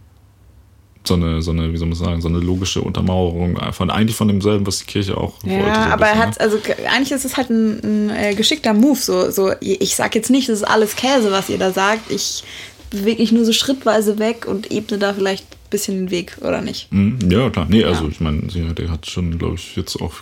so 1.05 1.13
eine, 1.13 1.41
so 1.41 1.51
eine, 1.51 1.71
wie 1.71 1.77
soll 1.77 1.87
man 1.87 1.95
sagen, 1.97 2.21
so 2.21 2.27
eine 2.27 2.39
logische 2.39 2.81
Untermauerung 2.81 3.57
von 3.71 3.89
eigentlich 3.89 4.17
von 4.17 4.27
demselben, 4.27 4.67
was 4.67 4.79
die 4.79 4.85
Kirche 4.85 5.15
auch 5.17 5.41
wollte. 5.43 5.49
so 5.49 5.49
Ja, 5.61 5.85
ein 5.85 5.91
aber 5.93 6.05
er 6.07 6.13
bisschen, 6.15 6.27
hat, 6.27 6.41
also 6.41 6.57
ge- 6.59 6.85
eigentlich 6.85 7.11
ist 7.13 7.23
es 7.23 7.37
halt 7.37 7.49
ein, 7.49 7.79
ein 7.83 8.09
äh, 8.09 8.35
geschickter 8.35 8.73
Move. 8.73 8.99
So, 8.99 9.31
so, 9.31 9.53
ich 9.61 9.95
sag 9.95 10.13
jetzt 10.15 10.29
nicht, 10.29 10.49
das 10.49 10.57
ist 10.59 10.63
alles 10.67 10.97
Käse, 10.97 11.31
was 11.31 11.47
ihr 11.49 11.57
da 11.57 11.71
sagt. 11.71 12.11
Ich 12.11 12.43
bewege 12.89 13.21
mich 13.21 13.31
nur 13.31 13.45
so 13.45 13.53
schrittweise 13.53 14.19
weg 14.19 14.45
und 14.45 14.69
ebne 14.71 14.97
da 14.97 15.13
vielleicht 15.13 15.45
ein 15.45 15.69
bisschen 15.69 15.95
den 15.95 16.11
Weg, 16.11 16.37
oder 16.41 16.61
nicht? 16.61 16.91
Mhm, 16.91 17.19
Ja, 17.31 17.49
klar. 17.49 17.67
Nee, 17.69 17.85
also 17.85 18.03
Ja. 18.03 18.09
ich 18.09 18.19
meine, 18.19 18.49
sie- 18.49 18.63
der 18.75 18.89
hat 18.91 19.09
schon, 19.09 19.37
glaube 19.39 19.55
ich, 19.55 19.77
jetzt 19.77 19.95
auch 20.01 20.13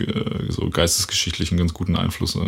äh, 0.00 0.52
so 0.52 0.70
geistesgeschichtlich 0.70 1.50
einen 1.50 1.58
ganz 1.58 1.74
guten 1.74 1.96
Einfluss 1.96 2.36
äh, 2.36 2.40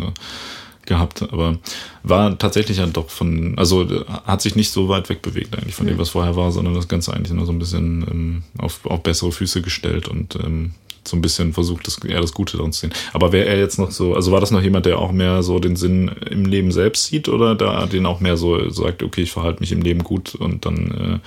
gehabt, 0.85 1.21
aber 1.21 1.57
war 2.03 2.37
tatsächlich 2.37 2.77
ja 2.77 2.85
doch 2.87 3.09
von, 3.09 3.57
also 3.57 3.83
äh, 3.83 4.05
hat 4.25 4.41
sich 4.41 4.55
nicht 4.55 4.71
so 4.71 4.89
weit 4.89 5.09
weg 5.09 5.21
bewegt 5.21 5.55
eigentlich 5.55 5.75
von 5.75 5.87
dem, 5.87 5.97
was 5.97 6.09
vorher 6.09 6.35
war, 6.35 6.51
sondern 6.51 6.73
das 6.73 6.87
Ganze 6.87 7.13
eigentlich 7.13 7.33
nur 7.33 7.45
so 7.45 7.51
ein 7.51 7.59
bisschen 7.59 8.05
ähm, 8.09 8.43
auf, 8.57 8.85
auf 8.85 9.03
bessere 9.03 9.31
Füße 9.31 9.61
gestellt 9.61 10.07
und 10.07 10.35
ähm, 10.35 10.71
so 11.03 11.17
ein 11.17 11.21
bisschen 11.21 11.53
versucht, 11.53 11.87
das, 11.87 11.97
eher 12.03 12.21
das 12.21 12.33
Gute 12.33 12.57
daran 12.57 12.71
zu 12.71 12.81
sehen. 12.81 12.93
Aber 13.13 13.31
wäre 13.31 13.47
er 13.47 13.57
jetzt 13.57 13.79
noch 13.79 13.91
so, 13.91 14.13
also 14.13 14.31
war 14.31 14.39
das 14.39 14.51
noch 14.51 14.61
jemand, 14.61 14.85
der 14.85 14.99
auch 14.99 15.11
mehr 15.11 15.41
so 15.41 15.59
den 15.59 15.75
Sinn 15.75 16.11
im 16.29 16.45
Leben 16.45 16.71
selbst 16.71 17.05
sieht 17.05 17.27
oder 17.27 17.55
da 17.55 17.85
den 17.87 18.05
auch 18.05 18.19
mehr 18.19 18.37
so 18.37 18.69
sagt, 18.69 19.01
okay, 19.01 19.21
ich 19.21 19.31
verhalte 19.31 19.61
mich 19.61 19.71
im 19.71 19.81
Leben 19.81 20.03
gut 20.03 20.35
und 20.35 20.65
dann 20.65 20.91
äh, 20.91 21.19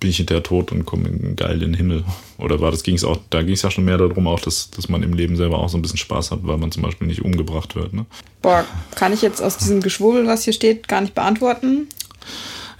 bin 0.00 0.10
ich 0.10 0.16
hinterher 0.16 0.42
tot 0.42 0.72
und 0.72 0.86
komme 0.86 1.10
geil 1.36 1.62
in 1.62 1.72
den 1.72 1.74
Himmel? 1.74 2.04
Oder 2.38 2.60
war 2.60 2.70
das, 2.70 2.82
ging 2.82 2.94
es 2.94 3.04
auch, 3.04 3.18
da 3.28 3.42
ging 3.42 3.54
es 3.54 3.62
ja 3.62 3.70
schon 3.70 3.84
mehr 3.84 3.98
darum, 3.98 4.26
auch, 4.26 4.40
dass, 4.40 4.70
dass 4.70 4.88
man 4.88 5.02
im 5.02 5.12
Leben 5.12 5.36
selber 5.36 5.58
auch 5.58 5.68
so 5.68 5.78
ein 5.78 5.82
bisschen 5.82 5.98
Spaß 5.98 6.30
hat, 6.30 6.40
weil 6.42 6.56
man 6.56 6.72
zum 6.72 6.82
Beispiel 6.82 7.06
nicht 7.06 7.22
umgebracht 7.22 7.76
wird, 7.76 7.92
ne? 7.92 8.06
Boah, 8.42 8.64
kann 8.94 9.12
ich 9.12 9.20
jetzt 9.20 9.42
aus 9.42 9.58
diesem 9.58 9.80
Geschwurbel, 9.80 10.26
was 10.26 10.44
hier 10.44 10.54
steht, 10.54 10.88
gar 10.88 11.02
nicht 11.02 11.14
beantworten. 11.14 11.86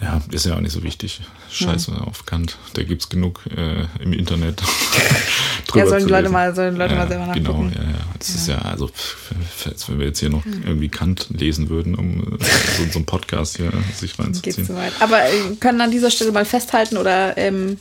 Ja, 0.03 0.21
ist 0.33 0.47
ja 0.47 0.55
auch 0.57 0.61
nicht 0.61 0.73
so 0.73 0.83
wichtig. 0.83 1.21
Scheiße 1.51 1.93
auf 2.07 2.25
Kant. 2.25 2.57
Da 2.73 2.83
gibt's 2.85 3.09
genug 3.11 3.41
äh, 3.55 3.85
im 4.03 4.13
Internet. 4.13 4.63
Ja, 5.75 5.87
sollen 5.87 6.09
Leute 6.09 6.23
lesen. 6.23 6.33
mal, 6.33 6.53
sollen 6.53 6.75
Leute 6.77 6.95
ja, 6.95 6.99
mal 7.01 7.09
selber 7.09 7.33
Genau, 7.33 7.63
nachgucken. 7.63 7.73
ja, 7.77 7.91
ja. 7.91 7.97
Das 8.19 8.31
ist 8.31 8.49
ja, 8.49 8.59
also, 8.59 8.89
pff, 8.89 9.31
wenn 9.89 9.99
wir 10.01 10.07
jetzt 10.07 10.19
hier 10.19 10.31
noch 10.31 10.45
irgendwie 10.45 10.89
Kant 10.89 11.29
lesen 11.31 11.69
würden, 11.69 11.95
um 11.95 12.23
äh, 12.41 12.45
so, 12.77 12.85
so 12.91 12.99
einen 12.99 13.07
Podcast 13.07 13.57
hier 13.57 13.71
sich 13.95 14.17
Geht 14.17 14.27
reinzuziehen. 14.27 14.67
zu 14.67 14.75
weit. 14.75 14.93
Aber 14.99 15.23
äh, 15.23 15.55
können 15.61 15.81
an 15.81 15.93
dieser 15.93 16.11
Stelle 16.11 16.33
mal 16.33 16.45
festhalten 16.45 16.97
oder 16.97 17.37
ähm, 17.39 17.79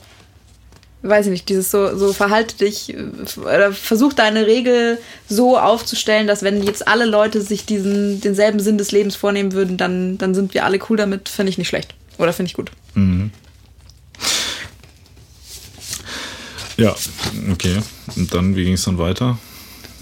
weiß 1.02 1.26
ich 1.28 1.32
nicht, 1.32 1.50
dieses 1.50 1.72
so, 1.72 1.98
so 1.98 2.14
verhalte 2.14 2.58
dich 2.58 2.94
äh, 2.94 3.40
oder 3.40 3.72
versuch 3.74 4.14
deine 4.14 4.46
Regel 4.46 5.00
so 5.28 5.58
aufzustellen, 5.58 6.28
dass 6.28 6.44
wenn 6.44 6.62
jetzt 6.62 6.88
alle 6.88 7.06
Leute 7.06 7.42
sich 7.42 7.66
diesen 7.66 8.22
denselben 8.22 8.60
Sinn 8.60 8.78
des 8.78 8.92
Lebens 8.92 9.16
vornehmen 9.16 9.54
würden, 9.54 9.78
dann, 9.78 10.20
dann 10.20 10.36
sind 10.36 10.54
wir 10.54 10.64
alle 10.66 10.78
cool 10.90 10.98
damit, 10.98 11.28
finde 11.28 11.50
ich 11.50 11.58
nicht 11.58 11.70
schlecht. 11.70 11.96
Oder 12.20 12.34
finde 12.34 12.50
ich 12.50 12.54
gut. 12.54 12.72
Ja, 16.78 16.96
okay. 17.52 17.78
Und 18.16 18.34
dann, 18.34 18.56
wie 18.56 18.64
ging 18.64 18.74
es 18.74 18.84
dann 18.84 18.98
weiter? 18.98 19.38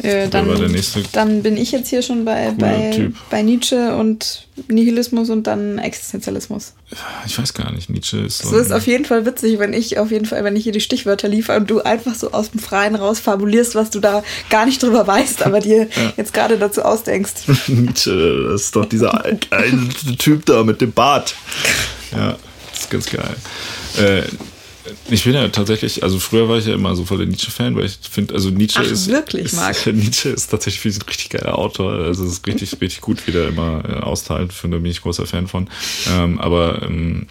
Äh, 0.04 0.28
dann, 0.28 0.48
war 0.48 0.56
der 0.56 0.70
nächste 0.70 1.02
dann 1.12 1.42
bin 1.42 1.58
ich 1.58 1.72
jetzt 1.72 1.90
hier 1.90 2.04
schon 2.04 2.24
bei, 2.24 2.52
bei, 2.52 3.10
bei 3.32 3.42
Nietzsche 3.42 3.96
und 3.96 4.48
Nihilismus 4.68 5.32
und 5.32 5.48
dann 5.48 5.80
Existenzialismus. 5.80 6.74
Ich 7.26 7.38
weiß 7.38 7.56
gar 7.56 7.72
nicht. 7.72 7.90
Nietzsche 7.90 8.20
ist 8.20 8.40
so. 8.40 8.50
So 8.50 8.58
ist 8.58 8.72
auf 8.72 8.86
jeden 8.86 9.06
Fall 9.06 9.26
witzig, 9.26 9.58
wenn 9.58 9.74
ich 9.74 9.98
auf 9.98 10.12
jeden 10.12 10.26
Fall, 10.26 10.44
wenn 10.44 10.56
ich 10.56 10.64
hier 10.64 10.72
die 10.72 10.82
Stichwörter 10.82 11.28
liefere 11.28 11.58
und 11.58 11.70
du 11.72 11.82
einfach 11.82 12.14
so 12.14 12.32
aus 12.32 12.52
dem 12.52 12.60
Freien 12.60 12.94
raus 12.94 13.20
fabulierst, 13.20 13.74
was 13.74 13.90
du 13.90 14.00
da 14.00 14.24
gar 14.52 14.68
nicht 14.68 14.84
drüber 14.84 15.08
weißt, 15.08 15.44
aber 15.44 15.62
dir 15.62 15.88
jetzt 16.18 16.34
gerade 16.34 16.60
dazu 16.60 16.84
ausdenkst. 16.84 17.34
Nietzsche, 17.68 18.50
das 18.52 18.66
ist 18.66 18.76
doch 18.76 18.86
dieser 18.86 19.26
alte 19.26 20.16
Typ 20.20 20.46
da 20.46 20.64
mit 20.64 20.80
dem 20.80 20.92
Bart. 20.92 21.34
Ja, 22.12 22.38
das 22.72 22.80
ist 22.82 22.90
ganz 22.90 23.06
geil. 23.10 23.36
Äh, 23.98 24.24
ich 25.10 25.26
bin 25.26 25.34
ja 25.34 25.48
tatsächlich, 25.50 26.04
also 26.04 26.20
früher 26.20 26.48
war 26.48 26.58
ich 26.58 26.66
ja 26.66 26.74
immer 26.74 26.96
so 26.96 27.04
voll 27.06 27.18
der 27.18 27.28
Nietzsche-Fan, 27.28 27.76
weil 27.76 27.86
ich 27.86 28.00
finde, 28.10 28.34
also 28.34 28.50
Nietzsche 28.50 28.80
Ach, 28.82 28.90
ist. 28.90 29.10
wirklich, 29.10 29.46
ist, 29.48 29.56
Marc? 29.56 29.86
Nietzsche 29.88 30.30
ist 30.30 30.48
tatsächlich 30.48 30.96
ein 30.96 31.02
richtig 31.02 31.30
geiler 31.30 31.58
Autor. 31.58 31.92
Also 31.94 32.26
es 32.26 32.32
ist 32.34 32.48
richtig, 32.48 32.72
richtig 32.82 33.02
gut, 33.02 33.26
wie 33.28 33.32
der 33.32 33.50
immer 33.50 33.84
äh, 33.88 33.94
austeilt. 34.00 34.54
Finde, 34.54 34.80
bin 34.80 34.92
ich 34.92 35.02
großer 35.02 35.26
Fan 35.26 35.48
von. 35.48 35.70
Ähm, 36.10 36.40
aber 36.40 36.82
ähm, 36.84 37.28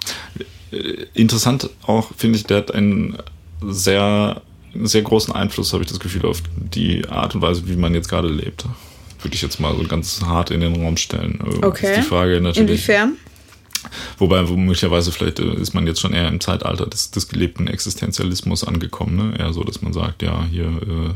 äh, 0.70 1.07
interessant 1.14 1.70
auch, 1.87 2.11
finde 2.16 2.39
ich, 2.39 2.45
der 2.45 2.59
hat 2.59 2.72
einen 2.74 3.16
sehr, 3.62 4.43
sehr 4.83 5.03
großen 5.03 5.35
Einfluss, 5.35 5.72
habe 5.72 5.83
ich 5.83 5.89
das 5.89 6.01
Gefühl, 6.01 6.27
auf 6.27 6.43
die 6.57 7.09
Art 7.09 7.35
und 7.35 7.41
Weise, 7.43 7.66
wie 7.66 7.77
man 7.77 7.95
jetzt 7.95 8.09
gerade 8.09 8.29
lebt. 8.29 8.64
Würde 9.22 9.35
ich 9.35 9.41
jetzt 9.43 9.61
mal 9.61 9.74
so 9.74 9.83
ganz 9.85 10.20
hart 10.22 10.51
in 10.51 10.61
den 10.61 10.77
Raum 10.77 10.97
stellen. 10.99 11.41
Äh, 11.41 11.64
Okay. 11.64 11.93
Ist 11.93 11.99
die 12.01 12.09
Frage 12.09 12.41
natürlich. 12.41 12.70
Inwiefern? 12.70 13.16
Wobei, 14.18 14.43
möglicherweise 14.43 15.12
vielleicht 15.12 15.39
äh, 15.39 15.55
ist 15.55 15.74
man 15.74 15.87
jetzt 15.87 16.01
schon 16.01 16.12
eher 16.12 16.28
im 16.28 16.41
Zeitalter 16.41 16.87
des, 16.87 17.11
des 17.11 17.28
gelebten 17.28 17.66
Existenzialismus 17.66 18.64
angekommen, 18.64 19.16
ne? 19.16 19.39
Eher 19.39 19.53
so, 19.53 19.64
dass 19.64 19.82
man 19.82 19.93
sagt, 19.93 20.22
ja, 20.22 20.45
hier 20.51 20.66
äh, 20.66 21.14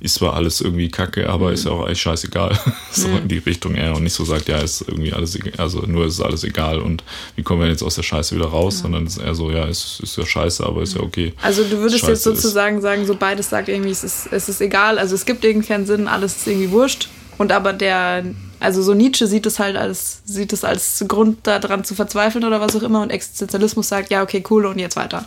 ist 0.00 0.14
zwar 0.14 0.34
alles 0.34 0.60
irgendwie 0.60 0.88
kacke, 0.90 1.28
aber 1.28 1.52
ist 1.52 1.64
ja 1.64 1.72
auch 1.72 1.84
eigentlich 1.84 2.00
scheißegal. 2.00 2.56
so 2.92 3.08
in 3.08 3.28
die 3.28 3.38
Richtung 3.38 3.74
eher 3.74 3.94
und 3.96 4.04
nicht 4.04 4.12
so 4.12 4.24
sagt, 4.24 4.48
ja, 4.48 4.58
ist 4.58 4.82
irgendwie 4.86 5.12
alles, 5.12 5.38
also 5.56 5.80
nur 5.80 6.06
ist 6.06 6.20
alles 6.20 6.44
egal 6.44 6.78
und 6.78 7.02
wie 7.36 7.42
kommen 7.42 7.62
wir 7.62 7.68
jetzt 7.68 7.82
aus 7.82 7.96
der 7.96 8.02
Scheiße 8.02 8.36
wieder 8.36 8.46
raus, 8.46 8.80
sondern 8.80 9.06
es 9.06 9.16
ist 9.16 9.22
eher 9.22 9.34
so, 9.34 9.50
ja, 9.50 9.66
es 9.66 10.00
ist 10.00 10.16
ja 10.16 10.24
scheiße, 10.24 10.64
aber 10.64 10.82
ist 10.82 10.94
ja 10.94 11.02
okay. 11.02 11.32
Also 11.42 11.64
du 11.64 11.78
würdest 11.78 12.00
Scheiße 12.00 12.12
jetzt 12.12 12.22
sozusagen 12.22 12.80
sagen, 12.80 13.06
so 13.06 13.14
beides 13.14 13.50
sagt 13.50 13.68
irgendwie, 13.68 13.90
es 13.90 14.04
ist, 14.04 14.28
es 14.30 14.48
ist 14.48 14.60
egal, 14.60 14.98
also 14.98 15.14
es 15.14 15.24
gibt 15.24 15.44
irgendwie 15.44 15.68
keinen 15.68 15.86
Sinn, 15.86 16.06
alles 16.06 16.36
ist 16.36 16.46
irgendwie 16.46 16.70
wurscht. 16.70 17.08
Und 17.36 17.52
aber 17.52 17.72
der, 17.72 18.24
also 18.60 18.82
so 18.82 18.94
Nietzsche 18.94 19.26
sieht 19.26 19.46
es 19.46 19.58
halt 19.58 19.76
als, 19.76 20.22
sieht 20.24 20.52
es 20.52 20.64
als 20.64 21.04
Grund 21.08 21.46
daran 21.46 21.84
zu 21.84 21.94
verzweifeln 21.94 22.44
oder 22.44 22.60
was 22.60 22.74
auch 22.76 22.82
immer 22.82 23.02
und 23.02 23.10
Existenzialismus 23.10 23.88
sagt, 23.88 24.10
ja, 24.10 24.22
okay, 24.22 24.42
cool 24.50 24.66
und 24.66 24.78
jetzt 24.78 24.96
weiter. 24.96 25.24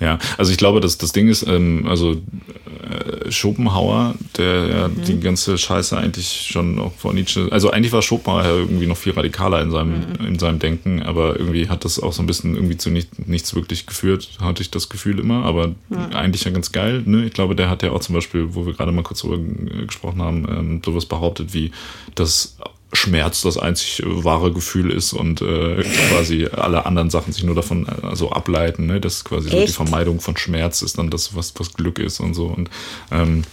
Ja, 0.00 0.18
also 0.38 0.50
ich 0.52 0.58
glaube, 0.58 0.80
dass 0.80 0.98
das 0.98 1.12
Ding 1.12 1.28
ist, 1.28 1.46
ähm, 1.46 1.86
also 1.88 2.12
äh, 2.12 3.30
Schopenhauer, 3.30 4.14
der 4.36 4.66
ja 4.66 4.88
Mhm. 4.88 5.04
die 5.04 5.20
ganze 5.20 5.56
Scheiße 5.58 5.96
eigentlich 5.96 6.48
schon 6.50 6.78
auch 6.78 6.92
vor 6.96 7.14
Nietzsche, 7.14 7.48
also 7.50 7.70
eigentlich 7.70 7.92
war 7.92 8.02
Schopenhauer 8.02 8.42
ja 8.44 8.50
irgendwie 8.56 8.86
noch 8.86 8.96
viel 8.96 9.12
radikaler 9.12 9.62
in 9.62 9.70
seinem, 9.70 10.00
Mhm. 10.20 10.26
in 10.26 10.38
seinem 10.38 10.58
Denken, 10.58 11.02
aber 11.02 11.38
irgendwie 11.38 11.68
hat 11.68 11.84
das 11.84 11.98
auch 12.00 12.12
so 12.12 12.22
ein 12.22 12.26
bisschen 12.26 12.54
irgendwie 12.54 12.76
zu 12.76 12.90
nicht, 12.90 13.26
nichts 13.28 13.54
wirklich 13.54 13.86
geführt, 13.86 14.28
hatte 14.40 14.62
ich 14.62 14.70
das 14.70 14.88
Gefühl 14.88 15.18
immer, 15.18 15.44
aber 15.44 15.74
eigentlich 16.12 16.44
ja 16.44 16.50
ganz 16.50 16.72
geil, 16.72 17.02
ne? 17.06 17.24
Ich 17.24 17.32
glaube, 17.32 17.54
der 17.54 17.70
hat 17.70 17.82
ja 17.82 17.92
auch 17.92 18.00
zum 18.00 18.14
Beispiel, 18.14 18.54
wo 18.54 18.66
wir 18.66 18.72
gerade 18.74 18.92
mal 18.92 19.02
kurz 19.02 19.20
drüber 19.20 19.36
äh, 19.36 19.86
gesprochen 19.86 20.20
haben, 20.22 20.46
ähm, 20.48 20.82
sowas 20.84 21.06
behauptet 21.06 21.54
wie, 21.54 21.70
dass 22.14 22.53
Schmerz 22.94 23.42
das 23.42 23.58
einzig 23.58 24.02
wahre 24.04 24.52
Gefühl 24.52 24.90
ist 24.90 25.12
und 25.12 25.42
äh, 25.42 25.82
quasi 26.10 26.46
alle 26.46 26.86
anderen 26.86 27.10
Sachen 27.10 27.32
sich 27.32 27.44
nur 27.44 27.54
davon 27.54 27.86
äh, 27.86 28.06
also 28.06 28.30
ableiten, 28.30 28.86
ne? 28.86 29.00
Das 29.00 29.14
ist 29.14 29.24
quasi 29.24 29.50
so 29.50 29.60
die? 29.60 29.68
Vermeidung 29.68 30.20
von 30.20 30.36
Schmerz 30.36 30.82
ist 30.82 30.98
dann 30.98 31.10
das, 31.10 31.34
was, 31.36 31.52
was 31.56 31.74
Glück 31.74 31.98
ist 31.98 32.20
und 32.20 32.34
so. 32.34 32.46
Und 32.46 32.70
ähm, 33.10 33.44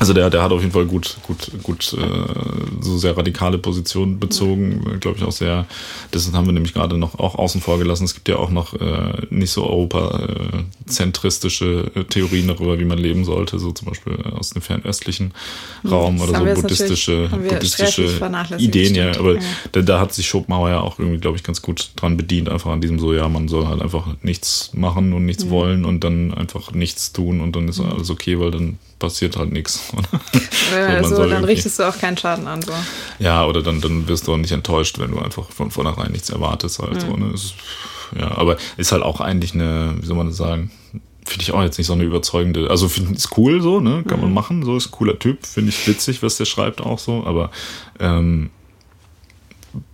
Also 0.00 0.12
der, 0.12 0.28
der 0.28 0.42
hat 0.42 0.50
auf 0.50 0.60
jeden 0.60 0.72
Fall 0.72 0.86
gut, 0.86 1.18
gut, 1.22 1.52
gut 1.62 1.92
äh, 1.92 2.00
so 2.80 2.98
sehr 2.98 3.16
radikale 3.16 3.58
Positionen 3.58 4.18
bezogen, 4.18 4.98
glaube 4.98 5.18
ich 5.18 5.24
auch 5.24 5.30
sehr. 5.30 5.66
Das 6.10 6.32
haben 6.32 6.46
wir 6.46 6.52
nämlich 6.52 6.74
gerade 6.74 6.98
noch 6.98 7.20
auch 7.20 7.36
außen 7.36 7.60
vor 7.60 7.78
gelassen. 7.78 8.02
Es 8.04 8.14
gibt 8.14 8.28
ja 8.28 8.34
auch 8.36 8.50
noch 8.50 8.74
äh, 8.74 9.12
nicht 9.30 9.52
so 9.52 9.64
europazentristische 9.64 11.92
äh, 11.94 12.02
Theorien 12.04 12.48
darüber, 12.48 12.80
wie 12.80 12.84
man 12.84 12.98
leben 12.98 13.24
sollte, 13.24 13.60
so 13.60 13.70
zum 13.70 13.86
Beispiel 13.88 14.16
aus 14.36 14.50
dem 14.50 14.62
fernöstlichen 14.62 15.32
Raum 15.88 16.18
das 16.18 16.28
oder 16.28 16.56
so 16.56 16.62
buddhistische, 16.62 17.28
buddhistische 17.28 18.20
Ideen. 18.58 18.96
Ja, 18.96 19.16
aber 19.16 19.36
ja. 19.36 19.42
Da, 19.70 19.82
da 19.82 20.00
hat 20.00 20.12
sich 20.12 20.26
Schopenhauer 20.26 20.70
ja 20.70 20.80
auch 20.80 20.98
irgendwie, 20.98 21.20
glaube 21.20 21.36
ich, 21.36 21.44
ganz 21.44 21.62
gut 21.62 21.92
dran 21.94 22.16
bedient, 22.16 22.48
einfach 22.48 22.72
an 22.72 22.80
diesem 22.80 22.98
so, 22.98 23.14
ja, 23.14 23.28
man 23.28 23.46
soll 23.46 23.68
halt 23.68 23.80
einfach 23.80 24.08
nichts 24.22 24.72
machen 24.74 25.12
und 25.12 25.24
nichts 25.24 25.44
mhm. 25.44 25.50
wollen 25.50 25.84
und 25.84 26.02
dann 26.02 26.34
einfach 26.34 26.72
nichts 26.72 27.12
tun 27.12 27.40
und 27.40 27.54
dann 27.54 27.68
ist 27.68 27.78
mhm. 27.78 27.92
alles 27.92 28.10
okay, 28.10 28.40
weil 28.40 28.50
dann 28.50 28.80
passiert 28.98 29.36
halt 29.36 29.52
nichts. 29.52 29.80
Ja, 30.74 31.04
so, 31.04 31.16
so 31.16 31.28
dann 31.28 31.44
richtest 31.44 31.78
du 31.78 31.84
auch 31.84 31.96
keinen 31.98 32.16
Schaden 32.16 32.48
an. 32.48 32.62
So. 32.62 32.72
Ja, 33.18 33.46
oder 33.46 33.62
dann, 33.62 33.80
dann 33.80 34.08
wirst 34.08 34.26
du 34.26 34.32
auch 34.32 34.38
nicht 34.38 34.50
enttäuscht, 34.50 34.98
wenn 34.98 35.10
du 35.10 35.18
einfach 35.18 35.50
von 35.50 35.70
vornherein 35.70 36.10
nichts 36.10 36.30
erwartest. 36.30 36.80
Halt, 36.80 36.94
mhm. 36.94 37.00
so, 37.00 37.16
ne? 37.16 37.32
ist, 37.32 37.54
ja, 38.18 38.36
aber 38.36 38.56
ist 38.76 38.90
halt 38.90 39.02
auch 39.02 39.20
eigentlich 39.20 39.54
eine, 39.54 39.94
wie 40.00 40.06
soll 40.06 40.16
man 40.16 40.28
das 40.28 40.36
sagen, 40.36 40.72
finde 41.24 41.42
ich 41.42 41.52
auch 41.52 41.62
jetzt 41.62 41.78
nicht 41.78 41.86
so 41.86 41.92
eine 41.92 42.04
überzeugende, 42.04 42.70
also 42.70 42.88
finde 42.88 43.14
ich 43.16 43.36
cool 43.36 43.60
so, 43.60 43.80
ne, 43.80 44.04
kann 44.06 44.18
mhm. 44.18 44.24
man 44.24 44.34
machen, 44.34 44.62
so 44.62 44.76
ist 44.76 44.88
ein 44.88 44.92
cooler 44.92 45.18
Typ, 45.18 45.46
finde 45.46 45.70
ich 45.70 45.86
witzig, 45.86 46.22
was 46.22 46.36
der 46.36 46.44
schreibt 46.44 46.80
auch 46.80 46.98
so, 46.98 47.24
aber 47.24 47.50
ähm, 48.00 48.50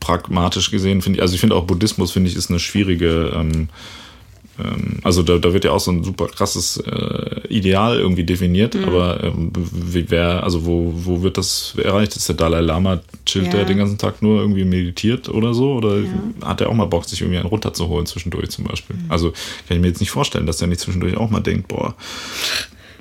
pragmatisch 0.00 0.70
gesehen 0.70 1.02
finde 1.02 1.18
ich, 1.18 1.22
also 1.22 1.34
ich 1.34 1.40
finde 1.40 1.56
auch 1.56 1.64
Buddhismus 1.64 2.12
finde 2.12 2.30
ich 2.30 2.36
ist 2.36 2.50
eine 2.50 2.58
schwierige 2.58 3.32
ähm, 3.34 3.68
also 5.02 5.22
da, 5.22 5.38
da 5.38 5.52
wird 5.52 5.64
ja 5.64 5.72
auch 5.72 5.80
so 5.80 5.90
ein 5.90 6.04
super 6.04 6.26
krasses 6.26 6.76
äh, 6.78 7.40
Ideal 7.48 7.98
irgendwie 7.98 8.24
definiert, 8.24 8.74
mhm. 8.74 8.84
aber 8.84 9.24
ähm, 9.24 9.52
wie, 9.54 10.10
wer, 10.10 10.42
also 10.42 10.66
wo, 10.66 10.92
wo 10.94 11.22
wird 11.22 11.38
das 11.38 11.74
erreicht? 11.82 12.16
Ist 12.16 12.28
der 12.28 12.36
Dalai 12.36 12.60
Lama, 12.60 13.00
chillt 13.24 13.46
ja. 13.46 13.52
der 13.52 13.64
den 13.64 13.78
ganzen 13.78 13.98
Tag 13.98 14.22
nur 14.22 14.40
irgendwie 14.40 14.64
meditiert 14.64 15.28
oder 15.28 15.54
so? 15.54 15.74
Oder 15.74 16.00
ja. 16.00 16.08
hat 16.42 16.60
er 16.60 16.68
auch 16.68 16.74
mal 16.74 16.86
Bock, 16.86 17.04
sich 17.04 17.20
irgendwie 17.20 17.38
einen 17.38 17.48
runterzuholen 17.48 18.06
zwischendurch 18.06 18.50
zum 18.50 18.64
Beispiel? 18.64 18.96
Mhm. 18.96 19.10
Also 19.10 19.30
kann 19.66 19.76
ich 19.76 19.80
mir 19.80 19.88
jetzt 19.88 20.00
nicht 20.00 20.10
vorstellen, 20.10 20.46
dass 20.46 20.60
er 20.60 20.68
nicht 20.68 20.80
zwischendurch 20.80 21.16
auch 21.16 21.30
mal 21.30 21.40
denkt, 21.40 21.68
boah, 21.68 21.94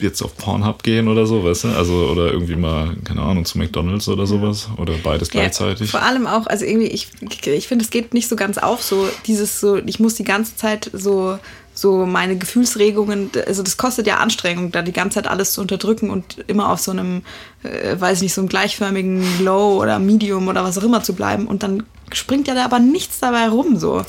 jetzt 0.02 0.22
auf 0.22 0.36
Pornhub 0.38 0.84
gehen 0.84 1.08
oder 1.08 1.26
so, 1.26 1.44
weißt 1.44 1.66
du? 1.66 1.68
Also, 1.70 2.10
oder 2.12 2.32
irgendwie 2.32 2.56
mal, 2.56 2.96
keine 3.04 3.22
Ahnung, 3.22 3.46
zu 3.46 3.58
McDonalds 3.58 4.08
oder 4.08 4.26
sowas. 4.26 4.70
Oder 4.78 4.94
beides 5.04 5.30
ja, 5.34 5.42
gleichzeitig. 5.42 5.92
Vor 5.92 6.04
allem 6.04 6.28
auch, 6.28 6.48
also 6.48 6.66
irgendwie, 6.66 6.88
ich, 6.88 7.10
ich 7.46 7.68
finde, 7.68 7.84
es 7.84 7.92
geht 7.92 8.14
nicht 8.14 8.28
so 8.28 8.36
ganz 8.36 8.58
auf, 8.58 8.84
so 8.84 9.08
dieses 9.28 9.60
so, 9.60 9.78
ich 9.78 10.00
muss 10.00 10.16
die 10.16 10.24
ganze 10.24 10.56
Zeit 10.56 10.90
so 10.94 11.38
so 11.80 12.06
meine 12.06 12.38
Gefühlsregungen, 12.38 13.32
also 13.48 13.64
das 13.64 13.78
kostet 13.78 14.06
ja 14.06 14.18
Anstrengung, 14.18 14.72
da 14.72 14.82
die 14.82 14.92
ganze 14.92 15.16
Zeit 15.16 15.28
alles 15.28 15.54
zu 15.54 15.62
unterdrücken 15.62 16.10
und 16.10 16.44
immer 16.48 16.70
auf 16.70 16.80
so 16.80 16.92
einem, 16.92 17.22
äh, 17.64 18.00
weiß 18.00 18.18
ich 18.18 18.24
nicht, 18.24 18.34
so 18.34 18.42
einem 18.42 18.50
gleichförmigen 18.50 19.24
Low 19.44 19.82
oder 19.82 19.98
Medium 19.98 20.48
oder 20.50 20.64
was 20.64 20.78
auch 20.78 20.84
immer 20.84 21.04
zu 21.04 21.14
bleiben 21.14 21.48
und 21.48 21.64
dann 21.64 21.84
springt 22.12 22.48
ja 22.48 22.54
da 22.54 22.66
aber 22.66 22.80
nichts 22.80 23.20
dabei 23.20 23.48
rum 23.48 23.78
so. 23.78 24.04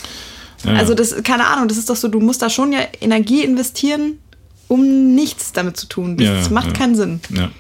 Ja. 0.65 0.75
Also 0.75 0.95
das, 0.95 1.23
keine 1.23 1.47
Ahnung, 1.47 1.69
das 1.69 1.79
ist 1.79 1.89
doch 1.89 1.97
so, 1.97 2.09
du 2.09 2.21
musst 2.21 2.43
da 2.43 2.51
schon 2.51 2.73
ja 2.73 2.81
Energie 3.01 3.43
investieren, 3.45 4.19
um 4.71 5.17
nichts 5.17 5.53
damit 5.53 5.77
zu 5.77 5.87
tun. 5.87 6.17
Das, 6.17 6.47
ja, 6.47 6.53
macht 6.53 6.69
ja. 6.69 6.73
keinen 6.73 6.95
Sinn. 6.95 7.21
Ja. 7.35 7.51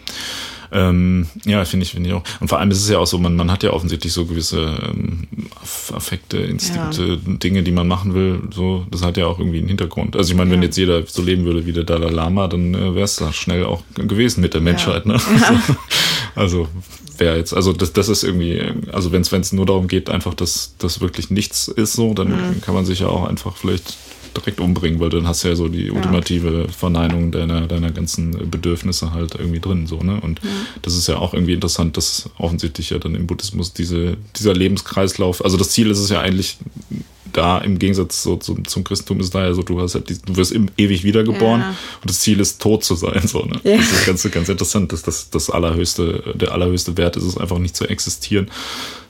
Ähm, 0.73 1.27
ja, 1.45 1.65
finde 1.65 1.85
ich, 1.85 1.91
finde 1.91 2.09
ich 2.09 2.15
auch. 2.15 2.23
Und 2.39 2.47
vor 2.47 2.61
allem 2.61 2.71
ist 2.71 2.81
es 2.81 2.89
ja 2.89 2.99
auch 2.99 3.07
so, 3.07 3.19
man, 3.19 3.35
man 3.35 3.51
hat 3.51 3.65
ja 3.65 3.73
offensichtlich 3.73 4.13
so 4.13 4.27
gewisse 4.27 4.79
ähm, 4.89 5.27
Affekte, 5.93 6.37
Instinkte, 6.37 7.05
ja. 7.05 7.17
Dinge, 7.27 7.65
die 7.65 7.73
man 7.73 7.89
machen 7.89 8.15
will. 8.15 8.43
So, 8.55 8.87
das 8.93 9.03
hat 9.03 9.17
ja 9.17 9.27
auch 9.27 9.41
irgendwie 9.41 9.59
einen 9.59 9.67
Hintergrund. 9.67 10.15
Also 10.15 10.31
ich 10.31 10.37
meine, 10.37 10.51
ja. 10.51 10.55
wenn 10.55 10.63
jetzt 10.63 10.77
jeder 10.77 11.05
so 11.05 11.23
leben 11.23 11.45
würde 11.45 11.67
wie 11.67 11.73
der 11.73 11.83
Dalai 11.83 12.11
Lama, 12.11 12.47
dann 12.47 12.75
äh, 12.75 12.95
wäre 12.95 13.03
es 13.03 13.17
da 13.17 13.33
schnell 13.33 13.65
auch 13.65 13.83
gewesen 13.97 14.41
mit 14.41 14.55
der 14.55 14.61
Menschheit. 14.61 15.07
Ne? 15.07 15.21
also 16.37 16.69
wäre 17.19 17.37
jetzt, 17.37 17.53
also 17.53 17.73
das, 17.73 17.93
das 17.93 18.09
ist 18.09 18.23
irgendwie, 18.23 18.63
also 18.93 19.11
wenn 19.11 19.23
es 19.23 19.53
nur 19.53 19.67
darum 19.67 19.89
geht, 19.89 20.09
einfach, 20.09 20.35
dass 20.35 20.77
das 20.79 21.01
wirklich 21.01 21.31
nichts 21.31 21.67
ist, 21.67 21.95
so, 21.95 22.15
dann 22.15 22.29
mhm. 22.29 22.61
kann 22.61 22.75
man 22.77 22.85
sich 22.85 23.01
ja 23.01 23.09
auch 23.09 23.29
einfach 23.29 23.57
vielleicht 23.57 23.97
direkt 24.37 24.61
umbringen, 24.61 25.01
weil 25.01 25.11
dann 25.11 25.27
hast 25.27 25.45
du 25.45 25.49
ja 25.49 25.57
so 25.57 25.69
die 25.69 25.87
ja. 25.87 25.93
ultimative 25.93 26.69
Verneinung 26.69 27.31
deiner, 27.31 27.67
deiner 27.67 27.91
ganzen 27.91 28.51
Bedürfnisse 28.51 29.13
halt 29.13 29.35
irgendwie 29.35 29.61
drin. 29.61 29.87
So, 29.87 29.99
ne? 29.99 30.21
Und 30.21 30.41
ja. 30.43 30.51
das 30.83 30.95
ist 30.95 31.09
ja 31.09 31.17
auch 31.17 31.35
irgendwie 31.35 31.55
interessant, 31.55 31.97
dass 31.97 32.31
offensichtlich 32.39 32.91
ja 32.91 32.99
dann 32.99 33.15
im 33.15 33.27
Buddhismus 33.27 33.73
diese, 33.73 34.17
dieser 34.37 34.55
Lebenskreislauf, 34.55 35.45
also 35.45 35.57
das 35.57 35.71
Ziel 35.71 35.91
ist 35.91 35.99
es 35.99 36.11
ja 36.11 36.21
eigentlich 36.21 36.59
da 37.33 37.59
im 37.59 37.79
Gegensatz 37.79 38.23
so 38.23 38.37
zum, 38.37 38.67
zum 38.67 38.85
Christentum 38.85 39.21
ist 39.21 39.35
da 39.35 39.45
ja 39.45 39.55
so, 39.55 39.63
du 39.63 39.81
hast 39.81 39.95
halt 39.95 40.09
die, 40.09 40.19
du 40.21 40.37
wirst 40.37 40.53
ewig 40.77 41.05
wiedergeboren 41.05 41.61
ja. 41.61 41.69
und 42.01 42.11
das 42.11 42.21
Ziel 42.21 42.41
ist 42.41 42.61
tot 42.61 42.85
zu 42.85 42.95
sein. 42.95 43.27
So, 43.27 43.45
ne? 43.45 43.61
Ja. 43.63 43.77
Das 43.77 43.93
ist 43.93 44.07
ganz, 44.07 44.31
ganz 44.31 44.49
interessant, 44.49 44.93
dass 44.93 45.03
das, 45.03 45.31
das 45.31 45.51
allerhöchste, 45.51 46.35
der 46.35 46.53
allerhöchste 46.53 46.97
Wert 46.97 47.17
ist 47.17 47.25
es 47.25 47.39
einfach 47.39 47.59
nicht 47.59 47.77
zu 47.77 47.87
existieren. 47.87 48.51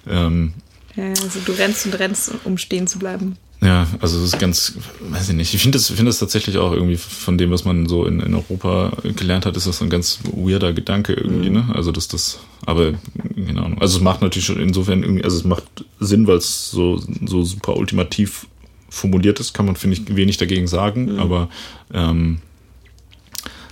Ähm, 0.08 0.52
ja, 0.96 1.08
also 1.08 1.40
du 1.44 1.52
rennst 1.52 1.86
und 1.86 1.94
rennst, 1.94 2.32
um 2.44 2.58
stehen 2.58 2.86
zu 2.86 2.98
bleiben. 2.98 3.36
Ja, 3.62 3.86
also 4.00 4.16
das 4.18 4.32
ist 4.32 4.38
ganz, 4.38 4.74
weiß 5.00 5.28
ich 5.30 5.36
nicht. 5.36 5.52
Ich 5.52 5.60
finde 5.60 5.76
das, 5.76 5.88
finde 5.88 6.06
das 6.06 6.18
tatsächlich 6.18 6.56
auch 6.56 6.72
irgendwie 6.72 6.96
von 6.96 7.36
dem, 7.36 7.50
was 7.50 7.66
man 7.66 7.86
so 7.86 8.06
in, 8.06 8.20
in 8.20 8.34
Europa 8.34 8.92
gelernt 9.16 9.44
hat, 9.44 9.56
ist 9.56 9.66
das 9.66 9.82
ein 9.82 9.90
ganz 9.90 10.20
weirder 10.32 10.72
Gedanke 10.72 11.12
irgendwie, 11.12 11.50
mhm. 11.50 11.56
ne? 11.56 11.74
Also 11.74 11.92
dass 11.92 12.08
das, 12.08 12.40
aber 12.64 12.94
Ahnung. 13.60 13.80
Also 13.80 13.98
es 13.98 14.02
macht 14.02 14.22
natürlich 14.22 14.46
schon 14.46 14.60
insofern 14.60 15.02
irgendwie, 15.02 15.24
also 15.24 15.36
es 15.36 15.44
macht 15.44 15.64
Sinn, 15.98 16.26
weil 16.26 16.38
es 16.38 16.70
so, 16.70 17.00
so 17.24 17.42
super 17.42 17.76
ultimativ 17.76 18.46
formuliert 18.88 19.38
ist, 19.40 19.52
kann 19.52 19.66
man, 19.66 19.76
finde 19.76 19.96
ich, 19.96 20.16
wenig 20.16 20.36
dagegen 20.36 20.66
sagen, 20.66 21.12
mhm. 21.12 21.18
aber 21.18 21.48
ähm, 21.92 22.40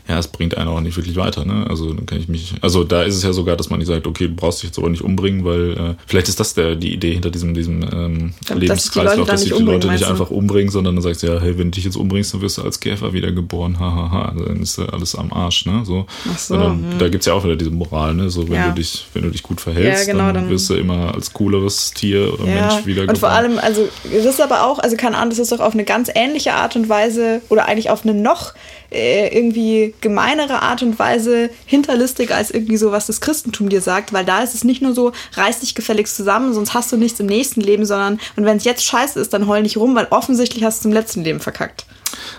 ja, 0.09 0.19
es 0.19 0.29
bringt 0.29 0.57
einen 0.57 0.69
auch 0.69 0.81
nicht 0.81 0.97
wirklich 0.97 1.17
weiter. 1.17 1.45
Ne? 1.45 1.67
Also 1.69 1.93
dann 1.93 2.07
kann 2.07 2.19
ich 2.19 2.29
mich, 2.29 2.55
also 2.63 2.83
da 2.83 3.03
ist 3.03 3.15
es 3.15 3.23
ja 3.23 3.35
sogar, 3.35 3.57
dass 3.57 3.69
man 3.69 3.79
nicht 3.79 3.89
sagt, 3.89 4.07
okay, 4.07 4.29
du 4.29 4.35
brauchst 4.35 4.63
dich 4.63 4.71
jetzt 4.71 4.79
aber 4.79 4.89
nicht 4.89 5.03
umbringen, 5.03 5.45
weil 5.45 5.73
äh, 5.73 5.95
vielleicht 6.07 6.29
ist 6.29 6.41
das 6.41 6.55
der 6.55 6.77
die 6.77 6.95
Idee 6.95 7.13
hinter 7.13 7.31
diesem 7.31 7.53
diesem 7.53 7.83
ähm, 7.83 8.35
Lebenskreislauf, 8.55 9.29
dass 9.29 9.43
sich 9.43 9.53
die 9.53 9.63
Leute 9.63 9.89
nicht 9.89 10.05
einfach 10.05 10.31
umbringen, 10.31 10.71
sondern 10.71 10.97
dann 10.97 11.03
sagst 11.03 11.23
du 11.23 11.27
ja, 11.27 11.39
hey, 11.39 11.59
wenn 11.59 11.71
du 11.71 11.77
dich 11.77 11.85
jetzt 11.85 11.97
umbringst, 11.97 12.33
dann 12.33 12.41
wirst 12.41 12.57
du 12.57 12.63
als 12.63 12.81
Käfer 12.81 13.13
wiedergeboren, 13.13 13.79
hahaha, 13.79 14.11
ha, 14.11 14.35
ha. 14.35 14.35
dann 14.47 14.63
ist 14.63 14.79
alles 14.79 15.15
am 15.15 15.31
Arsch, 15.33 15.67
ne? 15.67 15.83
So. 15.85 16.07
Ach 16.31 16.39
so 16.39 16.55
sondern 16.55 16.93
hm. 16.93 16.99
da 16.99 17.09
gibt's 17.09 17.27
ja 17.27 17.35
auch 17.35 17.45
wieder 17.45 17.57
diese 17.57 17.71
Moral, 17.71 18.15
ne? 18.15 18.31
So 18.31 18.49
wenn 18.49 18.57
ja. 18.57 18.69
du 18.69 18.77
dich, 18.77 19.07
wenn 19.13 19.23
du 19.23 19.31
dich 19.31 19.43
gut 19.43 19.61
verhältst, 19.61 20.07
ja, 20.07 20.13
genau, 20.13 20.27
dann, 20.27 20.35
dann, 20.35 20.51
wirst 20.51 20.71
du 20.71 20.75
immer 20.75 21.15
als 21.15 21.33
cooleres 21.33 21.93
Tier 21.93 22.33
oder 22.33 22.47
ja. 22.47 22.55
Mensch 22.55 22.87
wiedergeboren. 22.87 23.11
Und 23.11 23.19
vor 23.19 23.31
allem, 23.31 23.59
also 23.59 23.89
das 24.05 24.25
ist 24.25 24.41
aber 24.41 24.65
auch, 24.65 24.79
also 24.79 24.97
keine 24.97 25.17
Ahnung, 25.17 25.31
das 25.31 25.39
ist 25.39 25.53
doch 25.53 25.61
auf 25.61 25.75
eine 25.75 25.85
ganz 25.85 26.11
ähnliche 26.15 26.55
Art 26.55 26.77
und 26.77 26.89
Weise 26.89 27.43
oder 27.51 27.67
eigentlich 27.67 27.91
auf 27.91 28.05
eine 28.05 28.15
noch 28.15 28.55
äh, 28.91 29.29
irgendwie 29.37 29.95
gemeinere 30.01 30.63
Art 30.63 30.83
und 30.83 30.99
Weise 30.99 31.51
hinterlistig 31.67 32.35
als 32.35 32.51
irgendwie 32.51 32.77
so, 32.77 32.93
was 32.93 33.07
das 33.07 33.21
Christentum 33.21 33.69
dir 33.69 33.81
sagt, 33.81 34.13
weil 34.13 34.25
da 34.25 34.43
ist 34.43 34.55
es 34.55 34.65
nicht 34.65 34.83
nur 34.83 34.95
so, 34.95 35.13
reiß 35.35 35.61
dich 35.61 35.75
gefälligst 35.75 36.17
zusammen, 36.17 36.55
sonst 36.55 36.75
hast 36.75 36.93
du 36.93 36.97
nichts 36.97 37.21
im 37.21 37.27
nächsten 37.27 37.61
Leben, 37.61 37.85
sondern 37.85 38.21
und 38.37 38.45
wenn 38.45 38.57
es 38.57 38.65
jetzt 38.65 38.85
scheiße 38.85 39.19
ist, 39.21 39.33
dann 39.33 39.47
heul 39.47 39.63
nicht 39.63 39.77
rum, 39.77 39.95
weil 39.95 40.09
offensichtlich 40.11 40.65
hast 40.65 40.79
du 40.79 40.81
es 40.81 40.85
im 40.87 40.93
letzten 40.93 41.25
Leben 41.25 41.41
verkackt. 41.41 41.87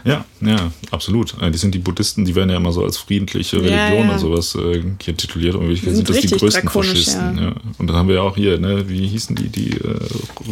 Ja, 0.03 0.25
ja, 0.41 0.71
absolut. 0.91 1.35
Äh, 1.41 1.51
die 1.51 1.57
sind 1.57 1.73
die 1.75 1.79
Buddhisten, 1.79 2.25
die 2.25 2.35
werden 2.35 2.49
ja 2.49 2.57
immer 2.57 2.71
so 2.71 2.83
als 2.83 2.97
friedliche 2.97 3.57
Religion 3.57 3.77
ja, 3.77 4.03
ja. 4.03 4.11
und 4.11 4.19
sowas 4.19 4.55
äh, 4.55 4.83
hier 5.01 5.15
tituliert. 5.15 5.55
Und 5.55 5.69
ich 5.69 5.81
sind 5.81 6.09
das 6.09 6.19
die 6.19 6.27
größten 6.27 6.69
Faschisten. 6.69 7.37
Ja. 7.37 7.53
Und 7.77 7.87
dann 7.87 7.95
haben 7.95 8.07
wir 8.07 8.15
ja 8.15 8.21
auch 8.21 8.35
hier, 8.35 8.59
ne, 8.59 8.87
wie 8.89 9.07
hießen 9.07 9.35
die, 9.35 9.49
die 9.49 9.71
äh, 9.71 9.99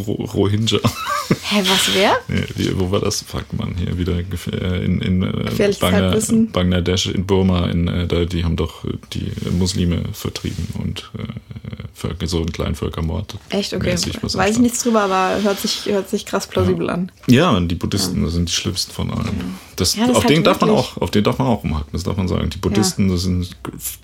Rohingya? 0.08 0.80
Hä, 1.50 1.64
was, 1.66 1.90
wer? 1.94 2.18
Die, 2.58 2.78
wo 2.78 2.92
war 2.92 3.00
das? 3.00 3.22
Fuck, 3.22 3.54
man, 3.54 3.76
hier 3.78 3.98
wieder 3.98 4.18
äh, 4.18 4.86
in, 4.86 5.02
in 5.02 5.24
äh, 5.24 5.74
Bangla 5.80 6.16
Bangladesch, 6.52 7.08
in 7.08 7.26
Burma, 7.26 7.68
in, 7.68 7.88
äh, 7.88 8.08
da, 8.08 8.26
die 8.26 8.44
haben 8.44 8.56
doch 8.56 8.86
die 9.14 9.32
Muslime 9.58 10.04
vertrieben 10.14 10.68
und 10.78 11.10
Völker, 11.98 12.28
so 12.28 12.38
einen 12.38 12.52
kleinen 12.52 12.76
Völkermord. 12.76 13.38
Echt, 13.50 13.74
okay. 13.74 13.92
Mäßig, 13.92 14.22
Weiß 14.22 14.56
ich 14.56 14.62
nichts 14.62 14.84
drüber, 14.84 15.02
aber 15.02 15.42
hört 15.42 15.60
sich, 15.60 15.88
hört 15.88 16.08
sich 16.10 16.28
krass 16.28 16.46
plausibel 16.46 16.92
an. 16.92 17.12
Ja, 17.28 17.50
und 17.50 17.70
die 17.70 17.76
Buddhisten, 17.76 18.30
sind 18.30 18.50
die 18.50 18.54
schlimmsten 18.54 18.92
von 18.92 19.10
allen. 19.10 19.17
Das, 19.76 19.96
ja, 19.96 20.08
das 20.08 20.18
auf 20.18 20.26
den 20.26 20.44
darf 20.44 20.62
man 20.62 20.72
auch, 20.72 20.98
auf 20.98 21.12
den 21.12 21.24
darf 21.24 21.38
man 21.38 21.48
auch 21.48 21.64
umhacken, 21.64 21.90
das 21.92 22.04
darf 22.04 22.18
man 22.18 22.28
sagen. 22.28 22.50
Die 22.50 22.58
Buddhisten, 22.58 23.08
ja. 23.08 23.14
das 23.14 23.24
sind 23.24 23.56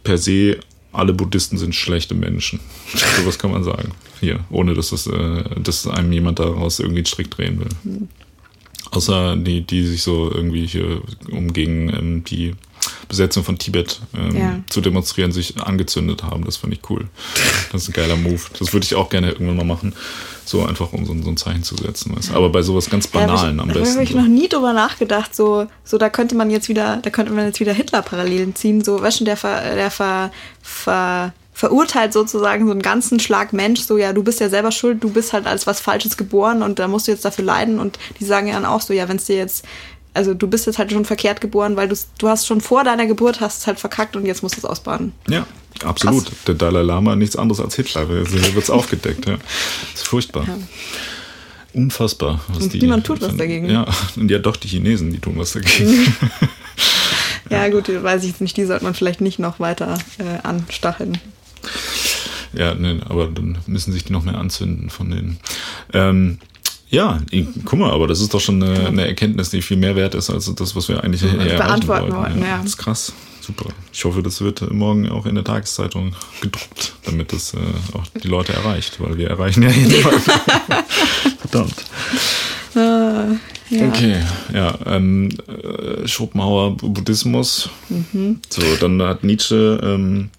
per 0.03 0.17
se, 0.17 0.59
alle 0.91 1.13
Buddhisten 1.13 1.57
sind 1.57 1.73
schlechte 1.73 2.13
Menschen. 2.13 2.59
so 2.93 3.25
was 3.25 3.39
kann 3.39 3.51
man 3.51 3.63
sagen. 3.63 3.91
Hier, 4.19 4.39
ohne 4.49 4.73
dass, 4.73 4.91
das, 4.91 5.07
äh, 5.07 5.43
dass 5.61 5.87
einem 5.87 6.11
jemand 6.11 6.39
daraus 6.39 6.79
irgendwie 6.79 6.99
einen 6.99 7.05
Strick 7.07 7.31
drehen 7.31 7.59
will. 7.59 7.69
Mhm. 7.83 8.07
Außer 8.91 9.35
die, 9.35 9.61
die 9.61 9.85
sich 9.87 10.03
so 10.03 10.31
irgendwie 10.31 10.67
hier 10.67 11.01
um 11.31 11.51
gegen 11.51 11.89
ähm, 11.89 12.23
die 12.23 12.53
Besetzung 13.07 13.43
von 13.43 13.57
Tibet 13.57 14.01
ähm, 14.15 14.35
ja. 14.35 14.59
zu 14.69 14.81
demonstrieren, 14.81 15.31
sich 15.31 15.61
angezündet 15.61 16.23
haben. 16.23 16.43
Das 16.45 16.57
fand 16.57 16.73
ich 16.73 16.81
cool. 16.89 17.07
Das 17.71 17.83
ist 17.83 17.89
ein 17.89 17.93
geiler 17.93 18.15
Move. 18.15 18.41
Das 18.59 18.73
würde 18.73 18.85
ich 18.85 18.95
auch 18.95 19.09
gerne 19.09 19.31
irgendwann 19.31 19.57
mal 19.57 19.65
machen. 19.65 19.93
So 20.45 20.65
einfach, 20.65 20.91
um 20.93 21.05
so, 21.05 21.15
so 21.21 21.29
ein 21.29 21.37
Zeichen 21.37 21.63
zu 21.63 21.75
setzen. 21.75 22.15
Weißt? 22.15 22.33
Aber 22.33 22.49
bei 22.49 22.61
sowas 22.61 22.89
ganz 22.89 23.07
Banalen 23.07 23.57
ja, 23.57 23.63
am 23.63 23.69
besten. 23.69 23.85
Da 23.85 23.91
habe 23.93 24.03
ich 24.03 24.15
noch 24.15 24.27
nie 24.27 24.49
drüber 24.49 24.73
nachgedacht. 24.73 25.33
So, 25.35 25.67
so 25.83 25.97
da 25.97 26.09
könnte 26.09 26.35
man 26.35 26.49
jetzt 26.49 26.69
wieder, 26.69 26.97
da 27.01 27.09
könnte 27.09 27.31
man 27.31 27.45
jetzt 27.45 27.59
wieder 27.59 27.73
Hitler-Parallelen 27.73 28.55
ziehen. 28.55 28.83
So, 28.83 29.01
weißt 29.01 29.21
du, 29.21 29.25
der, 29.25 29.37
ver, 29.37 29.75
der 29.75 29.91
ver, 29.91 30.31
ver, 30.61 31.33
verurteilt 31.53 32.13
sozusagen 32.13 32.65
so 32.65 32.71
einen 32.71 32.81
ganzen 32.81 33.19
Schlag 33.19 33.53
Mensch, 33.53 33.81
so 33.81 33.97
ja, 33.97 34.11
du 34.11 34.23
bist 34.23 34.39
ja 34.39 34.49
selber 34.49 34.71
schuld, 34.71 35.03
du 35.03 35.11
bist 35.11 35.33
halt 35.33 35.45
als 35.45 35.67
was 35.67 35.79
Falsches 35.79 36.17
geboren 36.17 36.63
und 36.63 36.79
da 36.79 36.87
musst 36.87 37.07
du 37.07 37.11
jetzt 37.11 37.25
dafür 37.25 37.45
leiden 37.45 37.79
und 37.79 37.99
die 38.19 38.25
sagen 38.25 38.47
ja 38.47 38.55
dann 38.55 38.65
auch 38.65 38.81
so, 38.81 38.91
ja, 38.91 39.07
wenn 39.07 39.17
es 39.17 39.25
dir 39.25 39.37
jetzt 39.37 39.63
also 40.13 40.33
du 40.33 40.47
bist 40.47 40.65
jetzt 40.65 40.77
halt 40.77 40.91
schon 40.91 41.05
verkehrt 41.05 41.41
geboren, 41.41 41.75
weil 41.75 41.87
du 41.87 41.95
du 42.17 42.27
hast 42.27 42.45
schon 42.45 42.61
vor 42.61 42.83
deiner 42.83 43.05
Geburt 43.05 43.41
hast 43.41 43.61
es 43.61 43.67
halt 43.67 43.79
verkackt 43.79 44.15
und 44.15 44.25
jetzt 44.25 44.43
musst 44.43 44.55
du 44.55 44.59
es 44.59 44.65
ausbaden. 44.65 45.13
Ja, 45.27 45.47
absolut. 45.83 46.25
Krass. 46.25 46.35
Der 46.47 46.55
Dalai 46.55 46.81
Lama 46.81 47.15
nichts 47.15 47.35
anderes 47.35 47.59
als 47.59 47.75
Hitler. 47.75 48.07
Also 48.09 48.37
hier 48.37 48.53
wird 48.53 48.63
es 48.63 48.69
aufgedeckt. 48.69 49.25
Ja. 49.27 49.37
Das 49.37 50.01
ist 50.01 50.07
furchtbar. 50.07 50.45
Ja. 50.47 50.57
Unfassbar. 51.73 52.39
Was 52.49 52.63
und 52.63 52.73
die, 52.73 52.79
niemand 52.79 53.05
tut 53.05 53.21
was 53.21 53.35
dagegen. 53.35 53.67
Ja, 53.67 53.87
und 54.15 54.29
ja 54.29 54.37
doch, 54.37 54.55
die 54.55 54.67
Chinesen, 54.67 55.11
die 55.11 55.19
tun 55.19 55.33
was 55.37 55.53
dagegen. 55.53 56.15
ja, 57.49 57.67
gut, 57.69 57.89
weiß 57.89 58.23
ich 58.23 58.29
jetzt 58.29 58.41
nicht. 58.41 58.55
Die 58.57 58.65
sollte 58.65 58.83
man 58.83 58.93
vielleicht 58.93 59.21
nicht 59.21 59.39
noch 59.39 59.59
weiter 59.59 59.97
äh, 60.19 60.45
anstacheln. 60.45 61.17
Ja, 62.53 62.75
nee, 62.75 62.99
aber 63.09 63.27
dann 63.27 63.57
müssen 63.65 63.91
sich 63.91 64.03
die 64.03 64.13
noch 64.13 64.23
mehr 64.23 64.37
anzünden 64.37 64.91
von 64.91 65.09
denen. 65.09 65.39
Ähm, 65.93 66.37
ja, 66.93 67.19
guck 67.65 67.79
mal, 67.79 67.91
aber 67.91 68.07
das 68.07 68.21
ist 68.21 68.35
doch 68.35 68.39
schon 68.39 68.61
eine, 68.61 68.87
eine, 68.87 69.07
Erkenntnis, 69.07 69.49
die 69.49 69.63
viel 69.63 69.77
mehr 69.77 69.95
wert 69.95 70.13
ist 70.13 70.29
als 70.29 70.53
das, 70.53 70.75
was 70.75 70.89
wir 70.89 71.03
eigentlich 71.03 71.23
ja, 71.23 71.57
beantworten 71.57 72.03
wollten. 72.03 72.15
wollten 72.15 72.41
ja. 72.41 72.57
Das 72.57 72.67
ist 72.67 72.77
krass. 72.77 73.13
Super. 73.41 73.65
Ich 73.91 74.05
hoffe, 74.05 74.21
das 74.21 74.41
wird 74.41 74.71
morgen 74.71 75.09
auch 75.09 75.25
in 75.25 75.33
der 75.33 75.43
Tageszeitung 75.43 76.15
gedruckt, 76.39 76.93
damit 77.03 77.33
das 77.33 77.55
äh, 77.55 77.57
auch 77.93 78.05
die 78.23 78.27
Leute 78.27 78.53
erreicht, 78.53 79.01
weil 79.01 79.17
wir 79.17 79.27
erreichen 79.27 79.63
ja 79.63 79.69
jedenfalls. 79.71 80.23
Verdammt. 81.39 81.75
Uh, 82.75 83.37
ja. 83.69 83.87
Okay, 83.87 84.21
ja. 84.53 84.77
Ähm, 84.85 85.29
äh, 85.47 86.07
Schopenhauer 86.07 86.77
Buddhismus. 86.77 87.69
Mhm. 87.89 88.39
So, 88.49 88.61
dann 88.79 89.01
hat 89.01 89.23
Nietzsche 89.23 89.79
ähm, 89.83 90.29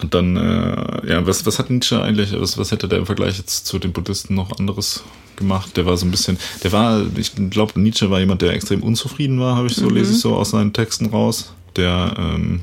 und 0.00 0.12
dann, 0.12 0.36
äh, 0.36 1.10
ja, 1.10 1.26
was, 1.26 1.46
was 1.46 1.58
hat 1.58 1.70
Nietzsche 1.70 2.00
eigentlich, 2.00 2.38
was, 2.38 2.58
was 2.58 2.72
hätte 2.72 2.88
der 2.88 2.98
im 2.98 3.06
Vergleich 3.06 3.38
jetzt 3.38 3.66
zu 3.66 3.78
den 3.78 3.92
Buddhisten 3.92 4.34
noch 4.34 4.58
anderes 4.58 5.02
gemacht? 5.36 5.76
Der 5.76 5.86
war 5.86 5.96
so 5.96 6.06
ein 6.06 6.10
bisschen, 6.10 6.38
der 6.62 6.72
war, 6.72 7.04
ich 7.16 7.32
glaube, 7.50 7.80
Nietzsche 7.80 8.10
war 8.10 8.20
jemand, 8.20 8.42
der 8.42 8.52
extrem 8.52 8.82
unzufrieden 8.82 9.40
war, 9.40 9.56
habe 9.56 9.68
ich 9.68 9.74
so, 9.74 9.88
mhm. 9.88 9.94
lese 9.94 10.12
ich 10.12 10.20
so 10.20 10.34
aus 10.36 10.50
seinen 10.50 10.72
Texten 10.72 11.06
raus, 11.06 11.52
der 11.76 12.14
ähm, 12.18 12.60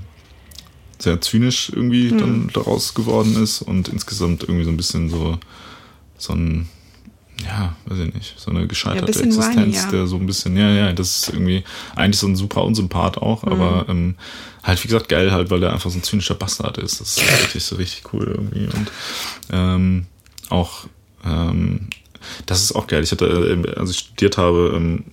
sehr 0.99 1.21
zynisch 1.21 1.71
irgendwie 1.73 2.11
mhm. 2.11 2.17
dann 2.17 2.49
daraus 2.53 2.93
geworden 2.93 3.41
ist 3.41 3.61
und 3.61 3.89
insgesamt 3.89 4.43
irgendwie 4.43 4.63
so 4.63 4.71
ein 4.71 4.77
bisschen 4.77 5.09
so, 5.09 5.37
so 6.17 6.33
ein, 6.33 6.69
ja, 7.43 7.75
weiß 7.85 7.99
ich 7.99 8.13
nicht, 8.13 8.33
so 8.37 8.51
eine 8.51 8.67
gescheiterte 8.67 9.11
ja, 9.11 9.25
Existenz, 9.25 9.55
whiny, 9.57 9.75
ja. 9.75 9.91
der 9.91 10.07
so 10.07 10.15
ein 10.15 10.25
bisschen, 10.25 10.55
ja, 10.55 10.69
ja, 10.69 10.93
das 10.93 11.17
ist 11.17 11.29
irgendwie 11.29 11.63
eigentlich 11.95 12.17
so 12.19 12.27
ein 12.27 12.35
super 12.35 12.63
Unsympath 12.63 13.17
auch, 13.17 13.43
mhm. 13.43 13.51
aber 13.51 13.85
ähm, 13.89 14.15
halt, 14.63 14.81
wie 14.83 14.87
gesagt, 14.87 15.09
geil 15.09 15.31
halt, 15.31 15.51
weil 15.51 15.59
der 15.59 15.73
einfach 15.73 15.89
so 15.89 15.99
ein 15.99 16.03
zynischer 16.03 16.35
Bastard 16.35 16.77
ist. 16.77 17.01
Das 17.01 17.17
ist 17.17 17.23
richtig, 17.43 17.63
so 17.63 17.75
richtig 17.75 18.13
cool 18.13 18.25
irgendwie. 18.27 18.65
Und 18.65 18.91
ähm, 19.51 20.05
auch, 20.49 20.85
ähm, 21.25 21.89
das 22.45 22.61
ist 22.61 22.73
auch 22.73 22.87
geil. 22.87 23.03
Ich 23.03 23.11
hatte, 23.11 23.25
äh, 23.25 23.79
als 23.79 23.91
ich 23.91 23.97
studiert 23.99 24.37
habe, 24.37 24.73
ähm, 24.75 25.03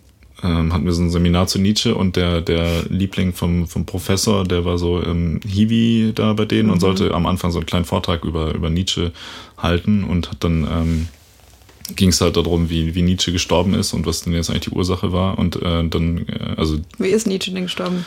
ähm, 0.42 0.72
hatten 0.72 0.84
wir 0.84 0.92
so 0.92 1.02
ein 1.02 1.10
Seminar 1.10 1.46
zu 1.46 1.58
Nietzsche 1.58 1.94
und 1.94 2.16
der, 2.16 2.40
der 2.40 2.84
Liebling 2.88 3.32
vom, 3.32 3.66
vom 3.66 3.84
Professor, 3.84 4.44
der 4.44 4.64
war 4.64 4.78
so 4.78 5.02
ähm, 5.02 5.40
Hiwi 5.46 6.12
da 6.14 6.32
bei 6.32 6.46
denen 6.46 6.68
mhm. 6.68 6.74
und 6.74 6.80
sollte 6.80 7.12
am 7.14 7.26
Anfang 7.26 7.50
so 7.50 7.58
einen 7.58 7.66
kleinen 7.66 7.84
Vortrag 7.84 8.24
über, 8.24 8.54
über 8.54 8.70
Nietzsche 8.70 9.12
halten 9.58 10.04
und 10.04 10.30
hat 10.30 10.42
dann 10.42 10.64
ähm, 10.64 11.08
ging 11.96 12.10
es 12.10 12.20
halt 12.20 12.36
darum, 12.36 12.70
wie, 12.70 12.94
wie 12.94 13.02
Nietzsche 13.02 13.32
gestorben 13.32 13.74
ist 13.74 13.92
und 13.92 14.06
was 14.06 14.22
denn 14.22 14.32
jetzt 14.32 14.50
eigentlich 14.50 14.68
die 14.68 14.70
Ursache 14.70 15.12
war. 15.12 15.38
Und 15.38 15.56
äh, 15.56 15.86
dann, 15.88 16.26
äh, 16.28 16.54
also. 16.56 16.78
Wie 16.98 17.08
ist 17.08 17.26
Nietzsche 17.26 17.52
denn 17.52 17.64
gestorben? 17.64 18.06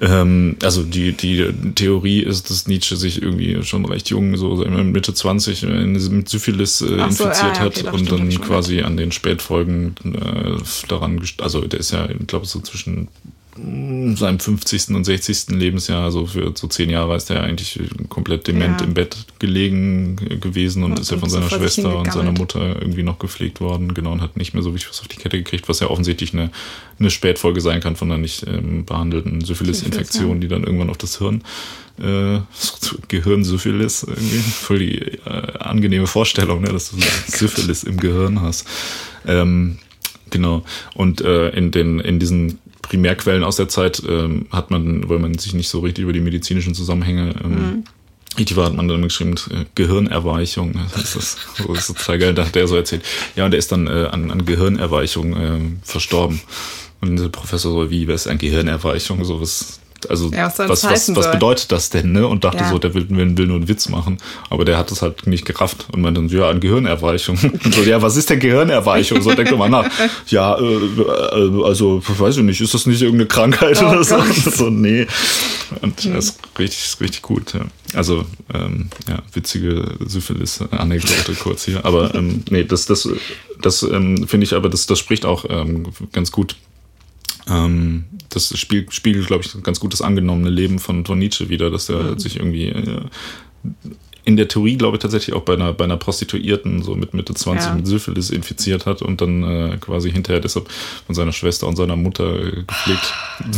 Ähm, 0.00 0.56
also 0.62 0.82
die, 0.82 1.12
die 1.12 1.52
Theorie 1.74 2.20
ist, 2.20 2.48
dass 2.48 2.66
Nietzsche 2.66 2.96
sich 2.96 3.20
irgendwie 3.20 3.62
schon 3.62 3.84
recht 3.84 4.08
jung, 4.08 4.34
so 4.36 4.56
Mitte 4.56 5.12
20, 5.12 5.62
mit 5.62 6.28
Syphilis 6.28 6.80
äh, 6.80 6.86
so, 6.86 6.94
infiziert 6.94 7.36
ja, 7.36 7.64
ja, 7.64 7.66
okay, 7.66 7.84
hat 7.84 7.92
und 7.92 8.10
dann 8.10 8.30
quasi 8.40 8.80
an 8.80 8.96
den 8.96 9.12
Spätfolgen 9.12 9.94
äh, 10.04 10.86
daran, 10.88 11.20
also 11.38 11.60
der 11.60 11.80
ist 11.80 11.90
ja, 11.90 12.08
ich 12.08 12.26
glaube, 12.26 12.46
so 12.46 12.60
zwischen 12.60 13.08
seinem 14.16 14.38
50. 14.38 14.90
und 14.90 15.04
60. 15.04 15.50
Lebensjahr, 15.50 16.04
also 16.04 16.26
für 16.26 16.52
so 16.54 16.66
zehn 16.66 16.90
Jahre 16.90 17.16
ist 17.16 17.30
er 17.30 17.42
eigentlich 17.42 17.80
komplett 18.08 18.46
dement 18.46 18.80
ja. 18.80 18.86
im 18.86 18.94
Bett 18.94 19.16
gelegen 19.38 20.16
gewesen 20.40 20.84
und, 20.84 20.92
und 20.92 21.00
ist 21.00 21.10
ja 21.10 21.18
von 21.18 21.30
seiner 21.30 21.48
Schwester 21.48 21.96
und 21.98 22.12
seiner 22.12 22.32
Mutter 22.32 22.80
irgendwie 22.80 23.02
noch 23.02 23.18
gepflegt 23.18 23.60
worden, 23.60 23.94
genau, 23.94 24.12
und 24.12 24.20
hat 24.20 24.36
nicht 24.36 24.54
mehr 24.54 24.62
so 24.62 24.70
wirklich 24.70 24.88
was 24.88 25.00
auf 25.00 25.08
die 25.08 25.16
Kette 25.16 25.38
gekriegt, 25.38 25.68
was 25.68 25.80
ja 25.80 25.88
offensichtlich 25.88 26.32
eine, 26.32 26.50
eine 26.98 27.10
Spätfolge 27.10 27.60
sein 27.60 27.80
kann 27.80 27.96
von 27.96 28.10
einer 28.10 28.20
nicht 28.20 28.46
ähm, 28.46 28.84
behandelten 28.84 29.42
Syphilis-Infektion, 29.42 30.34
ja. 30.34 30.40
die 30.40 30.48
dann 30.48 30.64
irgendwann 30.64 30.90
auf 30.90 30.98
das 30.98 31.18
Hirn 31.18 31.42
äh, 32.00 32.40
Gehirnsyphilis 33.08 34.04
irgendwie. 34.04 34.38
Voll 34.38 34.78
die 34.78 34.98
äh, 34.98 35.58
angenehme 35.58 36.06
Vorstellung, 36.06 36.62
ne, 36.62 36.72
dass 36.72 36.90
du 36.90 36.96
Syphilis 37.26 37.84
im 37.84 37.98
Gehirn 37.98 38.40
hast. 38.40 38.66
Ähm, 39.26 39.78
genau. 40.30 40.64
Und 40.94 41.20
äh, 41.20 41.50
in 41.50 41.70
den 41.70 42.00
in 42.00 42.18
diesen 42.18 42.58
Primärquellen 42.90 43.44
aus 43.44 43.54
der 43.54 43.68
Zeit 43.68 44.02
ähm, 44.08 44.46
hat 44.50 44.72
man, 44.72 45.08
weil 45.08 45.20
man 45.20 45.38
sich 45.38 45.54
nicht 45.54 45.68
so 45.68 45.78
richtig 45.78 46.02
über 46.02 46.12
die 46.12 46.20
medizinischen 46.20 46.74
Zusammenhänge 46.74 47.34
ähm, 47.42 47.50
mhm. 47.50 47.84
War, 48.56 48.66
hat 48.66 48.74
man 48.74 48.88
dann 48.88 49.02
geschrieben, 49.02 49.34
äh, 49.50 49.64
Gehirnerweichung. 49.74 50.74
Das 50.94 51.14
ist, 51.14 51.38
das 51.58 51.90
ist 51.90 51.98
total 51.98 52.18
geil. 52.18 52.34
Da 52.34 52.46
hat 52.46 52.54
der 52.54 52.66
so 52.66 52.76
erzählt. 52.76 53.02
Ja, 53.36 53.44
und 53.44 53.50
der 53.50 53.58
ist 53.58 53.70
dann 53.70 53.86
äh, 53.86 54.08
an, 54.10 54.30
an 54.30 54.44
Gehirnerweichung 54.44 55.36
äh, 55.36 55.60
verstorben. 55.82 56.40
Und 57.00 57.16
der 57.16 57.28
Professor 57.28 57.70
so, 57.70 57.90
wie, 57.90 58.08
was 58.08 58.22
ist 58.22 58.26
ein 58.28 58.38
Gehirnerweichung? 58.38 59.24
So 59.24 59.40
was, 59.40 59.79
also 60.08 60.30
ja, 60.30 60.52
was, 60.56 60.84
was, 60.84 61.14
was, 61.14 61.30
bedeutet 61.30 61.72
das 61.72 61.90
denn, 61.90 62.12
ne? 62.12 62.26
Und 62.26 62.44
dachte 62.44 62.58
ja. 62.58 62.70
so, 62.70 62.78
der 62.78 62.94
will, 62.94 63.08
will, 63.08 63.46
nur 63.46 63.56
einen 63.56 63.68
Witz 63.68 63.88
machen. 63.88 64.18
Aber 64.48 64.64
der 64.64 64.78
hat 64.78 64.90
das 64.90 65.02
halt 65.02 65.26
nicht 65.26 65.44
gerafft 65.44 65.86
und 65.92 66.00
meinte 66.00 66.20
dann, 66.20 66.30
ja, 66.30 66.48
an 66.48 66.60
Gehirnerweichung. 66.60 67.38
Und 67.64 67.74
so, 67.74 67.82
ja, 67.82 68.00
was 68.02 68.16
ist 68.16 68.30
denn 68.30 68.40
Gehirnerweichung? 68.40 69.20
So 69.22 69.32
denkt 69.32 69.56
man 69.56 69.70
nach, 69.70 69.90
ja, 70.28 70.56
äh, 70.58 70.62
äh, 70.62 71.64
also, 71.64 72.02
weiß 72.06 72.38
ich 72.38 72.42
nicht, 72.42 72.60
ist 72.60 72.74
das 72.74 72.86
nicht 72.86 73.02
irgendeine 73.02 73.28
Krankheit 73.28 73.82
oh, 73.82 73.86
oder 73.86 74.04
so? 74.04 74.16
Gott. 74.16 74.34
so? 74.54 74.70
Nee. 74.70 75.06
Und 75.80 76.04
mhm. 76.04 76.14
das 76.14 76.26
ist 76.26 76.38
richtig, 76.58 76.84
ist 76.84 77.00
richtig 77.00 77.22
gut, 77.22 77.54
ja. 77.54 77.64
Also, 77.94 78.24
ähm, 78.54 78.90
ja, 79.08 79.22
witzige 79.32 79.96
Syphilis-Anekdote 80.04 81.34
kurz 81.34 81.64
hier. 81.64 81.84
Aber 81.84 82.14
ähm, 82.14 82.44
nee, 82.50 82.64
das, 82.64 82.86
das, 82.86 83.08
das 83.60 83.82
ähm, 83.82 84.26
finde 84.28 84.44
ich 84.44 84.54
aber, 84.54 84.68
das, 84.68 84.86
das 84.86 84.98
spricht 84.98 85.24
auch 85.24 85.44
ähm, 85.48 85.88
ganz 86.12 86.30
gut 86.30 86.56
ähm, 87.48 88.04
das 88.28 88.56
spiegelt, 88.58 88.92
spiegelt 88.94 89.26
glaube 89.26 89.44
ich, 89.44 89.62
ganz 89.62 89.80
gut 89.80 89.92
das 89.92 90.02
angenommene 90.02 90.50
Leben 90.50 90.78
von, 90.78 91.04
von 91.04 91.18
Nietzsche 91.18 91.48
wieder, 91.48 91.70
dass 91.70 91.88
er 91.88 92.12
mhm. 92.12 92.18
sich 92.18 92.36
irgendwie 92.36 92.68
äh, 92.68 93.00
in 94.24 94.36
der 94.36 94.48
Theorie, 94.48 94.76
glaube 94.76 94.96
ich, 94.96 95.02
tatsächlich 95.02 95.34
auch 95.34 95.42
bei 95.42 95.54
einer, 95.54 95.72
bei 95.72 95.84
einer 95.84 95.96
Prostituierten 95.96 96.82
so 96.82 96.94
mit 96.94 97.14
Mitte 97.14 97.34
20 97.34 97.68
ja. 97.68 97.74
mit 97.74 97.86
Syphilis 97.86 98.30
infiziert 98.30 98.86
hat 98.86 99.02
und 99.02 99.20
dann 99.20 99.42
äh, 99.42 99.76
quasi 99.78 100.12
hinterher 100.12 100.40
deshalb 100.40 100.70
von 101.06 101.14
seiner 101.14 101.32
Schwester 101.32 101.66
und 101.66 101.76
seiner 101.76 101.96
Mutter 101.96 102.38
gepflegt 102.38 103.14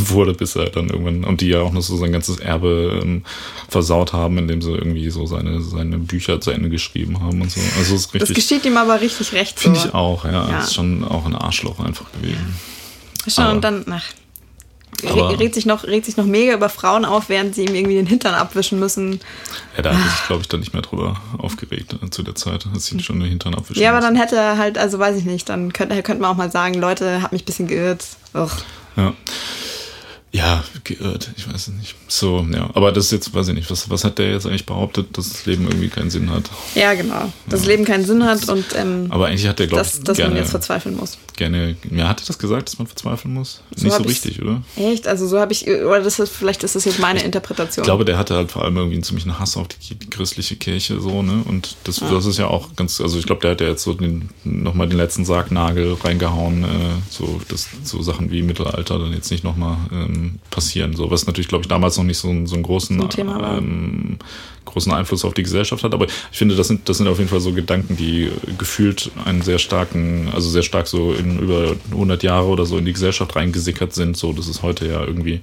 wurde, 0.07 0.33
bis 0.33 0.55
er 0.55 0.69
dann 0.69 0.89
irgendwann, 0.89 1.25
und 1.25 1.41
die 1.41 1.49
ja 1.49 1.61
auch 1.61 1.71
noch 1.71 1.81
so 1.81 1.97
sein 1.97 2.11
ganzes 2.11 2.37
Erbe 2.37 2.99
ähm, 3.03 3.23
versaut 3.67 4.13
haben, 4.13 4.37
indem 4.37 4.61
sie 4.61 4.71
irgendwie 4.71 5.09
so 5.09 5.25
seine, 5.25 5.61
seine 5.61 5.97
Bücher 5.97 6.39
zu 6.39 6.51
Ende 6.51 6.69
geschrieben 6.69 7.19
haben 7.19 7.41
und 7.41 7.51
so. 7.51 7.59
Also 7.77 7.95
ist 7.95 8.13
richtig, 8.13 8.29
das 8.29 8.35
geschieht 8.35 8.65
ihm 8.65 8.77
aber 8.77 9.01
richtig 9.01 9.33
recht. 9.33 9.59
Finde 9.59 9.79
so. 9.79 9.89
ich 9.89 9.93
auch, 9.93 10.25
ja. 10.25 10.49
ja. 10.49 10.59
Ist 10.59 10.73
schon 10.73 11.03
auch 11.03 11.25
ein 11.25 11.35
Arschloch 11.35 11.79
einfach 11.79 12.11
gewesen. 12.13 12.55
Schon, 13.27 13.47
und 13.47 13.63
dann, 13.63 13.85
ach, 13.89 14.03
regt 15.03 15.55
sich, 15.55 15.65
noch, 15.65 15.83
regt 15.83 16.05
sich 16.05 16.17
noch 16.17 16.25
mega 16.25 16.53
über 16.53 16.69
Frauen 16.69 17.05
auf, 17.05 17.29
während 17.29 17.55
sie 17.55 17.65
ihm 17.65 17.75
irgendwie 17.75 17.95
den 17.95 18.07
Hintern 18.07 18.33
abwischen 18.33 18.79
müssen. 18.79 19.19
Ja, 19.75 19.83
da 19.83 19.93
hat 19.93 19.99
er 19.99 20.09
sich, 20.09 20.27
glaube 20.27 20.41
ich, 20.41 20.47
dann 20.47 20.59
nicht 20.59 20.73
mehr 20.73 20.81
drüber 20.81 21.21
aufgeregt 21.37 21.95
äh, 22.01 22.09
zu 22.09 22.23
der 22.23 22.35
Zeit, 22.35 22.65
als 22.73 22.85
sie 22.85 22.99
schon 23.01 23.19
den 23.19 23.29
Hintern 23.29 23.55
abwischen 23.55 23.81
Ja, 23.81 23.91
aber 23.91 24.01
dann 24.01 24.15
hätte 24.15 24.35
er 24.35 24.57
halt, 24.57 24.77
also 24.77 24.99
weiß 24.99 25.17
ich 25.17 25.25
nicht, 25.25 25.49
dann 25.49 25.73
könnte, 25.73 26.01
könnte 26.03 26.21
man 26.21 26.31
auch 26.31 26.37
mal 26.37 26.51
sagen, 26.51 26.75
Leute, 26.75 27.21
hat 27.21 27.31
mich 27.31 27.43
ein 27.43 27.45
bisschen 27.45 27.67
geirrt. 27.67 28.05
Och. 28.33 28.51
Ja. 28.95 29.13
Ja, 30.35 30.63
geirrt, 30.83 31.29
ich 31.37 31.47
weiß 31.47 31.67
es 31.67 31.73
nicht. 31.75 31.93
So, 32.07 32.43
ja. 32.51 32.67
Aber 32.73 32.91
das 32.91 33.05
ist 33.05 33.11
jetzt, 33.11 33.35
weiß 33.35 33.49
ich 33.49 33.53
nicht, 33.53 33.69
was, 33.69 33.91
was 33.91 34.03
hat 34.03 34.17
der 34.17 34.31
jetzt 34.31 34.47
eigentlich 34.47 34.65
behauptet, 34.65 35.15
dass 35.15 35.29
das 35.29 35.45
Leben 35.45 35.67
irgendwie 35.67 35.89
keinen 35.89 36.09
Sinn 36.09 36.31
hat? 36.31 36.49
Ja, 36.73 36.95
genau. 36.95 37.13
Dass 37.13 37.25
ja. 37.25 37.31
das 37.51 37.65
Leben 37.67 37.85
keinen 37.85 38.03
Sinn 38.03 38.25
hat 38.25 38.49
und 38.49 38.65
ähm, 38.75 39.05
Aber 39.09 39.27
eigentlich 39.27 39.47
hat 39.47 39.59
der, 39.59 39.67
glaube 39.67 39.85
ich, 39.85 40.03
dass 40.03 40.17
gerne, 40.17 40.33
man 40.33 40.41
jetzt 40.41 40.49
verzweifeln 40.49 40.95
muss. 40.95 41.19
Gerne, 41.35 41.75
ja, 41.89 42.09
hat 42.09 42.21
er 42.21 42.27
das 42.27 42.37
gesagt, 42.37 42.69
dass 42.69 42.77
man 42.77 42.87
verzweifeln 42.87 43.33
muss? 43.33 43.61
So 43.75 43.85
nicht 43.85 43.95
so 43.95 44.03
richtig, 44.03 44.41
oder? 44.41 44.61
Echt? 44.75 45.07
Also 45.07 45.27
so 45.27 45.39
habe 45.39 45.51
ich, 45.51 45.67
oder 45.67 46.01
das 46.01 46.19
ist, 46.19 46.31
vielleicht 46.31 46.63
ist 46.63 46.75
das 46.75 46.85
jetzt 46.85 46.99
meine 46.99 47.19
ich, 47.19 47.25
Interpretation. 47.25 47.83
Ich 47.83 47.87
glaube, 47.87 48.05
der 48.05 48.17
hatte 48.17 48.35
halt 48.35 48.51
vor 48.51 48.63
allem 48.63 48.77
irgendwie 48.77 48.95
einen 48.95 49.03
ziemlichen 49.03 49.39
Hass 49.39 49.57
auf 49.57 49.67
die, 49.67 49.95
die 49.95 50.09
christliche 50.09 50.55
Kirche, 50.57 50.99
so, 50.99 51.23
ne? 51.23 51.43
Und 51.47 51.75
das, 51.85 52.01
ja. 52.01 52.11
das 52.11 52.25
ist 52.25 52.37
ja 52.37 52.47
auch 52.47 52.75
ganz, 52.75 53.01
also 53.01 53.17
ich 53.17 53.25
glaube, 53.25 53.41
der 53.41 53.51
hat 53.51 53.61
ja 53.61 53.67
jetzt 53.67 53.83
so 53.83 53.93
den, 53.93 54.29
nochmal 54.43 54.87
den 54.87 54.97
letzten 54.97 55.25
Sargnagel 55.25 55.93
reingehauen, 55.93 56.63
äh, 56.63 56.67
so, 57.09 57.41
dass 57.47 57.67
so 57.83 58.01
Sachen 58.03 58.29
wie 58.29 58.43
Mittelalter 58.43 58.99
dann 58.99 59.13
jetzt 59.13 59.31
nicht 59.31 59.43
nochmal 59.43 59.77
ähm, 59.91 60.39
passieren, 60.51 60.95
so 60.95 61.09
was 61.09 61.25
natürlich, 61.25 61.47
glaube 61.47 61.63
ich, 61.63 61.67
damals 61.67 61.97
noch 61.97 62.03
nicht 62.03 62.19
so, 62.19 62.27
so 62.45 62.53
einen 62.53 62.63
großen, 62.63 62.99
so 62.99 63.21
ähm, 63.21 64.19
großen 64.65 64.91
Einfluss 64.91 65.25
auf 65.25 65.33
die 65.33 65.43
Gesellschaft 65.43 65.83
hat. 65.83 65.93
Aber 65.93 66.05
ich 66.05 66.37
finde, 66.37 66.55
das 66.55 66.67
sind, 66.67 66.87
das 66.89 66.97
sind 66.97 67.07
auf 67.07 67.17
jeden 67.17 67.29
Fall 67.29 67.39
so 67.39 67.53
Gedanken, 67.53 67.97
die 67.97 68.31
gefühlt 68.57 69.11
einen 69.25 69.41
sehr 69.41 69.59
starken, 69.59 70.29
also 70.33 70.49
sehr 70.49 70.63
stark 70.63 70.87
so 70.87 71.13
in 71.13 71.39
über 71.39 71.75
100 71.91 72.23
Jahre 72.23 72.47
oder 72.47 72.65
so 72.65 72.77
in 72.77 72.85
die 72.85 72.93
Gesellschaft 72.93 73.35
reingesickert 73.35 73.93
sind. 73.93 74.17
So, 74.17 74.33
das 74.33 74.47
ist 74.47 74.63
heute 74.63 74.87
ja 74.87 75.03
irgendwie 75.03 75.41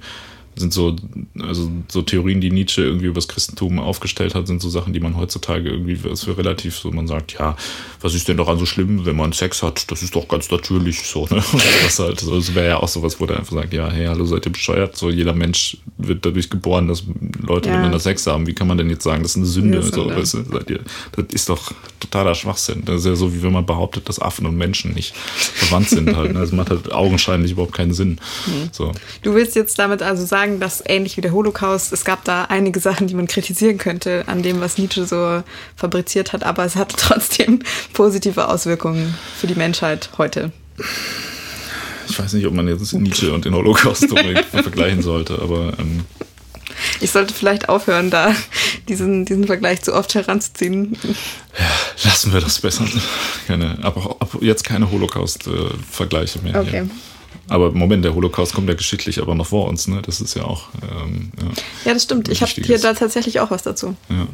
sind 0.61 0.71
so, 0.73 0.95
also 1.39 1.69
so 1.89 2.01
Theorien, 2.01 2.39
die 2.39 2.51
Nietzsche 2.51 2.81
irgendwie 2.81 3.07
über 3.07 3.15
das 3.15 3.27
Christentum 3.27 3.79
aufgestellt 3.79 4.35
hat, 4.35 4.47
sind 4.47 4.61
so 4.61 4.69
Sachen, 4.69 4.93
die 4.93 5.01
man 5.01 5.17
heutzutage 5.17 5.69
irgendwie 5.69 5.97
für 5.97 6.37
relativ 6.37 6.77
so, 6.77 6.91
man 6.91 7.07
sagt, 7.07 7.33
ja, 7.33 7.57
was 7.99 8.13
ist 8.13 8.27
denn 8.27 8.37
doch 8.37 8.57
so 8.57 8.65
schlimm, 8.65 9.05
wenn 9.05 9.15
man 9.15 9.33
Sex 9.33 9.61
hat? 9.61 9.91
Das 9.91 10.01
ist 10.01 10.15
doch 10.15 10.27
ganz 10.27 10.49
natürlich 10.49 11.01
so, 11.01 11.25
ne? 11.29 11.43
das 11.83 11.99
halt, 11.99 12.19
so, 12.19 12.35
das 12.35 12.55
wäre 12.55 12.67
ja 12.69 12.77
auch 12.77 12.87
sowas, 12.87 13.19
wo 13.19 13.25
der 13.25 13.37
einfach 13.37 13.53
sagt, 13.53 13.73
ja, 13.73 13.89
hey, 13.89 14.05
hallo, 14.05 14.25
seid 14.25 14.45
ihr 14.45 14.51
bescheuert? 14.51 14.95
So, 14.95 15.09
jeder 15.09 15.33
Mensch 15.33 15.77
wird 15.97 16.25
dadurch 16.25 16.49
geboren, 16.49 16.87
dass 16.87 17.03
Leute 17.41 17.69
ja. 17.69 17.75
miteinander 17.75 17.99
Sex 17.99 18.25
haben. 18.27 18.47
Wie 18.47 18.53
kann 18.53 18.67
man 18.67 18.77
denn 18.77 18.89
jetzt 18.89 19.03
sagen, 19.03 19.23
das 19.23 19.31
ist 19.31 19.37
eine 19.37 19.45
Sünde? 19.45 19.79
Ja, 19.79 19.83
so, 19.83 20.09
weißt 20.09 20.33
du, 20.35 20.43
seid 20.43 20.69
ihr, 20.69 20.79
das 21.13 21.25
ist 21.33 21.49
doch 21.49 21.71
totaler 21.99 22.35
Schwachsinn. 22.35 22.83
Das 22.85 23.01
ist 23.01 23.05
ja 23.05 23.15
so, 23.15 23.33
wie 23.33 23.43
wenn 23.43 23.53
man 23.53 23.65
behauptet, 23.65 24.07
dass 24.07 24.19
Affen 24.19 24.45
und 24.45 24.57
Menschen 24.57 24.93
nicht 24.93 25.15
verwandt 25.15 25.89
sind 25.89 26.15
halt. 26.15 26.33
Ne? 26.33 26.39
Das 26.39 26.51
macht 26.51 26.69
halt 26.69 26.91
augenscheinlich 26.91 27.51
überhaupt 27.51 27.73
keinen 27.73 27.93
Sinn. 27.93 28.19
Mhm. 28.45 28.69
So. 28.71 28.91
Du 29.21 29.33
willst 29.33 29.55
jetzt 29.55 29.79
damit 29.79 30.01
also 30.01 30.25
sagen, 30.25 30.50
sagen, 30.51 30.59
dass 30.59 30.83
ähnlich 30.85 31.17
wie 31.17 31.21
der 31.21 31.31
Holocaust, 31.31 31.93
es 31.93 32.05
gab 32.05 32.23
da 32.23 32.45
einige 32.45 32.79
Sachen, 32.79 33.07
die 33.07 33.13
man 33.13 33.27
kritisieren 33.27 33.77
könnte 33.77 34.23
an 34.27 34.43
dem, 34.43 34.61
was 34.61 34.77
Nietzsche 34.77 35.05
so 35.05 35.43
fabriziert 35.75 36.33
hat, 36.33 36.43
aber 36.43 36.65
es 36.65 36.75
hat 36.75 36.93
trotzdem 36.97 37.59
positive 37.93 38.47
Auswirkungen 38.47 39.15
für 39.37 39.47
die 39.47 39.55
Menschheit 39.55 40.09
heute. 40.17 40.51
Ich 42.07 42.19
weiß 42.19 42.33
nicht, 42.33 42.45
ob 42.45 42.53
man 42.53 42.67
jetzt 42.67 42.93
Nietzsche 42.93 43.31
und 43.31 43.45
den 43.45 43.55
Holocaust 43.55 44.07
vergleichen 44.51 45.01
sollte, 45.01 45.39
aber. 45.41 45.73
Ähm 45.79 46.05
ich 46.99 47.11
sollte 47.11 47.33
vielleicht 47.33 47.69
aufhören, 47.69 48.09
da 48.09 48.33
diesen, 48.87 49.25
diesen 49.25 49.45
Vergleich 49.45 49.81
zu 49.81 49.93
oft 49.93 50.15
heranzuziehen. 50.15 50.97
Ja, 51.03 51.65
lassen 52.09 52.33
wir 52.33 52.41
das 52.41 52.59
besser. 52.59 52.85
Keine, 53.45 53.77
aber 53.83 54.17
jetzt 54.39 54.63
keine 54.63 54.89
Holocaust-Vergleiche 54.89 56.39
mehr. 56.39 56.59
Okay. 56.59 56.69
Hier. 56.71 56.89
Aber 57.51 57.71
Moment, 57.73 58.05
der 58.05 58.15
Holocaust 58.15 58.53
kommt 58.53 58.69
ja 58.69 58.75
geschichtlich 58.75 59.21
aber 59.21 59.35
noch 59.35 59.47
vor 59.47 59.67
uns, 59.67 59.85
ne? 59.87 60.01
Das 60.05 60.21
ist 60.21 60.35
ja 60.35 60.43
auch. 60.43 60.69
Ähm, 60.81 61.31
ja, 61.37 61.47
ja, 61.85 61.93
das 61.93 62.03
stimmt. 62.03 62.29
Ich 62.29 62.41
habe 62.41 62.51
hier 62.51 62.79
da 62.79 62.93
tatsächlich 62.93 63.41
auch 63.41 63.51
was 63.51 63.61
dazu. 63.61 63.95
Ja. 64.07 64.25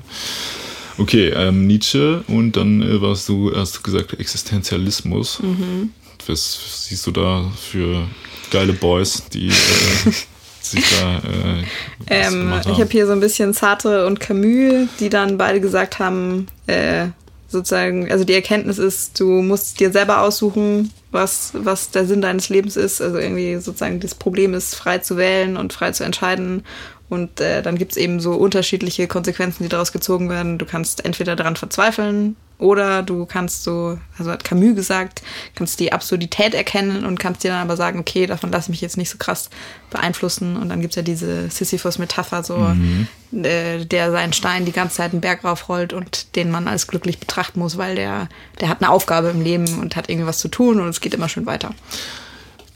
Okay, 0.99 1.30
ähm, 1.30 1.65
Nietzsche 1.65 2.23
und 2.27 2.52
dann 2.53 2.84
äh, 2.84 3.02
warst 3.02 3.27
du, 3.27 3.52
hast 3.56 3.77
du 3.77 3.81
gesagt, 3.81 4.14
Existenzialismus. 4.19 5.39
Mhm. 5.41 5.91
Was 6.27 6.85
siehst 6.88 7.07
du 7.07 7.11
da 7.11 7.52
für 7.60 8.03
geile 8.52 8.73
Boys, 8.73 9.23
die 9.34 9.48
äh, 9.48 9.52
sich 10.61 10.85
da. 10.99 11.18
Äh, 11.18 12.27
ähm, 12.27 12.53
ich 12.69 12.80
habe 12.80 12.89
hier 12.91 13.07
so 13.07 13.14
ein 13.14 13.19
bisschen 13.19 13.53
Sartre 13.53 14.06
und 14.06 14.19
Camus, 14.19 14.89
die 14.99 15.10
dann 15.10 15.39
beide 15.39 15.60
gesagt 15.60 15.98
haben, 15.98 16.48
äh, 16.68 17.07
sozusagen, 17.48 18.11
also 18.11 18.26
die 18.26 18.34
Erkenntnis 18.34 18.77
ist, 18.77 19.19
du 19.19 19.41
musst 19.41 19.80
dir 19.80 19.91
selber 19.91 20.22
aussuchen, 20.22 20.91
was, 21.18 21.52
was 21.53 21.89
der 21.89 22.06
Sinn 22.06 22.22
deines 22.22 22.48
Lebens 22.48 22.77
ist. 22.77 23.02
Also 23.02 23.18
irgendwie 23.18 23.56
sozusagen 23.57 23.99
das 23.99 24.15
Problem 24.15 24.53
ist, 24.53 24.76
frei 24.76 24.99
zu 24.99 25.18
wählen 25.18 25.57
und 25.57 25.73
frei 25.73 25.91
zu 25.91 26.06
entscheiden. 26.06 26.64
Und 27.10 27.41
äh, 27.41 27.61
dann 27.61 27.77
gibt 27.77 27.91
es 27.94 27.98
eben 27.98 28.19
so 28.19 28.34
unterschiedliche 28.34 29.07
Konsequenzen, 29.07 29.64
die 29.64 29.69
daraus 29.69 29.91
gezogen 29.91 30.30
werden. 30.30 30.57
Du 30.57 30.65
kannst 30.65 31.03
entweder 31.03 31.35
daran 31.35 31.56
verzweifeln 31.56 32.38
oder 32.59 33.03
du 33.03 33.25
kannst 33.25 33.63
so, 33.63 33.99
also 34.17 34.31
hat 34.31 34.43
Camus 34.43 34.75
gesagt, 34.75 35.21
kannst 35.53 35.79
die 35.79 35.93
Absurdität 35.93 36.55
erkennen 36.55 37.05
und 37.05 37.19
kannst 37.19 37.43
dir 37.43 37.51
dann 37.51 37.61
aber 37.61 37.77
sagen, 37.77 37.99
okay, 37.99 38.25
davon 38.25 38.51
lasse 38.51 38.65
ich 38.65 38.69
mich 38.69 38.81
jetzt 38.81 38.97
nicht 38.97 39.11
so 39.11 39.17
krass 39.19 39.49
beeinflussen. 39.91 40.57
Und 40.57 40.69
dann 40.69 40.81
gibt 40.81 40.93
es 40.93 40.95
ja 40.95 41.03
diese 41.03 41.49
Sisyphus-Metapher, 41.49 42.43
so, 42.43 42.57
mhm. 42.57 43.07
äh, 43.31 43.85
der 43.85 44.11
seinen 44.11 44.34
Stein 44.34 44.65
die 44.65 44.71
ganze 44.71 44.97
Zeit 44.97 45.11
einen 45.11 45.21
Berg 45.21 45.43
raufrollt 45.43 45.93
und 45.93 46.35
den 46.35 46.49
man 46.49 46.67
als 46.67 46.88
glücklich 46.88 47.19
betrachten 47.19 47.59
muss, 47.59 47.77
weil 47.77 47.95
der, 47.95 48.27
der 48.59 48.69
hat 48.69 48.81
eine 48.81 48.91
Aufgabe 48.91 49.29
im 49.29 49.41
Leben 49.41 49.79
und 49.79 49.95
hat 49.95 50.09
irgendwie 50.09 50.27
was 50.27 50.39
zu 50.39 50.47
tun 50.47 50.79
und 50.79 50.88
es 50.88 50.99
geht 50.99 51.13
immer 51.13 51.29
schön 51.29 51.45
weiter. 51.45 51.75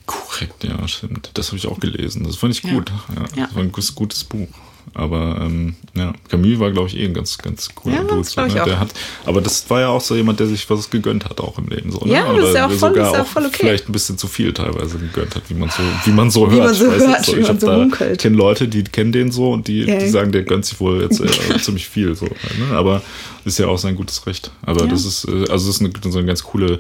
Korrekt, 0.06 0.64
ja, 0.64 0.88
stimmt. 0.88 1.32
Das 1.34 1.48
habe 1.48 1.58
ich 1.58 1.68
auch 1.68 1.80
gelesen. 1.80 2.24
Das 2.24 2.36
fand 2.36 2.54
ich 2.54 2.62
gut. 2.62 2.92
Ja. 3.16 3.22
ja. 3.36 3.46
Das 3.48 3.56
war 3.56 3.64
ein 3.64 3.72
gutes 3.72 4.24
Buch. 4.26 4.50
Aber 4.94 5.40
ähm, 5.42 5.76
ja, 5.96 6.14
Camus 6.30 6.60
war, 6.60 6.72
glaube 6.72 6.90
ich, 6.90 6.98
eh 6.98 7.06
ein 7.06 7.14
ganz, 7.14 7.38
ganz 7.38 7.74
cooler 7.74 7.96
ja, 7.96 8.04
Dude. 8.04 8.24
So, 8.24 8.42
ne? 8.42 8.50
der 8.50 8.80
hat, 8.80 8.90
aber 9.26 9.42
das 9.42 9.70
war 9.70 9.82
ja 9.82 9.88
auch 9.90 10.02
so 10.02 10.16
jemand, 10.16 10.40
der 10.40 10.48
sich 10.48 10.70
was 10.70 10.90
gegönnt 10.90 11.26
hat, 11.26 11.40
auch 11.40 11.58
im 11.58 11.68
Leben. 11.68 11.92
So, 11.92 12.00
ne? 12.06 12.14
Ja, 12.14 12.34
das 12.34 12.50
ist 12.50 12.56
ja 12.56 12.66
auch 12.66 12.72
voll, 12.72 12.90
sogar 12.90 13.12
ist 13.12 13.18
ja 13.18 13.24
voll 13.24 13.46
okay. 13.46 13.58
vielleicht 13.60 13.90
ein 13.90 13.92
bisschen 13.92 14.18
zu 14.18 14.28
viel 14.28 14.54
teilweise 14.54 14.98
gegönnt 14.98 15.36
hat, 15.36 15.44
wie 15.48 15.54
man 15.54 15.70
so, 15.70 15.84
wie 16.06 16.12
man 16.12 16.30
so 16.30 16.52
wie 16.52 16.56
hört. 16.56 16.66
Man 16.66 16.76
so 16.76 16.86
hört 16.92 17.26
so, 17.26 17.38
ich 17.38 17.48
habe 17.48 17.60
so 17.60 17.68
da 17.68 18.16
kenne 18.16 18.36
Leute, 18.36 18.68
die 18.68 18.84
kennen 18.84 19.12
den 19.12 19.32
so 19.32 19.52
und 19.52 19.68
die, 19.68 19.84
yeah. 19.84 20.00
die 20.00 20.10
sagen, 20.10 20.32
der 20.32 20.44
gönnt 20.44 20.66
sich 20.66 20.80
wohl 20.80 21.02
jetzt 21.02 21.20
äh, 21.20 21.58
ziemlich 21.62 21.88
viel. 21.88 22.16
So, 22.16 22.26
ne? 22.26 22.76
Aber 22.76 23.02
ist 23.46 23.60
ja 23.60 23.68
auch 23.68 23.78
sein 23.78 23.96
gutes 23.96 24.26
Recht. 24.28 24.52
Aber 24.62 24.82
ja. 24.82 24.88
das 24.88 25.06
ist, 25.06 25.26
äh, 25.26 25.52
also 25.52 25.68
das 25.68 25.68
ist 25.68 25.82
eine, 25.82 25.92
so 26.12 26.18
eine 26.18 26.28
ganz 26.28 26.44
coole 26.44 26.80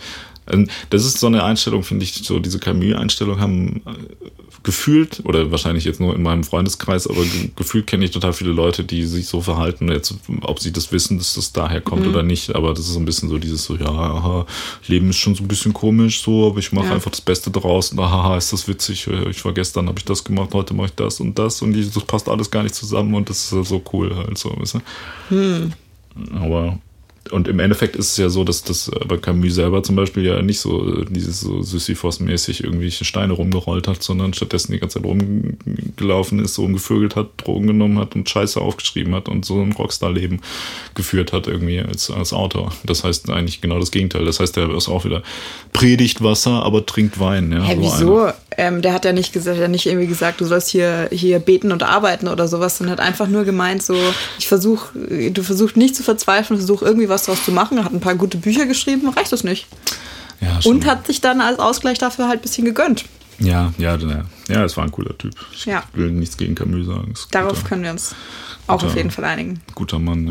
das 0.89 1.05
ist 1.05 1.19
so 1.19 1.27
eine 1.27 1.43
Einstellung, 1.43 1.83
finde 1.83 2.03
ich, 2.03 2.13
so 2.13 2.39
diese 2.39 2.59
Camus-Einstellung 2.59 3.39
haben 3.39 3.81
äh, 3.85 4.29
gefühlt, 4.63 5.21
oder 5.23 5.49
wahrscheinlich 5.49 5.85
jetzt 5.85 5.99
nur 5.99 6.15
in 6.15 6.21
meinem 6.21 6.43
Freundeskreis, 6.43 7.07
aber 7.07 7.23
gefühlt 7.55 7.87
kenne 7.87 8.05
ich 8.05 8.11
total 8.11 8.33
viele 8.33 8.51
Leute, 8.51 8.83
die 8.83 9.05
sich 9.05 9.27
so 9.27 9.41
verhalten, 9.41 9.89
jetzt, 9.89 10.13
ob 10.41 10.59
sie 10.59 10.71
das 10.71 10.91
wissen, 10.91 11.17
dass 11.17 11.33
das 11.33 11.51
daher 11.51 11.81
kommt 11.81 12.03
mhm. 12.03 12.09
oder 12.09 12.23
nicht, 12.23 12.53
aber 12.53 12.73
das 12.73 12.85
ist 12.85 12.93
so 12.93 12.99
ein 12.99 13.05
bisschen 13.05 13.29
so 13.29 13.39
dieses 13.39 13.63
so, 13.63 13.75
ja, 13.75 13.87
aha, 13.87 14.45
Leben 14.87 15.09
ist 15.09 15.17
schon 15.17 15.35
so 15.35 15.43
ein 15.43 15.47
bisschen 15.47 15.73
komisch, 15.73 16.21
so, 16.21 16.47
aber 16.47 16.59
ich 16.59 16.71
mache 16.71 16.87
ja. 16.87 16.93
einfach 16.93 17.11
das 17.11 17.21
Beste 17.21 17.49
draus 17.49 17.91
und 17.91 17.99
haha, 17.99 18.37
ist 18.37 18.53
das 18.53 18.67
witzig, 18.67 19.07
ich 19.07 19.45
war 19.45 19.53
gestern, 19.53 19.87
habe 19.87 19.99
ich 19.99 20.05
das 20.05 20.23
gemacht, 20.23 20.53
heute 20.53 20.73
mache 20.73 20.87
ich 20.87 20.95
das 20.95 21.19
und 21.19 21.39
das 21.39 21.61
und 21.61 21.75
das 21.75 22.03
passt 22.03 22.29
alles 22.29 22.51
gar 22.51 22.63
nicht 22.63 22.75
zusammen 22.75 23.15
und 23.15 23.29
das 23.29 23.51
ist 23.51 23.67
so 23.67 23.81
cool 23.93 24.15
halt 24.15 24.37
so, 24.37 24.55
weißt 24.55 24.75
du? 24.75 24.79
Hm. 25.29 25.73
Aber 26.35 26.77
und 27.31 27.47
im 27.47 27.59
Endeffekt 27.59 27.95
ist 27.95 28.11
es 28.11 28.17
ja 28.17 28.29
so, 28.29 28.43
dass 28.43 28.63
das 28.63 28.91
bei 29.07 29.17
Camus 29.17 29.55
selber 29.55 29.83
zum 29.83 29.95
Beispiel 29.95 30.25
ja 30.25 30.41
nicht 30.41 30.59
so 30.59 31.03
dieses 31.05 31.41
so 31.41 31.61
Sisyphos-mäßig 31.61 32.63
irgendwelche 32.63 33.05
Steine 33.05 33.33
rumgerollt 33.33 33.87
hat, 33.87 34.03
sondern 34.03 34.33
stattdessen 34.33 34.71
die 34.71 34.79
ganze 34.79 34.99
Zeit 34.99 35.05
rumgelaufen 35.05 36.39
ist, 36.39 36.55
so 36.55 36.63
umgevögelt 36.63 37.15
hat, 37.15 37.29
Drogen 37.37 37.67
genommen 37.67 37.99
hat 37.99 38.15
und 38.15 38.29
Scheiße 38.29 38.59
aufgeschrieben 38.59 39.15
hat 39.15 39.29
und 39.29 39.45
so 39.45 39.61
ein 39.61 39.71
Rockstar-Leben 39.71 40.41
geführt 40.95 41.33
hat 41.33 41.47
irgendwie 41.47 41.79
als, 41.79 42.11
als 42.11 42.33
Autor. 42.33 42.71
Das 42.83 43.03
heißt 43.03 43.29
eigentlich 43.29 43.61
genau 43.61 43.79
das 43.79 43.91
Gegenteil. 43.91 44.25
Das 44.25 44.39
heißt, 44.39 44.57
er 44.57 44.75
ist 44.75 44.89
auch 44.89 45.05
wieder 45.05 45.23
predigt 45.73 46.23
Wasser, 46.23 46.63
aber 46.63 46.85
trinkt 46.85 47.19
Wein. 47.19 47.51
Ja, 47.51 47.65
so 47.65 47.81
wieso? 47.81 48.31
Ähm, 48.57 48.81
der 48.81 48.93
hat 48.93 49.05
ja 49.05 49.13
nicht 49.13 49.31
gesagt, 49.31 49.59
ja 49.59 49.67
nicht 49.67 49.85
irgendwie 49.85 50.07
gesagt, 50.07 50.41
du 50.41 50.45
sollst 50.45 50.69
hier, 50.69 51.07
hier 51.11 51.39
beten 51.39 51.71
und 51.71 51.83
arbeiten 51.83 52.27
oder 52.27 52.47
sowas, 52.47 52.77
sondern 52.77 52.97
hat 52.97 53.05
einfach 53.05 53.27
nur 53.27 53.45
gemeint, 53.45 53.81
so, 53.81 53.95
ich 54.37 54.47
versuche, 54.47 54.97
du 55.31 55.41
versuchst 55.41 55.77
nicht 55.77 55.95
zu 55.95 56.03
verzweifeln, 56.03 56.57
versuch 56.57 56.81
irgendwie 56.81 57.07
was 57.07 57.23
draus 57.23 57.45
zu 57.45 57.51
machen, 57.51 57.83
hat 57.83 57.93
ein 57.93 58.01
paar 58.01 58.15
gute 58.15 58.37
Bücher 58.37 58.65
geschrieben, 58.65 59.07
reicht 59.09 59.31
das 59.31 59.45
nicht. 59.45 59.67
Ja, 60.41 60.59
und 60.65 60.85
hat 60.85 61.07
sich 61.07 61.21
dann 61.21 61.39
als 61.39 61.59
Ausgleich 61.59 61.97
dafür 61.97 62.27
halt 62.27 62.39
ein 62.39 62.41
bisschen 62.41 62.65
gegönnt. 62.65 63.05
Ja, 63.39 63.73
ja, 63.77 63.95
ja, 63.95 64.25
ja, 64.49 64.63
es 64.65 64.75
war 64.75 64.83
ein 64.83 64.91
cooler 64.91 65.17
Typ. 65.17 65.33
Ich 65.53 65.65
ja. 65.65 65.83
will 65.93 66.11
nichts 66.11 66.37
gegen 66.37 66.53
Camus 66.53 66.87
sagen. 66.87 67.13
Darauf 67.31 67.53
guter, 67.53 67.69
können 67.69 67.83
wir 67.83 67.91
uns 67.91 68.15
auch 68.67 68.79
guter, 68.79 68.87
auf 68.87 68.95
jeden 68.95 69.11
Fall 69.11 69.25
einigen. 69.25 69.61
Guter 69.73 69.99
Mann, 69.99 70.27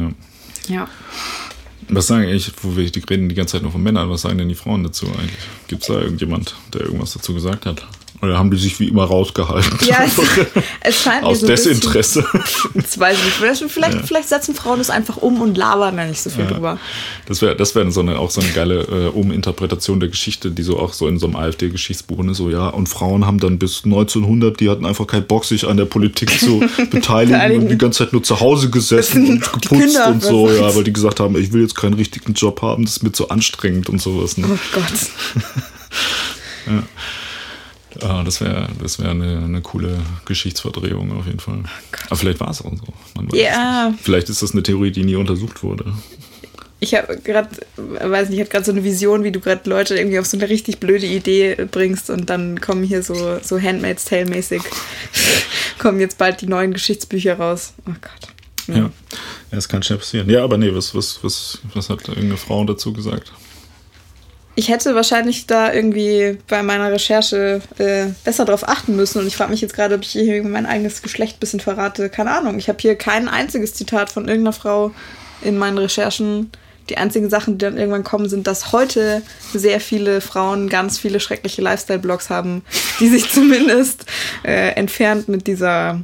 ja. 0.68 0.76
Ja. 0.76 0.88
Was 1.88 2.06
sagen 2.06 2.24
eigentlich, 2.24 2.52
wo 2.62 2.76
wir 2.76 2.88
die 2.90 3.00
reden 3.00 3.28
die 3.28 3.34
ganze 3.34 3.52
Zeit 3.52 3.62
nur 3.62 3.72
von 3.72 3.82
Männern, 3.82 4.08
was 4.10 4.22
sagen 4.22 4.38
denn 4.38 4.48
die 4.48 4.54
Frauen 4.54 4.84
dazu 4.84 5.06
eigentlich? 5.06 5.32
Gibt 5.66 5.82
es 5.82 5.88
da 5.88 6.00
irgendjemand, 6.00 6.54
der 6.72 6.82
irgendwas 6.82 7.14
dazu 7.14 7.34
gesagt 7.34 7.66
hat? 7.66 7.84
Oder 8.22 8.36
haben 8.36 8.50
die 8.50 8.58
sich 8.58 8.78
wie 8.80 8.88
immer 8.88 9.04
rausgehalten? 9.04 9.78
Ja, 9.86 10.04
es, 10.04 10.12
es 10.82 11.02
scheint 11.02 11.24
Aus 11.24 11.40
so 11.40 11.46
Desinteresse. 11.46 12.22
Bisschen, 12.22 12.70
das 12.74 12.98
weiß 12.98 13.16
ich 13.16 13.24
nicht. 13.24 13.72
Vielleicht, 13.72 13.94
ja. 13.94 14.02
vielleicht 14.02 14.28
setzen 14.28 14.54
Frauen 14.54 14.78
das 14.78 14.90
einfach 14.90 15.16
um 15.16 15.40
und 15.40 15.56
labern 15.56 15.96
da 15.96 16.04
nicht 16.04 16.20
so 16.20 16.28
viel 16.28 16.44
ja. 16.44 16.50
drüber. 16.50 16.78
Das 17.26 17.40
wäre 17.40 17.56
das 17.56 17.74
wär 17.74 17.90
so 17.90 18.00
eine, 18.00 18.18
auch 18.18 18.30
so 18.30 18.42
eine 18.42 18.50
geile 18.50 18.82
äh, 18.82 19.08
Uminterpretation 19.08 20.00
der 20.00 20.10
Geschichte, 20.10 20.50
die 20.50 20.62
so 20.62 20.78
auch 20.78 20.92
so 20.92 21.08
in 21.08 21.18
so 21.18 21.26
einem 21.26 21.36
AfD-Geschichtsbuch 21.36 22.22
ist. 22.24 22.36
So, 22.36 22.50
ja, 22.50 22.68
und 22.68 22.88
Frauen 22.88 23.26
haben 23.26 23.40
dann 23.40 23.58
bis 23.58 23.84
1900, 23.84 24.60
die 24.60 24.68
hatten 24.68 24.84
einfach 24.84 25.06
keinen 25.06 25.26
Bock, 25.26 25.46
sich 25.46 25.66
an 25.66 25.78
der 25.78 25.86
Politik 25.86 26.38
zu 26.38 26.62
beteiligen 26.90 27.62
und 27.62 27.68
die 27.70 27.78
ganze 27.78 28.04
Zeit 28.04 28.12
nur 28.12 28.22
zu 28.22 28.40
Hause 28.40 28.68
gesessen 28.68 29.26
und 29.28 29.52
geputzt 29.62 29.98
und 30.06 30.22
so. 30.22 30.50
Ja, 30.50 30.74
weil 30.74 30.84
die 30.84 30.92
gesagt 30.92 31.20
haben, 31.20 31.36
ich 31.36 31.54
will 31.54 31.62
jetzt 31.62 31.74
keinen 31.74 31.94
richtigen 31.94 32.34
Job 32.34 32.60
haben, 32.60 32.84
das 32.84 32.96
ist 32.96 33.02
mir 33.02 33.12
zu 33.12 33.30
anstrengend 33.30 33.88
und 33.88 34.00
sowas. 34.00 34.36
Ne? 34.36 34.46
Oh 34.50 34.58
Gott. 34.72 35.44
ja. 36.66 36.82
Ah, 38.02 38.22
das 38.24 38.40
wäre 38.40 38.68
das 38.80 38.98
wär 38.98 39.10
eine, 39.10 39.38
eine 39.38 39.60
coole 39.60 39.98
Geschichtsverdrehung 40.24 41.12
auf 41.18 41.26
jeden 41.26 41.40
Fall. 41.40 41.62
Oh 41.64 41.96
Aber 42.06 42.16
vielleicht 42.16 42.40
war 42.40 42.50
es 42.50 42.62
auch 42.62 42.72
so. 42.72 43.36
ja. 43.36 43.92
Vielleicht 44.02 44.28
ist 44.28 44.42
das 44.42 44.52
eine 44.52 44.62
Theorie, 44.62 44.90
die 44.90 45.04
nie 45.04 45.16
untersucht 45.16 45.62
wurde. 45.62 45.92
Ich 46.82 46.94
habe 46.94 47.18
gerade, 47.18 47.50
weiß 47.76 48.30
nicht, 48.30 48.38
ich 48.38 48.40
habe 48.40 48.50
gerade 48.50 48.64
so 48.64 48.72
eine 48.72 48.82
Vision, 48.84 49.22
wie 49.22 49.32
du 49.32 49.40
gerade 49.40 49.68
Leute 49.68 49.96
irgendwie 49.96 50.18
auf 50.18 50.24
so 50.24 50.38
eine 50.38 50.48
richtig 50.48 50.78
blöde 50.78 51.04
Idee 51.04 51.66
bringst 51.70 52.08
und 52.08 52.30
dann 52.30 52.58
kommen 52.60 52.82
hier 52.84 53.02
so, 53.02 53.38
so 53.42 53.60
Handmaid's 53.60 54.06
Tale-mäßig, 54.06 54.62
kommen 55.78 56.00
jetzt 56.00 56.16
bald 56.16 56.40
die 56.40 56.46
neuen 56.46 56.72
Geschichtsbücher 56.72 57.34
raus. 57.34 57.74
Oh 57.86 57.92
Gott. 58.00 58.34
Ja. 58.68 58.76
ja, 58.76 58.90
das 59.50 59.68
kann 59.68 59.82
schnell 59.82 59.98
passieren. 59.98 60.30
Ja, 60.30 60.42
aber 60.42 60.56
nee, 60.56 60.72
was, 60.74 60.94
was, 60.94 61.22
was, 61.22 61.58
was 61.74 61.90
hat 61.90 62.08
irgendeine 62.08 62.38
Frau 62.38 62.64
dazu 62.64 62.92
gesagt? 62.94 63.32
Ich 64.60 64.68
hätte 64.68 64.94
wahrscheinlich 64.94 65.46
da 65.46 65.72
irgendwie 65.72 66.36
bei 66.46 66.62
meiner 66.62 66.92
Recherche 66.92 67.62
äh, 67.78 68.08
besser 68.24 68.44
drauf 68.44 68.68
achten 68.68 68.94
müssen. 68.94 69.18
Und 69.18 69.26
ich 69.26 69.34
frage 69.34 69.50
mich 69.50 69.62
jetzt 69.62 69.72
gerade, 69.74 69.94
ob 69.94 70.02
ich 70.02 70.10
hier 70.10 70.44
mein 70.44 70.66
eigenes 70.66 71.00
Geschlecht 71.00 71.36
ein 71.36 71.40
bisschen 71.40 71.60
verrate. 71.60 72.10
Keine 72.10 72.32
Ahnung. 72.32 72.58
Ich 72.58 72.68
habe 72.68 72.78
hier 72.78 72.94
kein 72.94 73.26
einziges 73.26 73.72
Zitat 73.72 74.12
von 74.12 74.28
irgendeiner 74.28 74.52
Frau 74.52 74.92
in 75.40 75.56
meinen 75.56 75.78
Recherchen. 75.78 76.50
Die 76.90 76.98
einzigen 76.98 77.30
Sachen, 77.30 77.56
die 77.56 77.64
dann 77.64 77.78
irgendwann 77.78 78.04
kommen, 78.04 78.28
sind, 78.28 78.46
dass 78.46 78.72
heute 78.72 79.22
sehr 79.54 79.80
viele 79.80 80.20
Frauen 80.20 80.68
ganz 80.68 80.98
viele 80.98 81.20
schreckliche 81.20 81.62
Lifestyle-Blogs 81.62 82.28
haben, 82.28 82.62
die 83.00 83.08
sich 83.08 83.30
zumindest 83.32 84.04
äh, 84.44 84.72
entfernt 84.72 85.26
mit 85.26 85.46
dieser 85.46 86.02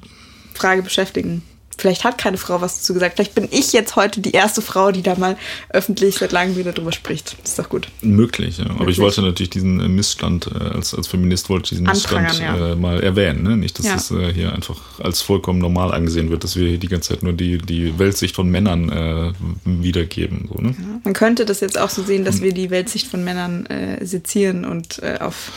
Frage 0.55 0.81
beschäftigen. 0.83 1.43
Vielleicht 1.79 2.05
hat 2.05 2.19
keine 2.19 2.39
Frau 2.39 2.61
was 2.61 2.79
dazu 2.79 2.95
gesagt. 2.95 3.17
Vielleicht 3.17 3.35
bin 3.35 3.49
ich 3.51 3.73
jetzt 3.73 3.97
heute 3.97 4.21
die 4.21 4.33
erste 4.33 4.63
Frau, 4.63 4.93
die 4.93 5.03
da 5.03 5.15
mal 5.17 5.37
öffentlich 5.69 6.17
seit 6.17 6.33
langem 6.33 6.57
wieder 6.57 6.73
drüber 6.73 6.93
spricht. 6.93 7.37
Das 7.43 7.51
ist 7.51 7.59
doch 7.59 7.69
gut. 7.69 7.89
Möglich, 8.01 8.59
ja. 8.59 8.65
Möglich. 8.65 8.81
Aber 8.81 8.91
ich 8.91 8.99
wollte 8.99 9.23
natürlich 9.23 9.51
diesen 9.51 9.81
äh, 9.81 9.89
Missstand, 9.89 10.47
äh, 10.47 10.59
als, 10.59 10.95
als 10.95 11.07
Feminist 11.07 11.51
wollte 11.51 11.65
ich 11.65 11.71
diesen 11.71 11.87
Missstand 11.87 12.39
ja. 12.39 12.73
äh, 12.73 12.77
mal 12.77 13.03
erwähnen. 13.03 13.43
Ne? 13.43 13.57
Nicht, 13.57 13.79
dass 13.79 13.87
ja. 13.87 13.95
das 13.95 14.11
äh, 14.11 14.33
hier 14.33 14.53
einfach 14.53 15.01
als 15.01 15.21
vollkommen 15.21 15.59
normal 15.59 15.93
angesehen 15.93 16.31
wird, 16.31 16.45
dass 16.45 16.57
wir 16.57 16.69
hier 16.69 16.79
die 16.79 16.89
ganze 16.89 17.11
Zeit 17.11 17.23
nur 17.23 17.35
die, 17.35 17.59
die 17.59 17.99
Weltsicht 17.99 18.35
von 18.35 18.51
Männern 18.51 18.89
äh, 18.91 19.33
wiedergeben. 19.65 20.49
So, 20.53 20.61
ne? 20.61 20.75
ja. 20.79 21.01
Man 21.05 21.13
könnte 21.13 21.45
das 21.45 21.61
jetzt 21.61 21.79
auch 21.79 21.91
so 21.91 22.03
sehen, 22.03 22.25
dass 22.25 22.41
wir 22.41 22.53
die 22.53 22.71
Weltsicht 22.71 23.07
von 23.07 23.23
Männern 23.23 23.67
äh, 23.67 24.05
sezieren 24.05 24.65
und 24.65 25.03
auf 25.21 25.53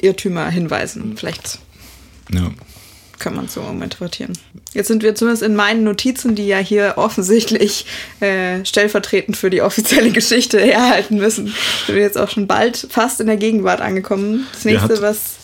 Irrtümer 0.00 0.48
hinweisen. 0.48 1.14
Vielleicht. 1.16 1.58
Ja 2.32 2.50
kann 3.18 3.34
man 3.34 3.48
so 3.48 3.60
interpretieren. 3.60 4.32
Jetzt 4.72 4.88
sind 4.88 5.02
wir 5.02 5.14
zumindest 5.14 5.42
in 5.42 5.54
meinen 5.56 5.84
Notizen, 5.84 6.34
die 6.34 6.46
ja 6.46 6.58
hier 6.58 6.94
offensichtlich 6.96 7.86
äh, 8.20 8.64
stellvertretend 8.64 9.36
für 9.36 9.50
die 9.50 9.62
offizielle 9.62 10.10
Geschichte 10.12 10.60
herhalten 10.60 11.16
müssen, 11.16 11.54
sind 11.86 11.94
wir 11.94 12.02
jetzt 12.02 12.18
auch 12.18 12.30
schon 12.30 12.46
bald 12.46 12.86
fast 12.90 13.20
in 13.20 13.26
der 13.26 13.36
Gegenwart 13.36 13.80
angekommen. 13.80 14.46
Das 14.52 14.64
nächste, 14.64 15.02
was 15.02 15.36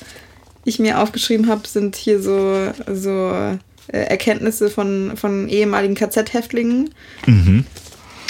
ich 0.65 0.79
mir 0.79 1.01
aufgeschrieben 1.01 1.49
habe, 1.49 1.67
sind 1.69 1.97
hier 1.97 2.23
so, 2.23 2.73
so 2.93 3.31
äh, 3.89 3.99
Erkenntnisse 3.99 4.71
von, 4.71 5.13
von 5.17 5.49
ehemaligen 5.49 5.95
KZ-Häftlingen. 5.95 6.91
Mhm. 7.27 7.67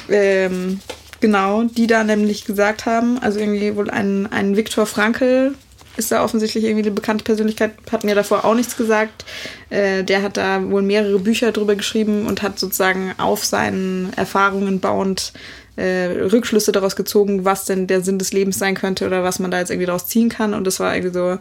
Ähm, 0.08 0.80
genau, 1.20 1.64
die 1.64 1.86
da 1.86 2.04
nämlich 2.04 2.44
gesagt 2.44 2.86
haben, 2.86 3.18
also 3.18 3.38
irgendwie 3.38 3.76
wohl 3.76 3.90
ein, 3.90 4.26
ein 4.30 4.56
Viktor 4.56 4.86
Frankl 4.86 5.54
ist 5.96 6.10
da 6.10 6.24
offensichtlich 6.24 6.64
irgendwie 6.64 6.84
eine 6.84 6.90
bekannte 6.90 7.24
Persönlichkeit, 7.24 7.72
hat 7.90 8.04
mir 8.04 8.14
davor 8.14 8.44
auch 8.44 8.54
nichts 8.54 8.76
gesagt. 8.76 9.24
Äh, 9.70 10.04
der 10.04 10.22
hat 10.22 10.36
da 10.36 10.70
wohl 10.70 10.82
mehrere 10.82 11.18
Bücher 11.18 11.52
drüber 11.52 11.76
geschrieben 11.76 12.26
und 12.26 12.42
hat 12.42 12.58
sozusagen 12.58 13.14
auf 13.18 13.44
seinen 13.44 14.12
Erfahrungen 14.14 14.80
bauend 14.80 15.32
äh, 15.76 16.06
Rückschlüsse 16.06 16.72
daraus 16.72 16.96
gezogen, 16.96 17.44
was 17.44 17.64
denn 17.64 17.86
der 17.86 18.00
Sinn 18.00 18.18
des 18.18 18.32
Lebens 18.32 18.58
sein 18.58 18.74
könnte 18.74 19.06
oder 19.06 19.22
was 19.24 19.38
man 19.38 19.50
da 19.50 19.58
jetzt 19.58 19.70
irgendwie 19.70 19.86
daraus 19.86 20.06
ziehen 20.06 20.28
kann. 20.28 20.54
Und 20.54 20.66
das 20.66 20.80
war 20.80 20.94
irgendwie 20.94 21.14
so, 21.14 21.38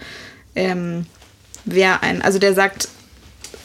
ähm, 0.56 1.06
wer 1.66 2.04
ein, 2.04 2.22
also 2.22 2.40
der 2.40 2.54
sagt, 2.54 2.88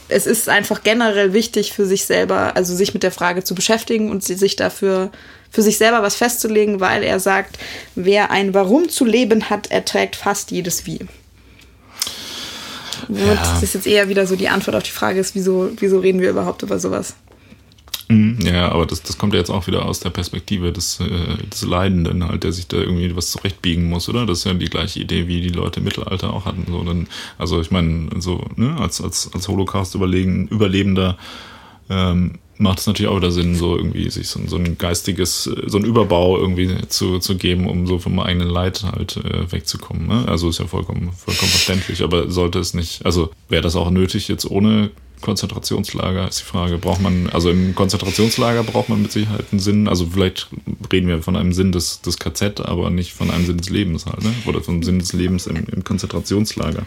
es 0.09 0.27
ist 0.27 0.49
einfach 0.49 0.83
generell 0.83 1.33
wichtig 1.35 1.73
für 1.73 1.85
sich 1.85 2.07
selber, 2.07 2.57
also 2.57 2.75
sich 2.75 2.95
mit 2.95 3.03
der 3.03 3.13
Frage 3.13 3.45
zu 3.45 3.55
beschäftigen 3.55 4.11
und 4.11 4.25
sich 4.25 4.57
dafür 4.57 5.11
für 5.51 5.63
sich 5.63 5.79
selber 5.79 6.03
was 6.03 6.17
festzulegen, 6.17 6.81
weil 6.81 7.03
er 7.03 7.21
sagt, 7.21 7.59
wer 7.95 8.31
ein 8.31 8.55
Warum 8.55 8.89
zu 8.89 9.05
leben 9.05 9.51
hat, 9.51 9.71
erträgt 9.71 10.17
fast 10.17 10.51
jedes 10.51 10.87
Wie. 10.87 11.01
Ja. 13.09 13.35
Das 13.35 13.63
ist 13.63 13.75
jetzt 13.75 13.87
eher 13.87 14.09
wieder 14.09 14.27
so 14.27 14.37
die 14.37 14.49
Antwort 14.49 14.77
auf 14.77 14.83
die 14.83 14.91
Frage 14.91 15.21
ist, 15.21 15.35
wieso, 15.35 15.71
wieso 15.79 16.01
reden 16.01 16.21
wir 16.21 16.31
überhaupt 16.31 16.63
über 16.63 16.79
sowas? 16.79 17.15
Mhm, 18.09 18.39
ja, 18.41 18.73
aber 18.73 18.87
das, 18.87 19.03
das 19.03 19.19
kommt 19.19 19.35
ja 19.35 19.39
jetzt 19.39 19.51
auch 19.51 19.67
wieder 19.67 19.85
aus 19.85 20.01
der 20.01 20.09
Perspektive 20.09 20.73
des, 20.73 20.99
äh, 21.01 21.47
des 21.53 21.63
Leidenden, 21.63 22.27
halt, 22.27 22.43
der 22.43 22.53
sich 22.53 22.67
da 22.67 22.79
irgendwie 22.79 23.15
was 23.15 23.31
zurechtbiegen 23.31 23.85
muss, 23.85 24.09
oder? 24.09 24.25
Das 24.25 24.39
ist 24.39 24.45
ja 24.45 24.55
die 24.55 24.71
gleiche 24.71 25.01
Idee, 25.01 25.29
wie 25.29 25.43
die 25.43 25.51
Leute 25.51 25.81
im 25.81 25.85
Mittelalter 25.85 26.33
auch 26.33 26.47
hatten. 26.47 26.65
So, 26.69 26.83
dann, 26.85 27.07
also 27.37 27.61
ich 27.61 27.71
meine, 27.71 28.09
so, 28.19 28.47
ne, 28.57 28.77
als, 28.81 29.03
als, 29.03 29.31
als 29.35 29.49
Holocaust-Überlebender 29.49 31.19
ähm, 31.91 32.39
macht 32.59 32.81
es 32.81 32.87
natürlich 32.87 33.11
auch 33.11 33.17
wieder 33.17 33.31
Sinn, 33.31 33.55
so 33.55 33.77
irgendwie 33.77 34.11
sich 34.11 34.29
so, 34.29 34.41
so, 34.47 34.57
ein 34.57 34.77
geistiges, 34.79 35.45
so 35.45 35.79
ein 35.79 35.85
Überbau 35.85 36.39
irgendwie 36.39 36.77
zu, 36.89 37.19
zu 37.19 37.37
geben, 37.37 37.69
um 37.69 37.87
so 37.87 37.99
vom 37.99 38.19
eigenen 38.21 38.49
Leid 38.49 38.85
halt 38.85 39.17
äh, 39.17 39.51
wegzukommen. 39.51 40.09
Ne? 40.09 40.25
Also 40.29 40.49
ist 40.49 40.59
ja 40.59 40.67
vollkommen, 40.67 41.13
vollkommen 41.13 41.51
verständlich, 41.51 42.03
aber 42.03 42.31
sollte 42.31 42.59
es 42.59 42.75
nicht, 42.75 43.07
also 43.07 43.31
wäre 43.49 43.63
das 43.63 43.77
auch 43.77 43.91
nötig 43.91 44.29
jetzt 44.29 44.51
ohne 44.51 44.91
Konzentrationslager 45.21 46.29
ist 46.29 46.41
die 46.41 46.45
Frage. 46.45 46.79
Braucht 46.79 47.01
man, 47.01 47.29
also 47.31 47.51
im 47.51 47.75
Konzentrationslager 47.75 48.63
braucht 48.63 48.89
man 48.89 49.03
mit 49.03 49.13
Sicherheit 49.13 49.47
einen 49.51 49.61
Sinn, 49.61 49.89
also 49.89 50.07
vielleicht 50.07 50.49
reden 50.93 51.09
wir 51.09 51.23
von 51.23 51.37
einem 51.37 51.53
Sinn 51.53 51.73
des, 51.73 52.01
des 52.01 52.19
KZ, 52.19 52.61
aber 52.61 52.91
nicht 52.91 53.13
von 53.13 53.31
einem 53.31 53.47
Sinn 53.47 53.59
des 53.59 53.71
Lebens 53.71 54.07
halt, 54.07 54.23
ne? 54.23 54.33
Oder 54.47 54.61
vom 54.61 54.83
Sinn 54.83 54.99
des 54.99 55.13
Lebens 55.13 55.47
im, 55.47 55.65
im 55.71 55.85
Konzentrationslager. 55.85 56.83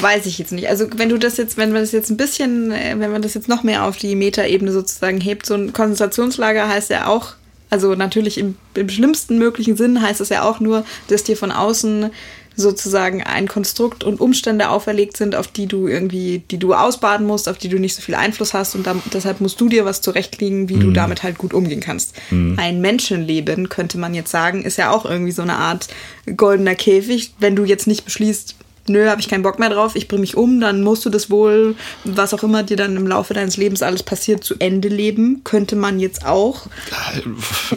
Weiß 0.00 0.26
ich 0.26 0.38
jetzt 0.38 0.52
nicht. 0.52 0.68
Also 0.68 0.86
wenn 0.96 1.08
du 1.08 1.18
das 1.18 1.36
jetzt, 1.36 1.56
wenn 1.56 1.72
man 1.72 1.82
das 1.82 1.92
jetzt 1.92 2.10
ein 2.10 2.16
bisschen, 2.16 2.70
äh, 2.72 2.94
wenn 2.98 3.10
man 3.10 3.22
das 3.22 3.34
jetzt 3.34 3.48
noch 3.48 3.62
mehr 3.62 3.84
auf 3.84 3.96
die 3.96 4.14
Metaebene 4.16 4.72
sozusagen 4.72 5.20
hebt, 5.20 5.46
so 5.46 5.54
ein 5.54 5.72
Konzentrationslager 5.72 6.68
heißt 6.68 6.90
ja 6.90 7.06
auch, 7.08 7.34
also 7.70 7.94
natürlich 7.94 8.38
im, 8.38 8.56
im 8.74 8.88
schlimmsten 8.88 9.38
möglichen 9.38 9.76
Sinn 9.76 10.00
heißt 10.00 10.20
es 10.20 10.28
ja 10.28 10.42
auch 10.42 10.60
nur, 10.60 10.84
dass 11.08 11.24
dir 11.24 11.36
von 11.36 11.50
außen 11.50 12.10
sozusagen 12.56 13.22
ein 13.22 13.48
Konstrukt 13.48 14.04
und 14.04 14.20
Umstände 14.20 14.68
auferlegt 14.68 15.16
sind, 15.16 15.34
auf 15.34 15.48
die 15.48 15.66
du 15.66 15.88
irgendwie, 15.88 16.42
die 16.50 16.58
du 16.58 16.74
ausbaden 16.74 17.26
musst, 17.26 17.48
auf 17.48 17.58
die 17.58 17.68
du 17.68 17.78
nicht 17.78 17.94
so 17.94 18.02
viel 18.02 18.14
Einfluss 18.14 18.54
hast 18.54 18.74
und 18.74 18.86
dann, 18.86 19.02
deshalb 19.12 19.40
musst 19.40 19.60
du 19.60 19.68
dir 19.68 19.84
was 19.84 20.00
zurechtlegen, 20.00 20.68
wie 20.68 20.76
mhm. 20.76 20.80
du 20.80 20.90
damit 20.92 21.22
halt 21.22 21.38
gut 21.38 21.54
umgehen 21.54 21.80
kannst. 21.80 22.14
Mhm. 22.30 22.56
Ein 22.58 22.80
Menschenleben, 22.80 23.68
könnte 23.68 23.98
man 23.98 24.14
jetzt 24.14 24.30
sagen, 24.30 24.62
ist 24.62 24.78
ja 24.78 24.90
auch 24.90 25.04
irgendwie 25.04 25.32
so 25.32 25.42
eine 25.42 25.56
Art 25.56 25.88
goldener 26.36 26.74
Käfig, 26.74 27.34
wenn 27.38 27.56
du 27.56 27.64
jetzt 27.64 27.86
nicht 27.86 28.04
beschließt, 28.04 28.54
nö, 28.88 29.08
habe 29.08 29.20
ich 29.20 29.28
keinen 29.28 29.42
Bock 29.42 29.58
mehr 29.58 29.70
drauf, 29.70 29.96
ich 29.96 30.08
bringe 30.08 30.20
mich 30.20 30.36
um, 30.36 30.60
dann 30.60 30.82
musst 30.82 31.04
du 31.04 31.10
das 31.10 31.30
wohl, 31.30 31.74
was 32.04 32.34
auch 32.34 32.42
immer 32.42 32.62
dir 32.62 32.76
dann 32.76 32.96
im 32.96 33.06
Laufe 33.06 33.34
deines 33.34 33.56
Lebens 33.56 33.82
alles 33.82 34.02
passiert, 34.02 34.44
zu 34.44 34.54
Ende 34.58 34.88
leben. 34.88 35.42
Könnte 35.44 35.76
man 35.76 36.00
jetzt 36.00 36.26
auch 36.26 36.66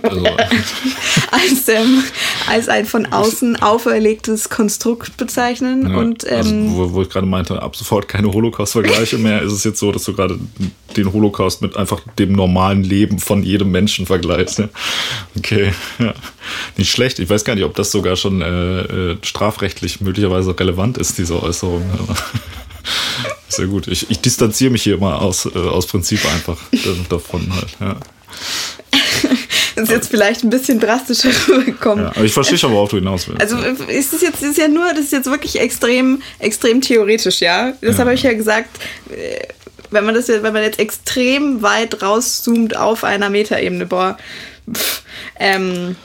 also. 0.02 0.24
als, 1.32 1.68
ähm, 1.68 2.04
als 2.48 2.70
ein 2.70 2.86
von 2.86 3.06
außen 3.06 3.62
auferlegtes 3.62 4.50
Konstrukt 4.50 5.18
bezeichnen. 5.18 5.90
Ja, 5.90 5.98
und, 5.98 6.28
also, 6.28 6.50
ähm, 6.54 6.68
also, 6.68 6.78
wo, 6.78 6.94
wo, 6.94 7.02
ich 7.02 7.10
gerade 7.10 7.28
meinte, 7.28 7.62
ab 7.62 7.76
sofort 7.76 8.08
keine 8.08 8.32
Holocaust-Vergleiche 8.32 9.18
mehr, 9.18 9.42
ist 9.42 9.54
es 9.54 9.64
jetzt 9.64 9.80
so, 9.80 9.92
dass 9.92 10.04
du 10.04 10.14
gerade 10.14 10.40
den 10.96 11.14
Holocaust 11.14 11.62
mit 11.62 11.76
einfach 11.76 12.02
dem 12.18 12.34
normalen 12.34 12.84
Leben 12.84 13.20
von 13.20 13.44
jedem 13.44 13.72
Menschen 13.72 14.06
vergleichst. 14.06 14.60
Ne? 14.60 14.70
Okay, 15.38 15.74
ja. 16.00 16.14
Nicht 16.78 16.92
schlecht. 16.92 17.20
Ich 17.20 17.30
weiß 17.30 17.44
gar 17.44 17.56
nicht, 17.56 17.66
ob 17.66 17.76
das 17.76 17.92
sogar 17.92 18.16
schon 18.16 18.42
äh, 18.42 18.80
äh 18.82 19.18
strafrechtlich 19.22 20.02
möglicherweise 20.02 20.58
relevant 20.58 20.97
ist, 20.98 21.18
diese 21.18 21.41
Äußerung. 21.41 21.84
Sehr 23.49 23.68
gut. 23.68 23.88
Ich, 23.88 24.10
ich 24.10 24.19
distanziere 24.19 24.72
mich 24.72 24.84
hier 24.84 24.98
mal 24.98 25.15
aus, 25.15 25.45
äh, 25.45 25.57
aus 25.57 25.88
Prinzip 25.88 26.24
einfach 26.26 26.57
davon 27.10 27.52
halt. 27.53 27.69
Ja. 27.80 27.95
Das 29.76 29.90
ist 29.90 29.91
jetzt 29.91 30.10
vielleicht 30.10 30.44
ein 30.44 30.49
bisschen 30.49 30.80
drastischer 30.80 31.30
rübergekommen. 31.48 32.06
Ja, 32.06 32.11
aber 32.11 32.24
ich 32.24 32.34
verstehe 32.34 32.57
schon, 32.57 32.72
worauf 32.72 32.90
du 32.90 32.98
hinaus 32.98 33.28
willst. 33.28 33.41
Also 33.41 33.57
ist 33.57 34.11
es 34.11 34.22
jetzt 34.22 34.41
ist 34.41 34.57
ja 34.57 34.68
nur, 34.68 34.90
das 34.90 35.06
ist 35.06 35.11
jetzt 35.11 35.30
wirklich 35.30 35.60
extrem, 35.60 36.22
extrem 36.40 36.82
theoretisch, 36.82 37.41
ja. 37.41 37.74
Das 37.82 37.95
ja. 37.95 37.99
habe 37.99 38.14
ich 38.15 38.24
ja 38.24 38.34
gesagt, 38.34 38.69
äh, 39.11 39.40
wenn 39.91 40.03
man 40.03 40.15
das 40.15 40.30
wenn 40.30 40.41
man 40.41 40.64
jetzt 40.64 40.80
extrem 40.80 41.61
weit 41.61 42.02
rauszoomt 42.02 42.76
auf 42.76 43.03
einer 43.03 43.30
Metaebene, 43.30 43.86
boah, 43.86 44.18
pff, 44.72 45.03
ähm, 45.40 45.95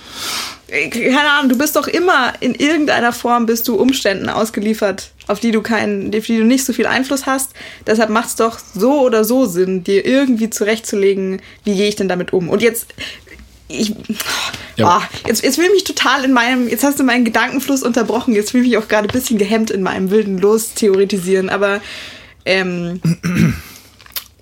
keine 0.72 1.30
Ahnung, 1.30 1.50
du 1.50 1.58
bist 1.58 1.76
doch 1.76 1.86
immer 1.86 2.32
in 2.40 2.54
irgendeiner 2.54 3.12
Form 3.12 3.44
bist 3.44 3.68
du 3.68 3.74
Umständen 3.74 4.30
ausgeliefert, 4.30 5.10
auf 5.26 5.38
die 5.38 5.50
du 5.50 5.60
keinen, 5.60 6.14
auf 6.14 6.26
die 6.26 6.38
du 6.38 6.44
nicht 6.44 6.64
so 6.64 6.72
viel 6.72 6.86
Einfluss 6.86 7.26
hast. 7.26 7.50
Deshalb 7.86 8.08
macht 8.08 8.28
es 8.28 8.36
doch 8.36 8.58
so 8.74 9.02
oder 9.02 9.24
so 9.24 9.44
Sinn, 9.44 9.84
dir 9.84 10.06
irgendwie 10.06 10.48
zurechtzulegen, 10.48 11.42
wie 11.64 11.74
gehe 11.74 11.88
ich 11.88 11.96
denn 11.96 12.08
damit 12.08 12.32
um. 12.32 12.48
Und 12.48 12.62
jetzt, 12.62 12.86
ich, 13.68 13.94
ja. 14.76 14.98
oh, 14.98 15.18
jetzt, 15.28 15.44
jetzt 15.44 15.58
will 15.58 15.70
mich 15.70 15.84
total 15.84 16.24
in 16.24 16.32
meinem, 16.32 16.66
jetzt 16.68 16.84
hast 16.84 16.98
du 16.98 17.04
meinen 17.04 17.26
Gedankenfluss 17.26 17.82
unterbrochen, 17.82 18.34
jetzt 18.34 18.52
fühle 18.52 18.64
ich 18.64 18.70
mich 18.70 18.78
auch 18.78 18.88
gerade 18.88 19.08
ein 19.08 19.12
bisschen 19.12 19.36
gehemmt 19.36 19.70
in 19.70 19.82
meinem 19.82 20.10
wilden 20.10 20.38
Los 20.38 20.72
theoretisieren, 20.72 21.50
aber 21.50 21.82
ähm, 22.46 23.00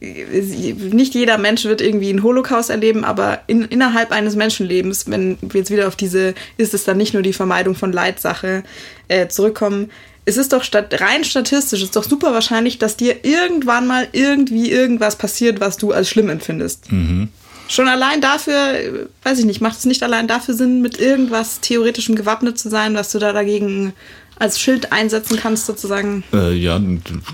nicht 0.01 1.15
jeder 1.15 1.37
Mensch 1.37 1.65
wird 1.65 1.83
irgendwie 1.83 2.09
einen 2.09 2.23
Holocaust 2.23 2.71
erleben, 2.71 3.05
aber 3.05 3.41
in, 3.47 3.65
innerhalb 3.67 4.13
eines 4.13 4.35
Menschenlebens, 4.35 5.11
wenn 5.11 5.37
wir 5.43 5.61
jetzt 5.61 5.71
wieder 5.71 5.89
auf 5.89 5.97
diese, 5.97 6.35
ist 6.57 6.73
es 6.73 6.85
dann 6.85 6.97
nicht 6.97 7.13
nur 7.13 7.23
die 7.23 7.35
Vermeidung 7.35 7.75
von 7.75 7.93
Leidsache 7.93 8.63
äh, 9.09 9.29
zurückkommen, 9.29 9.91
es 10.25 10.37
ist 10.37 10.53
doch 10.53 10.65
stat 10.65 11.01
rein 11.01 11.25
statistisch, 11.25 11.81
es 11.81 11.87
ist 11.87 11.97
doch 11.97 12.05
super 12.05 12.33
wahrscheinlich, 12.33 12.79
dass 12.79 12.97
dir 12.97 13.25
irgendwann 13.25 13.87
mal 13.87 14.09
irgendwie 14.13 14.71
irgendwas 14.71 15.17
passiert, 15.17 15.61
was 15.61 15.77
du 15.77 15.93
als 15.93 16.09
schlimm 16.09 16.29
empfindest. 16.29 16.91
Mhm. 16.93 17.29
Schon 17.69 17.89
allein 17.89 18.21
dafür, 18.21 19.09
weiß 19.23 19.39
ich 19.39 19.45
nicht, 19.45 19.61
macht 19.61 19.79
es 19.79 19.85
nicht 19.85 20.03
allein 20.03 20.27
dafür 20.27 20.55
Sinn, 20.55 20.83
mit 20.83 20.99
irgendwas 20.99 21.61
Theoretischem 21.61 22.17
gewappnet 22.17 22.59
zu 22.59 22.69
sein, 22.69 22.95
dass 22.95 23.13
du 23.13 23.19
da 23.19 23.33
dagegen 23.33 23.93
als 24.41 24.59
Schild 24.59 24.91
einsetzen 24.91 25.37
kannst, 25.37 25.67
sozusagen. 25.67 26.25
Äh, 26.33 26.55
ja, 26.55 26.81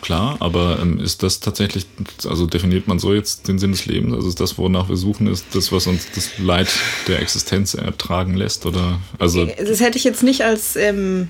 klar, 0.03 0.37
aber 0.41 0.81
ähm, 0.83 0.99
ist 0.99 1.23
das 1.23 1.39
tatsächlich, 1.39 1.87
also 2.29 2.47
definiert 2.47 2.89
man 2.89 2.99
so 2.99 3.15
jetzt 3.15 3.47
den 3.47 3.59
Sinn 3.59 3.71
des 3.71 3.87
Lebens? 3.87 4.13
Also 4.13 4.29
ist 4.29 4.41
das, 4.41 4.59
wonach 4.59 4.89
wir 4.89 4.97
suchen, 4.97 5.29
ist 5.29 5.47
das, 5.55 5.71
was 5.71 5.87
uns 5.87 6.09
das 6.15 6.39
Leid 6.39 6.69
der 7.07 7.21
Existenz 7.21 7.75
ertragen 7.75 8.35
lässt? 8.35 8.67
Oder 8.67 8.99
also. 9.21 9.47
Das 9.47 9.81
hätte 9.81 9.97
ich 9.97 10.05
jetzt 10.05 10.25
nicht 10.25 10.43
als, 10.43 10.75
ähm, 10.75 11.29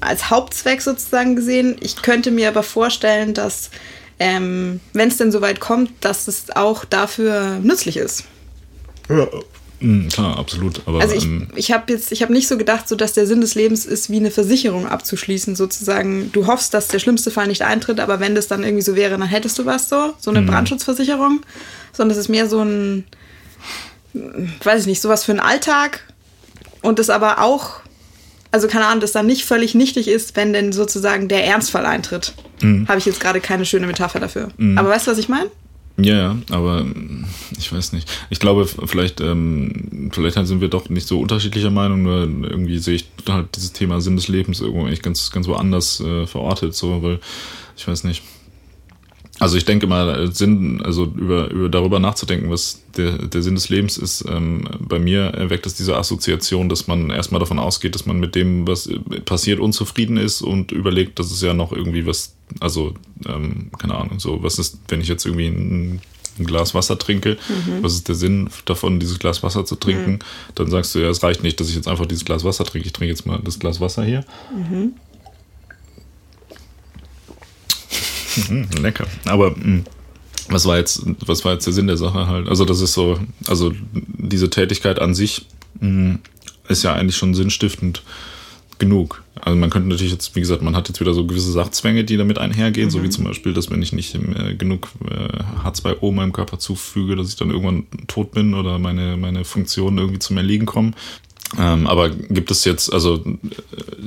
als 0.00 0.28
Hauptzweck 0.28 0.82
sozusagen 0.82 1.34
gesehen. 1.34 1.76
Ich 1.80 2.02
könnte 2.02 2.30
mir 2.30 2.48
aber 2.48 2.62
vorstellen, 2.62 3.32
dass 3.32 3.70
ähm, 4.18 4.80
wenn 4.92 5.08
es 5.08 5.16
denn 5.16 5.32
soweit 5.32 5.60
kommt, 5.60 5.92
dass 6.02 6.28
es 6.28 6.54
auch 6.54 6.84
dafür 6.84 7.58
nützlich 7.62 7.96
ist. 7.96 8.24
Ja, 9.08 9.26
Mhm, 9.80 10.08
klar, 10.08 10.38
absolut. 10.38 10.80
Aber, 10.86 11.00
also 11.00 11.14
ich, 11.14 11.24
ähm, 11.24 11.48
ich 11.54 11.70
habe 11.72 11.92
jetzt, 11.92 12.10
ich 12.12 12.22
habe 12.22 12.32
nicht 12.32 12.48
so 12.48 12.56
gedacht, 12.56 12.88
so 12.88 12.96
dass 12.96 13.12
der 13.12 13.26
Sinn 13.26 13.40
des 13.42 13.54
Lebens 13.54 13.84
ist, 13.84 14.08
wie 14.10 14.16
eine 14.16 14.30
Versicherung 14.30 14.86
abzuschließen, 14.86 15.54
sozusagen. 15.54 16.30
Du 16.32 16.46
hoffst, 16.46 16.72
dass 16.74 16.88
der 16.88 16.98
schlimmste 16.98 17.30
Fall 17.30 17.46
nicht 17.46 17.62
eintritt, 17.62 18.00
aber 18.00 18.18
wenn 18.20 18.34
das 18.34 18.48
dann 18.48 18.62
irgendwie 18.64 18.82
so 18.82 18.96
wäre, 18.96 19.18
dann 19.18 19.28
hättest 19.28 19.58
du 19.58 19.66
was 19.66 19.88
so, 19.88 20.14
so 20.18 20.30
eine 20.30 20.40
Mhm. 20.42 20.46
Brandschutzversicherung, 20.46 21.40
sondern 21.92 22.12
es 22.16 22.20
ist 22.24 22.28
mehr 22.28 22.48
so 22.48 22.62
ein, 22.62 23.04
weiß 24.64 24.82
ich 24.82 24.86
nicht, 24.86 25.02
sowas 25.02 25.24
für 25.24 25.32
einen 25.32 25.40
Alltag 25.40 26.00
und 26.82 26.98
das 26.98 27.10
aber 27.10 27.42
auch, 27.42 27.80
also 28.52 28.68
keine 28.68 28.86
Ahnung, 28.86 29.00
das 29.00 29.12
dann 29.12 29.26
nicht 29.26 29.44
völlig 29.44 29.74
nichtig 29.74 30.08
ist, 30.08 30.36
wenn 30.36 30.52
denn 30.54 30.72
sozusagen 30.72 31.28
der 31.28 31.44
Ernstfall 31.44 31.84
eintritt. 31.84 32.32
Mhm. 32.62 32.88
Habe 32.88 32.98
ich 32.98 33.04
jetzt 33.04 33.20
gerade 33.20 33.40
keine 33.40 33.66
schöne 33.66 33.86
Metapher 33.86 34.20
dafür. 34.20 34.48
Aber 34.76 34.88
weißt 34.88 35.06
du, 35.06 35.10
was 35.10 35.18
ich 35.18 35.28
meine? 35.28 35.50
Ja, 35.98 36.14
ja, 36.14 36.36
aber 36.50 36.80
ähm, 36.80 37.24
ich 37.56 37.72
weiß 37.72 37.92
nicht. 37.92 38.10
Ich 38.28 38.38
glaube, 38.38 38.66
vielleicht, 38.66 39.20
ähm, 39.20 40.10
vielleicht 40.12 40.36
sind 40.46 40.60
wir 40.60 40.68
doch 40.68 40.90
nicht 40.90 41.06
so 41.08 41.20
unterschiedlicher 41.20 41.70
Meinung, 41.70 42.02
nur 42.02 42.20
irgendwie 42.20 42.78
sehe 42.78 42.96
ich 42.96 43.08
halt 43.26 43.56
dieses 43.56 43.72
Thema 43.72 44.00
Sinn 44.02 44.16
des 44.16 44.28
Lebens 44.28 44.60
irgendwo 44.60 44.84
eigentlich 44.84 45.02
ganz, 45.02 45.30
ganz 45.30 45.48
woanders 45.48 46.00
äh, 46.00 46.26
verortet, 46.26 46.74
so, 46.74 47.02
weil 47.02 47.18
ich 47.76 47.88
weiß 47.88 48.04
nicht. 48.04 48.22
Also 49.38 49.58
ich 49.58 49.64
denke 49.64 49.86
mal, 49.86 50.08
äh, 50.08 50.32
Sinn, 50.32 50.82
also 50.82 51.04
über, 51.04 51.50
über 51.50 51.68
darüber 51.68 51.98
nachzudenken, 51.98 52.50
was 52.50 52.82
der, 52.96 53.18
der 53.18 53.42
Sinn 53.42 53.54
des 53.54 53.68
Lebens 53.68 53.98
ist, 53.98 54.24
ähm, 54.28 54.64
bei 54.80 54.98
mir 54.98 55.24
erweckt 55.24 55.66
es 55.66 55.74
diese 55.74 55.96
Assoziation, 55.96 56.68
dass 56.68 56.86
man 56.86 57.10
erstmal 57.10 57.40
davon 57.40 57.58
ausgeht, 57.58 57.94
dass 57.94 58.06
man 58.06 58.18
mit 58.18 58.34
dem, 58.34 58.66
was 58.66 58.86
äh, 58.86 58.98
passiert, 59.24 59.60
unzufrieden 59.60 60.16
ist 60.16 60.40
und 60.40 60.72
überlegt, 60.72 61.18
dass 61.18 61.30
es 61.30 61.42
ja 61.42 61.52
noch 61.52 61.72
irgendwie 61.72 62.06
was, 62.06 62.34
also, 62.60 62.94
ähm, 63.26 63.70
keine 63.78 63.96
Ahnung, 63.96 64.20
so, 64.20 64.42
was 64.42 64.58
ist, 64.58 64.78
wenn 64.88 65.00
ich 65.00 65.08
jetzt 65.08 65.26
irgendwie 65.26 65.48
ein, 65.48 66.00
ein 66.38 66.46
Glas 66.46 66.74
Wasser 66.74 66.98
trinke, 66.98 67.38
was 67.80 67.94
ist 67.94 68.08
der 68.08 68.14
Sinn 68.14 68.50
davon, 68.66 69.00
dieses 69.00 69.18
Glas 69.18 69.42
Wasser 69.42 69.64
zu 69.64 69.74
trinken? 69.76 70.18
Dann 70.54 70.68
sagst 70.68 70.94
du, 70.94 70.98
ja, 70.98 71.08
es 71.08 71.22
reicht 71.22 71.42
nicht, 71.42 71.58
dass 71.60 71.70
ich 71.70 71.76
jetzt 71.76 71.88
einfach 71.88 72.04
dieses 72.04 72.24
Glas 72.24 72.44
Wasser 72.44 72.64
trinke. 72.64 72.86
Ich 72.86 72.92
trinke 72.92 73.10
jetzt 73.10 73.26
mal 73.26 73.40
das 73.42 73.58
Glas 73.58 73.80
Wasser 73.80 74.04
hier. 74.04 74.22
Mhm, 74.54 74.92
lecker. 78.80 79.06
Aber 79.24 79.50
mh, 79.56 79.84
was 80.48 80.66
war 80.66 80.76
jetzt, 80.76 81.02
was 81.26 81.44
war 81.44 81.54
jetzt 81.54 81.66
der 81.66 81.72
Sinn 81.72 81.86
der 81.86 81.96
Sache 81.96 82.26
halt? 82.26 82.48
Also 82.48 82.64
das 82.64 82.80
ist 82.80 82.92
so, 82.92 83.18
also 83.48 83.72
diese 83.92 84.50
Tätigkeit 84.50 85.00
an 85.00 85.14
sich 85.14 85.46
mh, 85.80 86.18
ist 86.68 86.82
ja 86.82 86.94
eigentlich 86.94 87.16
schon 87.16 87.34
sinnstiftend 87.34 88.02
genug. 88.78 89.22
Also 89.40 89.56
man 89.56 89.70
könnte 89.70 89.88
natürlich 89.88 90.12
jetzt, 90.12 90.34
wie 90.36 90.40
gesagt, 90.40 90.62
man 90.62 90.76
hat 90.76 90.88
jetzt 90.88 91.00
wieder 91.00 91.14
so 91.14 91.26
gewisse 91.26 91.52
Sachzwänge, 91.52 92.04
die 92.04 92.16
damit 92.16 92.38
einhergehen, 92.38 92.90
so 92.90 93.02
wie 93.02 93.10
zum 93.10 93.24
Beispiel, 93.24 93.52
dass 93.54 93.70
wenn 93.70 93.82
ich 93.82 93.92
nicht 93.92 94.14
äh, 94.14 94.54
genug 94.54 94.88
äh, 95.08 95.66
H2O 95.66 96.12
meinem 96.12 96.32
Körper 96.32 96.58
zufüge, 96.58 97.16
dass 97.16 97.28
ich 97.28 97.36
dann 97.36 97.50
irgendwann 97.50 97.86
tot 98.06 98.32
bin 98.32 98.54
oder 98.54 98.78
meine, 98.78 99.16
meine 99.16 99.44
Funktionen 99.44 99.98
irgendwie 99.98 100.18
zum 100.18 100.36
Erliegen 100.36 100.66
kommen. 100.66 100.94
Ähm, 101.58 101.86
aber 101.86 102.10
gibt 102.10 102.50
es 102.50 102.64
jetzt, 102.64 102.92
also 102.92 103.16
äh, 103.16 103.36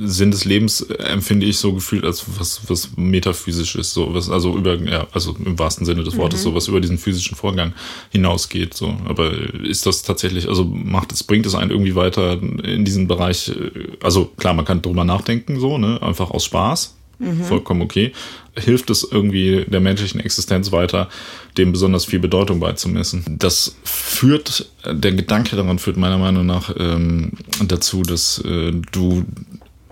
Sinn 0.04 0.30
des 0.30 0.44
Lebens 0.44 0.82
äh, 0.82 1.02
empfinde 1.04 1.46
ich 1.46 1.58
so 1.58 1.72
gefühlt 1.72 2.04
als 2.04 2.24
was, 2.38 2.60
was 2.68 2.90
metaphysisch 2.96 3.74
ist, 3.74 3.92
so 3.92 4.14
was, 4.14 4.30
also 4.30 4.56
über, 4.56 4.76
ja, 4.76 5.06
also 5.12 5.34
im 5.44 5.58
wahrsten 5.58 5.84
Sinne 5.84 6.04
des 6.04 6.16
Wortes, 6.16 6.42
so 6.42 6.54
was 6.54 6.68
über 6.68 6.80
diesen 6.80 6.98
physischen 6.98 7.36
Vorgang 7.36 7.72
hinausgeht, 8.10 8.74
so. 8.74 8.94
Aber 9.06 9.32
ist 9.64 9.86
das 9.86 10.02
tatsächlich, 10.02 10.48
also 10.48 10.64
macht 10.64 11.12
es, 11.12 11.24
bringt 11.24 11.46
es 11.46 11.54
einen 11.54 11.70
irgendwie 11.70 11.96
weiter 11.96 12.40
in 12.40 12.84
diesen 12.84 13.08
Bereich, 13.08 13.48
äh, 13.48 13.96
also 14.02 14.26
klar, 14.36 14.54
man 14.54 14.64
kann 14.64 14.82
drüber 14.82 15.04
nachdenken, 15.04 15.58
so, 15.58 15.76
ne, 15.76 16.00
einfach 16.02 16.30
aus 16.30 16.44
Spaß, 16.44 16.99
vollkommen 17.42 17.82
okay. 17.82 18.12
Hilft 18.56 18.90
es 18.90 19.06
irgendwie 19.10 19.64
der 19.66 19.80
menschlichen 19.80 20.20
Existenz 20.20 20.72
weiter, 20.72 21.08
dem 21.56 21.72
besonders 21.72 22.04
viel 22.04 22.18
Bedeutung 22.18 22.60
beizumessen? 22.60 23.24
Das 23.38 23.76
führt, 23.84 24.70
der 24.86 25.12
Gedanke 25.12 25.56
daran 25.56 25.78
führt 25.78 25.96
meiner 25.96 26.18
Meinung 26.18 26.46
nach 26.46 26.74
ähm, 26.78 27.32
dazu, 27.66 28.02
dass 28.02 28.42
äh, 28.44 28.72
du 28.92 29.24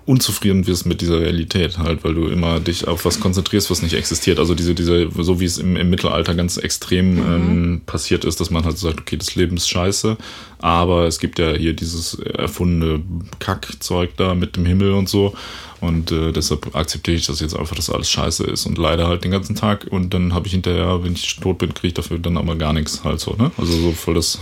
unzufrieden 0.09 0.66
wirst 0.66 0.86
mit 0.86 1.02
dieser 1.02 1.20
Realität 1.20 1.76
halt, 1.76 2.02
weil 2.02 2.14
du 2.14 2.28
immer 2.28 2.60
dich 2.60 2.88
auf 2.88 3.05
was 3.05 3.20
konzentrierst, 3.20 3.70
was 3.70 3.82
nicht 3.82 3.92
existiert. 3.92 4.38
Also 4.38 4.55
diese, 4.55 4.74
diese, 4.74 5.10
so 5.18 5.38
wie 5.38 5.44
es 5.44 5.59
im, 5.59 5.76
im 5.76 5.90
Mittelalter 5.90 6.34
ganz 6.34 6.56
extrem 6.56 7.18
ähm, 7.18 7.80
passiert 7.84 8.24
ist, 8.24 8.40
dass 8.40 8.50
man 8.50 8.64
halt 8.64 8.78
sagt, 8.78 9.00
okay, 9.00 9.18
das 9.18 9.34
Leben 9.34 9.59
ist 9.59 9.68
scheiße, 9.68 10.16
aber 10.60 11.06
es 11.06 11.18
gibt 11.18 11.38
ja 11.38 11.52
hier 11.52 11.74
dieses 11.74 12.14
erfundene 12.14 13.02
Kackzeug 13.38 14.16
da 14.16 14.34
mit 14.34 14.56
dem 14.56 14.64
Himmel 14.64 14.92
und 14.92 15.10
so. 15.10 15.34
Und 15.80 16.10
äh, 16.10 16.32
deshalb 16.32 16.74
akzeptiere 16.74 17.16
ich 17.16 17.26
das 17.26 17.40
jetzt 17.40 17.56
einfach, 17.56 17.76
dass 17.76 17.90
alles 17.90 18.10
scheiße 18.10 18.44
ist 18.44 18.66
und 18.66 18.78
leide 18.78 19.06
halt 19.06 19.24
den 19.24 19.30
ganzen 19.30 19.55
Tag 19.55 19.86
und 19.90 20.12
dann 20.12 20.34
habe 20.34 20.46
ich 20.46 20.52
hinterher, 20.52 21.05
wenn 21.05 21.12
ich 21.12 21.36
tot 21.36 21.59
bin, 21.59 21.72
kriege 21.72 21.88
ich 21.88 21.94
dafür 21.94 22.18
dann 22.18 22.36
aber 22.36 22.56
gar 22.56 22.72
nichts 22.72 23.05
halt 23.05 23.20
so, 23.20 23.34
ne? 23.34 23.52
Also 23.56 23.72
so 23.72 23.92
voll 23.92 24.14
das, 24.14 24.38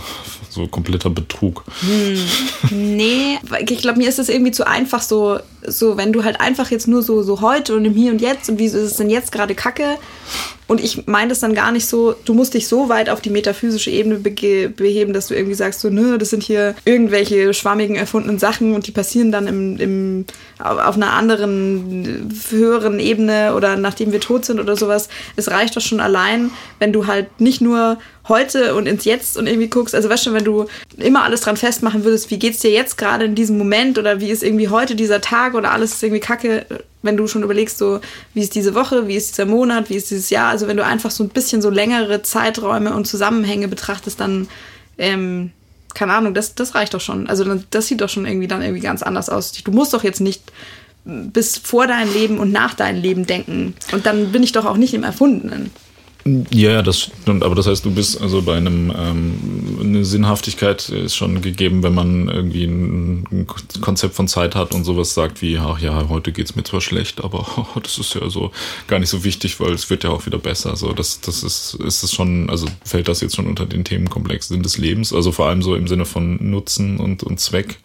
so 0.49 0.67
kompletter 0.67 1.09
Betrug. 1.09 1.63
Nee, 2.71 3.37
weil 3.47 3.69
ich 3.69 3.79
glaube, 3.79 3.99
mir 3.99 4.09
ist 4.09 4.19
das 4.19 4.29
irgendwie 4.29 4.51
zu 4.51 4.65
einfach 4.65 5.01
so, 5.01 5.39
so, 5.65 5.97
wenn 5.97 6.11
du 6.11 6.23
halt 6.23 6.41
einfach 6.41 6.71
jetzt 6.71 6.87
nur 6.87 7.01
so, 7.01 7.21
so 7.21 7.41
heute 7.41 7.75
und 7.75 7.85
im 7.85 7.93
Hier 7.93 8.11
und 8.11 8.21
Jetzt 8.21 8.49
und 8.49 8.59
wieso 8.59 8.77
ist 8.77 8.91
es 8.91 8.97
denn 8.97 9.09
jetzt 9.09 9.31
gerade 9.31 9.55
Kacke? 9.55 9.97
Und 10.67 10.83
ich 10.83 11.07
meine 11.07 11.29
das 11.29 11.39
dann 11.39 11.53
gar 11.53 11.71
nicht 11.71 11.85
so, 11.85 12.13
du 12.25 12.33
musst 12.33 12.53
dich 12.53 12.67
so 12.67 12.89
weit 12.89 13.09
auf 13.09 13.21
die 13.21 13.29
metaphysische 13.29 13.89
Ebene 13.89 14.17
beheben, 14.17 15.13
dass 15.13 15.27
du 15.27 15.33
irgendwie 15.33 15.55
sagst, 15.55 15.79
so, 15.79 15.89
nö, 15.89 16.17
das 16.17 16.29
sind 16.29 16.43
hier 16.43 16.75
irgendwelche 16.83 17.53
schwammigen, 17.53 17.95
erfundenen 17.95 18.37
Sachen 18.37 18.75
und 18.75 18.85
die 18.85 18.91
passieren 18.91 19.31
dann 19.31 19.47
im, 19.47 19.77
im, 19.77 20.25
auf 20.59 20.95
einer 20.95 21.13
anderen, 21.13 22.29
höheren 22.49 22.99
Ebene 22.99 23.53
oder 23.55 23.77
nachdem 23.77 24.11
wir 24.11 24.19
tot 24.19 24.45
sind 24.45 24.59
oder 24.59 24.75
sowas. 24.75 25.07
Es 25.37 25.49
reicht 25.49 25.75
doch 25.75 25.81
schon 25.81 26.01
allein, 26.01 26.51
wenn 26.79 26.91
du 26.91 27.07
halt 27.07 27.39
nicht 27.39 27.61
nur 27.61 27.97
heute 28.27 28.75
und 28.75 28.87
ins 28.87 29.05
Jetzt 29.05 29.37
und 29.37 29.47
irgendwie 29.47 29.69
guckst, 29.69 29.95
also 29.95 30.09
weißt 30.09 30.27
du, 30.27 30.33
wenn 30.33 30.43
du 30.43 30.65
immer 30.97 31.23
alles 31.23 31.41
dran 31.41 31.57
festmachen 31.57 32.03
würdest, 32.03 32.29
wie 32.31 32.39
geht's 32.39 32.59
dir 32.59 32.71
jetzt 32.71 32.97
gerade 32.97 33.25
in 33.25 33.35
diesem 33.35 33.57
Moment 33.57 33.97
oder 33.97 34.19
wie 34.19 34.29
ist 34.29 34.43
irgendwie 34.43 34.69
heute 34.69 34.95
dieser 34.95 35.21
Tag 35.21 35.53
oder 35.53 35.71
alles 35.71 35.93
ist 35.93 36.03
irgendwie 36.03 36.19
kacke, 36.19 36.65
wenn 37.01 37.17
du 37.17 37.27
schon 37.27 37.43
überlegst, 37.43 37.77
so, 37.77 37.99
wie 38.33 38.41
ist 38.41 38.55
diese 38.55 38.75
Woche, 38.75 39.07
wie 39.07 39.15
ist 39.15 39.31
dieser 39.31 39.45
Monat, 39.45 39.89
wie 39.89 39.95
ist 39.95 40.11
dieses 40.11 40.29
Jahr, 40.29 40.49
also 40.49 40.67
wenn 40.67 40.77
du 40.77 40.85
einfach 40.85 41.11
so 41.11 41.23
ein 41.23 41.29
bisschen 41.29 41.61
so 41.61 41.69
längere 41.69 42.21
Zeiträume 42.21 42.93
und 42.93 43.05
Zusammenhänge 43.05 43.67
betrachtest, 43.67 44.19
dann, 44.19 44.47
ähm, 44.97 45.51
keine 45.93 46.13
Ahnung, 46.13 46.33
das, 46.33 46.55
das 46.55 46.75
reicht 46.75 46.93
doch 46.93 47.01
schon. 47.01 47.27
Also 47.27 47.59
das 47.71 47.87
sieht 47.87 48.01
doch 48.01 48.09
schon 48.09 48.25
irgendwie 48.25 48.47
dann 48.47 48.61
irgendwie 48.61 48.81
ganz 48.81 49.01
anders 49.03 49.29
aus. 49.29 49.51
Du 49.51 49.71
musst 49.71 49.93
doch 49.93 50.03
jetzt 50.03 50.19
nicht 50.21 50.51
bis 51.05 51.57
vor 51.57 51.87
dein 51.87 52.11
Leben 52.11 52.37
und 52.37 52.51
nach 52.51 52.73
deinem 52.73 53.01
Leben 53.01 53.25
denken. 53.25 53.75
Und 53.93 54.05
dann 54.05 54.31
bin 54.31 54.43
ich 54.43 54.51
doch 54.51 54.65
auch 54.65 54.77
nicht 54.77 54.93
im 54.93 55.03
Erfundenen. 55.03 55.71
Ja, 56.51 56.71
ja, 56.71 56.81
das 56.81 56.99
stimmt, 56.99 57.43
aber 57.43 57.55
das 57.55 57.67
heißt, 57.67 57.85
du 57.85 57.91
bist 57.91 58.21
also 58.21 58.41
bei 58.41 58.55
einem, 58.57 58.91
ähm, 58.95 59.77
eine 59.79 60.05
Sinnhaftigkeit 60.05 60.89
ist 60.89 61.15
schon 61.15 61.41
gegeben, 61.41 61.83
wenn 61.83 61.93
man 61.93 62.27
irgendwie 62.29 62.65
ein, 62.65 63.47
Konzept 63.81 64.15
von 64.15 64.27
Zeit 64.27 64.55
hat 64.55 64.73
und 64.73 64.83
sowas 64.83 65.13
sagt 65.13 65.41
wie, 65.41 65.57
ach 65.57 65.79
ja, 65.79 66.09
heute 66.09 66.31
geht's 66.31 66.55
mir 66.55 66.63
zwar 66.63 66.81
schlecht, 66.81 67.23
aber 67.23 67.45
das 67.83 67.97
ist 67.97 68.13
ja 68.15 68.29
so 68.29 68.51
gar 68.87 68.99
nicht 68.99 69.09
so 69.09 69.23
wichtig, 69.23 69.59
weil 69.59 69.73
es 69.73 69.89
wird 69.89 70.03
ja 70.03 70.09
auch 70.09 70.25
wieder 70.25 70.37
besser. 70.37 70.75
So, 70.75 70.93
das, 70.93 71.21
das 71.21 71.43
ist, 71.43 71.75
ist 71.75 72.03
es 72.03 72.13
schon, 72.13 72.49
also 72.49 72.67
fällt 72.83 73.07
das 73.07 73.21
jetzt 73.21 73.35
schon 73.35 73.47
unter 73.47 73.65
den 73.65 73.83
Themenkomplex 73.83 74.47
Sinn 74.47 74.63
des 74.63 74.77
Lebens, 74.77 75.13
also 75.13 75.31
vor 75.31 75.47
allem 75.47 75.61
so 75.61 75.75
im 75.75 75.87
Sinne 75.87 76.05
von 76.05 76.37
Nutzen 76.49 76.99
und, 76.99 77.23
und 77.23 77.39
Zweck 77.39 77.79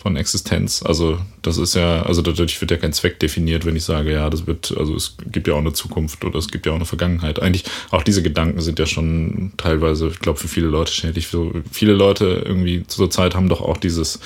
von 0.00 0.16
Existenz. 0.16 0.82
Also 0.82 1.18
das 1.42 1.58
ist 1.58 1.74
ja, 1.74 2.02
also 2.02 2.22
dadurch 2.22 2.58
wird 2.60 2.70
ja 2.70 2.78
kein 2.78 2.92
Zweck 2.94 3.20
definiert, 3.20 3.66
wenn 3.66 3.76
ich 3.76 3.84
sage, 3.84 4.12
ja, 4.12 4.30
das 4.30 4.46
wird, 4.46 4.74
also 4.76 4.94
es 4.94 5.16
gibt 5.30 5.46
ja 5.46 5.54
auch 5.54 5.58
eine 5.58 5.74
Zukunft 5.74 6.24
oder 6.24 6.38
es 6.38 6.48
gibt 6.48 6.64
ja 6.64 6.72
auch 6.72 6.76
eine 6.76 6.86
Vergangenheit. 6.86 7.42
Eigentlich 7.42 7.64
auch 7.90 8.02
diese 8.02 8.22
Gedanken 8.22 8.60
sind 8.60 8.78
ja 8.78 8.86
schon 8.86 9.52
teilweise, 9.58 10.08
ich 10.08 10.20
glaube, 10.20 10.38
für 10.38 10.48
viele 10.48 10.68
Leute 10.68 10.92
schädlich. 10.92 11.28
Viele 11.70 11.92
Leute 11.92 12.42
irgendwie 12.46 12.86
zur 12.86 13.10
Zeit 13.10 13.34
haben 13.34 13.50
doch 13.50 13.60
auch 13.60 13.76
dieses 13.76 14.20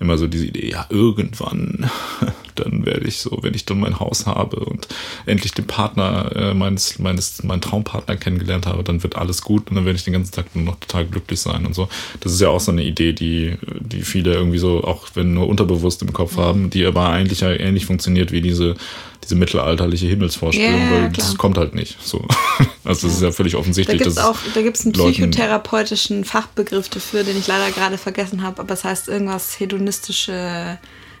immer 0.00 0.16
so 0.16 0.26
diese 0.26 0.46
Idee, 0.46 0.70
ja, 0.70 0.86
irgendwann, 0.88 1.90
dann 2.54 2.86
werde 2.86 3.06
ich 3.06 3.18
so, 3.18 3.38
wenn 3.42 3.54
ich 3.54 3.66
dann 3.66 3.80
mein 3.80 4.00
Haus 4.00 4.26
habe 4.26 4.56
und 4.60 4.88
endlich 5.26 5.52
den 5.52 5.66
Partner 5.66 6.34
äh, 6.34 6.54
meines, 6.54 6.98
meines, 6.98 7.42
meinen 7.42 7.60
Traumpartner 7.60 8.16
kennengelernt 8.16 8.66
habe, 8.66 8.82
dann 8.82 9.02
wird 9.02 9.16
alles 9.16 9.42
gut 9.42 9.68
und 9.68 9.76
dann 9.76 9.84
werde 9.84 9.98
ich 9.98 10.04
den 10.04 10.14
ganzen 10.14 10.32
Tag 10.32 10.56
nur 10.56 10.64
noch 10.64 10.80
total 10.80 11.04
glücklich 11.04 11.40
sein 11.40 11.66
und 11.66 11.74
so. 11.74 11.88
Das 12.20 12.32
ist 12.32 12.40
ja 12.40 12.48
auch 12.48 12.60
so 12.60 12.72
eine 12.72 12.82
Idee, 12.82 13.12
die, 13.12 13.56
die 13.78 14.02
viele 14.02 14.32
irgendwie 14.32 14.58
so, 14.58 14.82
auch 14.84 15.08
wenn 15.14 15.34
nur 15.34 15.48
unterbewusst 15.48 16.00
im 16.00 16.14
Kopf 16.14 16.38
haben, 16.38 16.70
die 16.70 16.86
aber 16.86 17.10
eigentlich 17.10 17.40
ja 17.40 17.50
ähnlich 17.50 17.84
funktioniert 17.84 18.32
wie 18.32 18.40
diese, 18.40 18.76
diese 19.22 19.34
mittelalterliche 19.34 20.06
Himmelsvorstellung, 20.06 20.80
Ja, 20.80 20.90
weil 20.90 21.00
klar. 21.10 21.26
das 21.26 21.36
kommt 21.36 21.58
halt 21.58 21.74
nicht. 21.74 21.96
So. 22.02 22.24
Also 22.82 23.06
das 23.08 23.16
ist 23.16 23.22
ja 23.22 23.30
völlig 23.30 23.52
Da 23.52 23.58
offensichtlich. 23.58 23.98
gibt 23.98 24.10
es 24.10 24.16
auch, 24.16 24.38
da 24.54 24.62
gibt's 24.62 24.84
einen 24.84 24.94
psychotherapeutischen 24.94 26.24
Fachbegriff 26.24 26.88
dafür, 26.88 27.24
den 27.24 27.36
ich 27.38 27.46
leider 27.46 27.70
gerade 27.72 27.98
vergessen 27.98 28.42
habe, 28.42 28.60
aber 28.62 28.72
es 28.72 28.84
heißt 28.84 29.06
irgendwas 29.08 29.60
hedonistische. 29.60 30.78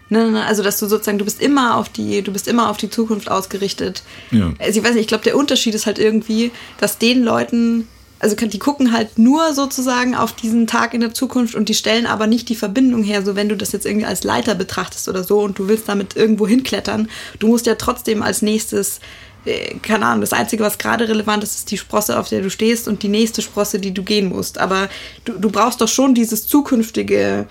Ne, 0.08 0.30
ne, 0.30 0.44
also 0.44 0.62
dass 0.64 0.78
du 0.80 0.86
sozusagen, 0.86 1.18
du 1.18 1.24
bist 1.24 1.40
immer 1.40 1.76
auf 1.76 1.88
die, 1.88 2.22
du 2.22 2.32
bist 2.32 2.48
immer 2.48 2.70
auf 2.70 2.78
die 2.78 2.90
Zukunft 2.90 3.30
ausgerichtet. 3.30 4.02
Ja. 4.32 4.52
Also 4.58 4.80
ich 4.80 4.84
weiß 4.84 4.94
nicht, 4.94 5.02
ich 5.02 5.06
glaube, 5.06 5.22
der 5.22 5.36
Unterschied 5.36 5.74
ist 5.74 5.86
halt 5.86 5.98
irgendwie, 6.00 6.50
dass 6.78 6.98
den 6.98 7.22
Leuten, 7.22 7.86
also 8.20 8.36
die 8.36 8.58
gucken 8.58 8.92
halt 8.92 9.18
nur 9.18 9.54
sozusagen 9.54 10.14
auf 10.14 10.32
diesen 10.32 10.66
Tag 10.66 10.94
in 10.94 11.00
der 11.00 11.14
Zukunft 11.14 11.54
und 11.54 11.68
die 11.68 11.74
stellen 11.74 12.06
aber 12.06 12.26
nicht 12.26 12.48
die 12.50 12.54
Verbindung 12.54 13.02
her, 13.02 13.24
so 13.24 13.34
wenn 13.34 13.48
du 13.48 13.56
das 13.56 13.72
jetzt 13.72 13.86
irgendwie 13.86 14.06
als 14.06 14.24
Leiter 14.24 14.54
betrachtest 14.54 15.08
oder 15.08 15.24
so 15.24 15.40
und 15.40 15.58
du 15.58 15.68
willst 15.68 15.88
damit 15.88 16.16
irgendwo 16.16 16.46
hinklettern, 16.46 17.08
du 17.38 17.48
musst 17.48 17.66
ja 17.66 17.74
trotzdem 17.76 18.22
als 18.22 18.42
nächstes 18.42 19.00
äh, 19.46 19.76
keine 19.82 20.04
Ahnung, 20.04 20.20
das 20.20 20.34
Einzige, 20.34 20.62
was 20.62 20.76
gerade 20.76 21.08
relevant 21.08 21.42
ist, 21.42 21.56
ist 21.56 21.70
die 21.70 21.78
Sprosse, 21.78 22.18
auf 22.18 22.28
der 22.28 22.42
du 22.42 22.50
stehst 22.50 22.88
und 22.88 23.02
die 23.02 23.08
nächste 23.08 23.40
Sprosse, 23.40 23.78
die 23.78 23.94
du 23.94 24.02
gehen 24.02 24.28
musst. 24.28 24.58
Aber 24.58 24.88
du, 25.24 25.32
du 25.32 25.50
brauchst 25.50 25.80
doch 25.80 25.88
schon 25.88 26.14
dieses 26.14 26.46
zukünftige, 26.46 27.46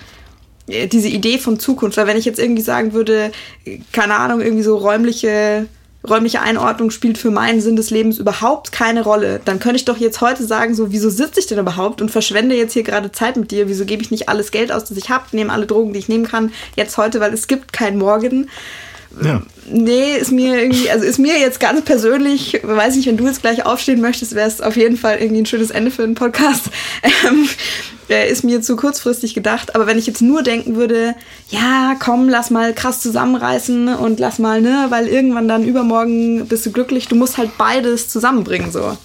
äh, 0.67 0.87
diese 0.87 1.07
Idee 1.07 1.39
von 1.39 1.59
Zukunft. 1.59 1.97
Weil 1.97 2.05
wenn 2.05 2.17
ich 2.17 2.25
jetzt 2.25 2.37
irgendwie 2.37 2.61
sagen 2.61 2.93
würde, 2.93 3.31
keine 3.91 4.15
Ahnung, 4.15 4.41
irgendwie 4.41 4.63
so 4.63 4.77
räumliche 4.77 5.67
räumliche 6.07 6.41
Einordnung 6.41 6.91
spielt 6.91 7.17
für 7.17 7.31
meinen 7.31 7.61
Sinn 7.61 7.75
des 7.75 7.89
Lebens 7.89 8.19
überhaupt 8.19 8.71
keine 8.71 9.03
Rolle, 9.03 9.41
dann 9.43 9.59
könnte 9.59 9.77
ich 9.77 9.85
doch 9.85 9.97
jetzt 9.97 10.21
heute 10.21 10.45
sagen, 10.45 10.73
so, 10.73 10.91
wieso 10.91 11.09
sitze 11.09 11.39
ich 11.39 11.47
denn 11.47 11.59
überhaupt 11.59 12.01
und 12.01 12.09
verschwende 12.09 12.55
jetzt 12.55 12.73
hier 12.73 12.83
gerade 12.83 13.11
Zeit 13.11 13.35
mit 13.35 13.51
dir? 13.51 13.67
Wieso 13.67 13.85
gebe 13.85 14.01
ich 14.01 14.11
nicht 14.11 14.29
alles 14.29 14.51
Geld 14.51 14.71
aus, 14.71 14.85
das 14.85 14.97
ich 14.97 15.09
habe, 15.09 15.25
nehme 15.33 15.51
alle 15.51 15.65
Drogen, 15.65 15.93
die 15.93 15.99
ich 15.99 16.09
nehmen 16.09 16.27
kann, 16.27 16.53
jetzt 16.75 16.97
heute, 16.97 17.19
weil 17.19 17.33
es 17.33 17.47
gibt 17.47 17.73
kein 17.73 17.97
Morgen. 17.97 18.49
Ja. 19.23 19.41
Nee, 19.71 20.17
ist 20.17 20.31
mir 20.31 20.59
irgendwie, 20.61 20.89
also 20.89 21.05
ist 21.05 21.19
mir 21.19 21.39
jetzt 21.39 21.59
ganz 21.59 21.83
persönlich, 21.83 22.59
weiß 22.63 22.95
nicht, 22.95 23.07
wenn 23.07 23.17
du 23.17 23.27
jetzt 23.27 23.41
gleich 23.41 23.65
aufstehen 23.65 24.01
möchtest, 24.01 24.33
wäre 24.33 24.47
es 24.47 24.61
auf 24.61 24.75
jeden 24.75 24.97
Fall 24.97 25.17
irgendwie 25.19 25.41
ein 25.41 25.45
schönes 25.45 25.69
Ende 25.69 25.91
für 25.91 26.03
einen 26.03 26.15
Podcast. 26.15 26.69
Ähm, 27.27 27.47
ist 28.09 28.43
mir 28.43 28.61
zu 28.61 28.75
kurzfristig 28.75 29.33
gedacht. 29.35 29.75
Aber 29.75 29.85
wenn 29.85 29.97
ich 29.97 30.07
jetzt 30.07 30.21
nur 30.21 30.41
denken 30.41 30.75
würde, 30.75 31.15
ja, 31.49 31.95
komm, 31.99 32.27
lass 32.27 32.49
mal 32.49 32.73
krass 32.73 33.01
zusammenreißen 33.01 33.93
und 33.95 34.19
lass 34.19 34.39
mal, 34.39 34.61
ne, 34.61 34.87
weil 34.89 35.07
irgendwann 35.07 35.47
dann 35.47 35.63
übermorgen 35.63 36.47
bist 36.47 36.65
du 36.65 36.71
glücklich, 36.71 37.07
du 37.07 37.15
musst 37.15 37.37
halt 37.37 37.57
beides 37.57 38.09
zusammenbringen, 38.09 38.71
so. 38.71 38.97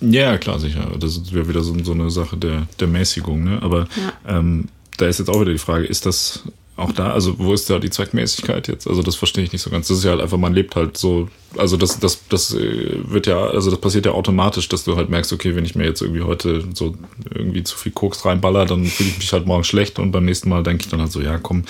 Ja, 0.00 0.36
klar, 0.38 0.58
sicher. 0.58 0.90
Das 0.98 1.32
wäre 1.32 1.48
wieder 1.48 1.62
so, 1.62 1.74
so, 1.82 1.92
eine 1.92 2.10
Sache 2.10 2.36
der, 2.36 2.66
der 2.78 2.88
Mäßigung, 2.88 3.42
ne? 3.42 3.58
Aber 3.62 3.88
ja. 4.26 4.38
ähm, 4.38 4.68
da 4.98 5.06
ist 5.06 5.18
jetzt 5.18 5.28
auch 5.28 5.40
wieder 5.40 5.52
die 5.52 5.58
Frage, 5.58 5.86
ist 5.86 6.04
das 6.04 6.42
auch 6.82 6.92
da, 6.92 7.12
also 7.12 7.38
wo 7.38 7.52
ist 7.52 7.68
da 7.70 7.78
die 7.78 7.90
Zweckmäßigkeit 7.90 8.68
jetzt? 8.68 8.86
Also 8.86 9.02
das 9.02 9.16
verstehe 9.16 9.44
ich 9.44 9.52
nicht 9.52 9.62
so 9.62 9.70
ganz. 9.70 9.88
Das 9.88 9.98
ist 9.98 10.04
ja 10.04 10.10
halt 10.10 10.20
einfach, 10.20 10.38
man 10.38 10.52
lebt 10.52 10.76
halt 10.76 10.96
so, 10.96 11.28
also 11.56 11.76
das, 11.76 11.98
das, 11.98 12.20
das 12.28 12.54
äh, 12.54 12.98
wird 13.04 13.26
ja, 13.26 13.38
also 13.38 13.70
das 13.70 13.80
passiert 13.80 14.06
ja 14.06 14.12
automatisch, 14.12 14.68
dass 14.68 14.84
du 14.84 14.96
halt 14.96 15.08
merkst, 15.08 15.32
okay, 15.32 15.54
wenn 15.56 15.64
ich 15.64 15.74
mir 15.74 15.84
jetzt 15.84 16.02
irgendwie 16.02 16.22
heute 16.22 16.64
so 16.74 16.94
irgendwie 17.34 17.62
zu 17.62 17.76
viel 17.76 17.92
Koks 17.92 18.24
reinballer, 18.24 18.66
dann 18.66 18.84
fühle 18.84 19.10
ich 19.10 19.18
mich 19.18 19.32
halt 19.32 19.46
morgen 19.46 19.64
schlecht 19.64 19.98
und 19.98 20.12
beim 20.12 20.24
nächsten 20.24 20.48
Mal 20.48 20.62
denke 20.62 20.84
ich 20.84 20.90
dann 20.90 21.00
halt 21.00 21.12
so, 21.12 21.20
ja 21.20 21.38
komm, 21.38 21.64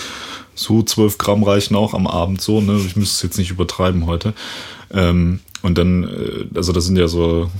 so 0.55 0.83
zwölf 0.83 1.19
Gramm 1.19 1.43
reichen 1.43 1.77
auch 1.77 1.95
am 1.95 2.07
Abend 2.07 2.41
so, 2.41 2.61
ne? 2.61 2.81
Ich 2.87 2.97
müsste 2.97 3.15
es 3.15 3.23
jetzt 3.23 3.39
nicht 3.39 3.51
übertreiben 3.51 4.07
heute. 4.07 4.35
Ähm, 4.93 5.41
und 5.63 5.79
dann, 5.79 6.05
äh, 6.05 6.57
also 6.57 6.73
das 6.73 6.85
sind 6.87 6.97
ja 6.97 7.09
so 7.09 7.51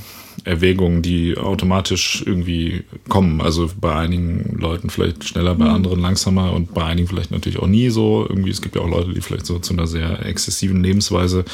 Erwägungen, 0.45 1.03
die 1.03 1.37
automatisch 1.37 2.23
irgendwie 2.27 2.85
kommen. 3.09 3.41
Also 3.41 3.71
bei 3.81 3.95
einigen 3.95 4.57
Leuten 4.59 4.91
vielleicht 4.91 5.25
schneller, 5.25 5.55
bei 5.55 5.67
mhm. 5.67 5.75
anderen 5.75 6.01
langsamer 6.01 6.53
und 6.53 6.75
bei 6.75 6.85
einigen 6.85 7.09
vielleicht 7.09 7.31
natürlich 7.31 7.59
auch 7.59 7.67
nie 7.67 7.91
so. 7.91 8.27
Irgendwie, 8.29 8.51
es 8.51 8.63
gibt 8.63 8.77
ja 8.77 8.83
auch 8.83 8.89
Leute, 8.89 9.13
die 9.13 9.21
vielleicht 9.21 9.47
so 9.47 9.59
zu 9.59 9.73
einer 9.73 9.87
sehr 9.87 10.25
exzessiven 10.27 10.83
Lebensweise 10.83 11.45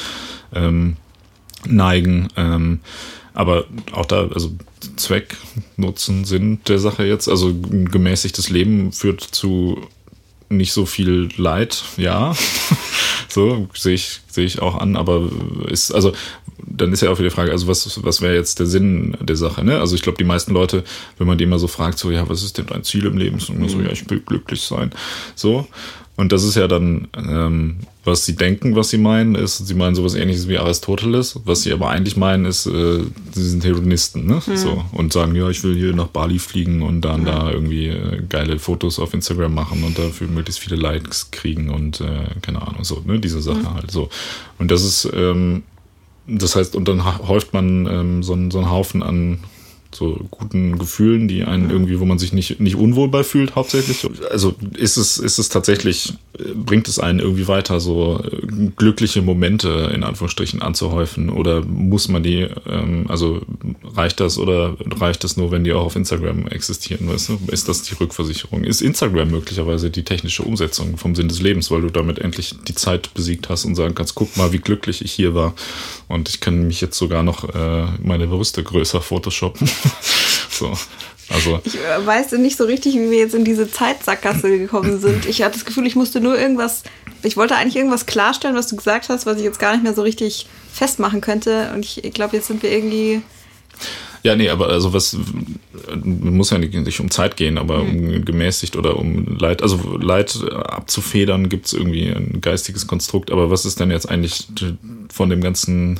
ähm, 0.53 0.95
neigen. 1.65 2.29
Ähm, 2.35 2.79
aber 3.33 3.65
auch 3.93 4.05
da, 4.05 4.27
also 4.27 4.51
Zweck, 4.95 5.37
Nutzen, 5.77 6.25
Sinn 6.25 6.59
der 6.67 6.79
Sache 6.79 7.05
jetzt. 7.05 7.27
Also 7.27 7.49
ein 7.49 7.89
gemäßigtes 7.89 8.49
Leben 8.49 8.91
führt 8.91 9.21
zu 9.21 9.77
nicht 10.49 10.73
so 10.73 10.85
viel 10.85 11.29
Leid, 11.37 11.83
ja. 11.97 12.35
so 13.29 13.67
sehe 13.73 13.95
ich, 13.95 14.21
sehe 14.27 14.45
ich 14.45 14.61
auch 14.61 14.75
an, 14.75 14.95
aber 14.95 15.29
ist, 15.69 15.91
also 15.91 16.13
dann 16.65 16.93
ist 16.93 17.01
ja 17.01 17.09
auch 17.09 17.19
wieder 17.19 17.29
die 17.29 17.35
Frage, 17.35 17.51
also 17.51 17.67
was, 17.67 18.03
was 18.03 18.21
wäre 18.21 18.35
jetzt 18.35 18.59
der 18.59 18.65
Sinn 18.65 19.17
der 19.21 19.35
Sache, 19.35 19.63
ne? 19.63 19.79
Also 19.79 19.95
ich 19.95 20.01
glaube, 20.01 20.17
die 20.17 20.23
meisten 20.23 20.53
Leute, 20.53 20.83
wenn 21.17 21.27
man 21.27 21.37
die 21.37 21.43
immer 21.43 21.59
so 21.59 21.67
fragt, 21.67 21.97
so, 21.97 22.11
ja, 22.11 22.27
was 22.29 22.43
ist 22.43 22.57
denn 22.57 22.67
dein 22.67 22.83
Ziel 22.83 23.05
im 23.05 23.17
Leben? 23.17 23.35
Und 23.35 23.69
so, 23.69 23.81
ja, 23.81 23.91
ich 23.91 24.09
will 24.09 24.19
glücklich 24.19 24.61
sein. 24.61 24.91
So. 25.35 25.67
Und 26.19 26.33
das 26.33 26.43
ist 26.43 26.55
ja 26.55 26.67
dann, 26.67 27.07
ähm, 27.15 27.77
was 28.03 28.25
sie 28.25 28.35
denken, 28.35 28.75
was 28.75 28.89
sie 28.89 28.97
meinen, 28.97 29.35
ist, 29.35 29.65
sie 29.65 29.73
meinen 29.73 29.95
sowas 29.95 30.15
ähnliches 30.15 30.49
wie 30.49 30.57
Aristoteles. 30.57 31.39
Was 31.45 31.61
sie 31.61 31.71
aber 31.71 31.91
eigentlich 31.91 32.17
meinen, 32.17 32.43
ist, 32.43 32.65
äh, 32.65 33.03
sie 33.31 33.49
sind 33.49 33.63
Hedonisten, 33.63 34.25
ne? 34.25 34.41
Mhm. 34.45 34.57
So. 34.57 34.83
Und 34.91 35.13
sagen, 35.13 35.33
ja, 35.33 35.49
ich 35.49 35.63
will 35.63 35.77
hier 35.77 35.95
nach 35.95 36.07
Bali 36.07 36.37
fliegen 36.37 36.81
und 36.81 36.99
dann 37.05 37.21
mhm. 37.21 37.25
da 37.25 37.49
irgendwie 37.49 37.87
äh, 37.87 38.21
geile 38.27 38.59
Fotos 38.59 38.99
auf 38.99 39.13
Instagram 39.13 39.53
machen 39.53 39.81
und 39.85 39.97
dafür 39.97 40.27
möglichst 40.27 40.59
viele 40.59 40.75
Likes 40.75 41.31
kriegen 41.31 41.69
und 41.69 42.01
äh, 42.01 42.25
keine 42.41 42.67
Ahnung, 42.67 42.83
so, 42.83 43.01
ne? 43.05 43.17
Diese 43.19 43.41
Sache 43.41 43.59
mhm. 43.59 43.75
halt 43.75 43.89
so. 43.89 44.09
Und 44.57 44.71
das 44.71 44.83
ist, 44.83 45.09
ähm, 45.15 45.63
das 46.27 46.57
heißt, 46.57 46.75
und 46.75 46.89
dann 46.89 47.05
häuft 47.29 47.53
man 47.53 47.85
ähm, 47.85 48.23
so, 48.23 48.37
so 48.49 48.57
einen 48.57 48.69
Haufen 48.69 49.03
an 49.03 49.39
so 49.93 50.19
guten 50.29 50.77
Gefühlen, 50.77 51.27
die 51.27 51.43
einen 51.43 51.69
irgendwie, 51.69 51.99
wo 51.99 52.05
man 52.05 52.19
sich 52.19 52.31
nicht, 52.31 52.59
nicht 52.59 52.75
unwohl 52.75 53.07
bei 53.07 53.23
fühlt, 53.23 53.55
hauptsächlich. 53.55 54.07
Also 54.29 54.53
ist 54.77 54.97
es, 54.97 55.17
ist 55.17 55.39
es 55.39 55.49
tatsächlich, 55.49 56.13
bringt 56.53 56.87
es 56.87 56.99
einen 56.99 57.19
irgendwie 57.19 57.47
weiter, 57.47 57.79
so 57.79 58.23
äh, 58.23 58.69
glückliche 58.75 59.21
Momente 59.21 59.91
in 59.93 60.03
Anführungsstrichen 60.03 60.61
anzuhäufen? 60.61 61.29
Oder 61.29 61.65
muss 61.65 62.07
man 62.07 62.21
die, 62.21 62.47
ähm, 62.67 63.05
also 63.09 63.41
reicht 63.95 64.19
das 64.19 64.37
oder 64.37 64.77
reicht 64.99 65.23
das 65.23 65.37
nur, 65.37 65.51
wenn 65.51 65.63
die 65.63 65.73
auch 65.73 65.85
auf 65.85 65.95
Instagram 65.95 66.47
existieren? 66.47 67.09
Weißt 67.09 67.29
du? 67.29 67.39
Ist 67.47 67.67
das 67.67 67.81
die 67.81 67.95
Rückversicherung? 67.95 68.63
Ist 68.63 68.81
Instagram 68.81 69.31
möglicherweise 69.31 69.89
die 69.89 70.03
technische 70.03 70.43
Umsetzung 70.43 70.97
vom 70.97 71.15
Sinn 71.15 71.29
des 71.29 71.41
Lebens, 71.41 71.71
weil 71.71 71.81
du 71.81 71.89
damit 71.89 72.19
endlich 72.19 72.55
die 72.67 72.75
Zeit 72.75 73.13
besiegt 73.15 73.49
hast 73.49 73.65
und 73.65 73.75
sagen 73.75 73.95
kannst, 73.95 74.13
guck 74.13 74.37
mal, 74.37 74.53
wie 74.53 74.59
glücklich 74.59 75.03
ich 75.03 75.11
hier 75.11 75.33
war. 75.33 75.55
Und 76.09 76.27
ich 76.27 76.41
kann 76.41 76.67
mich 76.67 76.81
jetzt 76.81 76.97
sogar 76.97 77.23
noch 77.23 77.47
äh, 77.53 77.85
meine 78.01 78.27
Brüste 78.27 78.63
größer 78.63 78.99
photoshoppen. 78.99 79.69
so. 80.49 80.73
Also. 81.29 81.61
Ich 81.63 81.75
äh, 81.75 82.05
weiß 82.05 82.31
nicht 82.33 82.57
so 82.57 82.65
richtig, 82.65 82.95
wie 82.95 83.11
wir 83.11 83.19
jetzt 83.19 83.35
in 83.35 83.45
diese 83.45 83.69
Zeitsackgasse 83.69 84.57
gekommen 84.57 84.99
sind. 84.99 85.27
Ich 85.27 85.43
hatte 85.43 85.53
das 85.53 85.65
Gefühl, 85.65 85.85
ich 85.85 85.95
musste 85.95 86.19
nur 86.19 86.37
irgendwas, 86.37 86.81
ich 87.21 87.37
wollte 87.37 87.55
eigentlich 87.55 87.75
irgendwas 87.75 88.07
klarstellen, 88.07 88.55
was 88.55 88.67
du 88.67 88.75
gesagt 88.75 89.09
hast, 89.09 89.27
was 89.27 89.37
ich 89.37 89.43
jetzt 89.43 89.59
gar 89.59 89.73
nicht 89.73 89.83
mehr 89.83 89.93
so 89.93 90.01
richtig 90.01 90.47
festmachen 90.73 91.21
könnte. 91.21 91.71
Und 91.75 91.85
ich, 91.85 92.03
ich 92.03 92.13
glaube, 92.13 92.35
jetzt 92.35 92.47
sind 92.47 92.63
wir 92.63 92.71
irgendwie 92.71 93.21
ja, 94.23 94.35
nee, 94.35 94.49
aber 94.49 94.67
also 94.67 94.93
was 94.93 95.15
muss 96.03 96.49
ja 96.49 96.57
nicht 96.57 96.99
um 96.99 97.09
Zeit 97.09 97.37
gehen, 97.37 97.57
aber 97.57 97.83
mhm. 97.83 98.15
um 98.15 98.25
gemäßigt 98.25 98.75
oder 98.75 98.97
um 98.97 99.37
Leid, 99.37 99.61
also 99.61 99.97
Leid 99.97 100.37
abzufedern, 100.51 101.47
gibt 101.47 101.67
es 101.67 101.73
irgendwie 101.73 102.07
ein 102.07 102.41
geistiges 102.41 102.85
Konstrukt, 102.87 103.31
aber 103.31 103.49
was 103.49 103.65
ist 103.65 103.79
denn 103.79 103.91
jetzt 103.91 104.09
eigentlich 104.09 104.47
von 105.11 105.29
dem 105.29 105.41
ganzen, 105.41 105.99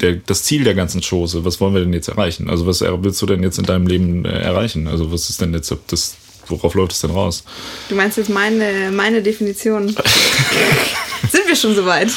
der, 0.00 0.14
das 0.14 0.44
Ziel 0.44 0.62
der 0.62 0.74
ganzen 0.74 1.00
Chose? 1.00 1.44
Was 1.44 1.60
wollen 1.60 1.74
wir 1.74 1.80
denn 1.80 1.92
jetzt 1.92 2.08
erreichen? 2.08 2.48
Also 2.48 2.66
was 2.66 2.80
willst 2.82 3.20
du 3.20 3.26
denn 3.26 3.42
jetzt 3.42 3.58
in 3.58 3.64
deinem 3.64 3.86
Leben 3.86 4.24
äh, 4.24 4.28
erreichen? 4.28 4.86
Also 4.86 5.10
was 5.10 5.28
ist 5.28 5.40
denn 5.40 5.52
jetzt 5.52 5.74
das, 5.88 6.16
worauf 6.46 6.74
läuft 6.74 6.92
es 6.92 7.00
denn 7.00 7.10
raus? 7.10 7.42
Du 7.88 7.96
meinst 7.96 8.16
jetzt 8.16 8.30
meine, 8.30 8.92
meine 8.92 9.22
Definition? 9.22 9.94
Sind 11.30 11.46
wir 11.46 11.56
schon 11.56 11.74
soweit? 11.74 12.10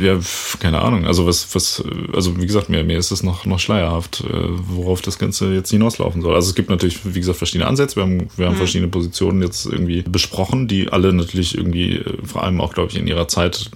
Ja, 0.00 0.18
keine 0.60 0.80
Ahnung. 0.80 1.06
Also 1.06 1.26
was, 1.26 1.54
was, 1.54 1.82
also 2.12 2.36
wie 2.40 2.46
gesagt, 2.46 2.68
mir, 2.68 2.84
mir 2.84 2.98
ist 2.98 3.10
es 3.10 3.22
noch, 3.22 3.44
noch 3.46 3.58
schleierhaft, 3.58 4.22
äh, 4.22 4.48
worauf 4.68 5.02
das 5.02 5.18
Ganze 5.18 5.52
jetzt 5.52 5.70
hinauslaufen 5.70 6.22
soll. 6.22 6.34
Also 6.34 6.48
es 6.48 6.54
gibt 6.54 6.70
natürlich, 6.70 7.00
wie 7.04 7.18
gesagt, 7.18 7.38
verschiedene 7.38 7.68
Ansätze. 7.68 7.96
Wir 7.96 8.02
haben, 8.02 8.28
wir 8.36 8.46
haben 8.46 8.54
mhm. 8.54 8.58
verschiedene 8.58 8.88
Positionen 8.88 9.42
jetzt 9.42 9.66
irgendwie 9.66 10.02
besprochen, 10.02 10.68
die 10.68 10.88
alle 10.88 11.12
natürlich 11.12 11.56
irgendwie, 11.56 11.96
äh, 11.96 12.18
vor 12.24 12.44
allem 12.44 12.60
auch, 12.60 12.74
glaube 12.74 12.90
ich, 12.90 12.98
in 12.98 13.06
ihrer 13.06 13.28
Zeit 13.28 13.70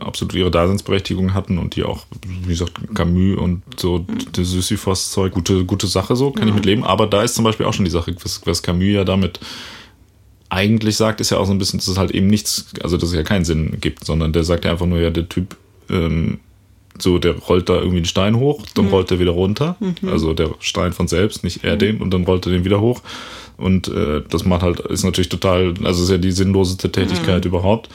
absolut 0.00 0.34
ihre 0.34 0.50
Daseinsberechtigung 0.50 1.34
hatten 1.34 1.58
und 1.58 1.76
die 1.76 1.84
auch, 1.84 2.06
wie 2.44 2.48
gesagt, 2.48 2.72
Camus 2.94 3.38
und 3.38 3.62
so 3.76 3.98
mhm. 3.98 4.18
das 4.32 4.50
Sisyphos-Zeug, 4.50 5.32
gute, 5.32 5.64
gute 5.64 5.86
Sache 5.86 6.16
so, 6.16 6.30
kann 6.30 6.44
mhm. 6.44 6.48
ich 6.50 6.54
mit 6.54 6.66
leben. 6.66 6.84
Aber 6.84 7.06
da 7.06 7.22
ist 7.22 7.34
zum 7.34 7.44
Beispiel 7.44 7.66
auch 7.66 7.74
schon 7.74 7.84
die 7.84 7.90
Sache, 7.90 8.14
was, 8.22 8.40
was 8.44 8.62
Camus 8.62 8.84
ja 8.84 9.04
damit 9.04 9.40
eigentlich 10.54 10.96
sagt, 10.96 11.20
ist 11.20 11.30
ja 11.30 11.38
auch 11.38 11.46
so 11.46 11.52
ein 11.52 11.58
bisschen, 11.58 11.78
dass 11.78 11.88
es 11.88 11.98
halt 11.98 12.12
eben 12.12 12.28
nichts, 12.28 12.66
also 12.82 12.96
dass 12.96 13.10
es 13.10 13.14
ja 13.14 13.22
keinen 13.22 13.44
Sinn 13.44 13.78
gibt, 13.80 14.04
sondern 14.04 14.32
der 14.32 14.44
sagt 14.44 14.64
ja 14.64 14.70
einfach 14.70 14.86
nur, 14.86 15.00
ja, 15.00 15.10
der 15.10 15.28
Typ, 15.28 15.56
ähm, 15.90 16.38
so, 16.96 17.18
der 17.18 17.36
rollt 17.36 17.68
da 17.68 17.74
irgendwie 17.74 17.96
einen 17.96 18.04
Stein 18.04 18.36
hoch, 18.36 18.64
dann 18.74 18.86
mhm. 18.86 18.92
rollt 18.92 19.10
er 19.10 19.18
wieder 19.18 19.32
runter. 19.32 19.76
Mhm. 19.80 20.08
Also 20.08 20.32
der 20.32 20.50
Stein 20.60 20.92
von 20.92 21.08
selbst, 21.08 21.42
nicht 21.42 21.64
er 21.64 21.74
mhm. 21.74 21.78
den, 21.80 22.00
und 22.00 22.14
dann 22.14 22.24
rollt 22.24 22.46
er 22.46 22.52
den 22.52 22.64
wieder 22.64 22.80
hoch. 22.80 23.02
Und 23.56 23.88
äh, 23.88 24.22
das 24.28 24.44
macht 24.44 24.62
halt, 24.62 24.80
ist 24.80 25.04
natürlich 25.04 25.28
total, 25.28 25.74
also 25.82 26.04
ist 26.04 26.10
ja 26.10 26.18
die 26.18 26.32
sinnloseste 26.32 26.90
Tätigkeit 26.90 27.44
mhm. 27.44 27.48
überhaupt. 27.48 27.88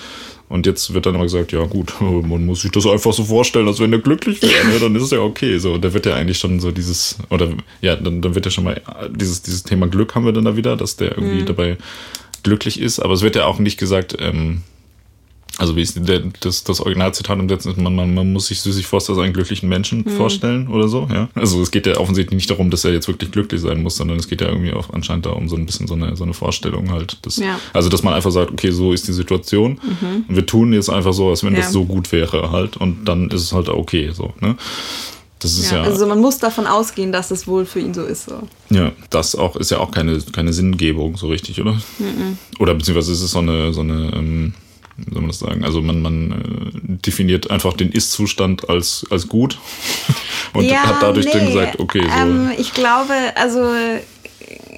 Und 0.49 0.65
jetzt 0.65 0.93
wird 0.93 1.05
dann 1.05 1.15
immer 1.15 1.25
gesagt, 1.25 1.51
ja 1.51 1.63
gut, 1.65 1.93
man 2.01 2.45
muss 2.45 2.61
sich 2.61 2.71
das 2.71 2.85
einfach 2.87 3.13
so 3.13 3.23
vorstellen, 3.23 3.67
als 3.67 3.79
wenn 3.79 3.93
er 3.93 3.99
glücklich 3.99 4.41
wäre, 4.41 4.67
ne? 4.67 4.79
dann 4.81 4.95
ist 4.95 5.03
es 5.03 5.11
ja 5.11 5.19
okay. 5.19 5.59
So, 5.59 5.77
da 5.77 5.93
wird 5.93 6.05
ja 6.05 6.15
eigentlich 6.15 6.39
schon 6.39 6.59
so 6.59 6.71
dieses, 6.71 7.17
oder 7.29 7.49
ja, 7.81 7.95
dann, 7.95 8.21
dann 8.21 8.35
wird 8.35 8.45
ja 8.45 8.51
schon 8.51 8.65
mal 8.65 8.81
dieses, 9.11 9.43
dieses 9.43 9.63
Thema 9.63 9.87
Glück 9.87 10.15
haben 10.15 10.25
wir 10.25 10.33
dann 10.33 10.45
da 10.45 10.57
wieder, 10.57 10.75
dass 10.75 10.97
der 10.97 11.11
irgendwie 11.11 11.41
mhm. 11.41 11.45
dabei 11.45 11.77
glücklich 12.43 12.79
ist, 12.79 12.99
aber 12.99 13.13
es 13.13 13.21
wird 13.21 13.35
ja 13.35 13.45
auch 13.45 13.59
nicht 13.59 13.77
gesagt, 13.77 14.15
ähm, 14.19 14.63
also 15.59 15.75
wie 15.75 15.81
ist 15.81 16.07
der, 16.07 16.21
das, 16.39 16.63
das 16.63 16.79
Originalzitat 16.79 17.37
im 17.37 17.49
letzten 17.49 17.71
ist, 17.71 17.77
man, 17.77 17.93
man, 17.93 18.13
man 18.13 18.31
muss 18.31 18.47
sich 18.47 18.61
Süßig 18.61 18.87
Foster 18.87 19.11
als 19.11 19.21
einen 19.21 19.33
glücklichen 19.33 19.67
Menschen 19.67 20.05
hm. 20.05 20.11
vorstellen 20.13 20.67
oder 20.69 20.87
so, 20.87 21.09
ja. 21.11 21.27
Also 21.35 21.61
es 21.61 21.69
geht 21.69 21.85
ja 21.85 21.97
offensichtlich 21.97 22.35
nicht 22.35 22.49
darum, 22.49 22.69
dass 22.69 22.85
er 22.85 22.93
jetzt 22.93 23.09
wirklich 23.09 23.31
glücklich 23.31 23.59
sein 23.59 23.83
muss, 23.83 23.97
sondern 23.97 24.17
es 24.17 24.29
geht 24.29 24.39
ja 24.39 24.47
irgendwie 24.47 24.71
auch 24.71 24.93
anscheinend 24.93 25.25
da 25.25 25.31
um 25.31 25.49
so 25.49 25.57
ein 25.57 25.65
bisschen 25.65 25.85
so 25.85 25.95
eine, 25.95 26.15
so 26.15 26.23
eine 26.23 26.33
Vorstellung 26.33 26.91
halt. 26.91 27.17
Dass, 27.23 27.35
ja. 27.37 27.59
Also 27.73 27.89
dass 27.89 28.03
man 28.03 28.13
einfach 28.13 28.31
sagt, 28.31 28.51
okay, 28.51 28.71
so 28.71 28.93
ist 28.93 29.09
die 29.09 29.13
Situation 29.13 29.81
mhm. 29.83 30.25
und 30.29 30.35
wir 30.35 30.45
tun 30.45 30.71
jetzt 30.71 30.89
einfach 30.89 31.13
so, 31.13 31.29
als 31.29 31.43
wenn 31.43 31.53
ja. 31.53 31.59
das 31.59 31.73
so 31.73 31.83
gut 31.83 32.11
wäre 32.13 32.51
halt 32.51 32.77
und 32.77 33.03
dann 33.05 33.29
ist 33.29 33.41
es 33.41 33.51
halt 33.51 33.67
okay, 33.67 34.11
so, 34.13 34.33
ne. 34.39 34.55
Das 35.39 35.53
ist 35.53 35.71
ja, 35.71 35.77
ja, 35.77 35.83
Also 35.83 36.05
man 36.05 36.19
muss 36.19 36.37
davon 36.37 36.67
ausgehen, 36.67 37.11
dass 37.11 37.31
es 37.31 37.47
wohl 37.47 37.65
für 37.65 37.79
ihn 37.79 37.93
so 37.93 38.03
ist. 38.03 38.25
So. 38.25 38.41
Ja, 38.69 38.91
das 39.09 39.35
auch 39.35 39.55
ist 39.55 39.71
ja 39.71 39.79
auch 39.79 39.91
keine, 39.91 40.19
keine 40.33 40.51
Sinngebung 40.51 41.15
so 41.15 41.29
richtig, 41.29 41.61
oder? 41.61 41.73
Mhm. 41.97 42.37
Oder 42.59 42.75
beziehungsweise 42.75 43.13
ist 43.13 43.21
es 43.21 43.31
so 43.31 43.39
eine, 43.39 43.73
so 43.73 43.81
eine 43.81 44.11
ähm, 44.13 44.53
wie 44.97 45.13
soll 45.13 45.21
man 45.21 45.29
das 45.29 45.39
sagen? 45.39 45.63
Also 45.63 45.81
man, 45.81 46.01
man 46.01 46.31
äh, 46.31 46.97
definiert 47.05 47.49
einfach 47.51 47.73
den 47.73 47.91
Ist-Zustand 47.91 48.69
als, 48.69 49.05
als 49.09 49.27
gut 49.27 49.57
und 50.53 50.65
Ja, 50.65 50.83
hat 50.83 51.01
dadurch 51.01 51.25
nee. 51.25 51.31
dann 51.31 51.47
gesagt, 51.47 51.79
okay, 51.79 52.01
so. 52.03 52.21
Ähm, 52.21 52.51
ich 52.57 52.73
glaube, 52.73 53.13
also 53.35 53.71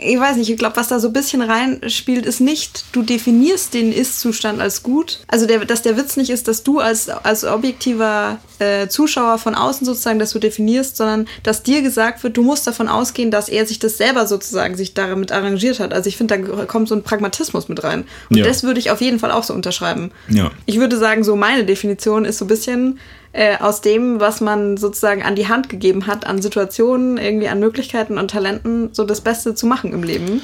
ich 0.04 0.20
weiß 0.20 0.38
nicht, 0.38 0.50
ich 0.50 0.58
glaube, 0.58 0.76
was 0.76 0.88
da 0.88 1.00
so 1.00 1.08
ein 1.08 1.14
bisschen 1.14 1.42
reinspielt, 1.42 2.26
ist 2.26 2.42
nicht, 2.42 2.86
du 2.92 3.04
definierst 3.04 3.74
den 3.74 3.92
Ist-Zustand 3.94 4.60
als 4.60 4.84
gut. 4.84 5.20
Also, 5.28 5.46
der, 5.46 5.64
dass 5.66 5.82
der 5.82 5.96
Witz 5.98 6.18
nicht 6.18 6.30
ist, 6.30 6.48
dass 6.48 6.64
du 6.64 6.80
als, 6.80 7.08
als 7.10 7.46
objektiver 7.46 8.40
äh, 8.60 8.88
Zuschauer 8.88 9.38
von 9.38 9.56
außen 9.56 9.86
sozusagen 9.86 10.20
das 10.20 10.32
so 10.32 10.40
definierst, 10.40 10.98
sondern 10.98 11.28
dass 11.44 11.64
dir 11.64 11.82
gesagt 11.82 12.24
wird, 12.24 12.36
du 12.38 12.44
musst 12.44 12.68
davon 12.68 12.88
ausgehen, 12.88 13.32
dass 13.32 13.48
er 13.50 13.66
sich 13.66 13.80
das 13.80 13.98
selber 13.98 14.28
sozusagen 14.28 14.76
sich 14.76 14.94
damit 14.94 15.32
arrangiert 15.32 15.80
hat. 15.80 15.94
Also, 15.94 16.10
ich 16.10 16.18
finde, 16.18 16.40
da 16.40 16.66
kommt 16.66 16.88
so 16.88 16.96
ein 16.96 17.04
Pragmatismus 17.04 17.70
mit 17.70 17.84
rein. 17.84 18.06
Und 18.30 18.38
Ja. 18.38 18.46
das 18.46 18.64
würde 18.64 18.80
ich 18.80 18.92
auf 18.92 19.02
jeden 19.02 19.20
Fall 19.20 19.32
auch 19.32 19.44
so 19.44 19.54
unterschreiben. 19.54 20.12
Ja. 20.30 20.52
Ich 20.66 20.80
würde 20.80 20.98
sagen, 20.98 21.24
so 21.24 21.36
meine 21.36 21.64
Definition 21.66 22.26
ist 22.26 22.40
so 22.40 22.46
ein 22.46 22.50
bisschen 22.50 23.00
äh, 23.34 23.58
aus 23.58 23.82
dem, 23.82 24.20
was 24.20 24.42
man 24.42 24.78
sozusagen 24.78 25.24
an 25.24 25.36
die 25.36 25.48
Hand 25.48 25.70
gegeben 25.70 26.08
hat, 26.08 26.26
an 26.28 26.42
Situationen, 26.42 27.18
irgendwie 27.18 27.48
an 27.48 27.60
Möglichkeiten 27.60 28.18
und 28.18 28.32
Talenten, 28.32 28.90
so 28.94 29.04
das 29.06 29.22
Beste 29.22 29.56
zu 29.56 29.66
machen 29.68 29.94
im 29.94 30.04
Leben. 30.04 30.42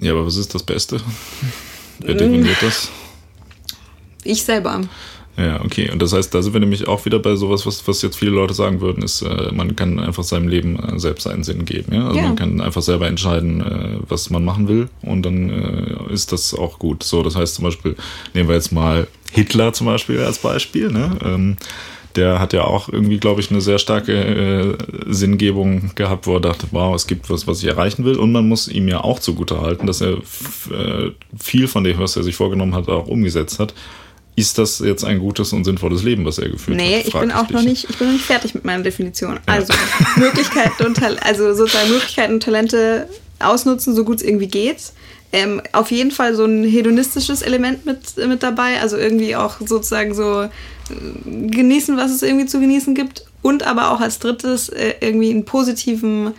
ja, 0.00 0.12
aber 0.12 0.24
was 0.26 0.36
ist 0.36 0.54
das 0.54 0.62
Beste? 0.62 1.00
Wer 2.00 2.14
definiert 2.14 2.56
das? 2.62 2.88
Ich 4.24 4.42
selber. 4.44 4.80
Ja, 5.36 5.60
okay. 5.64 5.90
Und 5.90 6.00
das 6.00 6.12
heißt, 6.12 6.32
da 6.32 6.42
sind 6.42 6.52
wir 6.52 6.60
nämlich 6.60 6.86
auch 6.86 7.04
wieder 7.06 7.18
bei 7.18 7.34
sowas, 7.34 7.66
was, 7.66 7.86
was 7.88 8.00
jetzt 8.02 8.16
viele 8.16 8.30
Leute 8.30 8.54
sagen 8.54 8.80
würden, 8.80 9.02
ist, 9.02 9.20
äh, 9.22 9.50
man 9.52 9.74
kann 9.74 9.98
einfach 9.98 10.22
seinem 10.22 10.46
Leben 10.46 10.78
äh, 10.78 10.98
selbst 10.98 11.26
einen 11.26 11.42
Sinn 11.42 11.64
geben. 11.64 11.92
Ja? 11.92 12.06
Also 12.06 12.20
Ja. 12.20 12.26
man 12.28 12.36
kann 12.36 12.60
einfach 12.60 12.82
selber 12.82 13.08
entscheiden, 13.08 13.60
äh, 13.60 13.98
was 14.08 14.30
man 14.30 14.44
machen 14.44 14.68
will 14.68 14.88
und 15.02 15.22
dann 15.24 15.50
äh, 15.50 16.12
ist 16.12 16.30
das 16.30 16.54
auch 16.54 16.78
gut. 16.78 17.02
So, 17.02 17.22
das 17.24 17.34
heißt 17.34 17.56
zum 17.56 17.64
Beispiel, 17.64 17.96
nehmen 18.32 18.48
wir 18.48 18.54
jetzt 18.54 18.70
mal 18.72 19.08
Hitler 19.32 19.72
zum 19.72 19.88
Beispiel 19.88 20.20
als 20.20 20.38
Beispiel, 20.38 20.90
ne? 20.92 21.18
Ähm, 21.24 21.56
der 22.16 22.38
hat 22.40 22.52
ja 22.52 22.64
auch 22.64 22.88
irgendwie, 22.88 23.18
glaube 23.18 23.40
ich, 23.40 23.50
eine 23.50 23.60
sehr 23.60 23.78
starke 23.78 24.12
äh, 24.12 24.76
Sinngebung 25.06 25.90
gehabt, 25.94 26.26
wo 26.26 26.34
er 26.34 26.40
dachte, 26.40 26.66
wow, 26.70 26.94
es 26.94 27.06
gibt 27.06 27.28
was, 27.30 27.46
was 27.46 27.62
ich 27.62 27.68
erreichen 27.68 28.04
will. 28.04 28.16
Und 28.16 28.32
man 28.32 28.48
muss 28.48 28.68
ihm 28.68 28.88
ja 28.88 29.02
auch 29.02 29.18
zugutehalten, 29.18 29.86
dass 29.86 30.00
er 30.00 30.14
äh, 30.14 31.10
viel 31.38 31.68
von 31.68 31.84
dem, 31.84 31.98
was 31.98 32.16
er 32.16 32.22
sich 32.22 32.36
vorgenommen 32.36 32.74
hat, 32.74 32.88
auch 32.88 33.06
umgesetzt 33.08 33.58
hat. 33.58 33.74
Ist 34.36 34.58
das 34.58 34.80
jetzt 34.80 35.04
ein 35.04 35.20
gutes 35.20 35.52
und 35.52 35.62
sinnvolles 35.64 36.02
Leben, 36.02 36.24
was 36.24 36.38
er 36.38 36.48
geführt 36.48 36.76
Nee, 36.76 36.98
hat? 36.98 37.06
ich 37.06 37.12
frag 37.12 37.20
bin 37.22 37.30
auch 37.32 37.46
dich. 37.46 37.54
noch 37.56 37.62
nicht, 37.62 37.88
ich 37.88 37.96
bin 37.98 38.08
noch 38.08 38.14
nicht 38.14 38.24
fertig 38.24 38.54
mit 38.54 38.64
meiner 38.64 38.82
Definition. 38.82 39.38
Also 39.46 39.72
Möglichkeiten 40.16 40.86
und 40.86 41.00
also 41.24 41.54
sozusagen 41.54 41.88
Möglichkeiten 41.90 42.34
und 42.34 42.42
Talente 42.42 43.08
ausnutzen, 43.44 43.94
so 43.94 44.04
gut 44.04 44.18
es 44.18 44.22
irgendwie 44.22 44.48
geht. 44.48 44.92
Ähm, 45.32 45.60
auf 45.72 45.90
jeden 45.90 46.12
Fall 46.12 46.36
so 46.36 46.44
ein 46.44 46.62
hedonistisches 46.62 47.42
Element 47.42 47.84
mit, 47.84 48.16
mit 48.16 48.42
dabei, 48.42 48.80
also 48.80 48.96
irgendwie 48.96 49.34
auch 49.34 49.56
sozusagen 49.64 50.14
so 50.14 50.42
äh, 50.42 50.48
genießen, 51.24 51.96
was 51.96 52.12
es 52.12 52.22
irgendwie 52.22 52.46
zu 52.46 52.60
genießen 52.60 52.94
gibt. 52.94 53.24
Und 53.42 53.64
aber 53.64 53.90
auch 53.90 54.00
als 54.00 54.20
drittes 54.20 54.68
äh, 54.68 54.94
irgendwie 55.00 55.30
einen 55.30 55.44
positiven 55.44 56.34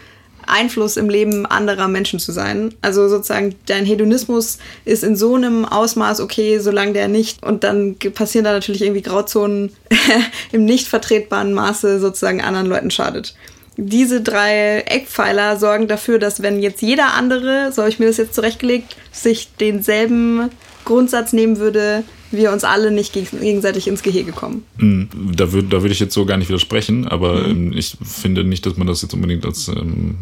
Einfluss 0.48 0.98
im 0.98 1.10
Leben 1.10 1.46
anderer 1.46 1.88
Menschen 1.88 2.20
zu 2.20 2.32
sein. 2.32 2.74
Also 2.82 3.08
sozusagen 3.08 3.56
dein 3.66 3.86
Hedonismus 3.86 4.60
ist 4.86 5.04
in 5.04 5.16
so 5.16 5.36
einem 5.36 5.66
Ausmaß 5.66 6.22
okay, 6.22 6.60
solange 6.60 6.94
der 6.94 7.08
nicht 7.08 7.44
und 7.44 7.64
dann 7.64 7.96
passieren 8.14 8.46
da 8.46 8.52
natürlich 8.52 8.82
irgendwie 8.82 9.02
Grauzonen 9.02 9.72
im 10.52 10.66
nicht 10.66 10.88
vertretbaren 10.88 11.54
Maße 11.54 12.00
sozusagen 12.00 12.42
anderen 12.42 12.68
Leuten 12.68 12.92
schadet. 12.92 13.36
Diese 13.78 14.22
drei 14.22 14.84
Eckpfeiler 14.86 15.58
sorgen 15.58 15.88
dafür, 15.88 16.18
dass 16.18 16.42
wenn 16.42 16.62
jetzt 16.62 16.82
jeder 16.82 17.14
andere, 17.14 17.72
so 17.72 17.82
habe 17.82 17.90
ich 17.90 18.00
mir 18.00 18.08
das 18.08 18.18
jetzt 18.18 18.34
zurechtgelegt, 18.34 18.96
sich 19.12 19.50
denselben 19.60 20.50
Grundsatz 20.86 21.34
nehmen 21.34 21.58
würde, 21.58 22.04
wir 22.38 22.52
uns 22.52 22.64
alle 22.64 22.92
nicht 22.92 23.16
geg- 23.16 23.40
gegenseitig 23.40 23.88
ins 23.88 24.04
Gehege 24.04 24.32
kommen. 24.32 24.64
Mm, 24.78 25.04
Da 25.36 25.52
würde 25.52 25.68
da 25.70 25.82
würd 25.82 25.92
ich 25.92 26.00
jetzt 26.00 26.14
so 26.14 26.26
gar 26.26 26.38
nicht 26.38 26.50
widersprechen, 26.50 27.08
aber 27.08 27.48
Mhm. 27.48 27.50
ähm, 27.72 27.74
ich 27.76 27.98
finde 28.04 28.44
nicht, 28.44 28.66
dass 28.66 28.78
man 28.78 28.88
das 28.88 29.02
jetzt 29.02 29.14
unbedingt 29.14 29.46
als, 29.46 29.68
ähm, 29.68 30.16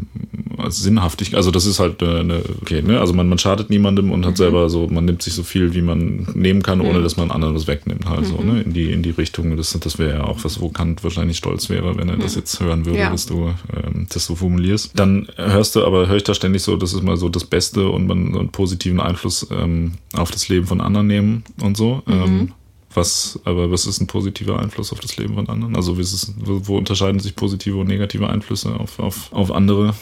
als 0.57 0.81
sinnhaftig, 0.81 1.35
also 1.35 1.52
das 1.52 1.65
ist 1.65 1.80
halt 1.80 2.02
äh, 2.02 2.19
eine, 2.19 2.41
okay, 2.61 2.81
ne? 2.81 2.99
also 2.99 3.14
man, 3.14 3.27
man 3.27 3.38
schadet 3.38 3.69
niemandem 3.69 4.11
und 4.11 4.22
Mhm. 4.22 4.26
hat 4.26 4.38
selber 4.38 4.69
so, 4.69 4.88
man 4.88 5.06
nimmt 5.06 5.22
sich 5.22 5.34
so 5.34 5.44
viel, 5.44 5.73
wie 5.73 5.81
man 5.81 6.27
nehmen 6.35 6.61
kann, 6.61 6.80
ohne 6.81 7.02
dass 7.02 7.18
man 7.18 7.31
anderen 7.31 7.56
was 7.56 7.68
wegnimmt, 7.68 8.07
halt 8.07 8.26
so, 8.26 8.38
Mhm. 8.38 8.48
ne? 8.53 8.61
in 8.61 8.73
die, 8.73 8.91
in 8.91 9.03
die 9.03 9.10
Richtung, 9.11 9.57
das, 9.57 9.77
das 9.80 9.98
wäre 9.99 10.19
ja 10.19 10.23
auch 10.23 10.44
was, 10.44 10.61
wo 10.61 10.69
Kant 10.69 11.03
wahrscheinlich 11.03 11.38
stolz 11.38 11.69
wäre, 11.69 11.98
wenn 11.98 12.07
er 12.10 12.18
das 12.18 12.35
jetzt 12.35 12.60
hören 12.60 12.85
würde, 12.85 12.99
Ja. 12.99 13.10
dass 13.10 13.26
du 13.26 13.53
ähm, 13.76 14.06
das 14.14 14.26
so 14.26 14.35
formulierst. 14.35 14.91
Dann 14.95 15.27
hörst 15.35 15.76
du, 15.76 15.84
aber 15.85 16.07
höre 16.07 16.18
ich 16.18 16.23
da 16.23 16.34
ständig 16.34 16.61
so, 16.61 16.76
das 16.77 16.94
ist 16.94 17.03
mal 17.03 17.18
so 17.18 17.30
das 17.30 17.45
Beste 17.45 17.90
und 17.90 18.07
man 18.07 18.31
so 18.34 18.40
einen 18.40 18.49
positiven 18.49 18.99
Einfluss 18.99 19.48
ähm, 19.52 19.94
auf 20.14 20.31
das 20.31 20.48
Leben 20.49 20.68
von 20.68 20.80
anderen 20.81 21.07
nehmen 21.07 21.44
und 21.61 21.76
so. 21.76 22.02
Mhm. 22.05 22.13
Ähm, 22.13 22.53
was, 22.93 23.39
aber 23.43 23.71
was 23.71 23.85
ist 23.85 24.01
ein 24.01 24.07
positiver 24.07 24.59
Einfluss 24.59 24.91
auf 24.91 24.99
das 24.99 25.17
Leben 25.17 25.34
von 25.34 25.49
anderen? 25.49 25.75
Also 25.75 25.97
es, 25.99 26.31
wo, 26.38 26.77
unterscheiden 26.77 27.19
sich 27.19 27.35
positive 27.35 27.77
und 27.77 27.88
negative 27.88 28.30
Einflüsse 28.30 28.75
auf, 28.80 28.99
auf, 28.99 29.34
auf 29.34 29.51
andere? 29.51 29.95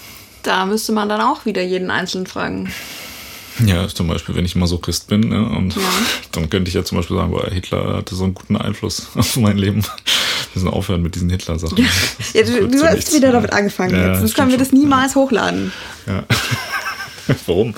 Da 0.44 0.66
müsste 0.66 0.92
man 0.92 1.08
dann 1.08 1.22
auch 1.22 1.46
wieder 1.46 1.62
jeden 1.62 1.90
Einzelnen 1.90 2.28
fragen. 2.28 2.70
Ja, 3.66 3.88
zum 3.88 4.08
Beispiel, 4.08 4.36
wenn 4.36 4.46
ich 4.46 4.56
Masochist 4.56 5.08
bin, 5.08 5.22
ne, 5.30 5.48
und 5.50 5.76
Ja. 5.76 5.82
dann 6.32 6.50
könnte 6.50 6.70
ich 6.70 6.76
ja 6.76 6.84
zum 6.84 6.98
Beispiel 6.98 7.18
sagen, 7.18 7.32
boah, 7.32 7.50
Hitler 7.50 7.98
hatte 7.98 8.16
so 8.16 8.24
einen 8.24 8.34
guten 8.34 8.56
Einfluss 8.56 9.08
auf 9.16 9.38
mein 9.38 9.58
Leben. 9.58 9.84
Wir 9.84 9.90
müssen 10.56 10.68
aufhören 10.68 11.02
mit 11.02 11.16
diesen 11.16 11.30
Hitler-Sachen. 11.30 11.78
Ja, 11.78 11.86
das 12.34 12.52
du, 12.52 12.68
du 12.68 12.84
hast 12.84 13.14
wieder 13.14 13.32
damit 13.32 13.54
angefangen 13.54 13.94
Ja, 13.96 14.10
jetzt. 14.10 14.20
Sonst 14.20 14.36
können 14.36 14.52
wir 14.52 14.58
das 14.58 14.72
niemals 14.72 15.16
hochladen. 15.16 15.72
Ja. 16.08 16.24
Warum? 17.48 17.74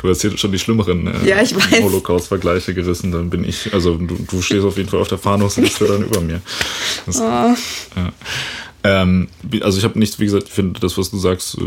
Du 0.00 0.08
hast 0.08 0.22
hier 0.22 0.36
schon 0.36 0.52
die 0.52 0.58
schlimmeren 0.58 1.06
äh, 1.06 1.28
Ja. 1.28 1.82
Holocaust-Vergleiche 1.82 2.74
gerissen, 2.74 3.12
dann 3.12 3.30
bin 3.30 3.44
ich, 3.44 3.72
also 3.72 3.96
du, 3.96 4.16
du 4.28 4.42
stehst 4.42 4.64
auf 4.64 4.76
jeden 4.76 4.88
Fall 4.88 5.00
auf 5.00 5.08
der 5.08 5.18
Fahndungsliste 5.18 5.86
dann 5.86 6.02
über 6.02 6.20
mir. 6.20 6.40
Das, 7.06 7.18
Oh. 7.20 7.22
ja. 7.22 8.12
Ähm, 8.84 9.28
also 9.60 9.78
ich 9.78 9.84
habe 9.84 9.98
nichts, 9.98 10.18
wie 10.18 10.24
gesagt, 10.24 10.44
ich 10.48 10.52
finde 10.52 10.80
das, 10.80 10.98
was 10.98 11.10
du 11.10 11.18
sagst, 11.18 11.56
äh, 11.58 11.62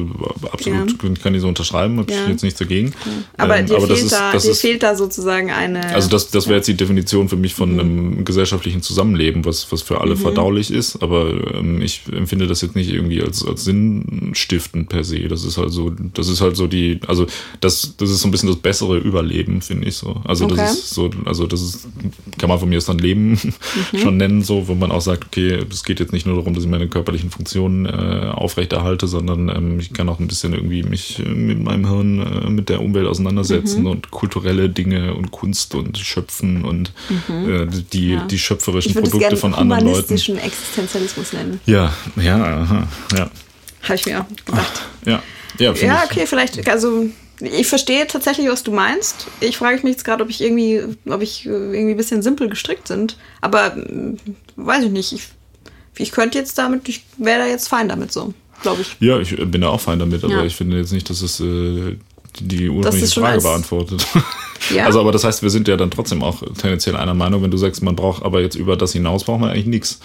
absolut, 0.51 0.95
ich 1.03 1.21
kann 1.21 1.33
ich 1.35 1.41
so 1.41 1.47
unterschreiben, 1.47 1.97
habe 1.99 2.11
Ja. 2.11 2.19
ich 2.21 2.27
jetzt 2.27 2.43
nichts 2.43 2.59
dagegen. 2.59 2.93
Aber 3.37 3.57
Ähm, 3.57 3.67
dir, 3.67 3.75
das 3.75 3.85
fehlt, 3.85 3.99
ist, 4.03 4.11
da, 4.11 4.31
dir 4.37 4.49
ist, 4.51 4.61
fehlt 4.61 4.83
da 4.83 4.95
sozusagen 4.95 5.51
eine. 5.51 5.93
also 5.93 6.09
das, 6.09 6.29
das 6.31 6.47
wäre 6.47 6.57
jetzt 6.57 6.67
die 6.67 6.75
Definition 6.75 7.29
für 7.29 7.35
mich 7.37 7.53
von 7.53 7.73
Mhm. 7.73 7.79
einem 7.79 8.25
gesellschaftlichen 8.25 8.81
Zusammenleben, 8.81 9.45
was, 9.45 9.71
was 9.71 9.81
für 9.81 10.01
alle 10.01 10.15
verdaulich 10.17 10.71
ist, 10.71 11.01
aber 11.01 11.29
ähm, 11.53 11.81
ich 11.81 12.01
empfinde 12.11 12.47
das 12.47 12.61
jetzt 12.61 12.75
nicht 12.75 12.89
irgendwie 12.91 13.21
als, 13.21 13.45
als 13.45 13.63
sinnstiftend 13.63 14.89
per 14.89 15.03
se. 15.03 15.27
Das 15.27 15.43
ist 15.43 15.57
halt 15.57 15.71
so, 15.71 15.91
das 16.13 16.27
ist 16.27 16.41
halt 16.41 16.55
so 16.55 16.67
die, 16.67 16.99
also 17.07 17.25
das, 17.61 17.95
das 17.97 18.09
ist 18.09 18.21
so 18.21 18.27
ein 18.27 18.31
bisschen 18.31 18.49
das 18.49 18.57
bessere 18.57 18.97
Überleben, 18.97 19.61
finde 19.61 19.87
ich 19.87 19.95
so. 19.95 20.21
Also 20.25 20.45
Okay. 20.45 20.55
das 20.57 20.73
ist 20.73 20.89
so, 20.91 21.09
also 21.25 21.47
das 21.47 21.61
ist, 21.61 21.87
kann 22.37 22.49
man 22.49 22.59
von 22.59 22.69
mir 22.69 22.77
aus 22.77 22.85
dann 22.85 22.99
Leben 22.99 23.31
Mhm. 23.93 23.97
schon 23.97 24.17
nennen, 24.17 24.41
so, 24.43 24.67
wo 24.67 24.75
man 24.75 24.91
auch 24.91 25.01
sagt, 25.01 25.25
okay, 25.25 25.59
es 25.69 25.83
geht 25.83 25.99
jetzt 25.99 26.13
nicht 26.13 26.25
nur 26.25 26.35
darum, 26.35 26.53
dass 26.53 26.63
ich 26.63 26.69
meine 26.69 26.87
körperlichen 27.05 27.29
Funktionen 27.29 27.85
äh, 27.85 28.31
aufrechterhalte, 28.33 29.05
sondern 29.07 29.49
ähm, 29.49 29.79
ich 29.79 29.93
kann 29.93 30.09
auch 30.09 30.19
ein 30.19 30.27
bisschen 30.27 30.53
irgendwie 30.53 30.81
mich 30.81 31.19
äh, 31.19 31.29
mit 31.29 31.61
meinem 31.63 31.87
Hirn 31.87 32.19
äh, 32.45 32.49
mit 32.49 32.69
der 32.69 32.81
Umwelt 32.81 33.05
auseinandersetzen 33.07 33.81
Mhm. 33.81 33.87
und 33.87 34.11
kulturelle 34.11 34.69
Dinge 34.69 35.13
und 35.13 35.29
Kunst 35.31 35.75
und 35.75 35.97
Schöpfen 35.99 36.65
und 36.65 36.91
äh, 37.29 37.67
die, 37.93 38.07
Mhm. 38.07 38.13
Ja. 38.13 38.25
die 38.25 38.39
schöpferischen 38.39 38.91
ich 38.91 38.97
Produkte 38.97 39.37
von 39.37 39.53
anderen 39.53 39.83
Leuten. 39.85 39.91
humanistischen 39.97 40.37
Existenzialismus 40.39 41.33
nennen. 41.33 41.59
Ja, 41.67 41.93
ja, 42.15 42.37
aha, 42.63 42.87
ja, 43.15 43.29
Habe 43.83 43.95
ich 43.95 44.05
mir 44.07 44.21
auch 44.21 44.45
gedacht. 44.45 44.81
ja, 45.05 45.21
ja, 45.59 45.73
Ja, 45.73 46.03
ich. 46.05 46.11
okay, 46.11 46.25
vielleicht, 46.25 46.67
also 46.67 47.05
ich 47.39 47.67
verstehe 47.67 48.07
tatsächlich, 48.07 48.47
was 48.49 48.63
du 48.63 48.71
meinst. 48.71 49.27
Ich 49.41 49.57
frage 49.57 49.75
mich 49.83 49.91
jetzt 49.95 50.05
gerade, 50.05 50.23
ob 50.23 50.29
ich 50.29 50.41
irgendwie, 50.41 50.81
ob 51.07 51.21
ich 51.21 51.45
äh, 51.45 51.49
irgendwie 51.49 51.91
ein 51.91 51.97
bisschen 51.97 52.21
simpel 52.23 52.49
gestrickt 52.49 52.87
sind. 52.87 53.17
Aber 53.41 53.75
äh, 53.77 54.15
weiß 54.55 54.85
ich 54.85 54.91
nicht. 54.91 55.11
Ich, 55.13 55.27
ich 55.97 56.11
könnte 56.11 56.37
jetzt 56.37 56.57
damit, 56.57 56.87
ich 56.89 57.03
wäre 57.17 57.39
da 57.39 57.45
jetzt 57.47 57.67
fein 57.69 57.89
damit 57.89 58.11
so, 58.11 58.33
glaube 58.61 58.81
ich. 58.81 58.95
Ja, 58.99 59.19
ich 59.19 59.35
bin 59.35 59.61
da 59.61 59.69
auch 59.69 59.81
fein 59.81 59.99
damit, 59.99 60.23
aber 60.23 60.33
Ja. 60.33 60.43
ich 60.43 60.55
finde 60.55 60.77
jetzt 60.77 60.91
nicht, 60.91 61.09
dass 61.09 61.21
es 61.21 61.39
äh, 61.39 61.97
die 62.39 62.69
ursprüngliche 62.69 63.19
Frage 63.19 63.41
beantwortet. 63.41 64.05
Ja. 64.73 64.85
Also, 64.85 64.99
aber 64.99 65.11
das 65.11 65.23
heißt, 65.23 65.43
wir 65.43 65.49
sind 65.49 65.67
ja 65.67 65.77
dann 65.77 65.91
trotzdem 65.91 66.23
auch 66.23 66.41
tendenziell 66.57 66.95
einer 66.95 67.13
Meinung, 67.13 67.43
wenn 67.43 67.51
du 67.51 67.57
sagst, 67.57 67.83
man 67.83 67.95
braucht 67.95 68.23
aber 68.23 68.41
jetzt 68.41 68.55
über 68.55 68.75
das 68.75 68.93
hinaus 68.93 69.23
braucht 69.23 69.39
man 69.39 69.51
eigentlich 69.51 69.67
nichts. 69.67 69.99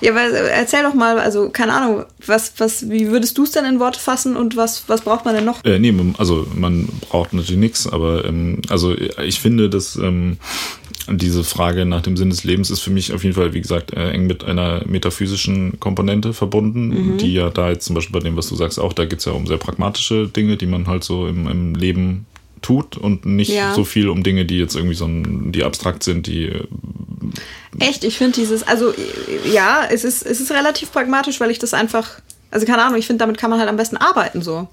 Ja, 0.00 0.14
weil, 0.14 0.34
äh, 0.34 0.48
erzähl 0.48 0.82
doch 0.82 0.94
mal, 0.94 1.18
also 1.20 1.50
keine 1.50 1.72
Ahnung, 1.72 2.04
was, 2.26 2.54
was, 2.58 2.90
wie 2.90 3.08
würdest 3.08 3.38
du 3.38 3.44
es 3.44 3.52
denn 3.52 3.64
in 3.64 3.78
Worte 3.78 4.00
fassen 4.00 4.36
und 4.36 4.56
was, 4.56 4.84
was 4.88 5.02
braucht 5.02 5.24
man 5.24 5.34
denn 5.36 5.44
noch? 5.44 5.64
Äh, 5.64 5.78
nee, 5.78 5.94
also 6.18 6.46
man 6.54 6.88
braucht 7.08 7.32
natürlich 7.32 7.60
nichts, 7.60 7.86
aber 7.86 8.24
ähm, 8.24 8.60
also 8.68 8.94
ich 8.96 9.40
finde, 9.40 9.70
dass 9.70 9.94
ähm, 9.96 10.38
diese 11.10 11.42
Frage 11.44 11.84
nach 11.84 12.00
dem 12.02 12.16
Sinn 12.16 12.30
des 12.30 12.44
Lebens 12.44 12.70
ist 12.70 12.80
für 12.80 12.90
mich 12.90 13.12
auf 13.12 13.24
jeden 13.24 13.34
Fall, 13.34 13.54
wie 13.54 13.60
gesagt, 13.60 13.92
äh, 13.92 14.10
eng 14.10 14.26
mit 14.26 14.44
einer 14.44 14.82
metaphysischen 14.86 15.80
Komponente 15.80 16.32
verbunden, 16.32 16.88
Mhm. 17.14 17.16
die 17.18 17.34
ja 17.34 17.50
da 17.50 17.70
jetzt 17.70 17.86
zum 17.86 17.94
Beispiel 17.94 18.12
bei 18.12 18.24
dem, 18.24 18.36
was 18.36 18.48
du 18.48 18.56
sagst, 18.56 18.78
auch, 18.78 18.92
da 18.92 19.04
geht's 19.04 19.24
ja 19.24 19.32
um 19.32 19.46
sehr 19.46 19.56
pragmatische 19.58 20.28
Dinge, 20.28 20.56
die 20.56 20.66
man 20.66 20.86
halt 20.86 21.04
so 21.04 21.26
im, 21.26 21.48
im 21.48 21.74
Leben 21.74 22.26
tut 22.60 22.96
und 22.96 23.26
nicht 23.26 23.50
Ja. 23.50 23.74
so 23.74 23.84
viel 23.84 24.08
um 24.08 24.22
Dinge, 24.22 24.44
die 24.44 24.58
jetzt 24.58 24.76
irgendwie 24.76 24.94
so 24.94 25.04
ein, 25.06 25.50
die 25.50 25.64
abstrakt 25.64 26.04
sind, 26.04 26.26
die 26.28 26.44
äh, 26.46 26.64
Echt, 27.80 28.04
ich 28.04 28.18
finde 28.18 28.34
dieses, 28.40 28.62
also 28.62 28.92
ja, 29.52 29.82
es 29.90 30.04
ist, 30.04 30.24
es 30.24 30.40
ist 30.40 30.50
relativ 30.52 30.92
pragmatisch, 30.92 31.40
weil 31.40 31.50
ich 31.50 31.58
das 31.58 31.74
einfach, 31.74 32.20
also 32.50 32.66
keine 32.66 32.84
Ahnung, 32.84 32.98
ich 32.98 33.06
finde, 33.06 33.20
damit 33.20 33.38
kann 33.38 33.50
man 33.50 33.58
halt 33.58 33.68
am 33.68 33.76
besten 33.76 33.96
arbeiten 33.96 34.42
so. 34.42 34.68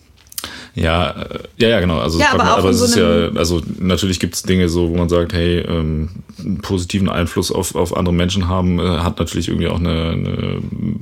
Ja, 0.75 1.11
äh, 1.11 1.39
ja, 1.57 1.69
ja, 1.69 1.79
genau. 1.79 1.99
Also, 1.99 2.19
Ja, 2.19 2.33
aber 2.33 2.53
auch 2.53 2.59
aber 2.59 2.69
es 2.69 2.79
so 2.79 2.85
ist 2.85 2.95
ja, 2.95 3.29
also 3.39 3.61
natürlich 3.79 4.19
gibt 4.19 4.35
es 4.35 4.43
Dinge 4.43 4.69
so, 4.69 4.89
wo 4.89 4.95
man 4.95 5.09
sagt, 5.09 5.33
hey, 5.33 5.59
ähm, 5.59 6.09
einen 6.39 6.59
positiven 6.59 7.09
Einfluss 7.09 7.51
auf, 7.51 7.75
auf 7.75 7.95
andere 7.95 8.13
Menschen 8.13 8.47
haben, 8.47 8.79
äh, 8.79 8.99
hat 8.99 9.19
natürlich 9.19 9.49
irgendwie 9.49 9.67
auch 9.67 9.79
eine, 9.79 10.11
eine 10.11 10.61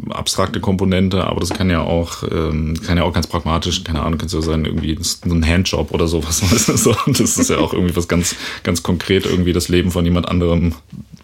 abstrakte 0.09 0.59
Komponente, 0.59 1.26
aber 1.26 1.39
das 1.39 1.51
kann 1.51 1.69
ja 1.69 1.81
auch, 1.81 2.23
ähm, 2.23 2.76
kann 2.85 2.97
ja 2.97 3.03
auch 3.03 3.14
ganz 3.14 3.27
pragmatisch, 3.27 3.84
keine 3.84 4.01
Ahnung, 4.01 4.18
kann 4.18 4.27
es 4.27 4.34
ja 4.34 4.41
sein, 4.41 4.65
irgendwie 4.65 4.97
so 5.01 5.34
ein 5.34 5.45
Handjob 5.45 5.91
oder 5.91 6.07
sowas. 6.07 6.41
weißt 6.51 6.69
du, 6.69 6.77
so. 6.77 6.95
Das 7.05 7.38
ist 7.38 7.49
ja 7.49 7.57
auch 7.57 7.73
irgendwie 7.73 7.95
was 7.95 8.07
ganz, 8.07 8.35
ganz 8.64 8.84
konkret, 8.84 9.26
irgendwie 9.26 9.53
das 9.53 9.69
Leben 9.69 9.91
von 9.91 10.05
jemand 10.05 10.27
anderem 10.27 10.73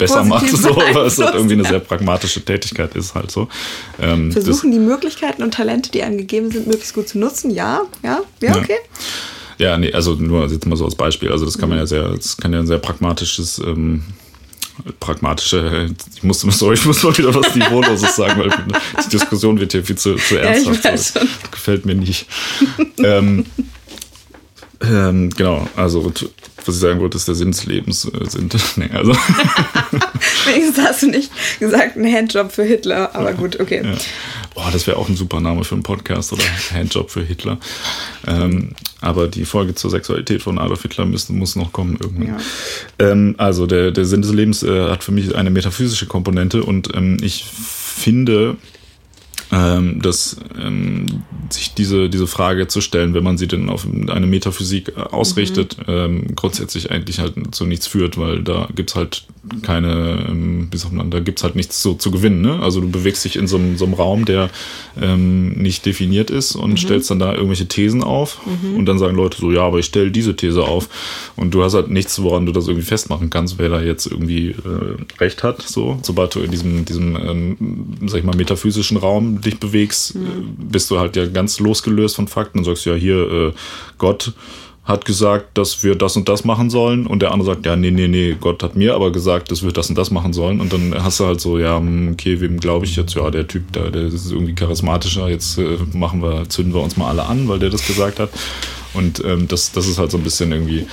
besser 0.03 0.23
macht, 0.23 0.47
so, 0.57 0.75
weil 0.75 1.05
es 1.07 1.17
halt 1.19 1.33
irgendwie 1.35 1.53
eine 1.53 1.63
ja. 1.63 1.69
sehr 1.69 1.79
pragmatische 1.79 2.43
Tätigkeit 2.43 2.95
ist, 2.95 3.15
halt 3.15 3.31
so. 3.31 3.47
Ähm, 4.01 4.31
das- 4.33 4.43
Versuchen 4.43 4.71
die 4.71 4.79
Möglichkeiten 4.79 5.43
und 5.43 5.53
Talente, 5.53 5.91
die 5.91 6.03
einem 6.03 6.17
gegeben 6.17 6.51
sind, 6.51 6.67
möglichst 6.67 6.93
gut 6.93 7.07
zu 7.07 7.17
nutzen. 7.19 7.51
Ja, 7.51 7.81
ja, 8.03 8.21
ja, 8.41 8.51
Ja. 8.55 8.57
okay. 8.57 8.77
Ja, 9.59 9.77
nee, 9.77 9.93
also 9.93 10.13
nur 10.15 10.47
jetzt 10.49 10.65
mal 10.65 10.75
so 10.75 10.85
als 10.85 10.95
Beispiel. 10.95 11.31
Also 11.31 11.45
das 11.45 11.57
kann 11.57 11.69
man 11.69 11.77
ja 11.77 11.85
sehr, 11.85 12.09
das 12.09 12.35
kann 12.37 12.51
ja 12.51 12.59
ein 12.59 12.67
sehr 12.67 12.79
pragmatisches, 12.79 13.59
ähm, 13.59 14.03
pragmatische, 14.99 15.89
ich 16.15 16.23
musste 16.23 16.49
sorry, 16.51 16.73
ich 16.73 16.85
muss 16.85 17.03
mal 17.03 17.15
wieder 17.17 17.33
was 17.33 17.55
Niveauloses 17.55 18.15
sagen, 18.15 18.39
weil 18.41 18.49
die 18.49 19.09
Diskussion 19.09 19.59
wird 19.59 19.71
hier 19.71 19.83
viel 19.83 19.97
zu, 19.97 20.15
zu 20.15 20.37
ernsthaft. 20.39 20.81
schon. 20.83 20.91
Das 20.91 21.13
gefällt 21.51 21.85
mir 21.85 21.95
nicht. 21.95 22.25
ähm, 22.97 23.45
ähm, 24.83 25.29
genau, 25.29 25.67
also 25.75 26.11
was 26.65 26.75
ich 26.75 26.81
sagen 26.81 26.99
wollte, 26.99 27.17
ist 27.17 27.27
der 27.27 27.35
Sinn 27.35 27.51
des 27.51 27.65
Lebens 27.65 28.05
äh, 28.05 28.29
sind. 28.29 28.55
Nee, 28.75 28.89
also 28.93 29.13
Wenigstens 30.45 30.77
hast 30.79 31.03
du 31.03 31.07
nicht 31.07 31.31
gesagt, 31.59 31.95
ein 31.95 32.11
Handjob 32.11 32.51
für 32.51 32.63
Hitler, 32.63 33.15
aber 33.15 33.33
gut, 33.33 33.59
okay. 33.59 33.81
Ja. 33.83 33.93
Boah, 34.55 34.69
das 34.71 34.87
wäre 34.87 34.97
auch 34.97 35.09
ein 35.09 35.15
super 35.15 35.39
Name 35.39 35.63
für 35.63 35.75
einen 35.75 35.83
Podcast 35.83 36.33
oder 36.33 36.43
Handjob 36.73 37.11
für 37.11 37.21
Hitler. 37.21 37.59
Ähm, 38.27 38.71
aber 39.01 39.27
die 39.27 39.45
Folge 39.45 39.75
zur 39.75 39.91
Sexualität 39.91 40.41
von 40.41 40.57
Adolf 40.59 40.81
Hitler 40.81 41.05
müsste, 41.05 41.33
muss 41.33 41.55
noch 41.55 41.73
kommen 41.73 41.97
irgendwann. 42.01 42.39
Ja. 42.99 43.11
Ähm, 43.11 43.35
also 43.37 43.67
der, 43.67 43.91
der 43.91 44.05
Sinn 44.05 44.21
des 44.21 44.31
Lebens 44.31 44.63
äh, 44.63 44.89
hat 44.89 45.03
für 45.03 45.11
mich 45.11 45.35
eine 45.35 45.49
metaphysische 45.49 46.07
Komponente 46.07 46.63
und 46.63 46.95
ähm, 46.95 47.17
ich 47.21 47.45
finde, 47.45 48.57
ähm, 49.53 50.01
dass 50.01 50.37
ähm, 50.59 51.05
sich 51.49 51.75
diese, 51.75 52.09
diese 52.09 52.25
Frage 52.25 52.67
zu 52.67 52.81
stellen, 52.81 53.13
wenn 53.13 53.23
man 53.23 53.37
sie 53.37 53.47
denn 53.47 53.69
auf 53.69 53.85
eine 53.85 54.25
Metaphysik 54.25 54.93
äh, 54.97 55.01
ausrichtet, 55.01 55.77
ähm, 55.87 56.35
grundsätzlich 56.35 56.89
eigentlich 56.89 57.19
halt 57.19 57.35
zu 57.51 57.65
nichts 57.65 57.85
führt, 57.85 58.17
weil 58.17 58.41
da 58.41 58.67
gibt's 58.73 58.95
halt 58.95 59.25
keine, 59.61 60.25
ähm, 60.27 60.69
wie 60.71 60.77
sagt 60.77 60.93
man, 60.93 61.11
da 61.11 61.19
gibt's 61.19 61.43
halt 61.43 61.55
nichts 61.55 61.83
so 61.83 61.93
zu 61.93 62.09
gewinnen. 62.09 62.41
Ne? 62.41 62.59
Also 62.61 62.81
du 62.81 62.89
bewegst 62.89 63.25
dich 63.25 63.35
in 63.35 63.45
so 63.45 63.57
einem, 63.57 63.77
so 63.77 63.85
einem 63.85 63.93
Raum, 63.93 64.25
der 64.25 64.49
ähm, 64.99 65.49
nicht 65.49 65.85
definiert 65.85 66.31
ist 66.31 66.55
und 66.55 66.79
stellst 66.79 67.11
dann 67.11 67.19
da 67.19 67.33
irgendwelche 67.33 67.67
Thesen 67.67 68.03
auf 68.03 68.39
und 68.75 68.85
dann 68.85 68.97
sagen 68.97 69.15
Leute 69.15 69.37
so, 69.39 69.51
ja, 69.51 69.61
aber 69.61 69.79
ich 69.79 69.85
stelle 69.85 70.11
diese 70.11 70.35
These 70.35 70.63
auf 70.63 70.89
und 71.35 71.53
du 71.53 71.63
hast 71.63 71.73
halt 71.73 71.89
nichts, 71.89 72.21
woran 72.21 72.45
du 72.45 72.51
das 72.51 72.67
irgendwie 72.67 72.85
festmachen 72.85 73.29
kannst, 73.29 73.59
wer 73.59 73.69
da 73.69 73.81
jetzt 73.81 74.07
irgendwie 74.07 74.49
äh, 74.49 75.19
recht 75.19 75.43
hat. 75.43 75.61
So, 75.61 75.99
sobald 76.01 76.33
du 76.35 76.39
in 76.39 76.49
diesem, 76.49 76.85
diesem, 76.85 77.15
ähm, 77.15 77.57
sag 78.07 78.19
ich 78.19 78.25
mal, 78.25 78.35
metaphysischen 78.35 78.97
Raum 78.97 79.42
dich 79.43 79.59
bewegst, 79.59 80.15
äh, 80.15 80.19
bist 80.57 80.89
du 80.91 80.99
halt 80.99 81.15
ja 81.15 81.25
ganz 81.25 81.59
losgelöst 81.59 82.15
von 82.15 82.27
Fakten 82.27 82.59
und 82.59 82.65
sagst 82.65 82.85
ja 82.85 82.95
hier 82.95 83.31
äh, 83.31 83.53
Gott 83.97 84.33
hat 84.83 85.05
gesagt, 85.05 85.57
dass 85.57 85.81
wir 85.83 85.95
das 85.95 86.17
und 86.17 86.27
das 86.27 86.43
machen 86.43 86.69
sollen. 86.69 87.07
Und 87.07 87.21
der 87.21 87.31
andere 87.31 87.53
sagt, 87.53 87.65
ja, 87.65 87.75
nee, 87.75 87.91
nee, 87.91 88.09
nee, 88.09 88.35
Gott 88.37 88.61
hat 88.63 88.75
mir 88.75 88.95
aber 88.95 89.13
gesagt, 89.13 89.49
dass 89.49 89.63
wir 89.63 89.71
das 89.71 89.87
und 89.87 89.97
das 89.97 90.11
machen 90.11 90.33
sollen. 90.33 90.59
Und 90.59 90.73
dann 90.73 90.93
hast 91.01 91.21
du 91.21 91.25
halt 91.25 91.39
so, 91.39 91.57
ja, 91.57 91.77
hm, 91.77 92.11
okay, 92.13 92.41
wem 92.41 92.59
glaube 92.59 92.85
ich 92.85 92.97
jetzt? 92.97 93.15
Ja, 93.15 93.31
der 93.31 93.47
Typ 93.47 93.71
da, 93.71 93.89
der 93.89 94.03
ist 94.03 94.29
irgendwie 94.29 94.55
charismatischer, 94.55 95.29
jetzt 95.29 95.57
äh, 95.57 95.77
machen 95.93 96.21
wir, 96.21 96.49
zünden 96.49 96.73
wir 96.73 96.81
uns 96.81 96.97
mal 96.97 97.07
alle 97.07 97.25
an, 97.25 97.47
weil 97.47 97.59
der 97.59 97.69
das 97.69 97.87
gesagt 97.87 98.19
hat. 98.19 98.29
Und 98.93 99.23
ähm, 99.23 99.47
das, 99.47 99.71
das 99.71 99.87
ist 99.87 99.99
halt 99.99 100.11
so 100.11 100.17
ein 100.17 100.23
bisschen 100.23 100.51
irgendwie 100.51 100.85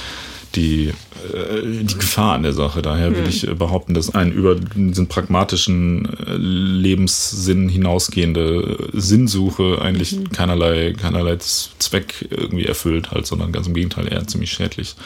die, 0.55 0.89
äh, 1.33 1.63
die 1.83 1.95
Gefahr 1.95 2.35
an 2.35 2.43
der 2.43 2.53
Sache. 2.53 2.83
Daher 2.83 3.15
würde 3.15 3.29
ich 3.29 3.47
äh, 3.47 3.55
behaupten, 3.55 3.95
dass 3.95 4.15
ein 4.15 4.33
über 4.33 4.55
diesen 4.55 5.07
pragmatischen 5.07 6.07
äh, 6.27 6.37
Lebenssinn 6.37 7.69
hinausgehende 7.69 8.89
Sinnsuche 8.93 9.81
eigentlich 9.81 10.19
keinerlei, 10.33 10.93
keinerlei 10.93 11.37
Zweck 11.37 12.27
irgendwie 12.31 12.67
erfüllt, 12.67 13.11
halt, 13.11 13.27
sondern 13.27 13.53
ganz 13.53 13.67
im 13.67 13.75
Gegenteil 13.75 14.13
eher 14.13 14.27
ziemlich 14.27 14.53
schädlich 14.53 14.97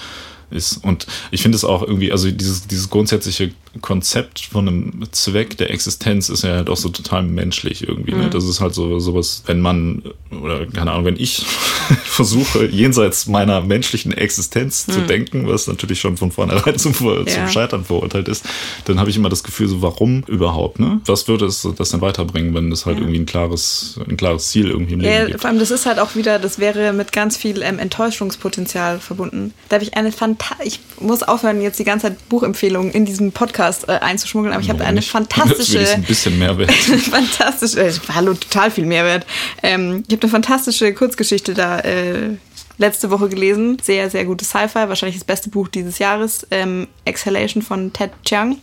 ist. 0.54 0.78
Und 0.84 1.06
ich 1.30 1.42
finde 1.42 1.56
es 1.56 1.64
auch 1.64 1.82
irgendwie, 1.82 2.12
also 2.12 2.30
dieses, 2.30 2.66
dieses 2.66 2.88
grundsätzliche 2.90 3.52
Konzept 3.80 4.40
von 4.40 4.68
einem 4.68 5.02
Zweck 5.12 5.56
der 5.56 5.70
Existenz 5.70 6.28
ist 6.28 6.44
ja 6.44 6.52
halt 6.54 6.70
auch 6.70 6.76
so 6.76 6.88
total 6.90 7.24
menschlich 7.24 7.86
irgendwie. 7.86 8.12
Ne? 8.12 8.30
Das 8.30 8.44
ist 8.44 8.60
halt 8.60 8.72
so 8.74 9.00
sowas, 9.00 9.42
wenn 9.46 9.60
man, 9.60 10.02
oder 10.30 10.66
keine 10.66 10.92
Ahnung, 10.92 11.06
wenn 11.06 11.16
ich 11.18 11.44
versuche, 12.04 12.66
jenseits 12.66 13.26
meiner 13.26 13.60
menschlichen 13.60 14.12
Existenz 14.12 14.86
zu 14.86 15.00
denken, 15.02 15.48
was 15.48 15.66
natürlich 15.66 16.00
schon 16.00 16.16
von 16.16 16.30
vornherein 16.30 16.78
zum, 16.78 16.94
zum 16.94 17.26
Ja. 17.26 17.48
Scheitern 17.48 17.84
verurteilt 17.84 18.28
ist, 18.28 18.44
dann 18.84 19.00
habe 19.00 19.10
ich 19.10 19.16
immer 19.16 19.28
das 19.28 19.42
Gefühl, 19.42 19.66
so 19.68 19.82
warum 19.82 20.22
überhaupt, 20.28 20.78
ne? 20.78 21.00
Was 21.06 21.26
würde 21.26 21.46
es 21.46 21.66
das 21.76 21.88
denn 21.90 22.00
weiterbringen, 22.00 22.54
wenn 22.54 22.70
es 22.70 22.86
halt 22.86 22.98
irgendwie 22.98 23.18
ein 23.18 23.26
klares, 23.26 23.98
ein 24.08 24.16
klares 24.16 24.50
Ziel 24.50 24.68
irgendwie 24.70 24.94
im 24.94 25.00
Leben 25.00 25.12
Ja, 25.12 25.26
gibt? 25.26 25.40
vor 25.40 25.50
allem, 25.50 25.58
das 25.58 25.72
ist 25.72 25.84
halt 25.86 25.98
auch 25.98 26.14
wieder, 26.14 26.38
das 26.38 26.58
wäre 26.60 26.92
mit 26.92 27.10
ganz 27.12 27.36
viel 27.36 27.60
ähm, 27.62 27.78
Enttäuschungspotenzial 27.80 29.00
verbunden. 29.00 29.52
Da 29.68 29.74
habe 29.76 29.84
ich 29.84 29.94
eine 29.96 30.12
fantastische, 30.12 30.43
ich 30.62 30.80
muss 31.00 31.22
aufhören, 31.22 31.60
jetzt 31.60 31.78
die 31.78 31.84
ganze 31.84 32.08
Zeit 32.08 32.28
Buchempfehlungen 32.28 32.92
in 32.92 33.04
diesen 33.04 33.32
Podcast 33.32 33.88
äh, 33.88 33.92
einzuschmuggeln, 33.92 34.52
aber 34.54 34.62
ich 34.62 34.70
habe 34.70 34.84
eine 34.84 35.02
fantastische, 35.02 35.78
Das 35.78 35.90
ist 35.90 35.94
ein 35.94 36.02
bisschen 36.02 36.38
Mehrwert. 36.38 36.72
fantastische, 37.10 37.80
äh, 37.80 37.92
hallo, 38.12 38.34
total 38.34 38.70
viel 38.70 38.86
Mehrwert. 38.86 39.26
Ähm, 39.62 40.04
ich 40.06 40.14
habe 40.14 40.22
eine 40.22 40.30
fantastische 40.30 40.92
Kurzgeschichte 40.94 41.54
da 41.54 41.80
äh, 41.80 42.36
letzte 42.78 43.10
Woche 43.10 43.28
gelesen. 43.28 43.78
Sehr, 43.82 44.10
sehr 44.10 44.24
gutes 44.24 44.48
Sci-Fi, 44.48 44.88
wahrscheinlich 44.88 45.16
das 45.16 45.24
beste 45.24 45.48
Buch 45.48 45.68
dieses 45.68 45.98
Jahres. 45.98 46.46
Ähm, 46.50 46.88
Exhalation 47.04 47.62
von 47.62 47.92
Ted 47.92 48.10
Chiang. 48.24 48.56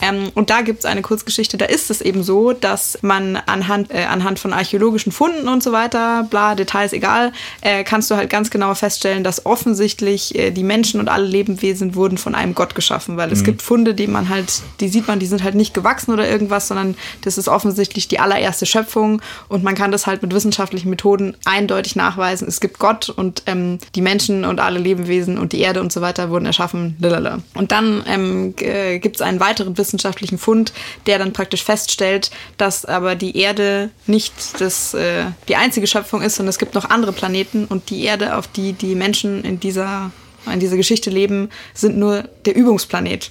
Ähm, 0.00 0.30
und 0.34 0.50
da 0.50 0.62
gibt 0.62 0.80
es 0.80 0.84
eine 0.84 1.02
Kurzgeschichte, 1.02 1.56
da 1.56 1.66
ist 1.66 1.90
es 1.90 2.00
eben 2.00 2.22
so, 2.22 2.52
dass 2.52 2.98
man 3.02 3.36
anhand, 3.36 3.90
äh, 3.90 4.04
anhand 4.04 4.38
von 4.38 4.52
archäologischen 4.52 5.12
Funden 5.12 5.48
und 5.48 5.62
so 5.62 5.72
weiter, 5.72 6.26
bla, 6.30 6.54
Details 6.54 6.92
egal, 6.92 7.32
äh, 7.60 7.84
kannst 7.84 8.10
du 8.10 8.16
halt 8.16 8.30
ganz 8.30 8.50
genau 8.50 8.74
feststellen, 8.74 9.24
dass 9.24 9.46
offensichtlich 9.46 10.34
äh, 10.34 10.50
die 10.50 10.62
Menschen 10.62 11.00
und 11.00 11.08
alle 11.08 11.26
Lebewesen 11.26 11.94
wurden 11.94 12.18
von 12.18 12.34
einem 12.34 12.54
Gott 12.54 12.74
geschaffen, 12.74 13.16
weil 13.16 13.32
es 13.32 13.44
gibt 13.44 13.62
Funde, 13.62 13.94
die 13.94 14.06
man 14.06 14.28
halt, 14.28 14.62
die 14.80 14.88
sieht 14.88 15.08
man, 15.08 15.18
die 15.18 15.26
sind 15.26 15.42
halt 15.42 15.54
nicht 15.54 15.74
gewachsen 15.74 16.12
oder 16.12 16.28
irgendwas, 16.28 16.68
sondern 16.68 16.96
das 17.22 17.38
ist 17.38 17.48
offensichtlich 17.48 18.08
die 18.08 18.18
allererste 18.18 18.66
Schöpfung 18.66 19.20
und 19.48 19.62
man 19.62 19.74
kann 19.74 19.92
das 19.92 20.06
halt 20.06 20.22
mit 20.22 20.34
wissenschaftlichen 20.34 20.90
Methoden 20.90 21.36
eindeutig 21.44 21.96
nachweisen. 21.96 22.48
Es 22.48 22.60
gibt 22.60 22.78
Gott 22.78 23.08
und 23.08 23.42
ähm, 23.46 23.78
die 23.94 24.02
Menschen 24.02 24.44
und 24.44 24.60
alle 24.60 24.78
Lebewesen 24.78 25.38
und 25.38 25.52
die 25.52 25.60
Erde 25.60 25.80
und 25.80 25.92
so 25.92 26.00
weiter 26.00 26.30
wurden 26.30 26.46
erschaffen. 26.46 26.96
Lalala. 26.98 27.38
Und 27.54 27.72
dann 27.72 28.02
ähm, 28.06 28.54
gibt 28.56 29.16
es 29.16 29.22
einen 29.22 29.40
weiteren 29.40 29.74
wissenschaftlichen 29.86 30.38
Fund, 30.38 30.72
der 31.06 31.18
dann 31.18 31.32
praktisch 31.32 31.64
feststellt, 31.64 32.30
dass 32.56 32.84
aber 32.84 33.14
die 33.14 33.36
Erde 33.38 33.90
nicht 34.06 34.32
das, 34.60 34.94
äh, 34.94 35.26
die 35.48 35.56
einzige 35.56 35.86
Schöpfung 35.86 36.22
ist, 36.22 36.36
sondern 36.36 36.50
es 36.50 36.58
gibt 36.58 36.74
noch 36.74 36.90
andere 36.90 37.12
Planeten 37.12 37.66
und 37.66 37.90
die 37.90 38.04
Erde, 38.04 38.36
auf 38.36 38.48
die 38.48 38.72
die 38.72 38.94
Menschen 38.94 39.44
in 39.44 39.60
dieser, 39.60 40.10
in 40.52 40.60
dieser 40.60 40.76
Geschichte 40.76 41.10
leben, 41.10 41.50
sind 41.74 41.96
nur 41.96 42.24
der 42.44 42.56
Übungsplanet. 42.56 43.30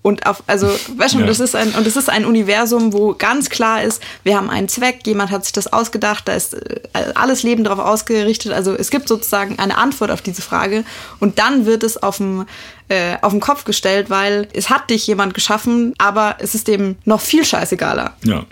Und 0.00 0.26
auf, 0.26 0.42
also, 0.46 0.68
weißt 0.96 1.14
du, 1.14 1.20
Ja. 1.20 1.26
das 1.26 1.40
ist 1.40 1.56
ein, 1.56 1.72
und 1.72 1.86
es 1.86 1.96
ist 1.96 2.08
ein 2.08 2.24
Universum, 2.24 2.92
wo 2.92 3.14
ganz 3.14 3.50
klar 3.50 3.82
ist, 3.82 4.00
wir 4.22 4.36
haben 4.36 4.48
einen 4.48 4.68
Zweck, 4.68 5.00
jemand 5.06 5.30
hat 5.32 5.44
sich 5.44 5.52
das 5.52 5.72
ausgedacht, 5.72 6.28
da 6.28 6.34
ist 6.34 6.54
äh, 6.54 6.80
alles 7.14 7.42
Leben 7.42 7.64
darauf 7.64 7.80
ausgerichtet. 7.80 8.52
Also 8.52 8.74
es 8.74 8.90
gibt 8.90 9.08
sozusagen 9.08 9.58
eine 9.58 9.76
Antwort 9.76 10.10
auf 10.10 10.22
diese 10.22 10.40
Frage 10.40 10.84
und 11.18 11.38
dann 11.40 11.66
wird 11.66 11.82
es 11.82 12.00
auf 12.02 12.18
dem, 12.18 12.46
äh, 12.88 13.16
auf 13.22 13.32
den 13.32 13.40
Kopf 13.40 13.64
gestellt, 13.64 14.08
weil 14.08 14.48
es 14.54 14.70
hat 14.70 14.88
dich 14.88 15.06
jemand 15.08 15.34
geschaffen, 15.34 15.94
aber 15.98 16.36
es 16.38 16.54
ist 16.54 16.68
dem 16.68 16.96
noch 17.04 17.20
viel 17.20 17.44
scheißegaler. 17.44 18.14
Ja. 18.24 18.44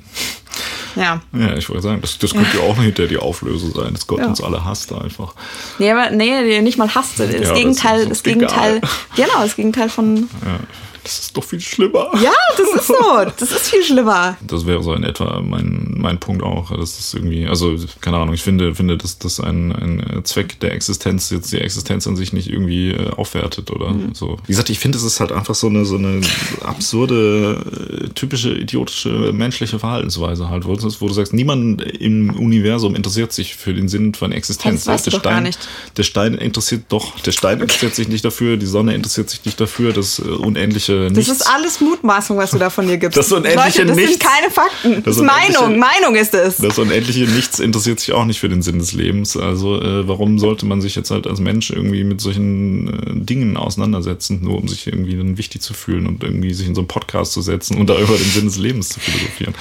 Ja. 0.97 1.21
Ja, 1.33 1.55
ich 1.57 1.69
wollte 1.69 1.83
sagen, 1.83 2.01
das, 2.01 2.17
das 2.19 2.33
könnte 2.33 2.57
ja 2.57 2.63
auch 2.65 2.77
hinter 2.81 3.07
die 3.07 3.19
Auflösung 3.19 3.73
sein, 3.75 3.93
dass 3.93 4.07
Gott 4.07 4.21
Ja. 4.21 4.27
uns 4.29 4.43
alle 4.43 4.65
hasst 4.65 4.93
einfach. 4.93 5.35
Nee, 5.79 5.91
aber 5.93 6.11
nee, 6.11 6.61
nicht 6.63 6.79
mal 6.79 6.93
hasst. 6.95 7.21
Das 7.21 7.31
Ja, 7.33 7.53
Gegenteil, 7.53 8.01
das 8.01 8.09
das, 8.09 8.23
Gegenteil, 8.23 8.81
genau, 9.15 9.43
das 9.43 9.57
Gegenteil 9.57 9.91
von, 9.91 10.17
Ja, 10.45 10.59
das 11.07 11.21
ist 11.21 11.37
doch 11.37 11.45
viel 11.45 11.61
schlimmer. 11.61 12.11
ja, 12.21 12.33
das 12.57 12.69
ist 12.75 12.89
so, 12.89 12.95
das 13.39 13.53
ist 13.53 13.71
viel 13.71 13.85
schlimmer. 13.85 14.37
Das 14.45 14.67
wäre 14.67 14.83
so 14.83 14.93
in 14.93 15.05
etwa 15.05 15.41
mein, 15.41 15.95
mein 15.97 16.19
Punkt 16.19 16.43
auch. 16.43 16.77
Das 16.77 16.99
ist 16.99 17.15
irgendwie, 17.15 17.47
also, 17.47 17.77
keine 18.01 18.17
Ahnung, 18.17 18.35
ich 18.35 18.43
finde, 18.43 18.75
finde 18.75 18.97
dass 18.97 19.19
das 19.19 19.39
ein, 19.39 19.73
ein 19.73 20.25
Zweck 20.25 20.59
der 20.61 20.73
Existenz 20.73 21.31
jetzt 21.31 21.53
die 21.53 21.59
Existenz 21.59 22.07
an 22.09 22.17
sich 22.17 22.33
nicht 22.33 22.49
irgendwie 22.51 22.91
äh, 22.91 23.11
aufwertet 23.11 23.71
oder 23.71 23.95
so. 24.15 24.39
Wie 24.47 24.53
gesagt, 24.53 24.71
ich 24.71 24.81
finde, 24.81 24.99
es 24.99 25.05
ist 25.05 25.21
halt 25.21 25.31
einfach 25.31 25.55
so 25.55 25.69
eine, 25.69 25.85
so 25.85 25.97
eine 25.97 26.21
absurde, 26.65 28.05
äh, 28.05 28.09
typische, 28.09 28.53
idiotische 28.53 29.33
menschliche 29.33 29.79
Verhaltensweise 29.79 30.51
halt, 30.51 30.65
wo 30.65 30.75
du, 30.75 30.89
wo 31.01 31.07
du 31.07 31.13
sagst, 31.13 31.33
niemand 31.33 31.83
im 31.83 32.31
Universum 32.31 32.97
interessiert 32.97 33.33
sich 33.33 33.55
für 33.55 33.75
den 33.75 33.89
Sinn 33.89 34.15
von 34.15 34.33
Existenz. 34.33 34.85
Das 34.85 34.95
weißt 34.95 35.07
du 35.07 35.11
der 35.11 35.19
doch 35.19 35.25
gar 35.25 35.33
Stein, 35.35 35.43
nicht. 35.45 35.69
der 35.97 36.03
Stein 36.03 36.35
interessiert 36.35 36.85
doch, 36.89 37.21
der 37.21 37.33
Stein 37.33 37.61
interessiert 37.61 37.95
sich 37.95 38.09
nicht 38.09 38.25
dafür, 38.25 38.57
die 38.57 38.67
Sonne 38.67 38.95
interessiert 38.95 39.31
sich 39.31 39.45
nicht 39.45 39.61
dafür, 39.61 39.93
das 39.93 40.19
äh, 40.19 40.23
unendliche 40.23 40.96
unendliche 40.97 41.31
Das 41.31 41.41
ist 41.41 41.47
alles 41.47 41.81
Mutmaßung, 41.81 42.37
was 42.37 42.51
du 42.51 42.59
da 42.59 42.71
von 42.71 42.87
dir 42.87 42.97
gibst. 42.97 43.17
Das 43.19 43.31
unendliche 43.33 43.83
Leute, 43.83 43.87
das 43.87 43.97
Nichts. 43.97 44.11
sind 44.13 44.23
keine 44.23 44.51
Fakten. 44.51 45.03
Das, 45.05 45.17
Das 45.17 45.25
Meinung. 45.25 45.79
Meinung 45.79 46.15
ist 46.17 46.35
es. 46.35 46.57
Das 46.59 46.79
unendliche 46.79 47.25
Nichts 47.25 47.59
interessiert 47.61 48.01
sich 48.01 48.13
auch 48.13 48.25
nicht 48.25 48.41
für 48.41 48.49
den 48.49 48.63
Sinn 48.63 48.79
des 48.79 48.93
Lebens. 48.93 49.37
Also 49.37 49.81
äh, 49.81 50.07
warum 50.09 50.39
sollte 50.39 50.67
man 50.67 50.81
sich 50.81 50.95
jetzt 50.97 51.11
halt 51.11 51.27
als 51.27 51.41
Mensch 51.41 51.71
irgendwie 51.71 52.05
mit 52.05 52.21
solchen 52.21 52.89
äh, 52.89 53.25
Dingen 53.25 53.57
auseinandersetzen, 53.57 54.41
nur 54.43 54.59
um 54.59 54.69
sich 54.69 54.87
irgendwie 54.87 55.17
dann 55.17 55.39
wichtig 55.39 55.63
zu 55.63 55.75
fühlen 55.75 56.07
und 56.07 56.23
irgendwie 56.25 56.53
sich 56.55 56.67
in 56.67 56.75
so 56.75 56.81
einen 56.83 56.89
Podcast 56.89 57.33
zu 57.33 57.43
setzen 57.43 57.79
und 57.79 57.89
da 57.89 57.99
über 57.99 58.17
den 58.17 58.31
Sinn 58.31 58.47
des 58.47 58.57
Lebens 58.59 58.89
zu 58.91 59.01
philosophieren? 59.01 59.55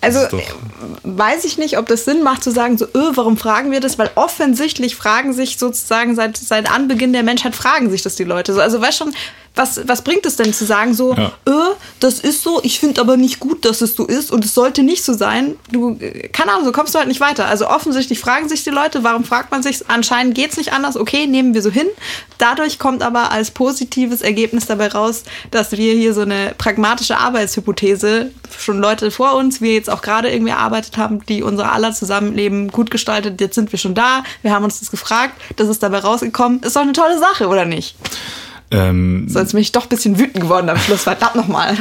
Das 0.00 0.16
Also 0.16 0.36
doch- 0.36 0.42
weiß 1.02 1.44
ich 1.44 1.56
nicht, 1.58 1.78
ob 1.78 1.86
das 1.86 2.04
Sinn 2.04 2.22
macht 2.22 2.44
zu 2.44 2.50
sagen, 2.50 2.76
so, 2.76 2.84
öh, 2.86 3.10
warum 3.14 3.36
fragen 3.36 3.70
wir 3.70 3.80
das? 3.80 3.98
Weil 3.98 4.10
offensichtlich 4.16 4.96
fragen 4.96 5.32
sich 5.32 5.56
sozusagen 5.58 6.14
seit, 6.14 6.36
seit 6.36 6.70
Anbeginn 6.70 7.12
der 7.12 7.22
Menschheit, 7.22 7.54
fragen 7.56 7.90
sich 7.90 8.02
das 8.02 8.14
die 8.16 8.24
Leute. 8.24 8.52
So, 8.52 8.60
also 8.60 8.80
weißt 8.80 8.98
schon, 8.98 9.12
was, 9.56 9.80
was 9.86 10.02
bringt 10.02 10.26
es 10.26 10.36
denn 10.36 10.52
zu 10.52 10.64
sagen, 10.64 10.94
so, 10.94 11.14
Ja. 11.14 11.32
öh, 11.48 11.74
das 12.00 12.18
ist 12.20 12.42
so, 12.42 12.60
ich 12.64 12.80
finde 12.80 13.00
aber 13.00 13.16
nicht 13.16 13.38
gut, 13.38 13.64
dass 13.64 13.80
es 13.82 13.94
so 13.94 14.04
ist 14.04 14.32
und 14.32 14.44
es 14.44 14.52
sollte 14.54 14.82
nicht 14.82 15.04
so 15.04 15.12
sein. 15.12 15.56
Du, 15.70 15.96
äh, 16.00 16.28
keine 16.28 16.52
Ahnung, 16.52 16.64
so 16.64 16.72
kommst 16.72 16.94
du 16.94 16.98
halt 16.98 17.08
nicht 17.08 17.20
weiter. 17.20 17.46
Also 17.46 17.68
offensichtlich 17.68 18.18
fragen 18.18 18.48
sich 18.48 18.64
die 18.64 18.70
Leute, 18.70 19.04
warum 19.04 19.22
fragt 19.24 19.50
man 19.52 19.62
sich? 19.62 19.88
Anscheinend 19.88 20.34
geht 20.34 20.50
es 20.50 20.56
nicht 20.56 20.72
anders, 20.72 20.96
okay, 20.96 21.26
nehmen 21.26 21.54
wir 21.54 21.62
so 21.62 21.70
hin. 21.70 21.86
Dadurch 22.38 22.78
kommt 22.80 23.02
aber 23.02 23.30
als 23.30 23.52
positives 23.52 24.22
Ergebnis 24.22 24.66
dabei 24.66 24.88
raus, 24.88 25.22
dass 25.52 25.72
wir 25.72 25.94
hier 25.94 26.14
so 26.14 26.22
eine 26.22 26.54
pragmatische 26.58 27.18
Arbeitshypothese, 27.18 28.32
schon 28.58 28.78
Leute 28.78 29.10
vor 29.10 29.34
uns, 29.34 29.60
wir 29.60 29.74
jetzt 29.74 29.88
auch 29.90 30.02
gerade 30.02 30.30
irgendwie 30.32 30.52
erarbeitet 30.52 30.96
haben, 30.96 31.24
die 31.26 31.42
unser 31.42 31.72
aller 31.72 31.92
Zusammenleben 31.92 32.68
gut 32.72 32.90
gestaltet. 32.90 33.40
Jetzt 33.40 33.54
sind 33.54 33.70
wir 33.72 33.78
schon 33.78 33.94
da, 33.94 34.24
wir 34.42 34.52
haben 34.52 34.64
uns 34.64 34.80
das 34.80 34.90
gefragt, 34.90 35.34
das 35.56 35.68
ist 35.68 35.82
dabei 35.82 35.98
rausgekommen. 36.00 36.60
Ist 36.62 36.74
doch 36.76 36.82
eine 36.82 36.92
tolle 36.92 37.18
Sache, 37.18 37.46
oder 37.48 37.64
nicht? 37.64 37.94
Ähm, 38.70 39.28
So, 39.28 39.38
jetzt 39.40 39.52
bin 39.52 39.60
ich 39.60 39.72
doch 39.72 39.82
ein 39.84 39.88
bisschen 39.88 40.18
wütend 40.18 40.40
geworden 40.42 40.68
am 40.68 40.78
Schluss. 40.78 41.02
Verdammt 41.04 41.36
nochmal. 41.36 41.76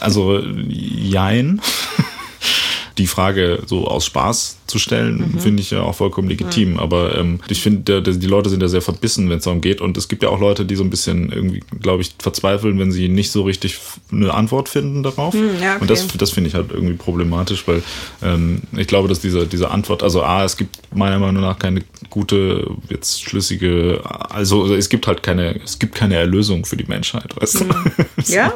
also 0.00 0.38
jein. 0.68 1.60
Die 2.98 3.06
Frage 3.06 3.62
so 3.66 3.86
aus 3.86 4.06
Spaß 4.06 4.56
zu 4.66 4.80
stellen, 4.80 5.30
Mhm. 5.34 5.38
finde 5.38 5.62
ich 5.62 5.70
ja 5.70 5.82
auch 5.82 5.94
vollkommen 5.94 6.28
legitim. 6.28 6.80
Aber 6.80 7.16
ähm, 7.16 7.38
ich 7.48 7.62
finde, 7.62 8.02
die 8.02 8.26
Leute 8.26 8.50
sind 8.50 8.60
ja 8.60 8.66
sehr 8.66 8.82
verbissen, 8.82 9.30
wenn 9.30 9.38
es 9.38 9.44
darum 9.44 9.60
geht. 9.60 9.80
Und 9.80 9.96
es 9.96 10.08
gibt 10.08 10.24
ja 10.24 10.30
auch 10.30 10.40
Leute, 10.40 10.64
die 10.64 10.74
so 10.74 10.82
ein 10.82 10.90
bisschen 10.90 11.30
irgendwie, 11.30 11.62
glaube 11.80 12.02
ich, 12.02 12.16
verzweifeln, 12.18 12.76
wenn 12.80 12.90
sie 12.90 13.08
nicht 13.08 13.30
so 13.30 13.42
richtig 13.44 13.78
eine 14.10 14.34
Antwort 14.34 14.68
finden 14.68 15.04
darauf. 15.04 15.32
Hm, 15.32 15.48
ja, 15.62 15.74
okay. 15.74 15.82
Und 15.82 15.90
das, 15.90 16.08
das 16.08 16.32
finde 16.32 16.48
ich 16.48 16.54
halt 16.54 16.72
irgendwie 16.72 16.94
problematisch, 16.94 17.68
weil 17.68 17.84
ähm, 18.20 18.62
ich 18.76 18.88
glaube, 18.88 19.06
dass 19.06 19.20
diese, 19.20 19.46
diese 19.46 19.70
Antwort, 19.70 20.02
also 20.02 20.24
A, 20.24 20.42
es 20.42 20.56
gibt 20.56 20.76
meiner 20.92 21.20
Meinung 21.20 21.42
nach 21.42 21.56
keine 21.60 21.82
gute, 22.10 22.70
jetzt 22.88 23.22
schlüssige, 23.22 24.00
also 24.04 24.74
es 24.74 24.88
gibt 24.88 25.06
halt 25.06 25.22
keine, 25.22 25.60
es 25.62 25.78
gibt 25.78 25.94
keine 25.94 26.16
Erlösung 26.16 26.64
für 26.64 26.76
die 26.76 26.84
Menschheit, 26.84 27.34
weißt 27.40 27.60
du? 27.60 27.64
So. 28.24 28.34
Ja? 28.34 28.52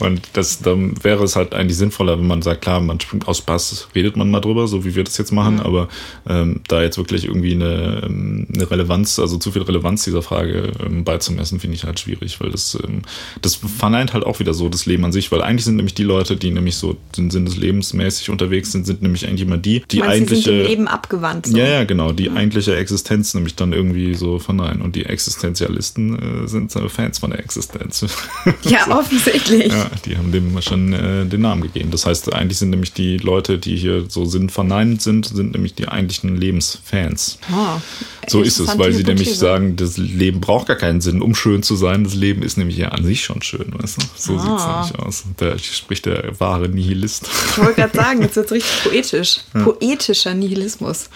Und 0.00 0.22
das, 0.32 0.60
dann 0.60 1.02
wäre 1.04 1.22
es 1.22 1.36
halt 1.36 1.54
eigentlich 1.54 1.78
sinnvoller, 1.78 2.18
wenn 2.18 2.26
man 2.26 2.42
sagt, 2.42 2.62
klar, 2.62 2.80
man 2.80 2.98
aus 3.26 3.38
Spaß 3.38 3.88
redet 3.94 4.16
man 4.16 4.28
mal 4.30 4.40
drüber, 4.40 4.66
so 4.66 4.84
wie 4.84 4.96
wir 4.96 5.04
das 5.04 5.16
jetzt 5.18 5.30
machen, 5.30 5.60
aber 5.60 5.88
ähm, 6.28 6.62
da 6.66 6.82
jetzt 6.82 6.98
wirklich 6.98 7.24
irgendwie 7.26 7.52
eine, 7.52 8.02
ähm, 8.04 8.48
eine 8.52 8.70
Relevanz, 8.70 9.18
also 9.20 9.38
zu 9.38 9.52
viel 9.52 9.62
Relevanz 9.62 10.04
dieser 10.04 10.20
Frage 10.20 10.72
ähm, 10.84 11.04
beizumessen, 11.04 11.60
finde 11.60 11.76
ich 11.76 11.84
halt 11.84 12.00
schwierig, 12.00 12.40
weil 12.40 12.50
das, 12.50 12.76
ähm, 12.82 13.02
das 13.40 13.54
verneint 13.54 14.14
halt 14.14 14.24
auch 14.24 14.40
wieder 14.40 14.52
so 14.52 14.68
das 14.68 14.84
Leben 14.84 15.04
an 15.04 15.12
sich, 15.12 15.30
weil 15.30 15.42
eigentlich 15.42 15.64
sind 15.64 15.76
nämlich 15.76 15.94
die 15.94 16.02
Leute, 16.02 16.36
die 16.36 16.50
nämlich 16.50 16.76
so 16.76 16.96
den 17.16 17.30
Sinn 17.30 17.44
des 17.44 17.56
Lebens 17.56 17.94
mäßig 17.94 18.30
unterwegs 18.30 18.72
sind, 18.72 18.84
sind 18.84 19.00
nämlich 19.00 19.26
eigentlich 19.26 19.42
immer 19.42 19.58
die, 19.58 19.84
die 19.90 20.00
meinst, 20.00 20.30
sie 20.30 20.36
sind 20.36 20.48
eigentliche. 20.48 20.50
dem 20.50 20.66
Leben 20.66 20.88
abgewandt. 20.88 21.46
So. 21.46 21.56
Ja, 21.56 21.66
ja, 21.66 21.84
genau. 21.84 22.10
Die 22.10 22.30
eigentliche 22.30 22.74
Existenz 22.74 22.93
nämlich 23.34 23.56
dann 23.56 23.72
irgendwie 23.72 24.14
so 24.14 24.38
verneinen. 24.38 24.82
Und 24.82 24.94
die 24.94 25.06
Existenzialisten 25.06 26.44
äh, 26.44 26.48
sind 26.48 26.74
äh, 26.76 26.88
Fans 26.88 27.18
von 27.18 27.30
der 27.30 27.40
Existenz. 27.40 28.04
Ja, 28.64 28.86
offensichtlich. 28.98 29.72
Ja, 29.72 29.90
die 30.04 30.16
haben 30.16 30.30
dem 30.32 30.60
schon 30.62 30.92
äh, 30.92 31.24
den 31.26 31.40
Namen 31.42 31.62
gegeben. 31.62 31.90
Das 31.90 32.06
heißt, 32.06 32.32
eigentlich 32.32 32.58
sind 32.58 32.70
nämlich 32.70 32.92
die 32.92 33.18
Leute, 33.18 33.58
die 33.58 33.76
hier 33.76 34.04
so 34.08 34.24
sinnverneinend 34.24 35.02
sind, 35.02 35.26
sind 35.26 35.52
nämlich 35.52 35.74
die 35.74 35.88
eigentlichen 35.88 36.36
Lebensfans. 36.36 37.38
Oh, 37.52 37.80
So 38.26 38.42
ist 38.42 38.58
es, 38.58 38.78
weil 38.78 38.92
sie 38.92 39.02
nämlich 39.04 39.36
sagen, 39.38 39.76
das 39.76 39.96
Leben 39.96 40.40
braucht 40.40 40.66
gar 40.68 40.76
keinen 40.76 41.00
Sinn, 41.00 41.20
um 41.22 41.34
schön 41.34 41.62
zu 41.62 41.76
sein. 41.76 42.04
Das 42.04 42.14
Leben 42.14 42.42
ist 42.42 42.56
nämlich 42.56 42.76
ja 42.76 42.88
an 42.88 43.04
sich 43.04 43.22
schon 43.24 43.42
schön, 43.42 43.72
weißt 43.76 44.02
du? 44.02 44.06
So 44.16 44.38
sieht 44.38 44.50
es 44.56 44.62
Ah. 44.62 44.82
nämlich 44.84 44.98
aus. 45.06 45.24
Da 45.36 45.58
spricht 45.58 46.06
der 46.06 46.38
wahre 46.40 46.68
Nihilist. 46.68 47.28
Ich 47.50 47.58
wollte 47.58 47.74
gerade 47.74 47.96
sagen, 47.96 48.22
jetzt 48.22 48.36
wird 48.36 48.46
es 48.46 48.52
richtig 48.52 48.82
poetisch. 48.84 49.36
Poetischer 49.52 50.34
Nihilismus. 50.34 51.08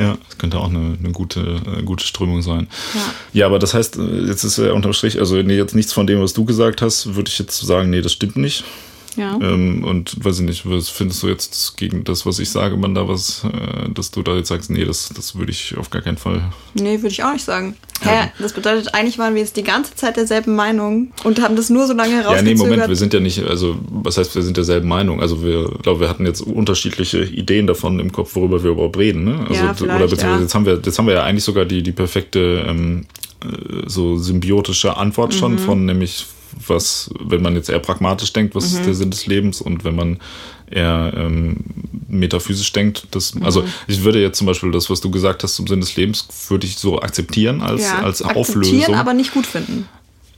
Ja, 0.00 0.16
das 0.26 0.38
könnte 0.38 0.58
auch 0.58 0.70
eine, 0.70 0.96
eine 0.98 1.12
gute, 1.12 1.60
äh, 1.78 1.82
gute 1.82 2.06
Strömung 2.06 2.40
sein. 2.40 2.68
Ja. 2.94 3.00
Ja. 3.40 3.46
aber 3.46 3.58
das 3.58 3.74
heißt, 3.74 3.98
äh, 3.98 4.26
jetzt 4.26 4.44
ist 4.44 4.56
ja 4.56 4.72
unterm 4.72 4.94
Strich, 4.94 5.18
also 5.20 5.36
nee, 5.36 5.56
jetzt 5.56 5.74
nichts 5.74 5.92
von 5.92 6.06
dem, 6.06 6.22
was 6.22 6.32
du 6.32 6.46
gesagt 6.46 6.80
hast, 6.80 7.14
würde 7.14 7.28
ich 7.28 7.38
jetzt 7.38 7.60
sagen, 7.60 7.90
nee, 7.90 8.00
das 8.00 8.14
stimmt 8.14 8.36
nicht. 8.36 8.64
Ja. 9.16 9.38
Ähm, 9.40 9.84
und 9.84 10.24
weiß 10.24 10.40
ich 10.40 10.46
nicht, 10.46 10.70
was 10.70 10.88
findest 10.88 11.22
du 11.22 11.28
jetzt 11.28 11.76
gegen 11.76 12.04
das, 12.04 12.26
was 12.26 12.38
ich 12.38 12.48
sage, 12.50 12.76
man 12.76 12.94
da 12.94 13.08
was, 13.08 13.42
äh, 13.44 13.90
dass 13.92 14.10
du 14.10 14.22
da 14.22 14.36
jetzt 14.36 14.48
sagst, 14.48 14.70
nee, 14.70 14.84
das, 14.84 15.10
das 15.14 15.36
würde 15.36 15.50
ich 15.50 15.76
auf 15.76 15.90
gar 15.90 16.02
keinen 16.02 16.16
Fall. 16.16 16.42
Nee, 16.74 16.98
würde 16.98 17.08
ich 17.08 17.24
auch 17.24 17.32
nicht 17.32 17.44
sagen. 17.44 17.76
Hä? 18.02 18.30
Das 18.38 18.52
bedeutet, 18.54 18.94
eigentlich 18.94 19.18
waren 19.18 19.34
wir 19.34 19.42
jetzt 19.42 19.56
die 19.56 19.62
ganze 19.62 19.94
Zeit 19.94 20.16
derselben 20.16 20.54
Meinung 20.54 21.12
und 21.24 21.42
haben 21.42 21.54
das 21.56 21.68
nur 21.70 21.86
so 21.86 21.92
lange 21.92 22.12
Ja, 22.12 22.16
nee, 22.18 22.22
herausgezögert. 22.22 22.58
Moment, 22.58 22.88
wir 22.88 22.96
sind 22.96 23.12
ja 23.12 23.20
nicht, 23.20 23.42
also 23.44 23.76
was 23.90 24.16
heißt, 24.16 24.34
wir 24.34 24.42
sind 24.42 24.56
derselben 24.56 24.88
Meinung. 24.88 25.20
Also 25.20 25.42
wir 25.44 25.68
glaube, 25.82 26.00
wir 26.00 26.08
hatten 26.08 26.24
jetzt 26.24 26.40
unterschiedliche 26.40 27.24
Ideen 27.24 27.66
davon 27.66 27.98
im 28.00 28.12
Kopf, 28.12 28.34
worüber 28.36 28.62
wir 28.62 28.70
überhaupt 28.70 28.96
reden. 28.96 29.24
Ne? 29.24 29.44
Also, 29.48 29.54
Ja, 29.62 29.70
oder 29.72 30.06
beziehungsweise 30.06 30.34
ja. 30.36 30.40
jetzt 30.40 30.54
haben 30.54 30.64
wir, 30.66 30.80
jetzt 30.82 30.98
haben 30.98 31.06
wir 31.06 31.14
ja 31.14 31.24
eigentlich 31.24 31.44
sogar 31.44 31.64
die, 31.66 31.82
die 31.82 31.92
perfekte 31.92 32.64
ähm, 32.66 33.06
äh, 33.42 33.48
so 33.86 34.16
symbiotische 34.16 34.96
Antwort 34.96 35.34
Mhm. 35.34 35.38
schon 35.38 35.58
von 35.58 35.84
nämlich 35.84 36.26
was, 36.66 37.10
wenn 37.20 37.42
man 37.42 37.54
jetzt 37.54 37.68
eher 37.70 37.78
pragmatisch 37.78 38.32
denkt, 38.32 38.54
was 38.54 38.70
Mhm. 38.70 38.76
ist 38.78 38.86
der 38.86 38.94
Sinn 38.94 39.10
des 39.10 39.26
Lebens 39.26 39.60
und 39.60 39.84
wenn 39.84 39.94
man 39.94 40.18
eher 40.70 41.12
ähm, 41.16 41.56
metaphysisch 42.08 42.72
denkt, 42.72 43.08
das, 43.10 43.34
Mhm. 43.34 43.42
also 43.44 43.64
ich 43.88 44.02
würde 44.04 44.20
jetzt 44.20 44.38
zum 44.38 44.46
Beispiel 44.46 44.70
das, 44.70 44.88
was 44.90 45.00
du 45.00 45.10
gesagt 45.10 45.42
hast 45.42 45.56
zum 45.56 45.66
Sinn 45.66 45.80
des 45.80 45.96
Lebens, 45.96 46.26
würde 46.48 46.66
ich 46.66 46.76
so 46.76 47.00
akzeptieren 47.00 47.60
als, 47.60 47.82
ja, 47.82 48.00
als 48.02 48.22
akzeptieren, 48.22 48.36
Auflösung. 48.40 48.94
aber 48.94 49.14
nicht 49.14 49.32
gut 49.32 49.46
finden. 49.46 49.86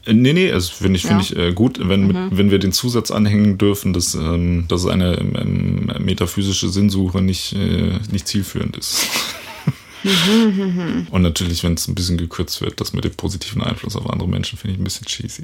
Äh, 0.06 0.14
Nee, 0.14 0.32
nee, 0.32 0.50
also 0.50 0.72
finde 0.72 0.96
ich, 0.96 1.04
Ja. 1.04 1.08
finde 1.10 1.22
ich 1.24 1.36
äh, 1.36 1.52
gut, 1.52 1.78
wenn, 1.80 2.06
mit, 2.08 2.16
wenn 2.30 2.50
wir 2.50 2.58
den 2.58 2.72
Zusatz 2.72 3.10
anhängen 3.12 3.56
dürfen, 3.58 3.92
dass, 3.92 4.14
ähm, 4.14 4.64
dass 4.68 4.84
eine 4.86 5.16
ähm, 5.18 5.92
metaphysische 6.00 6.68
Sinnsuche 6.70 7.20
nicht, 7.22 7.52
äh, 7.52 7.98
nicht 8.10 8.26
zielführend 8.26 8.76
ist. 8.76 9.06
Und 11.10 11.22
natürlich, 11.22 11.62
wenn 11.62 11.74
es 11.74 11.86
ein 11.88 11.94
bisschen 11.94 12.16
gekürzt 12.18 12.60
wird, 12.60 12.80
das 12.80 12.92
mit 12.92 13.04
dem 13.04 13.12
positiven 13.12 13.62
Einfluss 13.62 13.96
auf 13.96 14.08
andere 14.10 14.28
Menschen, 14.28 14.58
finde 14.58 14.74
ich 14.74 14.80
ein 14.80 14.84
bisschen 14.84 15.06
cheesy. 15.06 15.42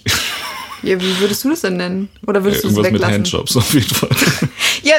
Ja, 0.82 1.00
wie 1.00 1.20
würdest 1.20 1.44
du 1.44 1.50
das 1.50 1.62
denn 1.62 1.76
nennen? 1.76 2.08
Oder 2.26 2.44
würdest 2.44 2.64
du 2.64 2.68
es 2.68 2.74
Irgendwas 2.74 2.92
mit 2.92 3.00
weglassen? 3.00 3.14
Handjobs 3.14 3.56
auf 3.56 3.74
jeden 3.74 3.94
Fall. 3.94 4.10
Ja, 4.84 4.94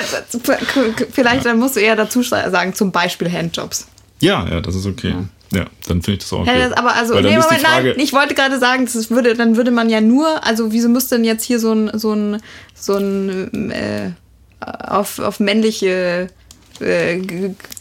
vielleicht 1.11 1.45
dann 1.45 1.57
musst 1.57 1.77
du 1.77 1.79
eher 1.79 1.95
dazu 1.95 2.21
sagen, 2.21 2.73
zum 2.75 2.91
Beispiel 2.91 3.31
Handjobs. 3.31 3.87
ja, 4.19 4.47
ja, 4.47 4.59
das 4.59 4.75
ist 4.75 4.85
okay. 4.85 5.15
Ja, 5.51 5.65
dann 5.87 6.01
finde 6.01 6.13
ich 6.13 6.19
das 6.19 6.33
auch 6.33 6.41
okay. 6.41 6.51
Hä, 6.51 6.69
das, 6.69 6.73
aber 6.73 6.95
also, 6.95 7.15
nee, 7.15 7.37
Moment, 7.37 7.61
Frage, 7.61 7.89
nein, 7.89 7.99
ich 7.99 8.13
wollte 8.13 8.35
gerade 8.35 8.59
sagen, 8.59 8.85
das 8.85 9.09
würde, 9.09 9.35
dann 9.35 9.55
würde 9.55 9.71
man 9.71 9.89
ja 9.89 9.99
nur, 9.99 10.45
also 10.45 10.71
wieso 10.71 10.89
müsste 10.89 11.15
denn 11.15 11.23
jetzt 11.23 11.43
hier 11.43 11.59
so 11.59 11.73
ein, 11.73 11.97
so 11.97 12.13
ein, 12.13 12.41
so 12.75 12.97
ein 12.97 13.71
äh, 13.71 14.11
auf, 14.59 15.17
auf 15.19 15.39
männliche 15.39 16.29
äh, 16.81 17.21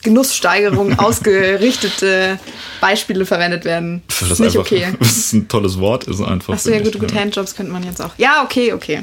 Genusssteigerung 0.02 0.98
ausgerichtete 0.98 2.38
Beispiele 2.80 3.26
verwendet 3.26 3.64
werden? 3.64 4.02
das 4.08 4.20
Das 4.20 4.22
ist 4.22 4.32
ist 4.32 4.40
nicht 4.40 4.56
einfach, 4.58 4.72
okay. 4.72 4.86
das 4.98 5.16
ist 5.16 5.32
ein 5.32 5.48
tolles 5.48 5.78
Wort, 5.78 6.04
ist 6.04 6.20
einfach. 6.20 6.54
Achso, 6.54 6.70
ja, 6.70 6.76
finde 6.76 6.90
gut, 6.90 7.02
ich, 7.02 7.08
gut, 7.08 7.18
Handjobs 7.18 7.54
könnte 7.54 7.72
man 7.72 7.82
jetzt 7.82 8.02
auch. 8.02 8.10
Ja, 8.16 8.42
okay, 8.44 8.72
okay. 8.72 9.02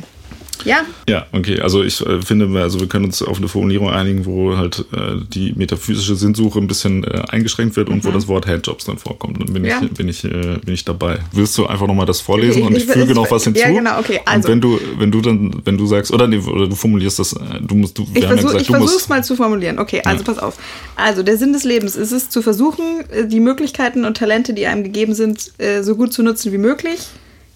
Ja, 0.63 0.85
Ja, 1.09 1.25
okay. 1.31 1.59
Also 1.61 1.83
ich 1.83 1.99
äh, 2.05 2.21
finde, 2.21 2.47
wir- 2.49 2.61
also 2.61 2.79
wir 2.79 2.87
können 2.87 3.05
uns 3.05 3.21
auf 3.21 3.37
eine 3.37 3.47
Formulierung 3.47 3.89
einigen, 3.89 4.25
wo 4.25 4.55
halt 4.57 4.85
äh, 4.93 5.17
die 5.33 5.53
metaphysische 5.53 6.15
Sinnsuche 6.15 6.59
ein 6.59 6.67
bisschen 6.67 7.03
äh, 7.03 7.21
eingeschränkt 7.29 7.75
wird 7.75 7.89
und 7.89 8.03
wo 8.05 8.11
das 8.11 8.27
Wort 8.27 8.47
Handjobs 8.47 8.85
dann 8.85 8.97
vorkommt. 8.97 9.39
Dann 9.41 9.53
bin 9.53 9.63
Mhm. 9.63 9.67
Ja. 9.67 9.81
ich, 9.83 9.91
bin 9.91 10.07
ich, 10.07 10.23
äh, 10.23 10.29
bin 10.63 10.73
ich 10.73 10.85
dabei. 10.85 11.19
Willst 11.33 11.57
du 11.57 11.65
einfach 11.65 11.87
nochmal 11.87 12.05
das 12.05 12.21
vorlesen 12.21 12.59
Ich- 12.61 12.65
und 12.67 12.77
ich 12.77 12.83
ich- 12.85 12.91
füge 12.91 13.11
ich- 13.11 13.15
noch 13.15 13.29
was 13.29 13.43
hinzu? 13.43 13.61
ja, 13.61 13.69
genau, 13.71 13.99
okay, 13.99 14.21
also. 14.25 14.47
Und 14.47 14.51
wenn 14.53 14.61
du, 14.61 14.79
wenn 14.97 15.11
du 15.11 15.21
dann, 15.21 15.61
wenn 15.65 15.77
du 15.77 15.85
sagst, 15.87 16.11
oder 16.13 16.27
nee, 16.27 16.37
oder 16.37 16.67
du 16.67 16.75
formulierst 16.75 17.19
das, 17.19 17.33
äh, 17.33 17.39
du 17.61 17.75
musst, 17.75 17.97
du, 17.97 18.07
wir 18.07 18.17
Ich 18.17 18.23
haben 18.27 18.37
ja 18.37 18.41
versuche 18.41 18.53
gesagt, 18.53 18.69
du 18.69 18.73
versuch's 18.73 18.93
musst. 18.93 19.09
mal 19.09 19.23
zu 19.23 19.35
formulieren. 19.35 19.79
Okay, 19.79 20.01
also 20.05 20.23
pass 20.23 20.39
auf. 20.39 20.55
Also 20.95 21.23
der 21.23 21.37
Sinn 21.37 21.53
des 21.53 21.63
Lebens 21.63 21.95
ist 21.95 22.11
es 22.11 22.29
zu 22.29 22.41
versuchen, 22.41 23.03
äh, 23.11 23.27
die 23.27 23.39
Möglichkeiten 23.39 24.05
und 24.05 24.15
Talente, 24.17 24.53
die 24.53 24.65
einem 24.67 24.83
gegeben 24.83 25.13
sind, 25.13 25.51
so 25.81 25.95
gut 25.95 26.13
zu 26.13 26.23
nutzen 26.23 26.51
wie 26.51 26.57
möglich 26.57 26.99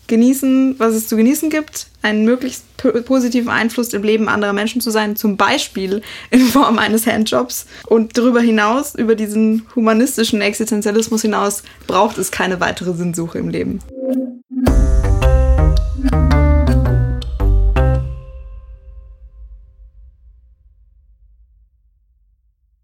genießen, 0.10 0.76
was 0.78 0.94
es 0.94 1.08
zu 1.08 1.16
genießen 1.16 1.50
gibt, 1.50 1.88
einen 2.02 2.26
möglichst 2.26 2.66
positiven 3.06 3.50
Einfluss 3.50 3.94
im 3.94 4.04
Leben 4.04 4.28
anderer 4.28 4.52
Menschen 4.52 4.82
zu 4.82 4.90
sein, 4.90 5.16
zum 5.16 5.38
Beispiel 5.38 6.02
in 6.32 6.42
Form 6.42 6.78
eines 6.78 7.08
Handjobs. 7.08 7.66
Und 7.88 8.18
darüber 8.18 8.42
hinaus, 8.42 8.96
über 8.96 9.16
diesen 9.16 9.66
humanistischen 9.76 10.42
Existenzialismus 10.42 11.22
hinaus, 11.22 11.64
braucht 11.88 12.18
es 12.18 12.32
keine 12.32 12.60
weitere 12.60 12.94
Sinnsuche 12.94 13.38
im 13.40 13.50
Leben. 13.50 13.80